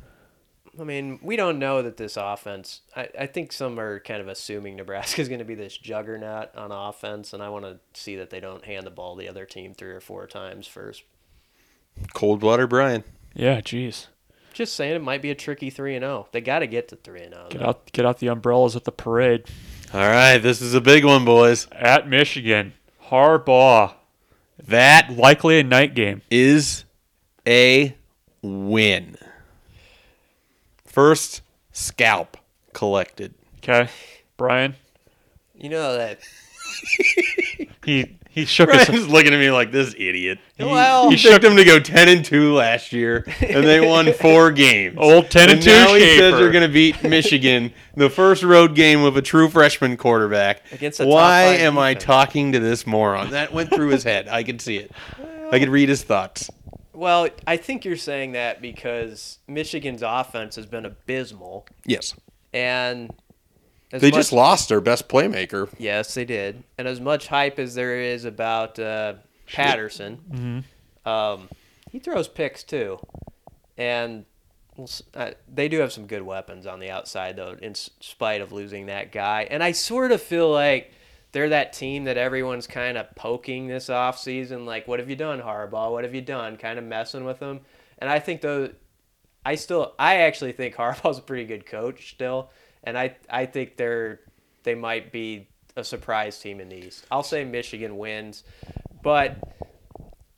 I 0.81 0.85
mean, 0.85 1.19
we 1.23 1.37
don't 1.37 1.59
know 1.59 1.83
that 1.83 1.99
this 1.99 2.17
offense. 2.17 2.81
I, 2.97 3.09
I 3.19 3.27
think 3.27 3.53
some 3.53 3.79
are 3.79 4.01
kind 4.01 4.21
of 4.23 4.29
assuming 4.29 4.77
Nebraska's 4.77 5.29
going 5.31 5.41
to 5.41 5.45
be 5.45 5.55
this 5.55 5.77
juggernaut 5.77 6.55
on 6.57 6.73
offense, 6.73 7.33
and 7.33 7.43
I 7.43 7.51
want 7.51 7.67
to 7.67 7.79
see 7.93 8.17
that 8.17 8.31
they 8.31 8.41
don't 8.41 8.65
hand 8.65 8.87
the 8.87 8.91
ball 8.91 9.15
the 9.15 9.29
other 9.29 9.45
team 9.45 9.75
three 9.75 9.91
or 9.91 10.01
four 10.01 10.27
times 10.27 10.67
first. 10.67 11.03
Coldwater 12.15 12.67
Brian. 12.67 13.05
Yeah, 13.35 13.61
jeez. 13.61 14.07
Just 14.55 14.75
saying, 14.75 14.97
it 14.97 15.03
might 15.03 15.23
be 15.23 15.31
a 15.31 15.35
tricky 15.35 15.71
three 15.71 15.95
and 15.95 16.03
zero. 16.03 16.29
They 16.33 16.41
got 16.41 16.61
to 16.61 16.67
get 16.67 16.89
to 16.89 16.97
three 16.97 17.23
and 17.23 17.35
oh, 17.35 17.49
Get 17.51 17.63
out 17.63 17.93
get 17.93 18.07
out 18.07 18.19
the 18.19 18.29
umbrellas 18.29 18.75
at 18.75 18.85
the 18.85 18.93
parade. 18.93 19.45
All 19.93 20.01
right, 20.01 20.39
this 20.39 20.61
is 20.61 20.75
a 20.75 20.81
big 20.81 21.05
one, 21.05 21.25
boys. 21.25 21.67
At 21.73 22.09
Michigan. 22.09 22.73
Harbaugh. 23.07 23.95
That 24.67 25.11
Likely 25.11 25.61
a 25.61 25.65
night 25.65 25.95
game. 25.95 26.23
is 26.31 26.85
a 27.47 27.97
win. 28.43 29.17
First 30.91 31.43
scalp 31.73 32.37
collected. 32.73 33.33
Okay. 33.59 33.89
Brian. 34.37 34.75
You 35.55 35.69
know 35.71 35.97
that 35.97 36.19
He 37.85 38.17
he 38.31 38.45
shook 38.45 38.71
his 38.71 38.87
Brian's 38.87 39.09
looking 39.09 39.35
at 39.35 39.41
me 39.41 39.51
like 39.51 39.73
this 39.73 39.93
idiot. 39.99 40.39
He, 40.57 40.65
Well- 40.65 41.11
he 41.11 41.17
picked 41.17 41.43
them 41.43 41.57
to 41.57 41.65
go 41.65 41.79
ten 41.81 42.09
and 42.09 42.25
two 42.25 42.55
last 42.55 42.93
year, 42.93 43.25
and 43.41 43.65
they 43.67 43.81
won 43.87 44.13
four 44.21 44.51
games. 44.53 44.97
old 44.99 45.31
ten 45.31 45.45
and, 45.45 45.53
and 45.55 45.63
two 45.63 45.71
now 45.71 45.95
he 45.95 46.01
says 46.01 46.17
Schaefer. 46.19 46.37
they're 46.37 46.53
going 46.53 46.67
to 46.67 46.73
beat 46.73 47.03
Michigan, 47.09 47.73
the 47.97 48.09
first 48.11 48.43
road 48.43 48.75
game 48.75 49.03
of 49.03 49.17
a 49.17 49.23
true 49.23 49.49
freshman 49.49 49.97
quarterback. 49.97 50.63
Against 50.73 51.01
a 51.01 51.05
top 51.05 51.13
Why 51.13 51.53
five 51.57 51.61
am 51.61 51.79
I 51.79 51.95
defense. 51.95 52.05
talking 52.05 52.53
to 52.53 52.61
this 52.61 52.87
moron? 52.87 53.31
That 53.31 53.53
went 53.53 53.71
through 53.71 53.89
his 53.89 54.05
head. 54.05 54.29
I 54.29 54.43
could 54.45 54.61
see 54.61 54.77
it. 54.77 54.93
I 55.53 55.59
could 55.59 55.69
read 55.69 55.89
his 55.89 56.03
thoughts. 56.05 56.49
Well, 57.01 57.29
I 57.47 57.57
think 57.57 57.87
you're 57.87 57.97
saying 57.97 58.33
that 58.33 58.61
because 58.61 59.39
Michigan's 59.49 60.03
offense 60.03 60.57
has 60.57 60.67
been 60.67 60.85
abysmal, 60.85 61.67
Yes, 61.87 62.15
and 62.53 63.11
as 63.91 64.03
they 64.03 64.11
much- 64.11 64.19
just 64.19 64.33
lost 64.35 64.69
their 64.69 64.83
best 64.83 65.09
playmaker. 65.09 65.71
Yes, 65.79 66.13
they 66.13 66.27
did. 66.27 66.63
And 66.77 66.87
as 66.87 67.01
much 67.01 67.29
hype 67.29 67.59
as 67.59 67.75
there 67.75 67.99
is 67.99 68.27
about 68.27 68.79
uh, 68.79 69.15
Patterson, 69.51 70.63
um, 71.07 71.49
he 71.91 72.01
throws 72.01 72.29
picks 72.29 72.63
too, 72.65 72.99
and 73.79 74.27
we'll 74.77 74.91
uh, 75.15 75.31
they 75.51 75.71
do 75.71 75.79
have 75.79 75.93
some 75.95 76.07
good 76.07 76.21
weapons 76.21 76.67
on 76.67 76.81
the 76.81 76.91
outside 76.91 77.35
though, 77.37 77.57
in 77.63 77.75
spite 77.75 78.43
of 78.43 78.53
losing 78.53 78.85
that 78.87 79.11
guy. 79.11 79.49
And 79.51 79.63
I 79.65 79.73
sort 79.73 80.13
of 80.13 80.21
feel 80.21 80.51
like 80.53 80.93
they're 81.33 81.51
that 81.51 81.73
team 81.73 82.05
that 82.05 82.17
everyone's 82.17 82.67
kind 82.67 82.99
of 82.99 83.15
poking 83.15 83.69
this 83.69 83.89
off 83.89 84.19
season. 84.19 84.67
Like, 84.67 84.89
what 84.89 84.99
have 84.99 85.09
you 85.09 85.17
done, 85.17 85.41
Harbaugh? 85.41 85.93
What 85.93 86.05
have 86.05 86.15
you 86.15 86.23
done? 86.23 86.57
Kind 86.57 86.79
of 86.79 86.85
messing 86.85 87.25
with 87.25 87.39
them. 87.39 87.61
And 87.99 88.11
I 88.11 88.19
think 88.19 88.41
though, 88.41 88.71
I 89.45 89.55
still, 89.55 89.95
I 89.99 90.17
actually 90.23 90.53
think 90.53 90.75
Harbaugh's 90.77 91.19
a 91.19 91.23
pretty 91.23 91.45
good 91.45 91.67
coach 91.67 92.11
still, 92.11 92.51
and 92.83 92.99
I, 92.99 93.17
I 93.29 93.47
think 93.47 93.77
they're, 93.77 94.21
they 94.63 94.75
might 94.75 95.13
be 95.13 95.49
a 95.77 95.85
surprise 95.85 96.39
team 96.39 96.61
in 96.61 96.69
the 96.69 96.87
East. 96.87 97.07
I'll 97.11 97.23
say 97.23 97.45
Michigan 97.45 97.97
wins, 97.97 98.45
but 99.03 99.39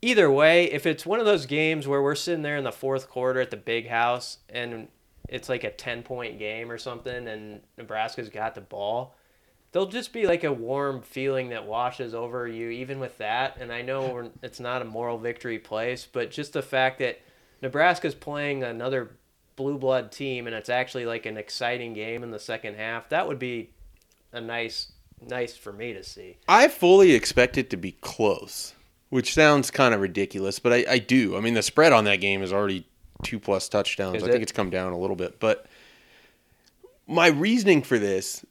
either 0.02 0.30
way, 0.30 0.64
if 0.64 0.84
it's 0.84 1.06
one 1.06 1.20
of 1.20 1.26
those 1.26 1.46
games 1.46 1.88
where 1.88 2.02
we're 2.02 2.14
sitting 2.14 2.42
there 2.42 2.56
in 2.56 2.64
the 2.64 2.72
fourth 2.72 3.08
quarter 3.08 3.40
at 3.40 3.50
the 3.50 3.56
big 3.56 3.88
house 3.88 4.38
and 4.48 4.88
it's 5.28 5.48
like 5.48 5.64
a 5.64 5.70
10 5.70 6.02
point 6.02 6.38
game 6.38 6.70
or 6.70 6.76
something 6.76 7.28
and 7.28 7.60
Nebraska's 7.78 8.28
got 8.28 8.54
the 8.54 8.60
ball, 8.60 9.14
there'll 9.72 9.88
just 9.88 10.12
be 10.12 10.26
like 10.26 10.44
a 10.44 10.52
warm 10.52 11.00
feeling 11.00 11.48
that 11.48 11.66
washes 11.66 12.14
over 12.14 12.46
you 12.46 12.68
even 12.68 13.00
with 13.00 13.18
that. 13.18 13.56
And 13.58 13.72
I 13.72 13.82
know 13.82 14.08
we're, 14.08 14.28
it's 14.42 14.60
not 14.60 14.82
a 14.82 14.84
moral 14.84 15.18
victory 15.18 15.58
place, 15.58 16.06
but 16.10 16.30
just 16.30 16.52
the 16.52 16.62
fact 16.62 16.98
that 17.00 17.20
Nebraska's 17.62 18.14
playing 18.14 18.62
another 18.62 19.16
blue 19.56 19.78
blood 19.78 20.12
team 20.12 20.46
and 20.46 20.54
it's 20.54 20.68
actually 20.68 21.06
like 21.06 21.26
an 21.26 21.36
exciting 21.36 21.94
game 21.94 22.22
in 22.22 22.30
the 22.30 22.38
second 22.38 22.76
half, 22.76 23.08
that 23.08 23.26
would 23.26 23.38
be 23.38 23.70
a 24.32 24.40
nice 24.40 24.92
nice 25.20 25.56
for 25.56 25.72
me 25.72 25.92
to 25.92 26.02
see. 26.02 26.36
I 26.48 26.68
fully 26.68 27.12
expect 27.12 27.56
it 27.56 27.70
to 27.70 27.76
be 27.76 27.92
close, 28.00 28.74
which 29.08 29.32
sounds 29.32 29.70
kind 29.70 29.94
of 29.94 30.00
ridiculous, 30.00 30.58
but 30.58 30.72
I, 30.72 30.84
I 30.88 30.98
do. 30.98 31.36
I 31.36 31.40
mean, 31.40 31.54
the 31.54 31.62
spread 31.62 31.92
on 31.92 32.04
that 32.04 32.16
game 32.16 32.42
is 32.42 32.52
already 32.52 32.86
two 33.22 33.38
plus 33.38 33.68
touchdowns. 33.68 34.16
Is 34.16 34.24
I 34.24 34.26
it? 34.26 34.32
think 34.32 34.42
it's 34.42 34.52
come 34.52 34.70
down 34.70 34.92
a 34.92 34.98
little 34.98 35.14
bit, 35.14 35.38
but 35.38 35.66
my 37.06 37.28
reasoning 37.28 37.82
for 37.82 38.00
this, 38.00 38.44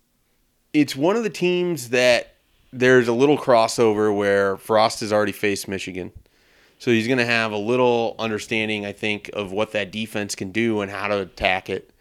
it's 0.74 0.96
one 0.96 1.16
of 1.16 1.24
the 1.24 1.30
teams 1.30 1.90
that 1.90 2.36
there's 2.74 3.08
a 3.08 3.14
little 3.14 3.38
crossover 3.38 4.16
where 4.16 4.58
Frost 4.58 5.02
has 5.02 5.12
already 5.12 5.32
faced 5.32 5.68
Michigan. 5.68 6.12
So 6.80 6.90
he's 6.90 7.08
going 7.08 7.20
to 7.20 7.26
have 7.26 7.52
a 7.52 7.58
little 7.58 8.16
understanding, 8.18 8.86
I 8.86 8.92
think, 8.92 9.30
of 9.34 9.52
what 9.52 9.74
that 9.74 9.92
defense 9.92 10.34
can 10.34 10.52
do 10.52 10.82
and 10.82 10.90
how 10.90 11.08
to 11.08 11.20
attack 11.20 11.70
it. 11.70 11.92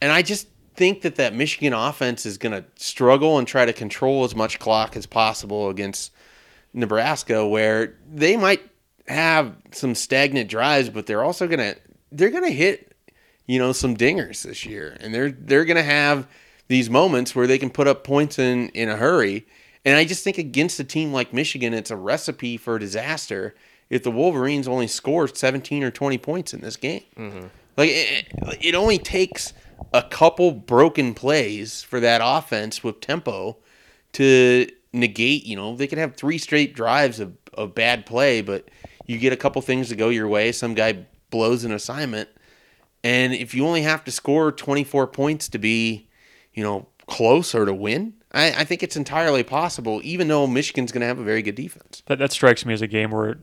And 0.00 0.12
I 0.12 0.22
just 0.22 0.46
think 0.74 1.02
that 1.02 1.16
that 1.16 1.34
Michigan 1.34 1.72
offense 1.72 2.26
is 2.26 2.38
going 2.38 2.52
to 2.52 2.64
struggle 2.76 3.38
and 3.38 3.48
try 3.48 3.64
to 3.64 3.72
control 3.72 4.24
as 4.24 4.34
much 4.34 4.58
clock 4.58 4.96
as 4.96 5.06
possible 5.06 5.68
against 5.68 6.12
Nebraska, 6.72 7.46
where 7.46 7.94
they 8.12 8.36
might 8.36 8.60
have 9.08 9.54
some 9.72 9.94
stagnant 9.94 10.48
drives, 10.48 10.90
but 10.90 11.06
they're 11.06 11.24
also 11.24 11.46
going 11.46 11.58
to 11.58 11.76
they're 12.12 12.30
going 12.30 12.44
to 12.44 12.52
hit 12.52 12.94
you 13.46 13.58
know 13.58 13.72
some 13.72 13.96
dingers 13.96 14.42
this 14.42 14.64
year, 14.64 14.96
and 15.00 15.14
they're 15.14 15.30
they're 15.30 15.64
going 15.64 15.76
to 15.76 15.82
have 15.82 16.26
these 16.68 16.88
moments 16.88 17.34
where 17.34 17.46
they 17.46 17.58
can 17.58 17.70
put 17.70 17.86
up 17.86 18.04
points 18.04 18.38
in 18.38 18.68
in 18.70 18.88
a 18.88 18.96
hurry. 18.96 19.46
And 19.84 19.96
I 19.96 20.04
just 20.04 20.24
think 20.24 20.38
against 20.38 20.80
a 20.80 20.84
team 20.84 21.12
like 21.12 21.32
Michigan, 21.32 21.74
it's 21.74 21.90
a 21.90 21.96
recipe 21.96 22.56
for 22.56 22.78
disaster 22.78 23.54
if 23.90 24.02
the 24.02 24.10
Wolverines 24.10 24.66
only 24.66 24.86
score 24.86 25.28
17 25.28 25.84
or 25.84 25.90
20 25.90 26.18
points 26.18 26.54
in 26.54 26.60
this 26.60 26.76
game. 26.76 27.02
Mm-hmm. 27.16 27.46
Like 27.76 27.90
it, 27.90 28.28
it 28.60 28.74
only 28.74 28.98
takes 28.98 29.52
a 29.92 30.02
couple 30.02 30.52
broken 30.52 31.14
plays 31.14 31.82
for 31.82 32.00
that 32.00 32.20
offense 32.24 32.82
with 32.82 33.00
tempo 33.00 33.58
to 34.12 34.68
negate. 34.92 35.44
You 35.44 35.56
know, 35.56 35.76
they 35.76 35.86
could 35.86 35.98
have 35.98 36.16
three 36.16 36.38
straight 36.38 36.74
drives 36.74 37.20
of, 37.20 37.36
of 37.52 37.74
bad 37.74 38.06
play, 38.06 38.40
but 38.40 38.68
you 39.06 39.18
get 39.18 39.32
a 39.32 39.36
couple 39.36 39.60
things 39.62 39.88
to 39.88 39.96
go 39.96 40.08
your 40.08 40.28
way. 40.28 40.52
Some 40.52 40.74
guy 40.74 41.06
blows 41.30 41.64
an 41.64 41.72
assignment, 41.72 42.28
and 43.02 43.34
if 43.34 43.54
you 43.54 43.66
only 43.66 43.82
have 43.82 44.04
to 44.04 44.10
score 44.10 44.50
24 44.50 45.08
points 45.08 45.48
to 45.50 45.58
be, 45.58 46.08
you 46.54 46.62
know, 46.62 46.86
close 47.06 47.54
or 47.54 47.64
to 47.64 47.74
win, 47.74 48.14
I, 48.32 48.52
I 48.60 48.64
think 48.64 48.82
it's 48.82 48.96
entirely 48.96 49.42
possible. 49.42 50.00
Even 50.04 50.28
though 50.28 50.46
Michigan's 50.46 50.92
going 50.92 51.00
to 51.02 51.06
have 51.06 51.18
a 51.18 51.24
very 51.24 51.42
good 51.42 51.54
defense. 51.54 52.02
That 52.06 52.18
that 52.18 52.32
strikes 52.32 52.64
me 52.64 52.72
as 52.74 52.82
a 52.82 52.86
game 52.86 53.10
where 53.10 53.38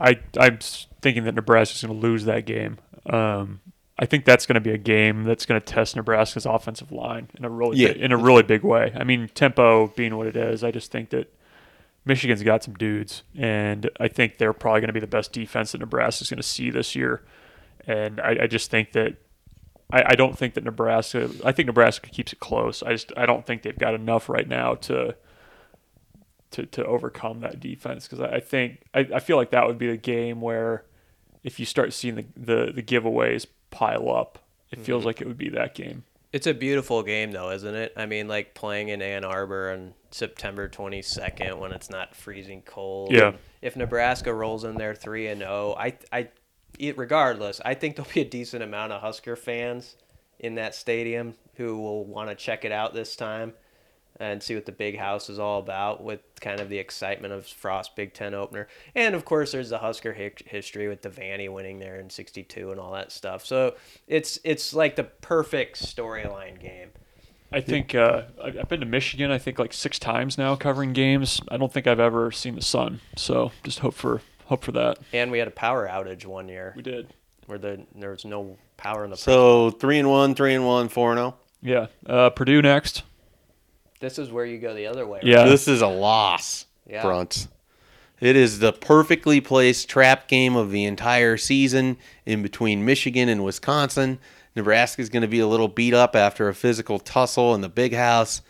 I 0.00 0.18
I'm 0.38 0.58
thinking 1.02 1.24
that 1.24 1.34
Nebraska's 1.34 1.82
going 1.82 2.00
to 2.00 2.06
lose 2.06 2.24
that 2.24 2.46
game. 2.46 2.78
Um, 3.06 3.60
I 4.00 4.06
think 4.06 4.24
that's 4.24 4.46
going 4.46 4.54
to 4.54 4.60
be 4.60 4.70
a 4.70 4.78
game 4.78 5.24
that's 5.24 5.44
going 5.44 5.60
to 5.60 5.64
test 5.64 5.96
Nebraska's 5.96 6.46
offensive 6.46 6.92
line 6.92 7.28
in 7.36 7.44
a 7.44 7.50
really 7.50 7.78
Yeah. 7.78 7.92
bi- 7.92 7.98
in 8.00 8.12
a 8.12 8.16
really 8.16 8.42
big 8.44 8.62
way. 8.62 8.92
I 8.96 9.02
mean, 9.04 9.28
tempo 9.34 9.88
being 9.88 10.16
what 10.16 10.26
it 10.28 10.36
is, 10.36 10.62
I 10.62 10.70
just 10.70 10.92
think 10.92 11.10
that 11.10 11.32
Michigan's 12.04 12.42
got 12.42 12.62
some 12.64 12.74
dudes, 12.74 13.22
and 13.36 13.90
I 14.00 14.08
think 14.08 14.38
they're 14.38 14.52
probably 14.52 14.80
going 14.80 14.88
to 14.88 14.92
be 14.94 15.00
the 15.00 15.06
best 15.06 15.32
defense 15.32 15.72
that 15.72 15.78
Nebraska's 15.80 16.30
going 16.30 16.38
to 16.38 16.42
see 16.46 16.70
this 16.70 16.94
year. 16.94 17.22
And 17.86 18.20
I, 18.20 18.36
I 18.42 18.46
just 18.46 18.70
think 18.70 18.92
that 18.92 19.16
I, 19.90 20.02
I 20.08 20.14
don't 20.14 20.36
think 20.36 20.54
that 20.54 20.64
Nebraska. 20.64 21.30
I 21.44 21.52
think 21.52 21.66
Nebraska 21.66 22.10
keeps 22.10 22.32
it 22.32 22.40
close. 22.40 22.82
I 22.82 22.92
just 22.92 23.12
I 23.16 23.26
don't 23.26 23.46
think 23.46 23.62
they've 23.62 23.78
got 23.78 23.94
enough 23.94 24.28
right 24.28 24.48
now 24.48 24.74
to 24.74 25.16
to, 26.50 26.66
to 26.66 26.84
overcome 26.84 27.40
that 27.40 27.60
defense 27.60 28.08
because 28.08 28.20
I, 28.20 28.36
I 28.36 28.40
think 28.40 28.82
I, 28.94 29.08
I 29.14 29.20
feel 29.20 29.36
like 29.36 29.50
that 29.50 29.66
would 29.66 29.78
be 29.78 29.90
the 29.90 29.96
game 29.96 30.40
where 30.40 30.84
if 31.44 31.60
you 31.60 31.66
start 31.66 31.92
seeing 31.92 32.14
the, 32.16 32.24
the, 32.36 32.72
the 32.72 32.82
giveaways 32.82 33.46
pile 33.70 34.10
up, 34.10 34.38
it 34.70 34.78
feels 34.78 35.00
mm-hmm. 35.00 35.06
like 35.06 35.20
it 35.20 35.26
would 35.26 35.38
be 35.38 35.48
that 35.50 35.74
game. 35.74 36.04
It's 36.32 36.46
a 36.46 36.52
beautiful 36.52 37.02
game, 37.02 37.32
though, 37.32 37.50
isn't 37.50 37.74
it? 37.74 37.94
I 37.96 38.04
mean, 38.04 38.28
like 38.28 38.54
playing 38.54 38.88
in 38.88 39.00
Ann 39.00 39.24
Arbor 39.24 39.72
on 39.72 39.94
September 40.10 40.68
22nd 40.68 41.58
when 41.58 41.72
it's 41.72 41.88
not 41.88 42.14
freezing 42.14 42.60
cold. 42.62 43.12
Yeah. 43.12 43.32
If 43.62 43.76
Nebraska 43.76 44.32
rolls 44.32 44.64
in 44.64 44.76
there 44.76 44.94
three 44.94 45.28
and 45.28 45.40
zero, 45.40 45.74
I, 45.78 45.96
I, 46.12 46.28
it, 46.78 46.98
regardless, 46.98 47.60
I 47.64 47.74
think 47.74 47.96
there'll 47.96 48.10
be 48.12 48.20
a 48.20 48.24
decent 48.24 48.62
amount 48.62 48.92
of 48.92 49.00
Husker 49.00 49.36
fans 49.36 49.96
in 50.38 50.54
that 50.56 50.74
stadium 50.74 51.34
who 51.54 51.78
will 51.78 52.04
want 52.04 52.28
to 52.30 52.34
check 52.34 52.64
it 52.64 52.72
out 52.72 52.94
this 52.94 53.16
time 53.16 53.54
and 54.20 54.42
see 54.42 54.54
what 54.54 54.66
the 54.66 54.72
big 54.72 54.98
house 54.98 55.30
is 55.30 55.38
all 55.38 55.60
about 55.60 56.02
with 56.02 56.20
kind 56.40 56.60
of 56.60 56.68
the 56.68 56.78
excitement 56.78 57.32
of 57.32 57.46
Frost 57.46 57.94
Big 57.94 58.14
Ten 58.14 58.34
opener. 58.34 58.66
And 58.94 59.14
of 59.14 59.24
course, 59.24 59.52
there's 59.52 59.70
the 59.70 59.78
Husker 59.78 60.14
hi- 60.14 60.32
history 60.46 60.88
with 60.88 61.02
the 61.02 61.48
winning 61.50 61.78
there 61.78 62.00
in 62.00 62.10
'62 62.10 62.70
and 62.70 62.80
all 62.80 62.92
that 62.92 63.12
stuff. 63.12 63.44
So 63.44 63.76
it's 64.06 64.40
it's 64.44 64.74
like 64.74 64.96
the 64.96 65.04
perfect 65.04 65.80
storyline 65.80 66.60
game. 66.60 66.90
I 67.50 67.60
think 67.62 67.94
uh, 67.94 68.24
I've 68.42 68.68
been 68.68 68.80
to 68.80 68.86
Michigan. 68.86 69.30
I 69.30 69.38
think 69.38 69.58
like 69.58 69.72
six 69.72 69.98
times 69.98 70.36
now 70.36 70.54
covering 70.54 70.92
games. 70.92 71.40
I 71.48 71.56
don't 71.56 71.72
think 71.72 71.86
I've 71.86 72.00
ever 72.00 72.30
seen 72.30 72.56
the 72.56 72.62
sun. 72.62 73.00
So 73.16 73.52
just 73.62 73.78
hope 73.78 73.94
for 73.94 74.20
hope 74.48 74.64
for 74.64 74.72
that. 74.72 74.98
And 75.12 75.30
we 75.30 75.38
had 75.38 75.48
a 75.48 75.52
power 75.52 75.88
outage 75.88 76.24
one 76.26 76.48
year 76.48 76.72
We 76.76 76.82
did. 76.82 77.12
where 77.46 77.58
the 77.58 77.86
there 77.94 78.10
was 78.10 78.24
no 78.24 78.56
power 78.76 79.04
in 79.04 79.10
the. 79.10 79.16
So 79.16 79.70
three 79.70 79.98
and 79.98 80.10
one, 80.10 80.34
three 80.34 80.54
and 80.54 80.66
one, 80.66 80.88
four 80.88 81.10
and 81.12 81.20
oh? 81.20 81.34
zero. 81.64 81.88
Yeah. 82.06 82.12
Uh, 82.12 82.30
Purdue 82.30 82.62
next. 82.62 83.02
this 84.00 84.18
is 84.18 84.30
where 84.30 84.44
you 84.44 84.58
go 84.58 84.74
the 84.74 84.86
other 84.86 85.06
way. 85.06 85.18
right? 85.18 85.26
Yeah. 85.26 85.44
This 85.44 85.66
is 85.68 85.80
a 85.82 85.86
loss, 85.88 86.66
Yeah. 86.86 87.02
Bruntz. 87.02 87.48
It 88.20 88.34
is 88.34 88.58
the 88.58 88.72
perfectly 88.72 89.40
placed 89.40 89.88
trap 89.88 90.26
game 90.26 90.56
of 90.56 90.72
the 90.72 90.84
entire 90.84 91.36
season 91.36 91.96
in 92.26 92.42
between 92.42 92.84
Michigan 92.84 93.28
and 93.28 93.44
Wisconsin. 93.44 94.18
Nebraska 94.56 95.00
is 95.02 95.08
going 95.08 95.22
to 95.22 95.28
be 95.28 95.38
a 95.38 95.46
little 95.46 95.68
beat 95.68 95.94
up 95.94 96.16
after 96.16 96.48
a 96.48 96.54
physical 96.54 96.98
tussle 96.98 97.54
in 97.54 97.60
the 97.60 97.68
big 97.68 97.94
house. 97.94 98.42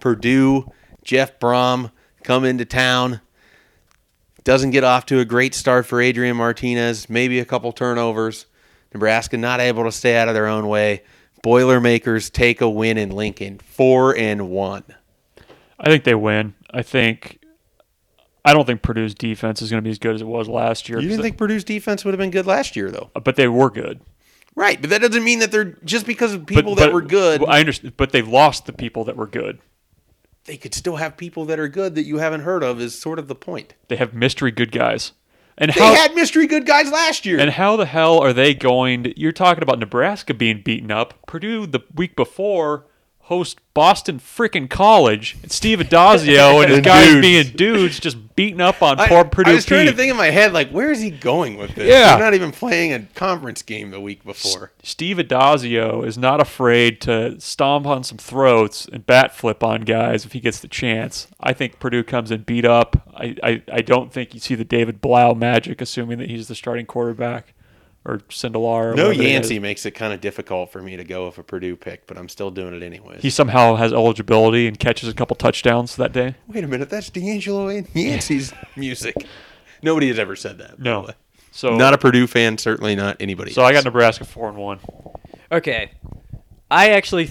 Purdue, 0.00 0.72
Jeff 1.04 1.38
Brohm 1.38 1.92
come 2.24 2.44
into 2.44 2.64
town. 2.64 3.20
Doesn't 4.44 4.70
get 4.70 4.82
off 4.84 5.06
to 5.06 5.20
a 5.20 5.24
great 5.24 5.54
start 5.54 5.86
for 5.86 6.00
Adrian 6.00 6.36
Martinez. 6.36 7.08
Maybe 7.08 7.38
a 7.38 7.44
couple 7.44 7.70
turnovers. 7.72 8.46
Nebraska 8.92 9.36
not 9.36 9.60
able 9.60 9.84
to 9.84 9.92
stay 9.92 10.16
out 10.16 10.28
of 10.28 10.34
their 10.34 10.46
own 10.46 10.66
way. 10.68 11.02
Boilermakers 11.42 12.28
take 12.30 12.60
a 12.60 12.68
win 12.68 12.98
in 12.98 13.10
Lincoln, 13.10 13.58
four 13.58 14.16
and 14.16 14.48
one. 14.50 14.84
I 15.78 15.86
think 15.86 16.04
they 16.04 16.14
win. 16.14 16.54
I 16.70 16.82
think. 16.82 17.38
I 18.44 18.52
don't 18.52 18.64
think 18.66 18.82
Purdue's 18.82 19.14
defense 19.14 19.62
is 19.62 19.70
going 19.70 19.78
to 19.82 19.86
be 19.86 19.90
as 19.90 19.98
good 20.00 20.16
as 20.16 20.20
it 20.20 20.26
was 20.26 20.48
last 20.48 20.88
year. 20.88 20.98
You 21.00 21.08
didn't 21.08 21.22
think 21.22 21.38
Purdue's 21.38 21.62
defense 21.64 22.04
would 22.04 22.12
have 22.12 22.18
been 22.18 22.30
good 22.32 22.46
last 22.46 22.74
year, 22.74 22.90
though, 22.90 23.10
but 23.22 23.36
they 23.36 23.46
were 23.48 23.70
good. 23.70 24.00
right? 24.56 24.80
But 24.80 24.90
that 24.90 25.00
doesn't 25.00 25.22
mean 25.24 25.38
that 25.38 25.50
they're 25.52 25.78
just 25.84 26.04
because 26.06 26.34
of 26.34 26.44
But- 26.44 26.54
people 26.56 26.74
that 26.74 26.86
but- 26.86 26.92
were 26.92 27.00
good. 27.02 27.42
I 27.46 27.60
understand, 27.60 27.96
but 27.96 28.10
they've 28.12 28.26
lost 28.28 28.66
the 28.66 28.72
people 28.72 29.04
that 29.04 29.16
were 29.16 29.26
good. 29.28 29.58
They 30.44 30.56
could 30.56 30.74
still 30.74 30.96
have 30.96 31.16
people 31.16 31.44
that 31.46 31.58
are 31.58 31.68
good 31.68 31.94
that 31.94 32.04
you 32.04 32.18
haven't 32.18 32.40
heard 32.42 32.62
of. 32.62 32.80
Is 32.80 32.98
sort 32.98 33.18
of 33.18 33.28
the 33.28 33.34
point. 33.34 33.74
They 33.88 33.96
have 33.96 34.14
mystery 34.14 34.50
good 34.50 34.72
guys. 34.72 35.12
And 35.58 35.70
They 35.70 35.80
how 35.80 35.94
had 35.94 36.14
mystery 36.14 36.46
good 36.46 36.64
guys 36.66 36.90
last 36.90 37.26
year. 37.26 37.38
and 37.38 37.50
how 37.50 37.76
the 37.76 37.84
hell 37.84 38.18
are 38.18 38.32
they 38.32 38.54
going? 38.54 39.04
To, 39.04 39.20
you're 39.20 39.32
talking 39.32 39.62
about 39.62 39.78
Nebraska 39.78 40.32
being 40.32 40.62
beaten 40.62 40.90
up. 40.90 41.14
Purdue 41.26 41.66
the 41.66 41.80
week 41.94 42.16
before 42.16 42.86
host 43.32 43.58
Boston 43.72 44.18
freaking 44.18 44.68
College 44.68 45.38
and 45.42 45.50
Steve 45.50 45.78
Addazio 45.78 46.60
and 46.60 46.68
his 46.68 46.76
And 46.78 46.84
guys 46.84 47.06
dudes. 47.06 47.20
being 47.22 47.56
dudes 47.56 47.98
just 47.98 48.36
beating 48.36 48.60
up 48.60 48.82
on 48.82 49.00
I, 49.00 49.08
poor 49.08 49.24
Purdue 49.24 49.52
I 49.52 49.54
was 49.54 49.64
trying 49.64 49.86
to 49.86 49.92
think 49.94 50.10
in 50.10 50.16
my 50.18 50.26
head, 50.26 50.52
like, 50.52 50.68
where 50.68 50.90
is 50.90 51.00
he 51.00 51.10
going 51.10 51.56
with 51.56 51.74
this? 51.74 51.88
Yeah. 51.88 52.10
They're 52.10 52.26
not 52.26 52.34
even 52.34 52.52
playing 52.52 52.92
a 52.92 53.00
conference 53.14 53.62
game 53.62 53.90
the 53.90 54.02
week 54.02 54.22
before. 54.22 54.72
Steve 54.82 55.16
Addazio 55.16 56.06
is 56.06 56.18
not 56.18 56.42
afraid 56.42 57.00
to 57.02 57.40
stomp 57.40 57.86
on 57.86 58.04
some 58.04 58.18
throats 58.18 58.84
and 58.84 59.06
bat 59.06 59.34
flip 59.34 59.64
on 59.64 59.80
guys 59.82 60.26
if 60.26 60.32
he 60.32 60.40
gets 60.40 60.58
the 60.60 60.68
chance. 60.68 61.26
I 61.40 61.54
think 61.54 61.80
Purdue 61.80 62.04
comes 62.04 62.30
in 62.30 62.42
beat 62.42 62.66
up. 62.66 63.08
I, 63.16 63.34
I, 63.42 63.62
I 63.72 63.80
don't 63.80 64.12
think 64.12 64.34
you 64.34 64.40
see 64.40 64.54
the 64.54 64.64
David 64.64 65.00
Blough 65.00 65.34
magic, 65.34 65.80
assuming 65.80 66.18
that 66.18 66.28
he's 66.28 66.48
the 66.48 66.54
starting 66.54 66.84
quarterback 66.84 67.54
or 68.04 68.18
Sindelar. 68.30 68.92
Or 68.92 68.94
No 68.94 69.08
whatever. 69.08 69.22
Yancey 69.22 69.58
makes 69.58 69.86
it 69.86 69.92
kind 69.92 70.12
of 70.12 70.20
difficult 70.20 70.70
for 70.72 70.82
me 70.82 70.96
to 70.96 71.04
go 71.04 71.26
with 71.26 71.38
a 71.38 71.42
Purdue 71.42 71.76
pick, 71.76 72.06
but 72.06 72.18
I'm 72.18 72.28
still 72.28 72.50
doing 72.50 72.74
it 72.74 72.82
anyways. 72.82 73.22
He 73.22 73.30
somehow 73.30 73.76
has 73.76 73.92
eligibility 73.92 74.66
and 74.66 74.78
catches 74.78 75.08
a 75.08 75.14
couple 75.14 75.36
touchdowns 75.36 75.96
that 75.96 76.12
day. 76.12 76.34
Wait 76.48 76.64
a 76.64 76.66
minute, 76.68 76.90
that's 76.90 77.10
DeAngelo 77.10 77.76
and 77.78 77.88
Yancey's 77.94 78.52
music. 78.76 79.14
Nobody 79.82 80.08
has 80.08 80.18
ever 80.18 80.36
said 80.36 80.58
that. 80.58 80.78
No. 80.78 81.08
So 81.50 81.76
Not 81.76 81.92
a 81.94 81.98
Purdue 81.98 82.26
fan, 82.26 82.56
certainly 82.58 82.96
not 82.96 83.16
anybody. 83.20 83.52
so 83.52 83.62
I 83.62 83.72
got. 83.72 83.84
Nebraska 83.84 84.24
four 84.24 84.48
and 84.48 84.56
one. 84.56 84.80
Okay, 85.50 85.90
I 86.70 86.90
actually, 86.92 87.28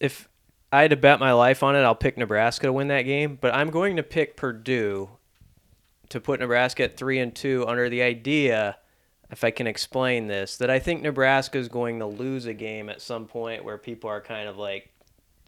if 0.00 0.26
I 0.72 0.80
had 0.82 0.90
to 0.90 0.96
bet 0.96 1.20
my 1.20 1.32
life 1.32 1.62
on 1.62 1.76
it, 1.76 1.80
I'll 1.80 1.94
pick 1.94 2.16
Nebraska 2.16 2.66
to 2.66 2.72
win 2.72 2.88
that 2.88 3.02
game. 3.02 3.36
But 3.38 3.54
I'm 3.54 3.68
going 3.70 3.96
to 3.96 4.02
pick 4.02 4.36
Purdue 4.36 5.10
to 6.08 6.20
put 6.20 6.40
Nebraska 6.40 6.84
at 6.84 6.96
three 6.96 7.18
and 7.18 7.34
two 7.34 7.66
under 7.68 7.90
the 7.90 8.00
idea, 8.00 8.78
if 9.30 9.44
I 9.44 9.50
can 9.50 9.66
explain 9.66 10.26
this, 10.26 10.56
that 10.58 10.70
I 10.70 10.78
think 10.78 11.02
Nebraska 11.02 11.58
is 11.58 11.68
going 11.68 11.98
to 11.98 12.06
lose 12.06 12.46
a 12.46 12.54
game 12.54 12.88
at 12.88 13.00
some 13.02 13.26
point 13.26 13.64
where 13.64 13.78
people 13.78 14.08
are 14.10 14.20
kind 14.20 14.48
of 14.48 14.56
like 14.56 14.90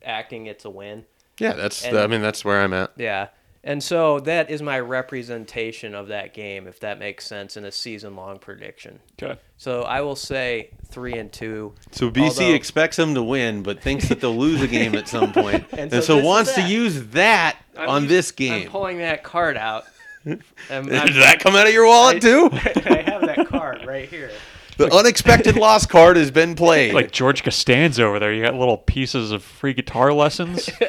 acting 0.04 0.46
it's 0.46 0.64
a 0.64 0.70
win. 0.70 1.04
Yeah, 1.38 1.54
that's. 1.54 1.84
And- 1.84 1.96
I 1.98 2.06
mean, 2.06 2.20
that's 2.22 2.44
where 2.44 2.60
I'm 2.60 2.72
at. 2.74 2.92
Yeah. 2.96 3.28
And 3.62 3.82
so 3.82 4.20
that 4.20 4.48
is 4.48 4.62
my 4.62 4.80
representation 4.80 5.94
of 5.94 6.08
that 6.08 6.32
game, 6.32 6.66
if 6.66 6.80
that 6.80 6.98
makes 6.98 7.26
sense, 7.26 7.58
in 7.58 7.66
a 7.66 7.70
season 7.72 8.16
long 8.16 8.38
prediction. 8.38 9.00
Okay. 9.22 9.38
So 9.58 9.82
I 9.82 10.00
will 10.00 10.16
say 10.16 10.70
three 10.86 11.12
and 11.18 11.30
two. 11.30 11.74
So 11.90 12.10
BC 12.10 12.22
Although- 12.40 12.54
expects 12.54 12.96
them 12.96 13.14
to 13.14 13.22
win, 13.22 13.62
but 13.62 13.82
thinks 13.82 14.08
that 14.08 14.20
they'll 14.20 14.34
lose 14.36 14.62
a 14.62 14.66
game 14.66 14.94
at 14.94 15.08
some 15.08 15.30
point, 15.34 15.66
And 15.72 15.80
and, 15.80 15.92
so 15.92 16.00
so, 16.00 16.24
wants 16.24 16.54
to 16.54 16.62
use 16.62 17.08
that 17.08 17.58
I'm 17.76 17.88
on 17.90 18.02
us- 18.04 18.08
this 18.08 18.30
I'm 18.30 18.36
game. 18.36 18.68
pulling 18.70 18.96
that 18.98 19.22
card 19.24 19.58
out. 19.58 19.84
Um, 20.26 20.40
I'm- 20.70 20.84
Did 20.86 21.14
that 21.16 21.38
come 21.40 21.56
out 21.56 21.66
of 21.66 21.72
your 21.72 21.86
wallet 21.86 22.20
too? 22.20 22.48
I 22.52 23.02
have 23.06 23.22
that 23.22 23.46
card 23.48 23.86
right 23.86 24.08
here. 24.08 24.30
The 24.76 24.92
unexpected 24.94 25.56
loss 25.56 25.84
card 25.86 26.16
has 26.16 26.30
been 26.30 26.54
played. 26.54 26.94
Like 26.94 27.10
George 27.10 27.42
Costanza 27.42 28.02
over 28.04 28.18
there, 28.18 28.32
you 28.32 28.42
got 28.42 28.54
little 28.54 28.78
pieces 28.78 29.30
of 29.30 29.42
free 29.42 29.74
guitar 29.74 30.12
lessons. 30.12 30.70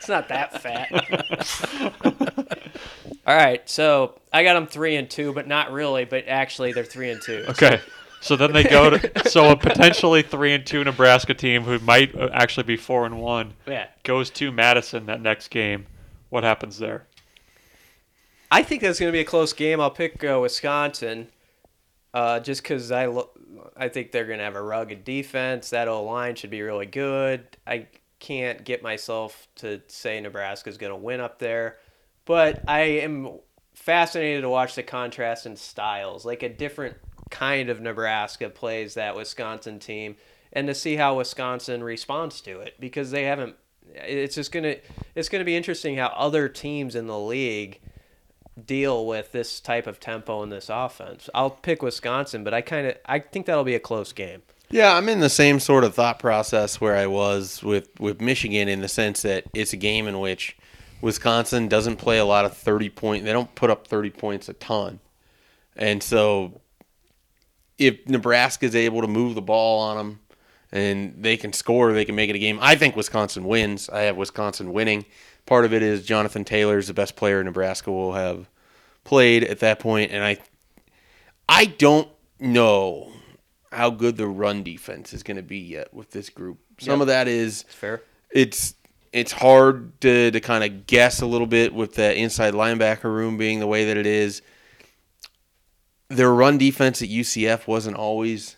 It's 0.00 0.08
not 0.08 0.28
that 0.28 0.62
fat. 0.62 0.90
All 3.26 3.36
right, 3.36 3.68
so 3.68 4.18
I 4.32 4.42
got 4.42 4.54
them 4.54 4.66
three 4.66 4.96
and 4.96 5.10
two, 5.10 5.34
but 5.34 5.46
not 5.46 5.72
really. 5.72 6.06
But 6.06 6.24
actually, 6.26 6.72
they're 6.72 6.84
three 6.84 7.10
and 7.10 7.20
two. 7.20 7.44
Okay. 7.50 7.80
So 8.22 8.34
then 8.34 8.52
they 8.52 8.64
go 8.64 8.90
to 8.90 9.28
so 9.28 9.50
a 9.50 9.56
potentially 9.56 10.22
three 10.22 10.54
and 10.54 10.64
two 10.66 10.82
Nebraska 10.84 11.34
team 11.34 11.62
who 11.64 11.78
might 11.80 12.14
uh, 12.18 12.30
actually 12.32 12.64
be 12.64 12.76
four 12.78 13.04
and 13.04 13.20
one 13.20 13.52
Yeah, 13.66 13.88
goes 14.02 14.30
to 14.30 14.50
Madison 14.50 15.04
that 15.06 15.20
next 15.20 15.48
game. 15.48 15.86
What 16.30 16.44
happens 16.44 16.78
there? 16.78 17.06
I 18.50 18.62
think 18.62 18.82
that's 18.82 18.98
going 18.98 19.08
to 19.10 19.16
be 19.16 19.20
a 19.20 19.24
close 19.24 19.52
game. 19.52 19.80
I'll 19.80 19.90
pick 19.90 20.24
uh, 20.24 20.38
Wisconsin, 20.40 21.28
uh, 22.12 22.40
just 22.40 22.62
because 22.62 22.90
I 22.90 23.06
lo- 23.06 23.30
I 23.76 23.88
think 23.88 24.10
they're 24.10 24.26
going 24.26 24.38
to 24.38 24.44
have 24.44 24.56
a 24.56 24.62
rugged 24.62 25.04
defense. 25.04 25.70
That 25.70 25.88
O 25.88 26.02
line 26.04 26.34
should 26.34 26.50
be 26.50 26.62
really 26.62 26.86
good. 26.86 27.46
I 27.66 27.86
can't 28.18 28.64
get 28.64 28.82
myself 28.82 29.46
to 29.56 29.80
say 29.86 30.20
Nebraska's 30.20 30.78
going 30.78 30.92
to 30.92 30.96
win 30.96 31.20
up 31.20 31.38
there, 31.38 31.78
but 32.24 32.62
I 32.68 32.80
am 32.80 33.38
fascinated 33.74 34.42
to 34.42 34.48
watch 34.48 34.74
the 34.74 34.82
contrast 34.82 35.46
in 35.46 35.56
styles, 35.56 36.24
like 36.24 36.42
a 36.42 36.48
different 36.48 36.96
kind 37.30 37.70
of 37.70 37.80
Nebraska 37.80 38.50
plays 38.50 38.94
that 38.94 39.16
Wisconsin 39.16 39.78
team, 39.78 40.16
and 40.52 40.66
to 40.66 40.74
see 40.74 40.96
how 40.96 41.16
Wisconsin 41.16 41.84
responds 41.84 42.40
to 42.42 42.60
it 42.60 42.74
because 42.80 43.10
they 43.12 43.24
haven't. 43.24 43.54
It's 43.94 44.34
just 44.34 44.52
gonna 44.52 44.76
it's 45.14 45.28
gonna 45.28 45.44
be 45.44 45.56
interesting 45.56 45.96
how 45.96 46.08
other 46.08 46.48
teams 46.48 46.94
in 46.94 47.06
the 47.06 47.18
league 47.18 47.80
deal 48.66 49.06
with 49.06 49.32
this 49.32 49.60
type 49.60 49.86
of 49.86 50.00
tempo 50.00 50.42
in 50.42 50.50
this 50.50 50.68
offense. 50.68 51.28
I'll 51.34 51.50
pick 51.50 51.82
Wisconsin, 51.82 52.44
but 52.44 52.54
I 52.54 52.60
kind 52.60 52.86
of 52.86 52.96
I 53.06 53.18
think 53.18 53.46
that'll 53.46 53.64
be 53.64 53.74
a 53.74 53.80
close 53.80 54.12
game. 54.12 54.42
Yeah, 54.70 54.94
I'm 54.94 55.08
in 55.08 55.18
the 55.18 55.28
same 55.28 55.58
sort 55.58 55.82
of 55.82 55.94
thought 55.96 56.20
process 56.20 56.80
where 56.80 56.96
I 56.96 57.08
was 57.08 57.60
with, 57.60 57.88
with 57.98 58.20
Michigan 58.20 58.68
in 58.68 58.80
the 58.80 58.88
sense 58.88 59.22
that 59.22 59.44
it's 59.52 59.72
a 59.72 59.76
game 59.76 60.06
in 60.06 60.20
which 60.20 60.56
Wisconsin 61.00 61.66
doesn't 61.66 61.96
play 61.96 62.18
a 62.18 62.24
lot 62.24 62.44
of 62.44 62.56
30 62.56 62.88
point. 62.90 63.24
They 63.24 63.32
don't 63.32 63.52
put 63.56 63.70
up 63.70 63.88
30 63.88 64.10
points 64.10 64.48
a 64.48 64.52
ton. 64.52 65.00
And 65.74 66.00
so 66.02 66.60
if 67.78 68.06
Nebraska 68.06 68.66
is 68.66 68.76
able 68.76 69.00
to 69.00 69.08
move 69.08 69.34
the 69.34 69.42
ball 69.42 69.80
on 69.80 69.96
them 69.96 70.20
and 70.70 71.20
they 71.20 71.36
can 71.36 71.52
score, 71.52 71.92
they 71.92 72.04
can 72.04 72.14
make 72.14 72.30
it 72.30 72.36
a 72.36 72.40
game. 72.40 72.58
I 72.62 72.76
think 72.76 72.94
Wisconsin 72.94 73.44
wins. 73.44 73.88
I 73.88 74.02
have 74.02 74.16
Wisconsin 74.16 74.72
winning. 74.72 75.04
Part 75.46 75.64
of 75.64 75.72
it 75.72 75.82
is 75.82 76.04
Jonathan 76.04 76.44
Taylor's 76.44 76.86
the 76.86 76.94
best 76.94 77.16
player 77.16 77.42
Nebraska 77.42 77.90
will 77.90 78.12
have 78.12 78.48
played 79.04 79.42
at 79.44 79.60
that 79.60 79.78
point 79.80 80.12
and 80.12 80.22
I 80.24 80.38
I 81.48 81.64
don't 81.64 82.08
know 82.38 83.10
how 83.72 83.90
good 83.90 84.16
the 84.16 84.26
run 84.28 84.62
defense 84.62 85.12
is 85.12 85.22
going 85.22 85.36
to 85.36 85.42
be 85.42 85.58
yet 85.58 85.92
with 85.94 86.10
this 86.10 86.28
group. 86.28 86.58
Some 86.78 86.94
Yep. 86.94 87.00
of 87.02 87.06
that 87.08 87.28
is 87.28 87.62
Fair. 87.68 88.02
it's 88.30 88.74
it's 89.12 89.32
hard 89.32 90.00
to, 90.02 90.30
to 90.30 90.38
kind 90.40 90.62
of 90.62 90.86
guess 90.86 91.20
a 91.20 91.26
little 91.26 91.46
bit 91.48 91.74
with 91.74 91.94
the 91.94 92.16
inside 92.16 92.54
linebacker 92.54 93.04
room 93.04 93.36
being 93.36 93.58
the 93.58 93.66
way 93.66 93.86
that 93.86 93.96
it 93.96 94.06
is. 94.06 94.40
Their 96.08 96.32
run 96.32 96.58
defense 96.58 97.02
at 97.02 97.08
UCF 97.08 97.66
wasn't 97.66 97.96
always 97.96 98.56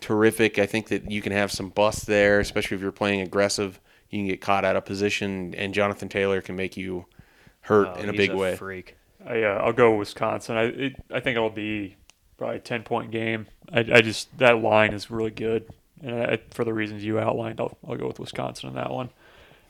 terrific. 0.00 0.58
I 0.58 0.64
think 0.66 0.88
that 0.88 1.10
you 1.10 1.20
can 1.22 1.32
have 1.32 1.50
some 1.52 1.68
busts 1.70 2.04
there, 2.04 2.40
especially 2.40 2.76
if 2.76 2.82
you're 2.82 2.92
playing 2.92 3.20
aggressive. 3.20 3.78
You 4.10 4.20
can 4.20 4.26
get 4.28 4.40
caught 4.40 4.64
out 4.64 4.76
of 4.76 4.84
position, 4.84 5.54
and 5.56 5.74
Jonathan 5.74 6.08
Taylor 6.08 6.40
can 6.40 6.56
make 6.56 6.76
you 6.76 7.06
hurt 7.62 7.88
Oh, 7.96 8.00
in 8.00 8.08
a 8.08 8.12
he's 8.12 8.18
big 8.28 8.32
way. 8.34 8.56
Freak. 8.56 8.96
I 9.26 9.42
uh, 9.42 9.60
I'll 9.64 9.72
go 9.72 9.96
Wisconsin. 9.96 10.56
I 10.56 10.62
it, 10.64 10.96
I 11.10 11.20
think 11.20 11.36
it'll 11.36 11.50
be 11.50 11.96
probably 12.38 12.56
a 12.56 12.60
ten 12.60 12.82
point 12.82 13.10
game. 13.10 13.46
I, 13.72 13.80
I 13.80 14.00
just 14.02 14.36
that 14.38 14.60
line 14.62 14.92
is 14.92 15.10
really 15.10 15.30
good, 15.32 15.68
and 16.02 16.22
I, 16.22 16.38
for 16.50 16.64
the 16.64 16.72
reasons 16.72 17.04
you 17.04 17.18
outlined, 17.18 17.60
I'll 17.60 17.76
I'll 17.86 17.96
go 17.96 18.06
with 18.06 18.20
Wisconsin 18.20 18.68
in 18.68 18.74
that 18.76 18.90
one. 18.90 19.10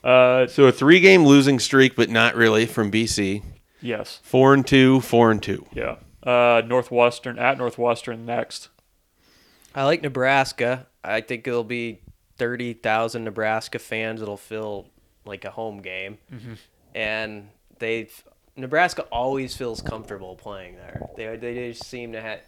Uh, 0.04 0.46
So 0.46 0.64
a 0.66 0.72
three 0.72 1.00
game 1.00 1.24
losing 1.24 1.58
streak, 1.58 1.96
but 1.96 2.10
not 2.10 2.34
really 2.36 2.66
from 2.66 2.90
BC. 2.92 3.42
yes, 3.80 4.20
Four 4.22 4.52
and 4.52 4.66
two, 4.66 5.00
four 5.00 5.30
and 5.30 5.42
two. 5.42 5.64
yeah. 5.72 5.96
Uh, 6.22 6.60
Northwestern 6.66 7.38
at 7.38 7.56
Northwestern 7.56 8.26
next. 8.26 8.68
I 9.74 9.84
like 9.84 10.02
Nebraska. 10.02 10.86
I 11.04 11.20
think 11.20 11.46
it'll 11.46 11.62
be 11.64 12.00
thirty 12.36 12.72
thousand 12.72 13.24
Nebraska 13.24 13.78
fans. 13.78 14.22
It'll 14.22 14.36
feel 14.36 14.86
like 15.24 15.44
a 15.44 15.50
home 15.50 15.82
game, 15.82 16.18
mm-hmm. 16.32 16.54
and 16.94 17.48
they 17.78 18.08
Nebraska 18.56 19.02
always 19.12 19.56
feels 19.56 19.80
comfortable 19.82 20.36
playing 20.36 20.76
there. 20.76 21.08
They 21.16 21.36
they 21.36 21.70
just 21.70 21.84
seem 21.84 22.12
to 22.12 22.20
have. 22.20 22.40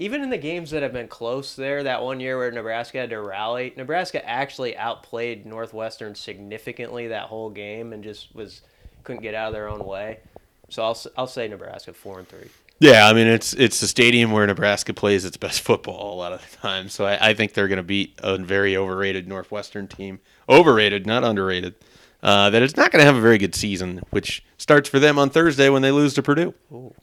Even 0.00 0.22
in 0.22 0.30
the 0.30 0.38
games 0.38 0.70
that 0.70 0.84
have 0.84 0.92
been 0.92 1.08
close 1.08 1.56
there, 1.56 1.82
that 1.82 2.04
one 2.04 2.20
year 2.20 2.38
where 2.38 2.52
Nebraska 2.52 2.98
had 2.98 3.10
to 3.10 3.20
rally, 3.20 3.74
Nebraska 3.76 4.24
actually 4.24 4.76
outplayed 4.76 5.44
Northwestern 5.44 6.14
significantly 6.14 7.08
that 7.08 7.24
whole 7.24 7.50
game 7.50 7.92
and 7.92 8.04
just 8.04 8.32
was 8.32 8.60
couldn't 9.02 9.22
get 9.22 9.34
out 9.34 9.48
of 9.48 9.54
their 9.54 9.68
own 9.68 9.84
way. 9.84 10.20
So 10.68 10.84
I'll 10.84 10.98
I'll 11.16 11.26
say 11.26 11.48
Nebraska 11.48 11.92
four 11.92 12.20
and 12.20 12.28
three. 12.28 12.48
Yeah, 12.80 13.08
I 13.08 13.12
mean 13.12 13.26
it's 13.26 13.54
it's 13.54 13.80
the 13.80 13.88
stadium 13.88 14.30
where 14.30 14.46
Nebraska 14.46 14.94
plays 14.94 15.24
its 15.24 15.36
best 15.36 15.60
football 15.60 16.14
a 16.14 16.16
lot 16.16 16.32
of 16.32 16.48
the 16.48 16.56
time. 16.58 16.88
So 16.88 17.06
I, 17.06 17.30
I 17.30 17.34
think 17.34 17.54
they're 17.54 17.68
going 17.68 17.78
to 17.78 17.82
beat 17.82 18.14
a 18.18 18.38
very 18.38 18.76
overrated 18.76 19.26
Northwestern 19.26 19.88
team. 19.88 20.20
Overrated, 20.48 21.06
not 21.06 21.24
underrated. 21.24 21.74
Uh, 22.20 22.50
that 22.50 22.62
is 22.62 22.76
not 22.76 22.90
going 22.90 22.98
to 23.00 23.06
have 23.06 23.14
a 23.14 23.20
very 23.20 23.38
good 23.38 23.54
season, 23.54 24.02
which 24.10 24.42
starts 24.56 24.88
for 24.88 24.98
them 24.98 25.20
on 25.20 25.30
Thursday 25.30 25.68
when 25.68 25.82
they 25.82 25.92
lose 25.92 26.14
to 26.14 26.22
Purdue. 26.22 26.52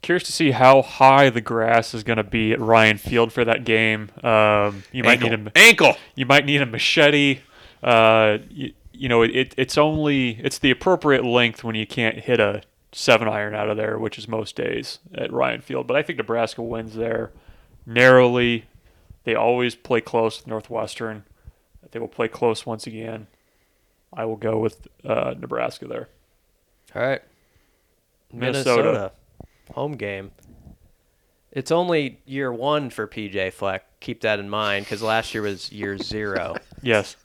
Curious 0.02 0.24
to 0.24 0.32
see 0.32 0.50
how 0.50 0.82
high 0.82 1.30
the 1.30 1.40
grass 1.40 1.94
is 1.94 2.02
going 2.02 2.18
to 2.18 2.24
be 2.24 2.52
at 2.52 2.60
Ryan 2.60 2.98
Field 2.98 3.32
for 3.32 3.42
that 3.44 3.64
game. 3.64 4.10
Um, 4.22 4.84
you 4.92 5.02
might 5.02 5.22
ankle. 5.22 5.30
need 5.30 5.46
a 5.46 5.58
ankle. 5.58 5.96
you 6.14 6.26
might 6.26 6.44
need 6.44 6.60
a 6.60 6.66
machete. 6.66 7.40
Uh, 7.82 8.38
you, 8.50 8.74
you 8.92 9.08
know, 9.08 9.22
it, 9.22 9.54
it's 9.56 9.78
only 9.78 10.38
it's 10.42 10.58
the 10.58 10.70
appropriate 10.70 11.24
length 11.24 11.64
when 11.64 11.74
you 11.74 11.86
can't 11.86 12.18
hit 12.18 12.38
a 12.38 12.62
seven 12.96 13.28
iron 13.28 13.54
out 13.54 13.68
of 13.68 13.76
there, 13.76 13.98
which 13.98 14.16
is 14.18 14.26
most 14.26 14.56
days 14.56 15.00
at 15.14 15.30
Ryan 15.30 15.60
Field. 15.60 15.86
But 15.86 15.96
I 15.98 16.02
think 16.02 16.16
Nebraska 16.16 16.62
wins 16.62 16.94
there 16.94 17.30
narrowly. 17.84 18.64
They 19.24 19.34
always 19.34 19.74
play 19.74 20.00
close 20.00 20.38
with 20.38 20.46
Northwestern. 20.46 21.24
They 21.90 21.98
will 21.98 22.08
play 22.08 22.28
close 22.28 22.64
once 22.64 22.86
again. 22.86 23.26
I 24.12 24.24
will 24.24 24.36
go 24.36 24.58
with 24.58 24.88
uh, 25.04 25.34
Nebraska 25.38 25.86
there. 25.86 26.08
All 26.94 27.02
right. 27.02 27.22
Minnesota. 28.32 28.82
Minnesota. 28.82 29.12
Home 29.74 29.92
game. 29.96 30.30
It's 31.52 31.70
only 31.70 32.20
year 32.24 32.52
one 32.52 32.90
for 32.90 33.06
PJ 33.06 33.52
Fleck. 33.52 33.84
Keep 34.00 34.22
that 34.22 34.38
in 34.38 34.48
mind 34.48 34.86
because 34.86 35.02
last 35.02 35.34
year 35.34 35.42
was 35.42 35.70
year 35.70 35.98
zero. 35.98 36.56
Yes, 36.82 37.16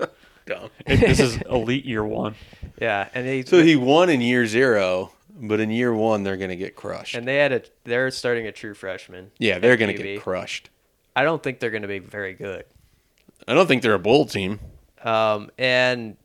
Dumb. 0.48 0.70
It- 0.88 1.00
this 1.02 1.20
is 1.20 1.38
elite 1.44 1.86
year 1.86 2.04
one. 2.04 2.36
yeah, 2.82 3.10
and 3.14 3.28
they 3.28 3.44
So 3.44 3.62
he 3.62 3.76
won 3.76 4.10
in 4.10 4.22
year 4.22 4.48
zero, 4.48 5.12
but 5.42 5.60
in 5.60 5.72
year 5.72 5.94
one 5.94 6.24
they're 6.24 6.38
going 6.38 6.50
to 6.50 6.56
get 6.56 6.76
crushed. 6.76 7.16
and 7.16 7.28
they 7.28 7.38
had 7.38 7.52
a 7.52 7.62
they're 7.84 8.12
starting 8.12 8.48
a 8.48 8.52
true 8.52 8.74
freshman. 8.74 9.32
yeah, 9.40 9.60
they're 9.60 9.78
going 9.78 9.96
to 9.96 10.02
get 10.02 10.22
crushed. 10.22 10.70
I 11.16 11.24
don't 11.24 11.42
think 11.44 11.60
they're 11.60 11.72
going 11.72 11.82
to 11.82 11.88
be 11.88 12.00
very 12.00 12.34
good. 12.34 12.64
I 13.48 13.54
don't 13.54 13.68
think 13.68 13.82
they're 13.82 13.94
a 13.94 14.00
bowl 14.00 14.26
team. 14.26 14.60
Um, 15.04 15.50
and 15.58 16.16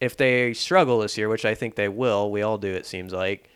if 0.00 0.16
they 0.16 0.54
struggle 0.54 1.00
this 1.00 1.18
year, 1.18 1.28
which 1.28 1.44
I 1.44 1.54
think 1.54 1.74
they 1.74 1.88
will, 1.88 2.30
we 2.30 2.42
all 2.42 2.58
do. 2.58 2.72
It 2.72 2.86
seems 2.86 3.12
like 3.12 3.50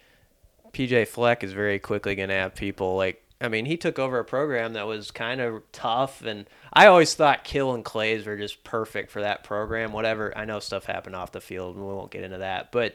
PJ 0.72 1.08
Fleck 1.08 1.42
is 1.42 1.52
very 1.52 1.78
quickly 1.78 2.14
going 2.14 2.28
to 2.28 2.34
have 2.34 2.54
people 2.54 2.96
like. 2.96 3.22
I 3.38 3.48
mean, 3.48 3.66
he 3.66 3.76
took 3.76 3.98
over 3.98 4.18
a 4.18 4.24
program 4.24 4.72
that 4.72 4.86
was 4.86 5.10
kind 5.10 5.42
of 5.42 5.62
tough, 5.70 6.22
and 6.24 6.48
I 6.72 6.86
always 6.86 7.14
thought 7.14 7.44
Kill 7.44 7.74
and 7.74 7.84
Claeys 7.84 8.24
were 8.26 8.36
just 8.38 8.64
perfect 8.64 9.10
for 9.10 9.20
that 9.20 9.44
program. 9.44 9.92
Whatever, 9.92 10.36
I 10.36 10.46
know 10.46 10.58
stuff 10.58 10.86
happened 10.86 11.14
off 11.16 11.32
the 11.32 11.40
field, 11.42 11.76
and 11.76 11.86
we 11.86 11.92
won't 11.92 12.10
get 12.10 12.24
into 12.24 12.38
that, 12.38 12.72
but 12.72 12.94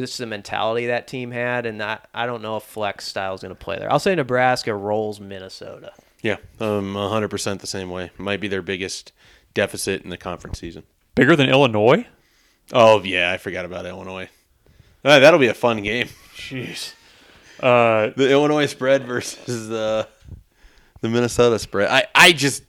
just 0.00 0.18
the 0.18 0.26
mentality 0.26 0.86
that 0.86 1.06
team 1.08 1.30
had, 1.30 1.66
and 1.66 1.82
I, 1.82 1.98
I 2.12 2.26
don't 2.26 2.42
know 2.42 2.56
if 2.56 2.64
Fleck's 2.64 3.06
style 3.06 3.34
is 3.34 3.40
going 3.40 3.54
to 3.54 3.58
play 3.58 3.78
there. 3.78 3.90
I'll 3.90 3.98
say 3.98 4.14
Nebraska 4.14 4.74
rolls 4.74 5.20
Minnesota. 5.20 5.92
Yeah, 6.22 6.36
um, 6.60 6.94
100% 6.94 7.60
the 7.60 7.66
same 7.66 7.90
way. 7.90 8.10
Might 8.18 8.40
be 8.40 8.48
their 8.48 8.62
biggest 8.62 9.12
deficit 9.54 10.02
in 10.02 10.10
the 10.10 10.16
conference 10.16 10.58
season. 10.58 10.84
Bigger 11.14 11.36
than 11.36 11.48
Illinois. 11.48 12.06
Oh 12.72 13.02
yeah, 13.02 13.30
I 13.30 13.36
forgot 13.36 13.64
about 13.64 13.86
Illinois. 13.86 14.28
Uh, 15.04 15.18
that'll 15.20 15.38
be 15.40 15.48
a 15.48 15.54
fun 15.54 15.82
game. 15.82 16.08
Jeez. 16.34 16.94
Uh, 17.60 18.10
The 18.16 18.30
Illinois 18.30 18.66
spread 18.66 19.06
versus 19.06 19.68
the 19.68 20.08
the 21.02 21.08
Minnesota 21.10 21.58
spread. 21.58 21.90
I, 21.90 22.06
I 22.14 22.32
just 22.32 22.62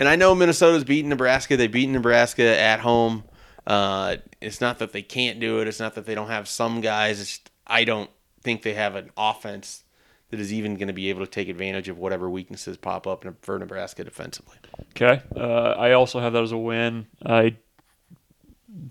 and 0.00 0.08
I 0.08 0.16
know 0.16 0.34
Minnesota's 0.34 0.84
beaten 0.84 1.10
Nebraska. 1.10 1.56
They 1.56 1.66
beat 1.66 1.88
Nebraska 1.88 2.58
at 2.58 2.80
home. 2.80 3.24
Uh, 3.66 4.16
it's 4.40 4.60
not 4.60 4.78
that 4.78 4.92
they 4.92 5.02
can't 5.02 5.40
do 5.40 5.60
it. 5.60 5.68
It's 5.68 5.80
not 5.80 5.94
that 5.94 6.06
they 6.06 6.14
don't 6.14 6.28
have 6.28 6.48
some 6.48 6.80
guys. 6.80 7.20
It's 7.20 7.40
I 7.66 7.84
don't 7.84 8.10
think 8.42 8.62
they 8.62 8.74
have 8.74 8.94
an 8.94 9.10
offense 9.16 9.84
that 10.30 10.40
is 10.40 10.52
even 10.52 10.76
going 10.76 10.88
to 10.88 10.94
be 10.94 11.08
able 11.08 11.20
to 11.24 11.30
take 11.30 11.48
advantage 11.48 11.88
of 11.88 11.98
whatever 11.98 12.28
weaknesses 12.28 12.76
pop 12.76 13.06
up 13.06 13.24
for 13.42 13.58
Nebraska 13.58 14.04
defensively. 14.04 14.56
Okay. 14.90 15.22
Uh, 15.34 15.70
I 15.70 15.92
also 15.92 16.20
have 16.20 16.32
that 16.34 16.42
as 16.42 16.52
a 16.52 16.58
win. 16.58 17.06
I 17.24 17.56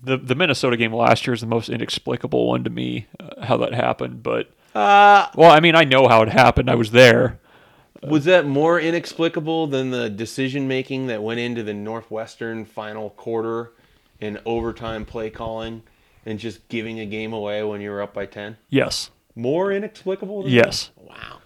the 0.03 0.17
the 0.17 0.35
Minnesota 0.35 0.75
game 0.77 0.93
last 0.93 1.27
year 1.27 1.33
is 1.33 1.41
the 1.41 1.47
most 1.47 1.69
inexplicable 1.69 2.47
one 2.47 2.63
to 2.63 2.69
me, 2.69 3.05
uh, 3.19 3.45
how 3.45 3.57
that 3.57 3.73
happened. 3.73 4.23
But 4.23 4.51
Uh, 4.73 5.27
well, 5.35 5.51
I 5.51 5.59
mean, 5.59 5.75
I 5.75 5.83
know 5.83 6.07
how 6.07 6.23
it 6.23 6.29
happened. 6.29 6.69
I 6.69 6.75
was 6.75 6.91
there. 6.91 7.39
was 8.03 8.25
that 8.25 8.45
more 8.45 8.79
inexplicable 8.79 9.67
than 9.67 9.91
the 9.91 10.09
decision 10.09 10.67
making 10.67 11.07
that 11.07 11.21
went 11.23 11.39
into 11.39 11.63
the 11.63 11.73
Northwestern 11.73 12.65
final 12.65 13.11
quarter 13.11 13.71
and 14.21 14.39
overtime 14.45 15.05
play 15.05 15.29
calling 15.29 15.83
and 16.25 16.39
just 16.39 16.67
giving 16.69 16.99
a 16.99 17.05
game 17.05 17.33
away 17.33 17.63
when 17.63 17.81
you 17.81 17.89
were 17.89 18.01
up 18.01 18.13
by 18.13 18.25
10? 18.25 18.57
Yes. 18.69 19.11
More 19.35 19.71
inexplicable? 19.71 20.43
Than 20.43 20.51
Yes. 20.51 20.91
that? 20.97 21.05
Wow. 21.09 21.37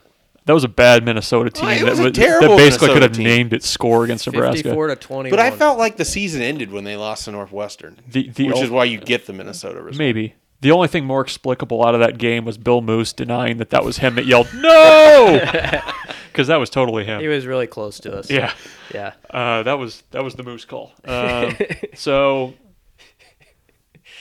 That 0.45 0.53
was 0.53 0.63
a 0.63 0.67
bad 0.69 1.05
Minnesota 1.05 1.51
team 1.51 1.65
Well, 1.65 1.75
it 1.77 1.79
that, 1.81 1.89
was 1.91 1.99
a 1.99 2.03
was- 2.05 2.11
terrible 2.13 2.57
that 2.57 2.57
basically 2.57 2.89
could 2.93 3.03
have 3.03 3.11
team. 3.11 3.23
named 3.25 3.53
its 3.53 3.67
score 3.69 4.03
against 4.05 4.25
Nebraska. 4.25 4.63
Fifty-four 4.63 4.87
to 4.87 4.95
twenty. 4.95 5.29
But 5.29 5.39
I 5.39 5.51
felt 5.51 5.77
like 5.77 5.97
the 5.97 6.05
season 6.05 6.41
ended 6.41 6.71
when 6.71 6.83
they 6.83 6.95
lost 6.97 7.25
to 7.25 7.31
Northwestern, 7.31 7.97
The- 8.09 8.29
the 8.29 8.47
which 8.47 8.55
ul- 8.57 8.63
is 8.63 8.69
why 8.71 8.85
you 8.85 8.97
get 8.97 9.27
the 9.27 9.33
Minnesota 9.33 9.81
result. 9.81 9.99
Maybe. 9.99 10.33
The 10.61 10.71
only 10.71 10.87
thing 10.87 11.05
more 11.05 11.21
explicable 11.21 11.85
out 11.85 11.93
of 11.93 11.99
that 12.01 12.17
game 12.17 12.43
was 12.45 12.57
Bill 12.57 12.81
Moos 12.81 13.13
denying 13.13 13.57
that 13.57 13.69
that 13.71 13.83
was 13.85 13.97
him 13.99 14.15
that 14.15 14.25
yelled, 14.25 14.47
no! 14.55 15.39
Because 16.31 16.47
that 16.47 16.57
was 16.57 16.69
totally 16.69 17.03
him. 17.03 17.19
he 17.19 17.27
was 17.27 17.45
really 17.45 17.67
close 17.67 17.99
to 17.99 18.17
us. 18.17 18.29
Yeah. 18.29 18.53
yeah. 18.93 19.13
Uh, 19.29 19.63
that 19.63 19.73
was 19.73 20.03
that 20.11 20.23
was 20.23 20.35
the 20.35 20.43
moose 20.43 20.65
call. 20.65 20.93
Um, 21.05 21.57
so 21.93 22.53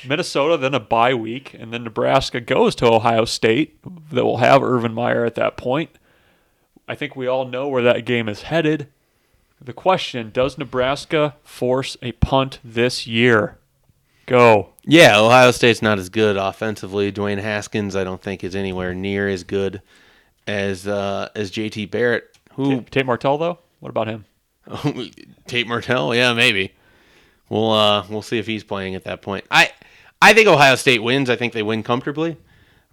Minnesota 0.07 0.57
then 0.57 0.75
a 0.75 0.81
bye 0.81 1.15
week, 1.15 1.55
and 1.55 1.73
then 1.73 1.85
Nebraska 1.85 2.41
goes 2.41 2.75
to 2.77 2.87
Ohio 2.87 3.25
State. 3.25 3.79
That 4.11 4.25
will 4.25 4.39
have 4.39 4.63
Urban 4.63 4.93
Meyer 4.93 5.25
at 5.25 5.35
that 5.37 5.57
point. 5.57 5.91
I 6.89 6.95
think 6.95 7.15
we 7.15 7.27
all 7.27 7.45
know 7.47 7.69
where 7.69 7.83
that 7.83 8.05
game 8.05 8.29
is 8.29 8.43
headed. 8.43 8.89
The 9.61 9.73
question: 9.73 10.31
Does 10.33 10.59
Nebraska 10.59 11.37
force 11.45 11.97
a 12.03 12.13
punt 12.13 12.59
this 12.65 13.07
year? 13.07 13.59
Go. 14.27 14.71
Yeah, 14.85 15.21
Ohio 15.21 15.51
State's 15.51 15.83
not 15.83 15.99
as 15.99 16.09
good 16.09 16.37
offensively. 16.37 17.13
Dwayne 17.13 17.41
Haskins, 17.41 17.95
I 17.95 18.05
don't 18.05 18.23
think, 18.23 18.43
is 18.43 18.55
anywhere 18.55 18.95
near 18.95 19.29
as 19.29 19.45
good 19.45 19.83
as 20.47 20.87
uh, 20.87 21.29
as 21.35 21.51
JT 21.51 21.91
Barrett. 21.91 22.37
Who 22.55 22.83
Tate 22.83 23.07
Martell 23.07 23.39
though. 23.39 23.59
What 23.81 23.91
about 23.91 24.09
him? 24.09 24.25
Tate 25.47 25.67
Martell? 25.67 26.15
Yeah, 26.15 26.33
maybe. 26.33 26.73
We'll 27.49 27.73
uh, 27.73 28.07
we'll 28.09 28.23
see 28.23 28.39
if 28.39 28.47
he's 28.47 28.65
playing 28.65 28.95
at 28.95 29.05
that 29.05 29.23
point. 29.23 29.45
I 29.51 29.71
I 30.23 30.35
think 30.35 30.49
Ohio 30.49 30.77
State 30.77 31.03
wins. 31.03 31.31
I 31.31 31.37
think 31.37 31.53
they 31.53 31.63
win 31.63 31.83
comfortably, 31.83 32.37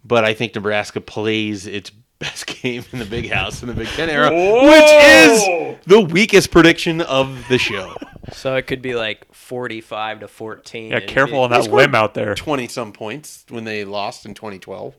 but 0.04 0.24
I 0.24 0.34
think 0.34 0.56
Nebraska 0.56 1.02
plays 1.02 1.68
its 1.68 1.92
best 2.20 2.48
game 2.48 2.84
in 2.92 3.00
the 3.00 3.06
Big 3.06 3.30
House 3.30 3.62
in 3.62 3.68
the 3.68 3.76
Big 3.76 3.88
Ten 3.90 4.10
era, 4.10 4.32
which 4.32 4.92
is 4.92 5.78
the 5.86 6.02
weakest 6.02 6.50
prediction 6.50 7.02
of 7.02 7.48
the 7.50 7.60
show. 7.60 7.96
So 8.34 8.56
it 8.56 8.64
could 8.64 8.82
be 8.82 8.96
like 8.96 9.32
forty-five 9.34 10.22
to 10.22 10.28
fourteen. 10.28 10.92
Yeah, 10.92 11.02
careful 11.02 11.42
on 11.42 11.52
that 11.52 11.66
scored 11.66 11.82
limb 11.82 11.96
out 11.96 12.14
there. 12.16 12.34
Twenty 12.34 12.68
some 12.68 12.92
points 12.92 13.46
when 13.50 13.64
they 13.66 13.86
lost 13.86 14.26
in 14.26 14.34
2012. 14.34 14.96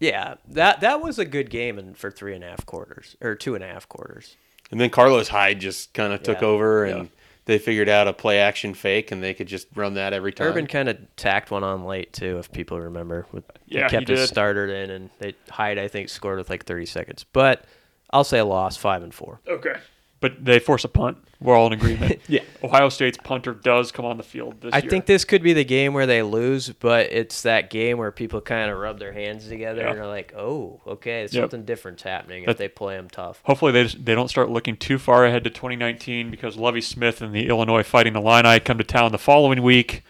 Yeah, 0.00 0.34
that 0.48 0.80
that 0.80 1.00
was 1.00 1.18
a 1.18 1.24
good 1.24 1.50
game 1.50 1.78
in, 1.78 1.94
for 1.94 2.10
three 2.10 2.34
and 2.34 2.42
a 2.44 2.48
half 2.48 2.66
quarters 2.66 3.16
or 3.20 3.34
two 3.34 3.54
and 3.54 3.62
a 3.64 3.68
half 3.68 3.88
quarters. 3.88 4.36
And 4.70 4.80
then 4.80 4.90
Carlos 4.90 5.28
Hyde 5.28 5.60
just 5.60 5.92
kind 5.94 6.12
of 6.12 6.22
took 6.22 6.40
Yeah. 6.40 6.48
over, 6.48 6.84
and 6.84 6.98
Yeah. 7.04 7.08
they 7.44 7.58
figured 7.58 7.88
out 7.88 8.08
a 8.08 8.12
play 8.12 8.40
action 8.40 8.74
fake, 8.74 9.12
and 9.12 9.22
they 9.22 9.34
could 9.34 9.46
just 9.46 9.68
run 9.74 9.94
that 9.94 10.12
every 10.12 10.32
time. 10.32 10.48
Urban 10.48 10.66
kind 10.66 10.88
of 10.88 10.98
tacked 11.16 11.50
one 11.50 11.62
on 11.62 11.84
late 11.84 12.12
too, 12.12 12.38
if 12.38 12.50
people 12.50 12.80
remember. 12.80 13.26
With, 13.30 13.44
Yeah, 13.66 13.84
he 13.84 13.90
kept 13.90 14.08
his 14.08 14.20
did. 14.20 14.26
starter 14.28 14.66
in, 14.66 14.90
and 14.90 15.10
they 15.20 15.34
Hyde 15.50 15.78
I 15.78 15.86
think 15.88 16.08
scored 16.08 16.38
with 16.38 16.50
like 16.50 16.64
thirty 16.64 16.86
seconds. 16.86 17.24
But 17.32 17.64
I'll 18.10 18.24
say 18.24 18.38
a 18.38 18.44
loss, 18.44 18.76
five 18.76 19.02
and 19.02 19.14
four. 19.14 19.40
Okay. 19.48 19.76
But 20.24 20.42
they 20.42 20.58
force 20.58 20.84
a 20.84 20.88
punt. 20.88 21.18
We're 21.38 21.54
all 21.54 21.66
in 21.66 21.74
agreement. 21.74 22.18
Yeah. 22.28 22.40
Ohio 22.62 22.88
State's 22.88 23.18
punter 23.22 23.52
does 23.52 23.92
come 23.92 24.06
on 24.06 24.16
the 24.16 24.22
field 24.22 24.54
this 24.62 24.68
year. 24.68 24.70
I 24.72 24.78
year. 24.78 24.88
think 24.90 25.04
this 25.04 25.26
could 25.26 25.42
be 25.42 25.52
the 25.52 25.64
game 25.66 25.92
where 25.92 26.06
they 26.06 26.22
lose, 26.22 26.70
but 26.70 27.12
it's 27.12 27.42
that 27.42 27.68
game 27.68 27.98
where 27.98 28.10
people 28.10 28.40
kind 28.40 28.70
of 28.70 28.78
rub 28.78 28.98
their 28.98 29.12
hands 29.12 29.46
together 29.46 29.82
Yeah. 29.82 29.90
and 29.90 29.98
are 29.98 30.06
like, 30.06 30.32
"Oh, 30.34 30.80
okay, 30.86 31.22
Yep. 31.22 31.30
something 31.32 31.64
different's 31.66 32.02
happening 32.02 32.46
That- 32.46 32.52
if 32.52 32.56
they 32.56 32.68
play 32.68 32.96
them 32.96 33.10
tough." 33.10 33.40
Hopefully 33.44 33.72
they 33.72 33.82
they 33.84 34.14
don't 34.14 34.28
start 34.28 34.48
looking 34.48 34.78
too 34.78 34.98
far 34.98 35.26
ahead 35.26 35.44
to 35.44 35.50
2019 35.50 36.30
because 36.30 36.56
Lovie 36.56 36.80
Smith 36.80 37.20
and 37.20 37.34
the 37.34 37.48
Illinois 37.48 37.82
Fighting 37.82 38.16
Illini 38.16 38.58
come 38.60 38.78
to 38.78 38.84
town 38.84 39.12
the 39.12 39.18
following 39.18 39.62
week. 39.62 40.02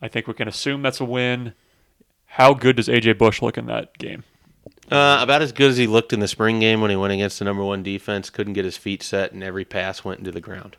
I 0.00 0.08
think 0.08 0.26
we 0.26 0.32
can 0.32 0.48
assume 0.48 0.80
that's 0.80 1.00
a 1.00 1.04
win. 1.04 1.52
How 2.24 2.54
good 2.54 2.76
does 2.76 2.88
AJ 2.88 3.12
Bush 3.18 3.42
look 3.42 3.58
in 3.58 3.66
that 3.66 3.98
game? 3.98 4.24
Uh, 4.92 5.18
about 5.22 5.42
as 5.42 5.52
good 5.52 5.70
as 5.70 5.76
he 5.76 5.86
looked 5.86 6.12
in 6.12 6.20
the 6.20 6.28
spring 6.28 6.60
game 6.60 6.80
when 6.80 6.90
he 6.90 6.96
went 6.96 7.12
against 7.12 7.38
the 7.38 7.44
number 7.44 7.64
one 7.64 7.82
defense. 7.82 8.30
Couldn't 8.30 8.52
get 8.52 8.64
his 8.64 8.76
feet 8.76 9.02
set, 9.02 9.32
and 9.32 9.42
every 9.42 9.64
pass 9.64 10.04
went 10.04 10.18
into 10.18 10.30
the 10.32 10.40
ground. 10.40 10.76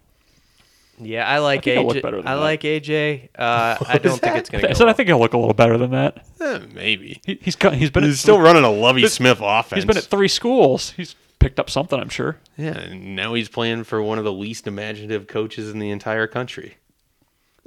Yeah, 1.00 1.28
I 1.28 1.40
like 1.40 1.64
think 1.64 1.90
AJ. 1.90 2.06
I 2.06 2.22
that. 2.36 2.36
like 2.36 2.62
AJ. 2.62 3.30
Uh, 3.38 3.78
I 3.88 3.98
don't 3.98 4.20
think 4.22 4.36
it's 4.38 4.50
gonna. 4.50 4.66
I 4.66 4.68
Go 4.68 4.74
said 4.76 4.88
I 4.90 4.94
think 4.94 5.08
he'll 5.08 5.20
look 5.20 5.34
a 5.34 5.38
little 5.38 5.56
better 5.56 5.78
than 5.78 5.90
that. 5.92 6.24
Eh, 6.40 6.60
maybe 6.74 7.20
He, 7.26 7.40
he's 7.42 7.56
got, 7.56 7.74
he's 7.74 7.90
been 7.90 8.04
he's 8.04 8.14
at, 8.14 8.20
still 8.20 8.40
running 8.40 8.64
a 8.64 8.70
Lovie 8.72 9.02
This- 9.02 9.16
Smith 9.16 9.40
offense. 9.42 9.78
he's 9.78 9.86
been 9.86 9.98
at 9.98 10.04
three 10.04 10.28
schools. 10.28 10.92
He's 10.92 11.16
picked 11.40 11.60
up 11.60 11.70
something, 11.70 12.00
I'm 12.00 12.10
sure. 12.10 12.38
yeah, 12.58 12.78
and 12.78 13.16
now 13.16 13.34
he's 13.34 13.50
playing 13.50 13.86
for 13.86 14.02
one 14.04 14.18
of 14.20 14.24
the 14.24 14.32
least 14.32 14.68
imaginative 14.68 15.26
coaches 15.28 15.70
in 15.72 15.80
the 15.80 15.90
entire 15.90 16.28
country. 16.28 16.78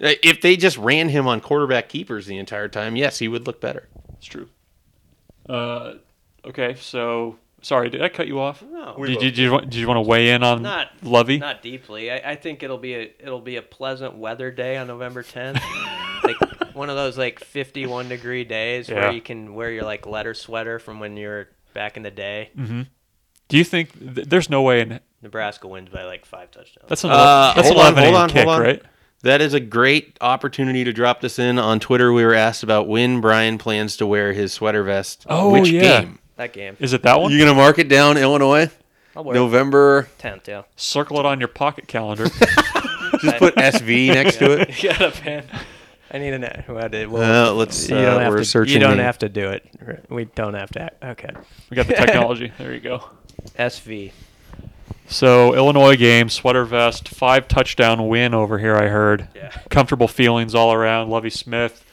Uh, 0.01 0.13
If 0.23 0.41
they 0.41 0.57
just 0.57 0.79
ran 0.79 1.09
him 1.09 1.27
on 1.27 1.41
quarterback 1.41 1.89
keepers 1.89 2.27
the 2.27 2.39
entire 2.39 2.69
time, 2.69 2.95
yes, 2.95 3.19
he 3.19 3.27
would 3.29 3.47
look 3.47 3.61
better. 3.61 3.89
It's 4.19 4.27
true. 4.27 4.49
Uh, 5.49 5.95
okay, 6.49 6.75
so 6.79 7.37
sorry, 7.63 7.91
did 7.91 8.03
I 8.03 8.09
cut 8.09 8.27
you 8.27 8.39
off? 8.41 8.63
No. 8.63 8.97
Did 8.99 9.09
you, 9.11 9.19
did 9.21 9.39
you, 9.39 9.53
want- 9.53 9.65
did 9.71 9.75
you 9.77 9.87
want 9.89 9.99
to 9.99 10.03
weigh 10.09 10.31
in 10.31 10.43
on 10.43 10.63
Not 10.63 10.89
Lovie? 11.03 11.39
Not 11.39 11.63
deeply. 11.63 12.11
I, 12.11 12.33
I 12.33 12.35
think 12.37 12.63
it'll 12.63 12.79
be 12.79 12.95
a 12.95 13.13
it'll 13.19 13.41
be 13.41 13.57
a 13.57 13.63
pleasant 13.63 14.17
weather 14.17 14.51
day 14.51 14.77
on 14.77 14.87
November 14.87 15.23
10th. 15.23 15.61
like 16.25 16.75
one 16.75 16.91
of 16.91 16.97
those 16.97 17.17
like 17.19 17.41
51 17.41 18.09
degree 18.09 18.45
days 18.45 18.89
Yeah. 18.89 19.01
where 19.01 19.13
you 19.13 19.21
can 19.21 19.55
wear 19.55 19.71
your 19.71 19.85
like 19.85 20.07
letter 20.07 20.35
sweater 20.35 20.79
from 20.79 21.01
when 21.01 21.17
you 21.17 21.29
were 21.29 21.49
back 21.75 21.97
in 21.97 22.03
the 22.03 22.11
day. 22.11 22.51
Mm-hmm. 22.57 22.83
Do 23.49 23.57
you 23.59 23.65
think 23.65 23.93
th- 24.15 24.27
there's 24.29 24.51
no 24.51 24.63
way 24.63 24.81
in 24.81 25.01
Nebraska 25.23 25.69
wins 25.69 25.89
by 25.89 26.05
like 26.05 26.25
five 26.27 26.51
touchdowns. 26.51 26.89
that's 26.89 27.05
an 27.05 27.11
Uh, 27.11 27.53
that's 27.55 27.69
hold 27.69 27.81
on, 27.81 27.93
11 27.93 28.03
hold 28.05 28.15
on, 28.17 28.29
kick, 28.29 28.45
hold 28.45 28.57
on. 28.57 28.63
right? 28.63 28.83
That 29.23 29.41
is 29.41 29.55
a 29.55 29.61
great 29.61 30.17
opportunity 30.21 30.85
to 30.85 30.93
drop 30.93 31.21
this 31.21 31.39
in 31.39 31.59
on 31.59 31.81
Twitter. 31.81 32.13
We 32.13 32.25
were 32.25 32.35
asked 32.35 32.63
about 32.63 32.87
when 32.87 33.21
Brian 33.21 33.57
plans 33.59 33.97
to 33.97 34.07
wear 34.07 34.33
his 34.33 34.53
sweater 34.53 34.83
vest. 34.83 35.25
Oh, 35.29 35.51
which 35.51 35.71
yeah. 35.71 36.01
game? 36.03 36.19
That 36.37 36.53
game. 36.53 36.77
Is 36.81 36.93
it 36.93 37.03
that 37.03 37.21
one? 37.21 37.33
You 37.33 37.39
gonna 37.39 37.55
mark 37.55 37.79
it 37.79 37.89
down, 37.89 38.17
Illinois, 38.19 38.71
I'll 39.15 39.25
wear 39.25 39.35
November? 39.35 40.09
10th. 40.19 40.47
Yeah. 40.49 40.63
Circle 40.77 41.19
it 41.21 41.27
on 41.27 41.39
your 41.41 41.49
pocket 41.49 41.89
calendar. 41.89 42.27
Just 43.21 43.37
put 43.39 43.55
SV 43.55 44.09
next 44.09 44.37
to 44.37 44.61
it. 44.61 44.83
you 44.83 44.91
got 44.91 45.01
a 45.01 45.11
pen. 45.11 45.45
I 46.11 46.19
need 46.19 46.35
an. 46.35 46.43
What 46.67 46.91
did? 46.91 47.09
Uh, 47.13 47.53
let's. 47.55 47.89
you 47.89 47.97
Uh, 47.97 48.03
don't 48.13 48.21
have 48.23 48.33
we're 48.33 48.39
to. 48.41 48.45
searching. 48.45 48.75
You 48.75 48.81
don't 48.81 48.99
the- 48.99 49.03
have 49.03 49.19
to 49.19 49.29
do 49.29 49.49
it. 49.51 49.65
We 50.11 50.27
don't 50.27 50.55
have 50.55 50.71
to. 50.73 50.91
Okay. 51.03 51.31
we 51.71 51.75
got 51.77 51.87
the 51.87 51.95
technology. 51.95 52.53
There 52.59 52.75
you 52.75 52.81
go. 52.81 53.03
SV. 53.59 54.13
So 55.09 55.55
Illinois 55.55 55.97
game, 55.97 56.29
sweater 56.29 56.65
vest, 56.65 57.09
five 57.09 57.47
touchdown 57.49 58.09
win 58.09 58.35
over 58.35 58.59
here. 58.59 58.77
I 58.77 58.89
heard. 58.89 59.29
Yeah. 59.35 59.51
Comfortable 59.71 60.09
feelings 60.09 60.55
all 60.55 60.73
around. 60.73 61.09
Lovie 61.11 61.31
Smith 61.31 61.85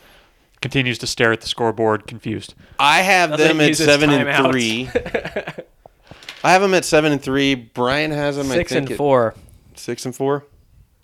continues 0.64 0.98
to 0.98 1.06
stare 1.06 1.32
at 1.32 1.42
the 1.42 1.48
scoreboard, 1.48 2.08
confused. 2.08 2.56
I 2.80 3.02
have 3.04 3.30
Doesn't 3.32 3.48
them 3.50 3.62
at 3.62 3.68
use 3.68 3.78
seven 3.78 4.10
and 4.10 4.28
timeouts. 4.28 4.52
three. 4.52 4.90
I 6.44 6.52
have 6.54 6.62
them 6.64 6.74
at 6.74 6.84
seven 6.86 7.12
and 7.12 7.22
three. 7.22 7.54
Brian 7.54 8.10
has 8.12 8.38
them. 8.38 8.48
Six 8.48 8.72
I 8.72 8.76
think 8.76 8.86
and 8.88 8.92
at 8.94 8.98
four. 8.98 9.36
Six 9.76 10.06
and 10.06 10.16
four. 10.16 10.46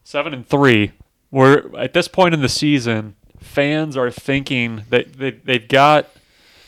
Seven 0.04 0.34
and 0.34 0.48
three. 0.48 0.94
We're 1.30 1.78
at 1.78 1.94
this 1.94 2.08
point 2.08 2.34
in 2.34 2.42
the 2.42 2.50
season. 2.50 3.16
Fans 3.40 3.96
are 3.96 4.10
thinking 4.10 4.84
that 4.90 5.14
they, 5.14 5.32
they've 5.32 5.68
got 5.68 6.08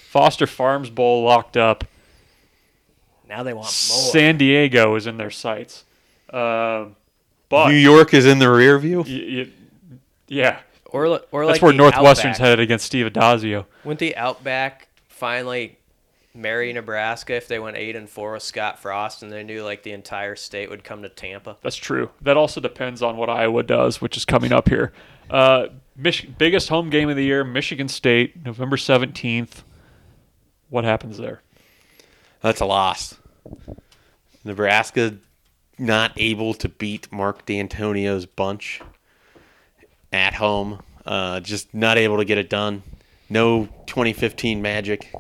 Foster 0.10 0.46
Farms 0.46 0.90
Bowl 0.90 1.24
locked 1.24 1.58
up. 1.58 1.84
Now 3.28 3.44
they 3.44 3.54
want 3.54 3.64
more. 3.66 4.12
San 4.12 4.38
Diego 4.38 4.96
is 4.96 5.08
in 5.08 5.18
their 5.18 5.32
sights. 5.32 5.84
Um, 6.32 6.96
but 7.50 7.70
New 7.70 7.76
York 7.76 8.14
is 8.14 8.26
in 8.26 8.40
the 8.40 8.50
rear 8.50 8.78
view. 8.80 9.00
y- 9.02 9.26
y- 9.46 9.50
yeah, 10.28 10.60
or 10.92 11.10
li- 11.10 11.20
or 11.32 11.46
that's 11.46 11.56
like 11.58 11.62
where 11.62 11.74
Northwestern's 11.74 12.36
Outback. 12.36 12.40
headed 12.40 12.60
against 12.60 12.86
Steve 12.86 13.06
Addazio. 13.12 13.66
Wouldn't 13.84 14.00
the 14.00 14.16
Outback 14.16 14.88
finally 15.08 15.78
marry 16.34 16.72
Nebraska 16.72 17.34
if 17.36 17.48
they 17.48 17.60
went 17.60 17.76
eight 17.78 17.96
and 17.96 18.10
four 18.10 18.34
with 18.34 18.44
Scott 18.44 18.80
Frost 18.80 19.22
and 19.24 19.32
they 19.32 19.44
knew 19.44 19.64
like 19.64 19.84
the 19.84 19.92
entire 19.92 20.36
state 20.36 20.70
would 20.70 20.84
come 20.84 21.02
to 21.02 21.10
Tampa? 21.10 21.58
That's 21.62 21.76
true. 21.76 22.10
That 22.22 22.38
also 22.38 22.62
depends 22.62 23.02
on 23.02 23.18
what 23.18 23.30
Iowa 23.30 23.64
does, 23.64 24.00
which 24.02 24.16
is 24.18 24.26
coming 24.26 24.52
up 24.52 24.70
here. 24.70 24.94
Uh, 25.30 25.68
Mich- 25.96 26.28
biggest 26.38 26.70
home 26.70 26.90
game 26.90 27.10
of 27.10 27.16
the 27.16 27.24
year, 27.24 27.44
Michigan 27.44 27.88
State, 27.88 28.44
November 28.46 28.78
17th. 28.78 29.64
What 30.70 30.84
happens 30.86 31.18
there? 31.18 31.42
That's 32.42 32.62
a 32.62 32.66
loss. 32.66 33.16
Nebraska 34.44 35.18
not 35.78 36.14
able 36.18 36.54
to 36.56 36.70
beat 36.70 37.12
Mark 37.12 37.46
Dantonio's 37.46 38.26
bunch 38.26 38.82
at 40.12 40.34
home 40.36 40.80
Uh, 41.06 41.40
just 41.40 41.74
not 41.74 41.98
able 41.98 42.18
to 42.18 42.26
get 42.26 42.38
it 42.38 42.50
done. 42.50 42.84
No 43.30 43.66
2015 43.88 44.62
magic. 44.62 45.12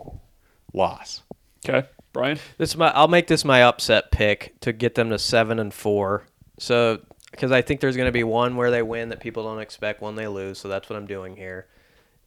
Loss. 0.73 1.23
Okay, 1.67 1.87
Brian. 2.13 2.39
This 2.57 2.69
is 2.69 2.77
my. 2.77 2.91
I'll 2.91 3.07
make 3.07 3.27
this 3.27 3.43
my 3.43 3.63
upset 3.63 4.11
pick 4.11 4.59
to 4.61 4.71
get 4.71 4.95
them 4.95 5.09
to 5.09 5.17
seven 5.19 5.59
and 5.59 5.73
four. 5.73 6.27
So 6.59 6.99
because 7.31 7.51
I 7.51 7.61
think 7.61 7.81
there's 7.81 7.95
going 7.97 8.07
to 8.07 8.11
be 8.11 8.23
one 8.23 8.55
where 8.57 8.71
they 8.71 8.81
win 8.83 9.09
that 9.09 9.19
people 9.19 9.43
don't 9.43 9.59
expect, 9.59 10.01
one 10.01 10.15
they 10.15 10.27
lose. 10.27 10.59
So 10.59 10.67
that's 10.67 10.89
what 10.89 10.97
I'm 10.97 11.07
doing 11.07 11.35
here. 11.35 11.67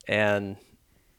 And 0.08 0.56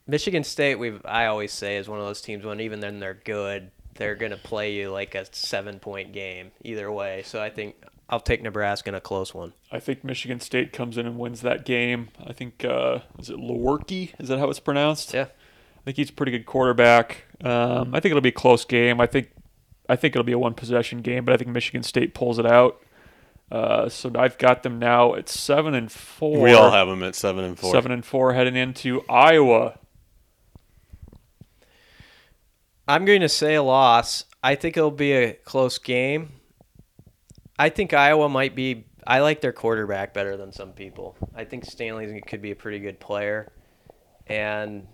Michigan 0.08 0.44
State, 0.44 0.76
we've 0.76 1.02
I 1.06 1.28
always 1.28 1.52
say 1.52 1.78
is 1.78 1.88
one 1.88 2.00
of 2.00 2.06
those 2.06 2.22
teams 2.22 2.46
when 2.46 2.60
even 2.60 2.80
then 2.80 3.00
they're 3.00 3.14
good, 3.24 3.72
they're 3.96 4.16
going 4.16 4.32
to 4.32 4.38
play 4.38 4.74
you 4.74 4.92
like 4.92 5.16
a 5.16 5.26
seven 5.32 5.80
point 5.80 6.14
game 6.14 6.52
either 6.64 6.92
way. 6.92 7.24
So 7.26 7.42
I 7.42 7.50
think 7.50 7.76
I'll 8.10 8.20
take 8.20 8.44
Nebraska 8.44 8.90
in 8.90 8.96
a 8.96 9.02
close 9.02 9.34
one. 9.34 9.54
I 9.72 9.80
think 9.80 10.04
Michigan 10.04 10.40
State 10.40 10.72
comes 10.72 10.98
in 10.98 11.08
and 11.08 11.18
wins 11.18 11.42
that 11.42 11.66
game. 11.66 12.10
I 12.26 12.34
think 12.34 12.64
uh, 12.64 13.00
is 13.18 13.30
it 13.30 13.38
Lewerke? 13.38 14.14
Is 14.20 14.30
that 14.30 14.38
how 14.40 14.50
it's 14.50 14.60
pronounced? 14.60 15.14
Yeah. 15.14 15.24
I 15.24 15.82
think 15.86 15.98
he's 15.98 16.10
a 16.10 16.14
pretty 16.14 16.32
good 16.32 16.46
quarterback. 16.46 17.24
Um, 17.44 17.94
I 17.96 18.00
think 18.00 18.12
it'll 18.12 18.22
be 18.22 18.30
a 18.30 18.32
close 18.32 18.66
game. 18.66 19.02
I 19.02 19.08
think 19.08 19.32
I 19.90 19.96
think 19.96 20.16
it'll 20.16 20.24
be 20.24 20.32
a 20.32 20.40
one 20.40 20.54
possession 20.54 21.02
game, 21.02 21.26
but 21.26 21.34
I 21.34 21.38
think 21.38 21.50
Michigan 21.50 21.84
State 21.84 22.14
pulls 22.14 22.40
it 22.40 22.46
out. 22.46 22.82
Uh, 23.52 23.88
so 23.90 24.12
I've 24.16 24.38
got 24.38 24.64
them 24.64 24.80
now 24.80 25.14
at 25.14 25.30
seven 25.30 25.76
and 25.76 25.92
four. 25.92 26.42
We 26.42 26.54
all 26.54 26.72
have 26.72 26.88
them 26.88 27.04
at 27.04 27.16
seven 27.16 27.44
and 27.44 27.58
four. 27.58 27.72
seven 27.72 27.92
and 27.92 28.04
four 28.04 28.34
heading 28.34 28.56
into 28.56 29.04
Iowa. 29.08 29.78
I'm 32.88 33.06
going 33.06 33.22
to 33.22 33.30
say 33.30 33.56
a 33.56 33.64
loss. 33.64 34.26
I 34.44 34.56
think 34.56 34.78
it'll 34.78 34.92
be 34.92 35.12
a 35.12 35.34
close 35.34 35.78
game. 35.78 36.30
I 37.58 37.70
think 37.70 37.94
Iowa 37.94 38.30
might 38.30 38.56
be. 38.56 38.86
I 39.08 39.20
like 39.20 39.42
their 39.42 39.54
quarterback 39.54 40.14
better 40.14 40.36
than 40.36 40.52
some 40.52 40.72
people. 40.72 41.16
I 41.36 41.46
think 41.46 41.66
Stanley 41.66 42.22
could 42.26 42.42
be 42.42 42.52
a 42.52 42.56
pretty 42.56 42.80
good 42.80 43.00
player, 43.00 43.52
and 44.28 44.88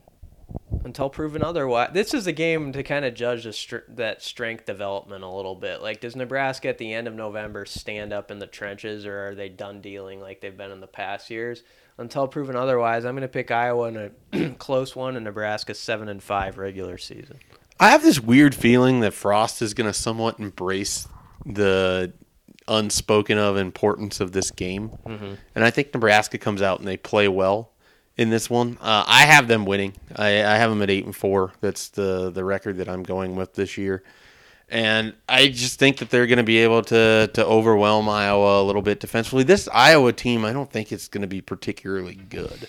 until 0.83 1.09
proven 1.09 1.43
otherwise, 1.43 1.91
this 1.93 2.13
is 2.13 2.27
a 2.27 2.31
game 2.31 2.73
to 2.73 2.83
kind 2.83 3.05
of 3.05 3.13
judge 3.13 3.53
str- 3.55 3.77
that 3.89 4.21
strength 4.21 4.65
development 4.65 5.23
a 5.23 5.29
little 5.29 5.55
bit. 5.55 5.81
Like, 5.81 6.01
does 6.01 6.15
Nebraska 6.15 6.69
at 6.69 6.77
the 6.77 6.93
end 6.93 7.07
of 7.07 7.13
November 7.13 7.65
stand 7.65 8.13
up 8.13 8.31
in 8.31 8.39
the 8.39 8.47
trenches, 8.47 9.05
or 9.05 9.29
are 9.29 9.35
they 9.35 9.49
done 9.49 9.81
dealing 9.81 10.19
like 10.19 10.41
they've 10.41 10.55
been 10.55 10.71
in 10.71 10.79
the 10.79 10.87
past 10.87 11.29
years? 11.29 11.63
Until 11.97 12.27
proven 12.27 12.55
otherwise, 12.55 13.05
I'm 13.05 13.13
going 13.13 13.21
to 13.21 13.27
pick 13.27 13.51
Iowa 13.51 13.87
in 13.87 14.11
a 14.33 14.49
close 14.57 14.95
one 14.95 15.15
and 15.15 15.25
Nebraska 15.25 15.73
seven 15.73 16.09
and 16.09 16.21
five 16.21 16.57
regular 16.57 16.97
season. 16.97 17.39
I 17.79 17.89
have 17.89 18.03
this 18.03 18.19
weird 18.19 18.55
feeling 18.55 19.01
that 19.01 19.13
Frost 19.13 19.61
is 19.61 19.73
going 19.73 19.87
to 19.87 19.93
somewhat 19.93 20.39
embrace 20.39 21.07
the 21.45 22.13
unspoken 22.71 23.37
of 23.37 23.57
importance 23.57 24.19
of 24.19 24.31
this 24.31 24.49
game, 24.51 24.89
Mm-hmm. 25.05 25.33
and 25.55 25.63
I 25.65 25.69
think 25.69 25.93
Nebraska 25.93 26.37
comes 26.37 26.61
out 26.61 26.79
and 26.79 26.87
they 26.87 26.97
play 26.97 27.27
well 27.27 27.71
in 28.17 28.29
this 28.29 28.49
one. 28.49 28.77
Uh, 28.81 29.03
I 29.07 29.21
have 29.25 29.47
them 29.47 29.65
winning. 29.65 29.93
I, 30.15 30.27
I 30.43 30.55
have 30.57 30.69
them 30.69 30.81
at 30.81 30.89
eight 30.89 31.05
and 31.05 31.15
four. 31.15 31.53
That's 31.61 31.89
the 31.89 32.29
the 32.29 32.43
record 32.43 32.77
that 32.77 32.87
I'm 32.89 33.03
going 33.03 33.35
with 33.35 33.53
this 33.55 33.77
year, 33.77 34.03
and 34.69 35.13
I 35.27 35.47
just 35.47 35.79
think 35.79 35.97
that 35.97 36.09
they're 36.09 36.27
going 36.27 36.37
to 36.37 36.43
be 36.43 36.59
able 36.59 36.81
to 36.83 37.29
to 37.33 37.45
overwhelm 37.45 38.07
Iowa 38.09 38.61
a 38.61 38.65
little 38.65 38.81
bit 38.81 38.99
defensively. 38.99 39.43
This 39.43 39.67
Iowa 39.73 40.13
team, 40.13 40.45
I 40.45 40.53
don't 40.53 40.71
think 40.71 40.91
it's 40.91 41.07
going 41.07 41.21
to 41.23 41.27
be 41.27 41.41
particularly 41.41 42.15
good. 42.15 42.67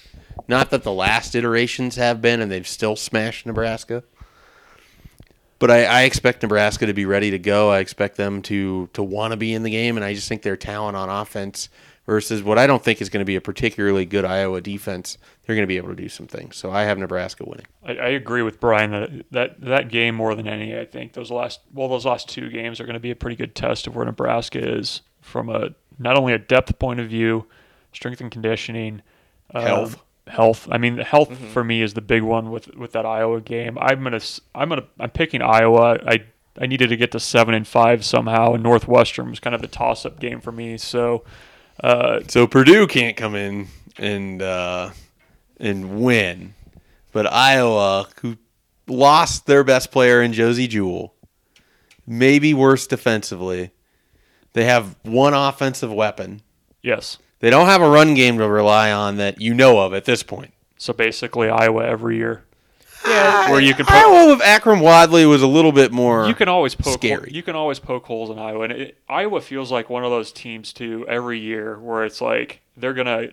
Not 0.49 0.71
that 0.71 0.83
the 0.83 0.93
last 0.93 1.35
iterations 1.35 1.97
have 1.97 2.21
been, 2.21 2.41
and 2.41 2.51
they've 2.51 2.67
still 2.67 2.97
smashed 2.97 3.47
Nebraska. 3.47 4.03
But 5.63 5.71
I, 5.71 5.85
I 5.85 6.03
expect 6.03 6.43
Nebraska 6.43 6.87
to 6.87 6.93
be 6.93 7.07
ready 7.07 7.31
to 7.31 7.39
go. 7.39 7.71
I 7.71 7.79
expect 7.79 8.17
them 8.17 8.43
to 8.43 8.89
to 8.95 9.03
want 9.05 9.31
to 9.31 9.37
be 9.37 9.55
in 9.55 9.63
the 9.63 9.71
game, 9.71 9.97
and 9.97 10.05
I 10.05 10.13
just 10.13 10.29
think 10.29 10.43
their 10.43 10.57
talent 10.57 10.97
on 10.97 11.09
offense 11.09 11.69
versus 12.05 12.43
what 12.43 12.59
I 12.59 12.67
don't 12.67 12.83
think 12.83 13.01
is 13.01 13.09
going 13.09 13.21
to 13.21 13.25
be 13.25 13.37
a 13.37 13.41
particularly 13.41 14.05
good 14.05 14.25
Iowa 14.25 14.61
defense, 14.61 15.19
they're 15.47 15.55
going 15.55 15.63
to 15.63 15.69
be 15.69 15.77
able 15.77 15.91
to 15.91 15.95
do 15.95 16.09
some 16.09 16.27
things. 16.27 16.57
So 16.57 16.73
I 16.73 16.83
have 16.83 16.99
Nebraska 16.99 17.45
winning. 17.45 17.67
I, 17.85 17.93
I 17.93 18.09
agree 18.09 18.43
with 18.43 18.59
Brian 18.59 18.91
that, 18.91 19.25
that 19.31 19.61
that 19.61 19.89
game 19.89 20.17
more 20.17 20.35
than 20.35 20.49
any. 20.49 20.77
I 20.77 20.85
think 20.85 21.13
those 21.13 21.31
last 21.31 21.61
well, 21.73 21.87
those 21.87 22.07
last 22.07 22.29
two 22.29 22.51
games 22.51 22.81
are 22.81 22.85
going 22.85 22.95
to 22.95 23.01
be 23.01 23.13
a 23.13 23.17
pretty 23.17 23.37
good 23.37 23.55
test 23.55 23.87
of 23.87 23.95
where 23.95 24.05
Nebraska 24.05 24.59
is 24.59 25.03
from 25.21 25.49
a 25.49 25.69
not 25.97 26.17
only 26.17 26.33
a 26.33 26.41
depth 26.41 26.77
point 26.81 26.99
of 26.99 27.07
view, 27.07 27.47
strength 27.93 28.21
and 28.21 28.33
conditioning, 28.33 29.01
um, 29.55 29.95
Health. 30.27 30.65
health. 30.65 30.69
I 30.73 30.79
mean, 30.79 30.97
the 30.97 31.05
health 31.05 31.37
for 31.53 31.65
me 31.65 31.83
is 31.83 31.95
the 31.95 32.01
big 32.01 32.23
one 32.23 32.51
with 32.51 32.75
with 32.77 32.93
that 32.93 33.05
Iowa 33.07 33.41
game. 33.41 33.77
I'm 33.81 34.03
gonna 34.03 34.21
I'm 34.55 34.69
gonna 34.69 34.85
I'm 35.01 35.11
picking 35.11 35.43
Iowa. 35.43 35.99
I 36.07 36.25
I 36.61 36.67
needed 36.67 36.89
to 36.89 36.97
get 36.97 37.13
to 37.13 37.21
seven 37.21 37.55
and 37.55 37.67
five 37.67 38.05
somehow, 38.05 38.53
and 38.55 38.63
Northwestern 38.63 39.31
was 39.31 39.41
kind 39.41 39.55
of 39.55 39.63
a 39.63 39.67
toss 39.69 40.05
up 40.07 40.21
game 40.21 40.41
for 40.41 40.53
me. 40.53 40.79
So. 40.79 41.25
Uh, 41.83 42.21
So 42.29 42.47
Purdue 42.47 42.87
can't 42.87 43.17
come 43.17 43.35
in 43.35 43.67
and 43.99 44.41
uh, 44.43 44.91
and 45.59 46.01
win, 46.03 46.55
but 47.13 47.27
Iowa, 47.27 48.07
who 48.21 48.37
lost 48.87 49.47
their 49.47 49.65
best 49.65 49.91
player 49.91 50.23
in 50.23 50.33
Josey 50.35 50.69
Jewell, 50.69 51.15
maybe 52.07 52.53
worse 52.55 52.87
defensively. 52.87 53.71
They 54.53 54.65
have 54.65 54.97
one 55.03 55.33
offensive 55.35 55.93
weapon. 55.93 56.43
yes. 56.83 57.19
They 57.43 57.51
don't 57.51 57.67
have 57.67 57.83
a 57.83 57.91
run 57.91 58.15
game 58.15 58.39
to 58.39 58.49
rely 58.49 58.93
on 58.93 59.17
that 59.17 59.41
you 59.41 59.53
know 59.53 59.81
of 59.81 59.93
at 59.95 60.05
this 60.05 60.23
point. 60.23 60.55
So 60.79 60.93
basically, 60.93 61.49
Iowa 61.51 61.85
every 61.85 62.17
year. 62.17 62.45
Yeah, 63.05 63.51
Where 63.51 63.59
you 63.61 63.75
can 63.75 63.85
put- 63.85 63.97
Iowa 63.97 64.31
with 64.31 64.41
Akrum 64.43 64.81
Wadley 64.81 65.27
was 65.27 65.43
a 65.43 65.49
little 65.49 65.73
bit 65.73 65.91
more. 65.91 66.29
You 66.29 66.37
can 66.37 66.49
always 66.49 66.77
poke. 66.77 66.95
scary. 66.95 67.33
You 67.33 67.43
can 67.43 67.57
always 67.57 67.81
poke 67.81 68.05
holes 68.07 68.31
in 68.31 68.39
Iowa, 68.39 68.63
and 68.63 68.73
it, 68.73 68.99
Iowa 69.09 69.41
feels 69.41 69.73
like 69.73 69.91
one 69.91 70.05
of 70.05 70.13
those 70.13 70.31
teams 70.31 70.73
too 70.73 71.05
every 71.09 71.41
year 71.41 71.81
where 71.81 72.05
it's 72.05 72.21
like 72.21 72.61
they're 72.77 72.95
gonna, 72.95 73.31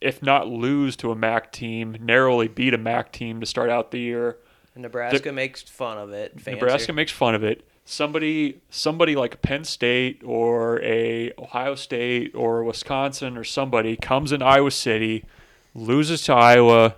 if 0.00 0.22
not 0.22 0.48
lose 0.48 0.96
to 0.96 1.10
a 1.12 1.14
MAC 1.14 1.52
team, 1.52 1.98
narrowly 2.00 2.48
beat 2.48 2.72
a 2.72 2.78
MAC 2.78 3.12
team 3.12 3.40
to 3.40 3.46
start 3.46 3.68
out 3.68 3.90
the 3.90 4.00
year. 4.00 4.38
Nebraska 4.74 5.32
makes 5.32 5.60
fun 5.62 5.98
of 5.98 6.12
it. 6.12 6.32
Fancier. 6.40 6.54
Nebraska 6.54 6.92
makes 6.94 7.12
fun 7.12 7.34
of 7.34 7.44
it. 7.44 7.66
Somebody, 7.88 8.60
somebody 8.68 9.14
like 9.14 9.42
Penn 9.42 9.64
State 9.64 10.20
or 10.24 10.82
a 10.82 11.32
Ohio 11.38 11.76
State 11.76 12.34
or 12.34 12.64
Wisconsin 12.64 13.38
or 13.38 13.44
somebody 13.44 13.96
comes 13.96 14.32
in 14.32 14.42
Iowa 14.42 14.72
City, 14.72 15.24
loses 15.72 16.22
to 16.22 16.34
Iowa, 16.34 16.96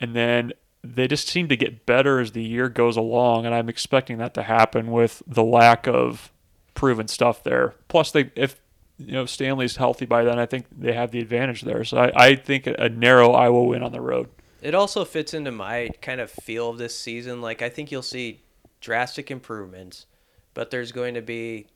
and 0.00 0.14
then 0.16 0.52
they 0.82 1.06
just 1.06 1.28
seem 1.28 1.48
to 1.48 1.56
get 1.56 1.86
better 1.86 2.18
as 2.18 2.32
the 2.32 2.42
year 2.42 2.68
goes 2.68 2.96
along. 2.96 3.46
And 3.46 3.54
I'm 3.54 3.68
expecting 3.68 4.18
that 4.18 4.34
to 4.34 4.42
happen 4.42 4.90
with 4.90 5.22
the 5.24 5.44
lack 5.44 5.86
of 5.86 6.32
proven 6.74 7.06
stuff 7.06 7.44
there. 7.44 7.74
Plus, 7.86 8.10
they 8.10 8.32
if 8.34 8.60
you 8.98 9.12
know 9.12 9.26
Stanley's 9.26 9.76
healthy 9.76 10.04
by 10.04 10.24
then, 10.24 10.38
I 10.38 10.46
think 10.46 10.66
they 10.76 10.94
have 10.94 11.12
the 11.12 11.20
advantage 11.20 11.62
there. 11.62 11.84
So 11.84 11.98
I, 11.98 12.12
I 12.16 12.34
think 12.34 12.66
a 12.66 12.88
narrow 12.88 13.32
Iowa 13.32 13.62
win 13.62 13.82
on 13.82 13.92
the 13.92 14.00
road. 14.00 14.28
It 14.60 14.74
also 14.74 15.04
fits 15.04 15.32
into 15.32 15.52
my 15.52 15.90
kind 16.00 16.20
of 16.20 16.30
feel 16.30 16.70
of 16.70 16.78
this 16.78 16.98
season. 16.98 17.40
Like 17.40 17.62
I 17.62 17.68
think 17.68 17.92
you'll 17.92 18.02
see 18.02 18.42
drastic 18.80 19.30
improvements, 19.30 20.06
but 20.54 20.70
there's 20.70 20.92
going 20.92 21.14
to 21.14 21.22
be 21.22 21.66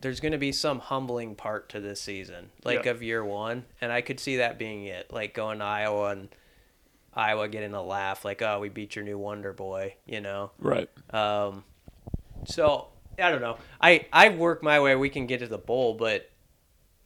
there's 0.00 0.20
going 0.20 0.32
to 0.32 0.38
be 0.38 0.52
some 0.52 0.80
humbling 0.80 1.34
part 1.34 1.70
to 1.70 1.80
this 1.80 2.00
season, 2.00 2.50
like 2.64 2.84
Yeah. 2.84 2.90
of 2.90 3.02
year 3.02 3.24
one, 3.24 3.64
and 3.80 3.90
I 3.90 4.00
could 4.02 4.20
see 4.20 4.36
that 4.36 4.58
being 4.58 4.84
it. 4.84 5.10
Like 5.12 5.32
going 5.34 5.60
to 5.60 5.64
Iowa 5.64 6.10
and 6.10 6.28
Iowa 7.14 7.48
getting 7.48 7.72
a 7.74 7.82
laugh, 7.82 8.24
like 8.24 8.42
oh 8.42 8.60
we 8.60 8.68
beat 8.68 8.96
your 8.96 9.04
new 9.04 9.16
Wonder 9.18 9.52
Boy, 9.52 9.94
you 10.04 10.20
know. 10.20 10.50
Right. 10.58 10.90
Um, 11.14 11.64
so 12.46 12.88
I 13.18 13.30
don't 13.30 13.40
know. 13.40 13.56
I 13.80 14.06
I 14.12 14.30
work 14.30 14.62
my 14.62 14.80
way. 14.80 14.94
We 14.96 15.08
can 15.08 15.26
get 15.26 15.40
to 15.40 15.46
the 15.46 15.58
bowl, 15.58 15.94
but 15.94 16.28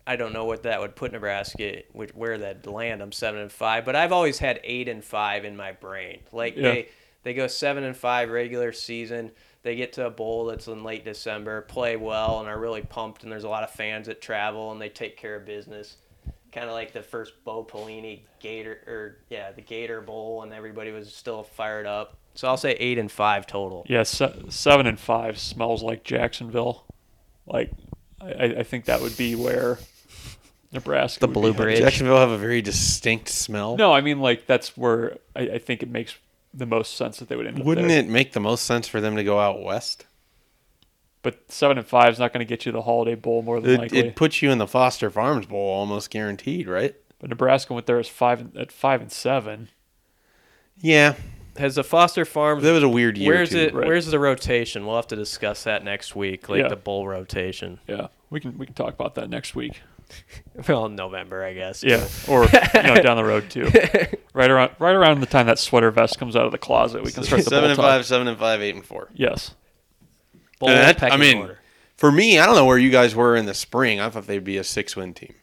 I 0.07 0.17
don't 0.17 0.33
know 0.33 0.47
what 0.47 0.63
that 0.63 0.81
would 0.81 0.97
put 0.97 1.13
Nebraska 1.13 1.83
which, 1.93 2.15
where 2.15 2.39
that 2.39 2.67
land. 2.67 3.03
I'm 3.03 3.13
seven 3.13 3.41
and 3.43 3.53
five, 3.53 3.85
but 3.85 3.95
I've 3.95 4.13
always 4.13 4.39
had 4.39 4.59
eight 4.65 4.89
and 4.89 5.05
five 5.05 5.45
in 5.45 5.57
my 5.57 5.73
brain. 5.73 6.21
Like 6.33 6.57
Yeah. 6.57 6.63
they 6.63 6.89
they 7.25 7.35
go 7.35 7.47
seven 7.47 7.85
and 7.85 7.97
five 7.97 8.31
regular 8.31 8.73
season. 8.73 9.33
They 9.69 9.77
get 9.77 9.93
to 9.93 10.07
a 10.07 10.11
bowl 10.11 10.47
that's 10.47 10.67
in 10.67 10.83
late 10.83 11.05
December, 11.05 11.61
play 11.61 11.97
well, 11.97 12.41
and 12.41 12.49
are 12.49 12.59
really 12.59 12.81
pumped. 12.81 13.23
And 13.23 13.31
there's 13.31 13.45
a 13.45 13.51
lot 13.51 13.65
of 13.65 13.71
fans 13.71 14.07
that 14.07 14.23
travel 14.23 14.73
and 14.73 14.81
they 14.81 14.89
take 14.89 15.19
care 15.19 15.37
of 15.37 15.45
business. 15.45 15.97
Kind 16.53 16.69
of 16.71 16.73
like 16.73 16.95
the 16.95 17.03
first 17.03 17.35
Bo 17.45 17.65
Pelini 17.65 18.21
Gator 18.41 18.81
or 18.87 19.19
yeah 19.29 19.53
the 19.53 19.61
Gator 19.61 20.01
Bowl, 20.01 20.43
and 20.43 20.55
everybody 20.55 20.91
was 20.91 21.15
still 21.15 21.43
fired 21.43 21.85
up. 21.85 22.17
So 22.35 22.49
I'll 22.49 22.57
say 22.57 22.77
eight 22.81 22.97
and 22.97 23.13
five 23.13 23.47
total. 23.47 23.85
Yeah, 23.87 24.05
se- 24.05 24.47
seven 24.49 24.87
and 24.87 24.99
five 24.99 25.39
smells 25.39 25.83
like 25.83 26.03
Jacksonville. 26.03 26.87
Like, 27.47 27.71
I, 28.23 28.45
I 28.61 28.63
think 28.63 28.87
that 28.87 29.03
would 29.03 29.19
be 29.19 29.35
where 29.35 29.79
Nebraska. 30.73 31.21
The 31.21 31.27
would 31.27 31.35
Blue 31.35 31.53
headed. 31.53 31.57
Bridge. 31.59 31.79
Jacksonville 31.81 32.17
have 32.17 32.31
a 32.31 32.39
very 32.39 32.63
distinct 32.63 33.29
smell. 33.29 33.77
No, 33.77 33.93
I 33.93 34.01
mean 34.01 34.21
like 34.21 34.47
that's 34.47 34.79
where 34.79 35.19
I, 35.37 35.43
I 35.43 35.59
think 35.59 35.83
it 35.83 35.91
makes 35.91 36.17
the 36.55 36.67
most 36.67 36.97
sense 36.97 37.19
that 37.19 37.29
they 37.29 37.37
would 37.37 37.47
end 37.47 37.65
Wouldn't 37.65 37.89
there. 37.89 38.01
it 38.01 38.09
make 38.09 38.33
the 38.33 38.41
most 38.41 38.65
sense 38.65 38.89
for 38.89 39.01
them 39.01 39.17
to 39.17 39.25
go 39.25 39.39
out 39.39 39.63
west? 39.63 40.07
But 41.23 41.51
seven 41.51 41.79
and 41.79 41.87
five 41.87 42.13
is 42.13 42.19
not 42.19 42.33
going 42.33 42.47
to 42.47 42.49
get 42.49 42.65
you 42.65 42.73
the 42.73 42.83
Holiday 42.83 43.15
Bowl 43.17 43.43
more 43.43 43.61
than 43.61 43.71
It, 43.73 43.79
likely. 43.81 43.99
it 43.99 44.17
puts 44.17 44.41
you 44.41 44.51
in 44.51 44.59
the 44.59 44.67
Foster 44.69 45.11
Farms 45.11 45.47
Bowl 45.47 45.69
almost 45.69 46.11
guaranteed, 46.11 46.69
right? 46.69 46.95
but 47.21 47.29
Nebraska 47.31 47.75
went 47.75 47.87
there 47.87 47.99
as 47.99 48.09
five 48.09 48.57
at 48.57 48.71
five 48.71 49.01
and 49.01 49.11
seven. 49.11 49.69
Yeah, 50.81 51.17
Has 51.57 51.75
the 51.75 51.83
Foster 51.83 52.25
Farms? 52.25 52.63
that 52.63 52.71
was 52.73 52.85
a 52.85 52.89
weird 52.89 53.19
year. 53.19 53.35
Where's 53.35 53.51
too. 53.51 53.59
it? 53.59 53.75
right. 53.75 53.87
Where's 53.89 54.07
the 54.07 54.21
rotation? 54.21 54.87
We'll 54.87 54.95
have 54.95 55.09
to 55.09 55.17
discuss 55.17 55.65
that 55.65 55.83
next 55.83 56.15
week, 56.15 56.49
like 56.49 56.61
Yeah. 56.63 56.69
the 56.69 56.77
bowl 56.77 57.09
rotation. 57.09 57.81
Yeah, 57.89 58.07
we 58.31 58.39
can 58.39 58.57
we 58.57 58.67
can 58.67 58.77
talk 58.77 58.95
about 58.95 59.17
that 59.17 59.29
next 59.29 59.57
week. 59.57 59.81
well, 60.69 60.89
November, 60.89 61.45
I 61.45 61.53
guess. 61.55 61.83
Yeah, 61.85 62.07
or 62.29 62.45
you 62.45 62.83
know 62.83 62.97
down 63.03 63.17
the 63.17 63.25
road 63.25 63.51
too. 63.51 63.71
Right 64.35 64.51
around 64.53 64.71
right 64.79 64.95
around 64.95 65.19
the 65.21 65.27
time 65.27 65.47
that 65.47 65.59
sweater 65.59 65.91
vest 65.91 66.17
comes 66.21 66.37
out 66.37 66.45
of 66.47 66.53
the 66.53 66.59
closet, 66.59 67.03
we 67.03 67.11
can 67.11 67.25
start 67.25 67.43
the 67.45 67.51
seven 67.51 67.61
bowl 67.63 67.71
and 67.71 67.77
talk. 67.77 67.85
five, 67.85 68.07
seven 68.07 68.29
and 68.29 68.39
five, 68.39 68.63
eight 68.63 68.77
and 68.77 68.85
four. 68.85 69.09
Yes. 69.13 69.55
Bowl 70.61 70.69
And 70.69 70.79
that- 70.79 70.97
I 71.03 71.09
pecking 71.09 71.19
mean, 71.21 71.39
order. 71.39 71.59
for 71.97 72.13
me, 72.13 72.39
I 72.39 72.47
don't 72.47 72.55
know 72.55 72.65
where 72.65 72.79
you 72.79 72.91
guys 72.91 73.17
were 73.17 73.35
in 73.35 73.47
the 73.47 73.55
spring. 73.55 73.99
I 73.99 74.11
thought 74.11 74.29
they'd 74.29 74.45
be 74.45 74.57
a 74.57 74.63
six 74.63 74.95
win 74.95 75.13
team. 75.13 75.35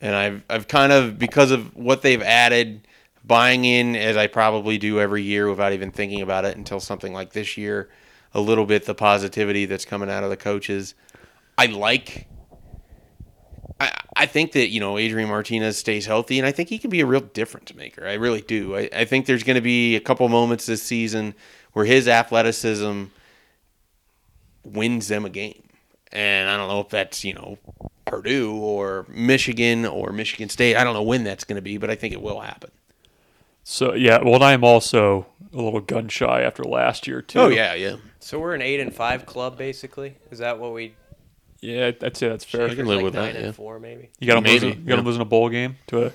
And 0.00 0.14
I've 0.14 0.42
I've 0.48 0.68
kind 0.68 0.92
of 0.92 1.18
because 1.18 1.50
of 1.50 1.76
what 1.76 2.00
they've 2.00 2.22
added, 2.22 2.86
buying 3.24 3.66
in 3.66 3.96
as 3.96 4.16
I 4.16 4.28
probably 4.28 4.78
do 4.78 4.98
every 4.98 5.22
year 5.22 5.50
without 5.50 5.74
even 5.74 5.90
thinking 5.90 6.22
about 6.22 6.46
it 6.46 6.56
until 6.56 6.80
something 6.80 7.12
like 7.12 7.32
this 7.34 7.58
year, 7.58 7.90
a 8.32 8.40
little 8.40 8.64
bit 8.64 8.86
the 8.86 8.94
positivity 8.94 9.66
that's 9.66 9.84
coming 9.84 10.08
out 10.08 10.24
of 10.24 10.30
the 10.30 10.36
coaches. 10.38 10.94
I 11.58 11.66
like 11.66 12.28
I, 13.80 13.92
I 14.16 14.26
think 14.26 14.52
that 14.52 14.68
you 14.68 14.80
know 14.80 14.98
Adrian 14.98 15.28
Martinez 15.28 15.76
stays 15.76 16.06
healthy, 16.06 16.38
and 16.38 16.46
I 16.46 16.52
think 16.52 16.68
he 16.68 16.78
can 16.78 16.90
be 16.90 17.00
a 17.00 17.06
real 17.06 17.20
difference 17.20 17.74
maker. 17.74 18.06
I 18.06 18.14
really 18.14 18.40
do. 18.40 18.76
I, 18.76 18.88
I 18.92 19.04
think 19.04 19.26
there's 19.26 19.42
going 19.42 19.56
to 19.56 19.62
be 19.62 19.96
a 19.96 20.00
couple 20.00 20.28
moments 20.28 20.66
this 20.66 20.82
season 20.82 21.34
where 21.72 21.84
his 21.84 22.08
athleticism 22.08 23.04
wins 24.64 25.08
them 25.08 25.24
a 25.24 25.30
game, 25.30 25.62
and 26.12 26.48
I 26.48 26.56
don't 26.56 26.68
know 26.68 26.80
if 26.80 26.88
that's 26.88 27.24
you 27.24 27.34
know 27.34 27.58
Purdue 28.06 28.56
or 28.56 29.06
Michigan 29.08 29.86
or 29.86 30.12
Michigan 30.12 30.48
State. 30.48 30.76
I 30.76 30.84
don't 30.84 30.94
know 30.94 31.02
when 31.02 31.24
that's 31.24 31.44
going 31.44 31.56
to 31.56 31.62
be, 31.62 31.76
but 31.76 31.90
I 31.90 31.94
think 31.94 32.14
it 32.14 32.22
will 32.22 32.40
happen. 32.40 32.70
So 33.64 33.92
yeah, 33.94 34.22
well, 34.22 34.42
I 34.42 34.54
am 34.54 34.64
also 34.64 35.26
a 35.52 35.56
little 35.56 35.80
gun 35.80 36.08
shy 36.08 36.40
after 36.40 36.64
last 36.64 37.06
year 37.06 37.20
too. 37.20 37.38
Oh 37.38 37.48
yeah, 37.48 37.74
yeah. 37.74 37.96
So 38.18 38.38
we're 38.38 38.54
an 38.54 38.62
eight 38.62 38.80
and 38.80 38.94
five 38.94 39.26
club, 39.26 39.58
basically. 39.58 40.16
Is 40.30 40.38
that 40.38 40.58
what 40.58 40.72
we? 40.72 40.94
Yeah, 41.60 41.90
I'd 42.02 42.16
say 42.16 42.28
that's 42.28 42.44
fair. 42.44 42.66
I 42.68 42.74
can 42.74 42.86
live 42.86 42.96
like 42.96 43.04
with 43.04 43.12
that, 43.14 43.20
nine 43.20 43.36
and 43.36 43.44
yeah. 43.46 43.52
four, 43.52 43.78
maybe. 43.80 44.10
You 44.20 44.26
got 44.26 44.34
them 44.34 44.44
Maybe, 44.44 44.66
losing. 44.66 44.80
You 44.80 44.86
got 44.86 44.98
'em 44.98 45.04
yeah. 45.04 45.06
losing 45.06 45.22
a 45.22 45.26
bowl 45.26 45.48
game 45.48 45.76
to 45.88 46.06
a 46.06 46.12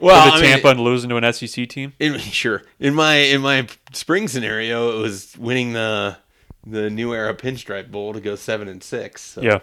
Well, 0.00 0.30
to 0.30 0.36
I 0.36 0.40
mean, 0.40 0.50
Tampa 0.50 0.68
and 0.68 0.80
losing 0.80 1.10
to 1.10 1.16
an 1.16 1.32
SEC 1.32 1.68
team. 1.68 1.92
In, 1.98 2.18
sure. 2.18 2.62
In 2.80 2.94
my 2.94 3.16
in 3.16 3.40
my 3.42 3.66
spring 3.92 4.28
scenario, 4.28 4.96
it 4.98 5.02
was 5.02 5.36
winning 5.38 5.72
the 5.72 6.16
the 6.66 6.88
new 6.90 7.12
era 7.12 7.34
pinstripe 7.34 7.90
bowl 7.90 8.12
to 8.14 8.20
go 8.20 8.36
seven 8.36 8.68
and 8.68 8.82
six. 8.82 9.22
So. 9.22 9.42
Yeah. 9.42 9.58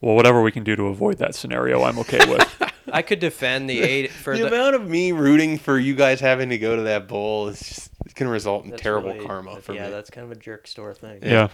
Well, 0.00 0.14
whatever 0.14 0.42
we 0.42 0.52
can 0.52 0.62
do 0.62 0.76
to 0.76 0.84
avoid 0.88 1.18
that 1.18 1.34
scenario, 1.34 1.82
I'm 1.82 1.98
okay 2.00 2.18
with. 2.28 2.62
I 2.92 3.02
could 3.02 3.18
defend 3.18 3.68
the 3.68 3.80
eight 3.80 4.10
for 4.12 4.36
the, 4.36 4.42
the. 4.44 4.48
amount 4.48 4.76
of 4.76 4.86
me 4.88 5.12
rooting 5.12 5.58
for 5.58 5.78
you 5.78 5.94
guys 5.94 6.20
having 6.20 6.50
to 6.50 6.58
go 6.58 6.76
to 6.76 6.82
that 6.82 7.08
bowl 7.08 7.48
is 7.48 7.58
just 7.60 7.90
it's 8.04 8.14
gonna 8.14 8.30
result 8.30 8.64
in 8.64 8.72
terrible 8.72 9.12
really- 9.14 9.26
karma 9.26 9.60
for 9.60 9.72
yeah, 9.72 9.80
me. 9.80 9.86
Yeah, 9.86 9.90
that's 9.94 10.10
kind 10.10 10.24
of 10.24 10.30
a 10.32 10.40
jerk 10.40 10.66
store 10.66 10.94
thing. 10.94 11.20
yeah. 11.22 11.48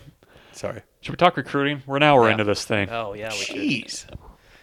Sorry. 0.52 0.82
Should 1.00 1.12
we 1.12 1.16
talk 1.16 1.36
recruiting? 1.36 1.82
We're 1.86 1.96
an 1.96 2.02
hour 2.02 2.26
Yeah. 2.26 2.32
into 2.32 2.44
this 2.44 2.64
thing. 2.64 2.88
Oh 2.90 3.14
yeah, 3.14 3.30
we 3.30 3.36
should. 3.36 3.56
Jeez. 3.56 4.04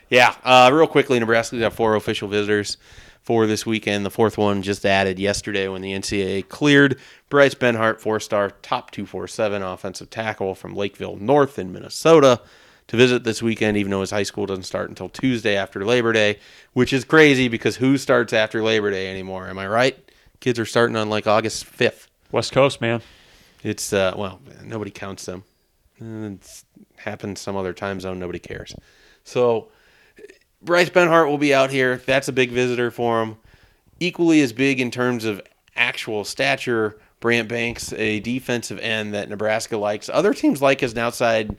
Yeah. 0.09 0.33
Uh, 0.43 0.69
real 0.73 0.87
quickly, 0.87 1.19
Nebraska's 1.19 1.59
got 1.59 1.73
four 1.73 1.95
official 1.95 2.27
visitors 2.27 2.77
for 3.21 3.45
this 3.45 3.65
weekend. 3.65 4.05
The 4.05 4.09
fourth 4.09 4.37
one 4.37 4.61
just 4.61 4.85
added 4.85 5.19
yesterday 5.19 5.67
when 5.67 5.81
the 5.81 5.91
NCAA 5.93 6.47
cleared 6.47 6.97
Bryce 7.29 7.53
Benhart, 7.53 7.99
four-star, 7.99 8.51
top 8.61 8.91
two 8.91 9.05
four 9.05 9.27
seven 9.27 9.61
offensive 9.61 10.09
tackle 10.09 10.55
from 10.55 10.75
Lakeville 10.75 11.17
North 11.17 11.59
in 11.59 11.71
Minnesota. 11.71 12.41
To 12.87 12.97
visit 12.97 13.23
this 13.23 13.43
weekend, 13.43 13.77
even 13.77 13.91
though 13.91 14.01
his 14.01 14.09
high 14.09 14.23
school 14.23 14.47
doesn't 14.47 14.63
start 14.63 14.89
until 14.89 15.09
Tuesday 15.09 15.55
after 15.55 15.85
Labor 15.85 16.11
Day, 16.11 16.39
which 16.73 16.91
is 16.91 17.05
crazy 17.05 17.47
because 17.47 17.75
who 17.75 17.99
starts 17.99 18.33
after 18.33 18.63
Labor 18.63 18.89
Day 18.89 19.11
anymore? 19.11 19.47
Am 19.47 19.59
I 19.59 19.67
right? 19.67 19.95
Kids 20.39 20.57
are 20.57 20.65
starting 20.65 20.95
on 20.95 21.07
like 21.07 21.27
August 21.27 21.65
5th. 21.67 22.07
West 22.31 22.51
Coast, 22.51 22.81
man. 22.81 23.03
It's 23.61 23.93
uh, 23.93 24.13
well, 24.17 24.41
nobody 24.63 24.89
counts 24.89 25.27
them. 25.27 25.43
It's 25.99 26.65
happened 26.97 27.37
some 27.37 27.55
other 27.55 27.73
time 27.73 27.99
zone. 27.99 28.19
Nobody 28.19 28.39
cares. 28.39 28.75
So 29.23 29.69
Bryce 30.61 30.89
Benhart 30.89 31.27
will 31.27 31.37
be 31.37 31.53
out 31.53 31.69
here. 31.69 31.97
That's 32.05 32.27
a 32.27 32.33
big 32.33 32.51
visitor 32.51 32.91
for 32.91 33.21
him. 33.21 33.37
Equally 33.99 34.41
as 34.41 34.53
big 34.53 34.79
in 34.79 34.91
terms 34.91 35.25
of 35.25 35.41
actual 35.75 36.23
stature. 36.23 36.97
Brant 37.19 37.49
Banks, 37.49 37.91
a 37.93 38.21
defensive 38.21 38.79
end 38.79 39.13
that 39.13 39.29
Nebraska 39.29 39.77
likes. 39.77 40.09
Other 40.09 40.33
teams 40.33 40.61
like 40.61 40.81
as 40.81 40.93
an 40.93 40.99
outside 40.99 41.57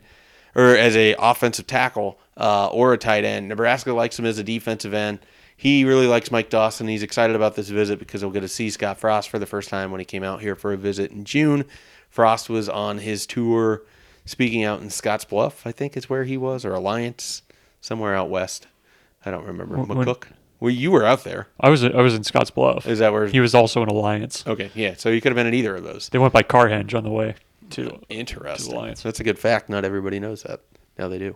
or 0.55 0.75
as 0.75 0.95
a 0.95 1.15
offensive 1.19 1.67
tackle 1.67 2.19
uh, 2.35 2.67
or 2.67 2.93
a 2.93 2.97
tight 2.97 3.23
end. 3.23 3.47
Nebraska 3.47 3.93
likes 3.93 4.17
him 4.17 4.25
as 4.25 4.39
a 4.39 4.43
defensive 4.43 4.93
end. 4.93 5.19
He 5.55 5.85
really 5.85 6.07
likes 6.07 6.31
Mike 6.31 6.49
Dawson. 6.49 6.87
He's 6.87 7.03
excited 7.03 7.35
about 7.35 7.55
this 7.55 7.69
visit 7.69 7.99
because 7.99 8.21
he'll 8.21 8.31
get 8.31 8.39
to 8.39 8.47
see 8.47 8.71
Scott 8.71 8.99
Frost 8.99 9.29
for 9.29 9.37
the 9.37 9.45
first 9.45 9.69
time 9.69 9.91
when 9.91 9.99
he 9.99 10.05
came 10.05 10.23
out 10.23 10.41
here 10.41 10.55
for 10.55 10.73
a 10.73 10.77
visit 10.77 11.11
in 11.11 11.23
June. 11.23 11.65
Frost 12.09 12.49
was 12.49 12.67
on 12.67 12.97
his 12.97 13.27
tour 13.27 13.83
speaking 14.25 14.63
out 14.63 14.81
in 14.81 14.89
Scotts 14.89 15.25
Bluff, 15.25 15.65
I 15.65 15.71
think 15.71 15.95
is 15.97 16.09
where 16.09 16.23
he 16.23 16.37
was, 16.37 16.65
or 16.65 16.73
Alliance, 16.73 17.41
somewhere 17.79 18.15
out 18.15 18.29
west. 18.29 18.67
I 19.25 19.31
don't 19.31 19.45
remember. 19.45 19.77
When- 19.77 19.87
McCook? 20.05 20.25
Well, 20.59 20.69
you 20.69 20.91
were 20.91 21.03
out 21.03 21.23
there. 21.23 21.47
I 21.59 21.69
was 21.69 21.83
I 21.83 22.01
was 22.01 22.13
in 22.13 22.23
Scotts 22.23 22.51
Bluff. 22.51 22.85
Is 22.85 22.99
that 22.99 23.11
where? 23.11 23.25
He 23.25 23.39
was 23.39 23.55
also 23.55 23.81
in 23.81 23.89
Alliance. 23.89 24.43
okay, 24.45 24.69
yeah. 24.75 24.93
So 24.95 25.09
you 25.09 25.19
could 25.19 25.31
have 25.31 25.35
been 25.35 25.47
at 25.47 25.55
either 25.55 25.75
of 25.75 25.83
those. 25.83 26.09
They 26.09 26.19
went 26.19 26.33
by 26.33 26.43
Carhenge 26.43 26.93
on 26.93 27.03
the 27.03 27.09
way 27.09 27.33
to. 27.71 27.99
Interesting. 28.09 28.75
Alliance. 28.75 29.01
That's 29.01 29.19
a 29.19 29.23
good 29.23 29.39
fact. 29.39 29.69
Not 29.69 29.85
everybody 29.85 30.19
knows 30.19 30.43
that. 30.43 30.61
Now 30.99 31.07
they 31.07 31.17
do. 31.17 31.35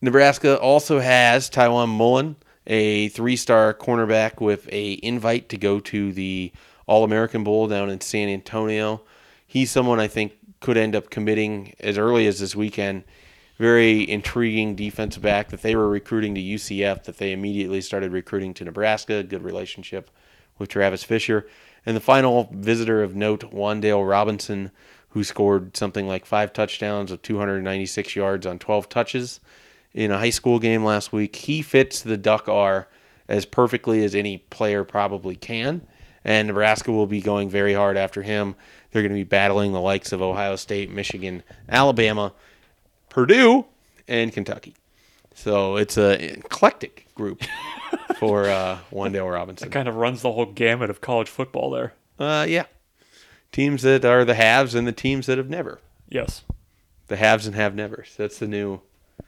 Nebraska 0.00 0.58
also 0.58 0.98
has 0.98 1.48
Taiwan 1.48 1.88
Mullen, 1.90 2.34
a 2.66 3.08
three-star 3.10 3.72
cornerback 3.74 4.40
with 4.40 4.68
a 4.72 4.94
invite 4.94 5.48
to 5.50 5.56
go 5.56 5.78
to 5.80 6.12
the 6.12 6.52
All-American 6.86 7.44
Bowl 7.44 7.68
down 7.68 7.88
in 7.88 8.00
San 8.00 8.28
Antonio. 8.28 9.02
He's 9.46 9.70
someone 9.70 10.00
I 10.00 10.08
think 10.08 10.32
could 10.64 10.78
end 10.78 10.96
up 10.96 11.10
committing 11.10 11.74
as 11.78 11.98
early 11.98 12.26
as 12.26 12.40
this 12.40 12.56
weekend. 12.56 13.04
Very 13.58 14.08
intriguing 14.08 14.74
defensive 14.74 15.22
back 15.22 15.50
that 15.50 15.60
they 15.60 15.76
were 15.76 15.90
recruiting 15.90 16.34
to 16.34 16.40
UCF, 16.40 17.04
that 17.04 17.18
they 17.18 17.32
immediately 17.32 17.82
started 17.82 18.12
recruiting 18.12 18.54
to 18.54 18.64
Nebraska. 18.64 19.22
Good 19.22 19.42
relationship 19.42 20.10
with 20.56 20.70
Travis 20.70 21.04
Fisher. 21.04 21.46
And 21.84 21.94
the 21.94 22.00
final 22.00 22.48
visitor 22.50 23.02
of 23.02 23.14
note, 23.14 23.52
Wandale 23.52 24.08
Robinson, 24.08 24.70
who 25.10 25.22
scored 25.22 25.76
something 25.76 26.08
like 26.08 26.24
five 26.24 26.54
touchdowns 26.54 27.10
of 27.12 27.20
296 27.20 28.16
yards 28.16 28.46
on 28.46 28.58
12 28.58 28.88
touches 28.88 29.40
in 29.92 30.10
a 30.10 30.18
high 30.18 30.30
school 30.30 30.58
game 30.58 30.82
last 30.82 31.12
week. 31.12 31.36
He 31.36 31.60
fits 31.60 32.00
the 32.00 32.16
Duck 32.16 32.48
R 32.48 32.88
as 33.28 33.44
perfectly 33.44 34.02
as 34.02 34.14
any 34.14 34.38
player 34.38 34.82
probably 34.82 35.36
can. 35.36 35.82
And 36.24 36.48
Nebraska 36.48 36.90
will 36.90 37.06
be 37.06 37.20
going 37.20 37.50
very 37.50 37.74
hard 37.74 37.98
after 37.98 38.22
him. 38.22 38.56
They're 38.94 39.02
going 39.02 39.10
to 39.10 39.18
be 39.18 39.24
battling 39.24 39.72
the 39.72 39.80
likes 39.80 40.12
of 40.12 40.22
Ohio 40.22 40.54
State, 40.54 40.88
Michigan, 40.88 41.42
Alabama, 41.68 42.32
Purdue, 43.08 43.64
and 44.06 44.32
Kentucky. 44.32 44.74
So 45.34 45.74
it's 45.74 45.96
an 45.96 46.20
eclectic 46.20 47.08
group 47.16 47.42
for 48.18 48.44
uh, 48.44 48.78
Wandale 48.92 49.32
Robinson. 49.32 49.66
It 49.66 49.72
kind 49.72 49.88
of 49.88 49.96
runs 49.96 50.22
the 50.22 50.30
whole 50.30 50.46
gamut 50.46 50.90
of 50.90 51.00
college 51.00 51.28
football 51.28 51.70
there. 51.70 51.92
Uh, 52.20 52.46
yeah. 52.48 52.66
Teams 53.50 53.82
that 53.82 54.04
are 54.04 54.24
the 54.24 54.34
haves 54.34 54.76
and 54.76 54.86
the 54.86 54.92
teams 54.92 55.26
that 55.26 55.38
have 55.38 55.50
never. 55.50 55.80
Yes, 56.08 56.42
The 57.08 57.16
haves 57.16 57.46
and 57.48 57.56
have 57.56 57.74
nevers. 57.74 58.14
That's 58.16 58.38
the 58.38 58.46
new 58.46 58.80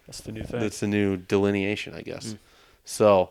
that's 0.06 0.20
the 0.20 0.30
new 0.30 0.44
thing. 0.44 0.60
that's 0.60 0.78
the 0.78 0.86
new 0.86 1.16
delineation, 1.16 1.92
I 1.92 2.02
guess. 2.02 2.36
So 2.84 3.30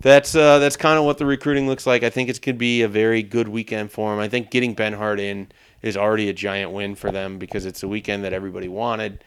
that's 0.00 0.34
uh, 0.34 0.58
that's 0.58 0.76
kind 0.76 0.98
of 0.98 1.04
what 1.04 1.18
the 1.18 1.26
recruiting 1.26 1.68
looks 1.68 1.86
like. 1.86 2.02
I 2.02 2.10
think 2.10 2.28
it's 2.28 2.40
going 2.40 2.56
to 2.56 2.58
be 2.58 2.82
a 2.82 2.88
very 2.88 3.22
good 3.22 3.46
weekend 3.46 3.92
for 3.92 4.10
them. 4.10 4.18
I 4.18 4.28
think 4.28 4.50
getting 4.50 4.74
Benhart 4.74 5.20
in 5.20 5.46
is 5.86 5.96
already 5.96 6.28
a 6.28 6.32
giant 6.32 6.72
win 6.72 6.94
for 6.94 7.10
them 7.10 7.38
because 7.38 7.64
it's 7.66 7.82
a 7.82 7.88
weekend 7.88 8.24
that 8.24 8.32
everybody 8.32 8.68
wanted. 8.68 9.22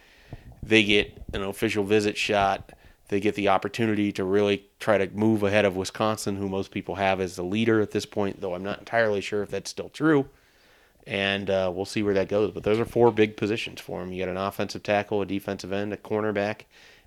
They 0.61 0.83
get 0.83 1.17
an 1.33 1.41
official 1.43 1.83
visit 1.83 2.17
shot. 2.17 2.71
They 3.07 3.19
get 3.19 3.35
the 3.35 3.47
opportunity 3.49 4.11
to 4.13 4.23
really 4.23 4.65
try 4.79 4.97
to 4.99 5.07
move 5.15 5.41
ahead 5.43 5.65
of 5.65 5.75
Wisconsin, 5.75 6.35
who 6.35 6.47
most 6.49 6.69
people 6.71 6.95
have 6.95 7.19
as 7.19 7.35
the 7.35 7.43
leader 7.43 7.81
at 7.81 7.91
this 7.91 8.05
point, 8.05 8.41
though 8.41 8.53
I'm 8.53 8.63
not 8.63 8.79
entirely 8.79 9.21
sure 9.21 9.41
if 9.41 9.49
that's 9.49 9.71
still 9.71 9.89
true. 9.89 10.27
And 11.07 11.49
uh, 11.49 11.71
we'll 11.73 11.85
see 11.85 12.03
where 12.03 12.13
that 12.13 12.27
goes. 12.27 12.51
But 12.51 12.63
those 12.63 12.79
are 12.79 12.85
four 12.85 13.11
big 13.11 13.35
positions 13.35 13.81
for 13.81 13.99
them. 13.99 14.11
You 14.11 14.23
got 14.23 14.29
an 14.29 14.37
offensive 14.37 14.83
tackle, 14.83 15.21
a 15.21 15.25
defensive 15.25 15.71
end, 15.73 15.91
a 15.91 15.97
cornerback, 15.97 16.63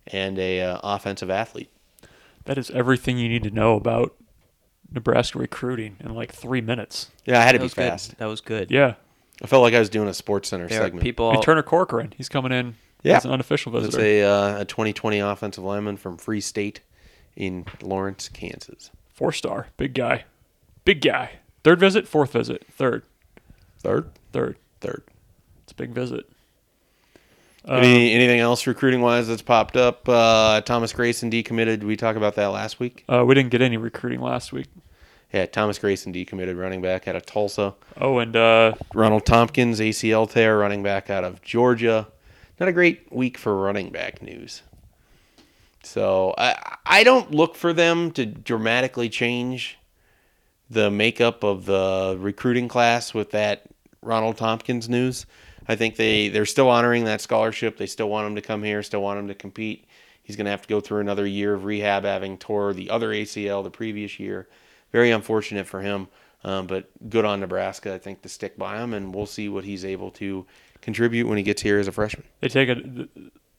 and 0.08 0.38
a 0.38 0.60
uh, 0.62 0.80
offensive 0.82 1.30
athlete. 1.30 1.70
that 2.46 2.58
is 2.58 2.70
everything 2.70 3.18
you 3.18 3.28
need 3.28 3.44
to 3.44 3.50
know 3.50 3.76
about 3.76 4.16
Nebraska 4.90 5.38
recruiting 5.38 5.96
in 6.00 6.14
like 6.14 6.32
three 6.32 6.60
minutes. 6.60 7.10
Yeah, 7.24 7.38
I 7.38 7.42
had 7.44 7.52
to 7.52 7.58
That 7.58 7.62
be 7.62 7.64
was 7.66 7.74
good. 7.74 7.88
fast. 7.90 8.18
That 8.18 8.26
was 8.26 8.40
good. 8.40 8.70
Yeah. 8.72 8.94
I 9.42 9.46
felt 9.46 9.62
like 9.62 9.74
I 9.74 9.78
was 9.80 9.90
doing 9.90 10.08
a 10.08 10.14
Sports 10.14 10.48
Center 10.48 10.68
There 10.68 10.80
are 10.80 10.84
segment. 10.84 11.02
people. 11.02 11.30
And 11.32 11.42
Turner 11.42 11.62
Corcoran, 11.64 12.14
he's 12.16 12.28
coming 12.28 12.52
in 12.52 12.76
Yeah. 13.02 13.16
as 13.16 13.24
an 13.24 13.32
unofficial 13.32 13.72
visit. 13.72 13.88
It's 13.88 13.96
a 13.98 14.22
uh, 14.22 14.60
a 14.60 14.64
2020 14.64 15.18
offensive 15.18 15.64
lineman 15.64 15.96
from 15.96 16.16
Free 16.16 16.40
State 16.40 16.80
in 17.36 17.64
Lawrence, 17.82 18.28
Kansas. 18.28 18.90
Four 19.12 19.32
star, 19.32 19.66
big 19.76 19.94
guy, 19.94 20.24
big 20.84 21.00
guy. 21.00 21.32
Third 21.64 21.80
visit, 21.80 22.06
fourth 22.08 22.32
visit, 22.32 22.64
third, 22.70 23.02
Third, 23.80 24.10
third. 24.32 24.56
third. 24.80 25.02
It's 25.64 25.72
a 25.72 25.74
big 25.74 25.90
visit. 25.90 26.24
Uh, 27.68 27.74
Any, 27.74 28.12
anything 28.12 28.40
else 28.40 28.66
recruiting 28.66 29.00
wise 29.02 29.28
that's 29.28 29.42
popped 29.42 29.76
up? 29.76 30.08
Uh, 30.08 30.60
Thomas 30.62 30.92
Grayson 30.92 31.30
decommitted. 31.30 31.66
Did 31.80 31.84
we 31.84 31.96
talk 31.96 32.16
about 32.16 32.34
that 32.36 32.46
last 32.48 32.80
week? 32.80 33.04
uh, 33.08 33.24
we 33.24 33.34
didn't 33.34 33.50
get 33.50 33.60
any 33.62 33.76
recruiting 33.76 34.20
last 34.20 34.52
week. 34.52 34.66
Yeah, 35.32 35.46
Thomas 35.46 35.78
Grayson 35.78 36.12
decommitted 36.12 36.60
running 36.60 36.82
back 36.82 37.08
out 37.08 37.16
of 37.16 37.24
Tulsa. 37.24 37.74
Oh, 37.98 38.18
and 38.18 38.36
uh, 38.36 38.74
Ronald 38.92 39.24
Thompkins, 39.24 39.80
ACL 39.80 40.30
tear, 40.30 40.58
running 40.58 40.82
back 40.82 41.08
out 41.08 41.24
of 41.24 41.40
Georgia. 41.42 42.08
Not 42.60 42.68
a 42.68 42.72
great 42.72 43.10
week 43.10 43.38
for 43.38 43.56
running 43.56 43.90
back 43.90 44.20
news. 44.20 44.62
So 45.82 46.34
I 46.36 46.76
I 46.84 47.02
don't 47.02 47.30
look 47.32 47.56
for 47.56 47.72
them 47.72 48.10
to 48.12 48.26
dramatically 48.26 49.08
change 49.08 49.78
the 50.70 50.90
makeup 50.90 51.42
of 51.42 51.66
the 51.66 52.16
recruiting 52.18 52.68
class 52.68 53.12
with 53.14 53.30
that 53.32 53.64
Ronald 54.00 54.36
Thompkins 54.36 54.88
news. 54.88 55.26
I 55.66 55.76
think 55.76 55.96
they 55.96 56.28
they're 56.28 56.46
still 56.46 56.68
honoring 56.68 57.04
that 57.04 57.20
scholarship. 57.20 57.78
They 57.78 57.86
still 57.86 58.08
want 58.08 58.26
him 58.26 58.34
to 58.36 58.42
come 58.42 58.62
here. 58.62 58.82
Still 58.82 59.02
want 59.02 59.18
him 59.18 59.28
to 59.28 59.34
compete. 59.34 59.86
He's 60.22 60.36
going 60.36 60.44
to 60.44 60.50
have 60.50 60.62
to 60.62 60.68
go 60.68 60.80
through 60.80 61.00
another 61.00 61.26
year 61.26 61.54
of 61.54 61.64
rehab, 61.64 62.04
having 62.04 62.38
tore 62.38 62.72
the 62.74 62.90
other 62.90 63.08
ACL 63.08 63.64
the 63.64 63.70
previous 63.70 64.20
year. 64.20 64.46
Very 64.92 65.10
unfortunate 65.10 65.66
for 65.66 65.80
him, 65.80 66.08
um, 66.44 66.66
but 66.66 66.90
good 67.08 67.24
on 67.24 67.40
Nebraska. 67.40 67.94
I 67.94 67.98
think 67.98 68.22
to 68.22 68.28
stick 68.28 68.56
by 68.58 68.78
him, 68.78 68.92
and 68.94 69.14
we'll 69.14 69.26
see 69.26 69.48
what 69.48 69.64
he's 69.64 69.84
able 69.84 70.10
to 70.12 70.46
contribute 70.80 71.26
when 71.26 71.38
he 71.38 71.42
gets 71.44 71.62
here 71.62 71.78
as 71.78 71.88
a 71.88 71.92
freshman. 71.92 72.24
They 72.40 72.48
take 72.48 72.68
it. 72.68 73.08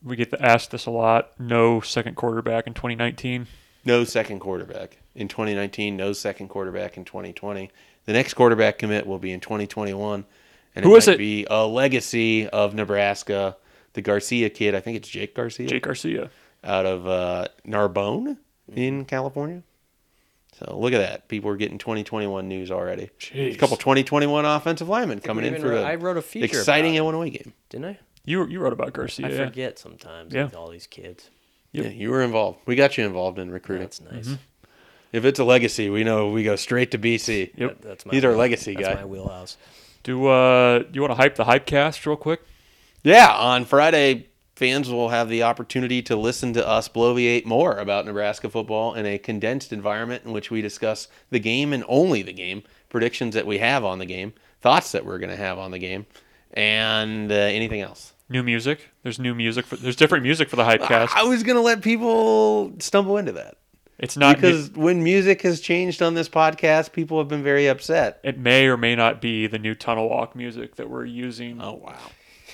We 0.03 0.15
get 0.15 0.33
asked 0.39 0.71
this 0.71 0.85
a 0.85 0.91
lot. 0.91 1.31
No 1.39 1.79
second 1.81 2.15
quarterback 2.15 2.67
in 2.67 2.73
2019. 2.73 3.47
No 3.85 4.03
second 4.03 4.39
quarterback 4.39 4.97
in 5.15 5.27
2019. 5.27 5.95
No 5.97 6.13
second 6.13 6.49
quarterback 6.49 6.97
in 6.97 7.05
2020. 7.05 7.71
The 8.05 8.13
next 8.13 8.33
quarterback 8.33 8.77
commit 8.77 9.07
will 9.07 9.19
be 9.19 9.31
in 9.31 9.39
2021, 9.39 10.25
and 10.75 10.85
Who 10.85 10.93
it 10.93 10.97
is 10.97 11.07
might 11.07 11.13
it? 11.13 11.17
be 11.17 11.47
a 11.49 11.65
legacy 11.65 12.47
of 12.49 12.73
Nebraska. 12.75 13.55
The 13.93 14.01
Garcia 14.01 14.49
kid, 14.49 14.75
I 14.75 14.81
think 14.81 14.97
it's 14.97 15.07
Jake 15.07 15.35
Garcia, 15.35 15.67
Jake 15.67 15.83
Garcia. 15.83 16.29
out 16.63 16.85
of 16.85 17.07
uh, 17.07 17.47
Narbonne 17.65 18.37
in 18.73 19.05
California. 19.05 19.63
So 20.59 20.77
look 20.77 20.93
at 20.93 20.99
that. 20.99 21.27
People 21.27 21.49
are 21.49 21.57
getting 21.57 21.77
2021 21.77 22.47
news 22.47 22.69
already. 22.71 23.09
Jeez. 23.19 23.53
A 23.55 23.57
couple 23.57 23.75
2021 23.77 24.45
offensive 24.45 24.87
linemen 24.87 25.19
coming 25.19 25.45
in 25.45 25.59
for 25.59 25.69
wrote- 25.69 25.89
the 25.91 25.97
wrote 25.97 26.17
a 26.17 26.21
feature 26.21 26.45
exciting 26.59 26.95
about. 26.97 27.03
Illinois 27.15 27.29
game. 27.31 27.53
Didn't 27.69 27.85
I? 27.85 27.99
You 28.25 28.45
you 28.47 28.59
wrote 28.59 28.73
about 28.73 28.93
Garcia. 28.93 29.27
I 29.27 29.29
yeah. 29.31 29.45
forget 29.45 29.79
sometimes 29.79 30.33
Yeah. 30.33 30.45
with 30.45 30.55
all 30.55 30.69
these 30.69 30.87
kids. 30.87 31.29
Yep. 31.71 31.85
Yeah, 31.85 31.91
you 31.91 32.09
were 32.11 32.21
involved. 32.21 32.59
We 32.65 32.75
got 32.75 32.97
you 32.97 33.05
involved 33.05 33.39
in 33.39 33.49
recruiting. 33.51 33.83
That's 33.85 33.99
nice. 34.01 34.27
Mm-hmm. 34.27 34.35
If 35.11 35.25
it's 35.25 35.39
a 35.39 35.43
legacy, 35.43 35.89
we 35.89 36.03
know 36.03 36.29
we 36.29 36.43
go 36.43 36.55
straight 36.55 36.91
to 36.91 36.97
BC. 36.99 37.51
Yep. 37.55 37.69
That- 37.69 37.81
that's 37.81 38.05
my 38.05 38.13
He's 38.13 38.23
our 38.23 38.35
legacy 38.35 38.75
that's 38.75 38.87
guy. 38.87 38.93
my 38.95 39.05
wheelhouse. 39.05 39.57
Do 40.03 40.27
uh 40.27 40.83
you 40.93 41.01
want 41.01 41.11
to 41.11 41.15
hype 41.15 41.35
the 41.35 41.45
hypecast 41.45 42.05
real 42.05 42.15
quick? 42.15 42.41
Yeah, 43.03 43.29
on 43.35 43.65
Friday, 43.65 44.27
fans 44.55 44.89
will 44.89 45.09
have 45.09 45.29
the 45.29 45.43
opportunity 45.43 46.01
to 46.03 46.15
listen 46.15 46.53
to 46.53 46.67
us 46.67 46.87
bloviate 46.87 47.45
more 47.45 47.77
about 47.77 48.05
Nebraska 48.05 48.49
football 48.49 48.93
in 48.93 49.05
a 49.05 49.17
condensed 49.17 49.73
environment 49.73 50.23
in 50.25 50.31
which 50.31 50.51
we 50.51 50.61
discuss 50.61 51.07
the 51.29 51.39
game 51.39 51.73
and 51.73 51.83
only 51.87 52.21
the 52.21 52.33
game, 52.33 52.63
predictions 52.89 53.33
that 53.35 53.47
we 53.47 53.57
have 53.57 53.83
on 53.83 53.99
the 53.99 54.05
game, 54.05 54.33
thoughts 54.61 54.91
that 54.91 55.05
we're 55.05 55.17
going 55.19 55.29
to 55.29 55.35
have 55.35 55.57
on 55.57 55.71
the 55.71 55.79
game, 55.79 56.05
and 56.53 57.31
uh, 57.31 57.35
anything 57.35 57.81
else. 57.81 58.13
New 58.29 58.43
music. 58.43 58.89
There's 59.03 59.19
new 59.19 59.35
music. 59.35 59.65
For, 59.65 59.75
there's 59.75 59.95
different 59.95 60.23
music 60.23 60.49
for 60.49 60.55
the 60.55 60.63
hypecast. 60.63 61.09
I 61.15 61.23
was 61.23 61.43
going 61.43 61.55
to 61.57 61.61
let 61.61 61.81
people 61.81 62.73
stumble 62.79 63.17
into 63.17 63.33
that 63.33 63.57
It's 63.99 64.15
not 64.15 64.37
because 64.37 64.71
when 64.71 65.03
music 65.03 65.41
has 65.41 65.59
changed 65.59 66.01
on 66.01 66.13
this 66.13 66.29
podcast, 66.29 66.93
people 66.93 67.17
have 67.17 67.27
been 67.27 67.43
very 67.43 67.67
upset. 67.67 68.19
It 68.23 68.37
may 68.39 68.67
or 68.67 68.77
may 68.77 68.95
not 68.95 69.21
be 69.21 69.45
the 69.47 69.59
new 69.59 69.75
Tunnel 69.75 70.09
Walk 70.09 70.35
music 70.35 70.75
that 70.77 70.89
we're 70.89 71.05
using. 71.05 71.61
Oh 71.61 71.73
wow, 71.73 71.99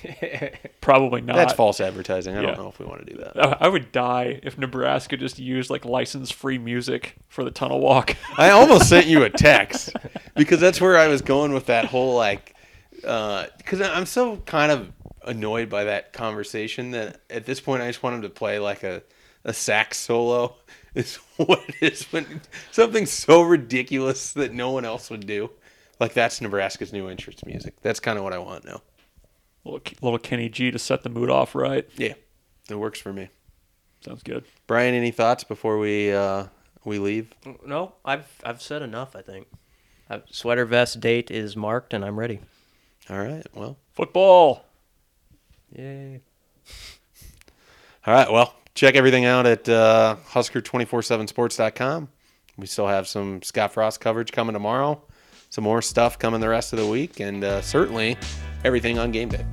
Probably 0.81 1.21
not. 1.21 1.35
that's 1.35 1.53
false 1.53 1.79
advertising. 1.79 2.35
I 2.35 2.41
yeah. 2.41 2.47
don't 2.47 2.57
know 2.57 2.67
if 2.69 2.79
we 2.79 2.85
want 2.85 3.05
to 3.05 3.13
do 3.13 3.21
that. 3.21 3.61
I 3.61 3.67
would 3.67 3.91
die 3.91 4.39
if 4.43 4.57
Nebraska 4.57 5.17
just 5.17 5.39
used 5.39 5.69
like 5.69 5.85
license 5.85 6.31
free 6.31 6.57
music 6.57 7.15
for 7.27 7.43
the 7.43 7.51
Tunnel 7.51 7.79
Walk. 7.79 8.15
I 8.37 8.49
almost 8.51 8.89
sent 8.89 9.07
you 9.07 9.23
a 9.23 9.29
text 9.29 9.95
because 10.35 10.59
that's 10.59 10.79
where 10.81 10.97
I 10.97 11.07
was 11.07 11.21
going 11.21 11.53
with 11.53 11.67
that 11.67 11.85
whole 11.85 12.15
like, 12.15 12.55
uh, 13.03 13.47
because 13.57 13.81
I'm 13.81 14.05
so 14.05 14.37
kind 14.37 14.71
of 14.71 14.91
annoyed 15.25 15.69
by 15.69 15.85
that 15.85 16.13
conversation 16.13 16.91
that 16.91 17.21
at 17.29 17.45
this 17.45 17.59
point 17.59 17.81
I 17.81 17.87
just 17.87 18.01
want 18.01 18.15
him 18.15 18.21
to 18.23 18.29
play 18.29 18.59
like 18.59 18.83
a, 18.83 19.03
a 19.43 19.53
sax 19.53 19.97
solo. 19.97 20.55
Is 20.95 21.17
what 21.37 21.61
it 21.67 21.75
is 21.93 22.05
when 22.05 22.41
something 22.71 23.05
so 23.05 23.43
ridiculous 23.43 24.33
that 24.33 24.55
no 24.55 24.71
one 24.71 24.85
else 24.85 25.11
would 25.11 25.27
do. 25.27 25.51
Like 25.99 26.13
that's 26.13 26.41
Nebraska's 26.41 26.91
new 26.91 27.09
entrance 27.09 27.45
music. 27.45 27.75
That's 27.83 27.99
kind 27.99 28.17
of 28.17 28.23
what 28.23 28.33
I 28.33 28.39
want 28.39 28.65
now. 28.65 28.81
Little, 29.63 29.81
little 30.01 30.19
Kenny 30.19 30.49
G 30.49 30.71
to 30.71 30.79
set 30.79 31.03
the 31.03 31.09
mood 31.09 31.29
off 31.29 31.55
right. 31.55 31.87
Yeah, 31.97 32.13
it 32.69 32.75
works 32.75 32.99
for 32.99 33.13
me. 33.13 33.29
Sounds 34.05 34.23
good. 34.23 34.45
Brian, 34.67 34.93
any 34.93 35.11
thoughts 35.11 35.43
before 35.43 35.77
we 35.77 36.11
uh, 36.11 36.45
we 36.85 36.99
leave? 36.99 37.33
No, 37.65 37.93
I've 38.05 38.27
I've 38.43 38.61
said 38.61 38.81
enough. 38.81 39.15
I 39.15 39.21
think. 39.21 39.47
Uh, 40.09 40.19
sweater 40.31 40.65
vest 40.65 40.99
date 40.99 41.29
is 41.29 41.55
marked, 41.55 41.93
and 41.93 42.03
I'm 42.03 42.17
ready. 42.17 42.39
All 43.09 43.19
right. 43.19 43.45
Well. 43.53 43.77
Football. 43.93 44.65
Yay! 45.75 46.21
All 48.07 48.13
right. 48.13 48.31
Well, 48.31 48.55
check 48.73 48.95
everything 48.95 49.25
out 49.25 49.45
at 49.45 49.67
uh, 49.69 50.15
Husker247sports.com. 50.29 52.09
We 52.57 52.65
still 52.65 52.87
have 52.87 53.07
some 53.07 53.41
Scott 53.41 53.73
Frost 53.73 54.01
coverage 54.01 54.31
coming 54.31 54.53
tomorrow, 54.53 55.01
some 55.49 55.63
more 55.63 55.81
stuff 55.81 56.17
coming 56.17 56.39
the 56.41 56.49
rest 56.49 56.73
of 56.73 56.79
the 56.79 56.87
week, 56.87 57.19
and 57.19 57.43
uh, 57.43 57.61
certainly 57.61 58.17
everything 58.63 58.99
on 58.99 59.11
game 59.11 59.29
day. 59.29 59.45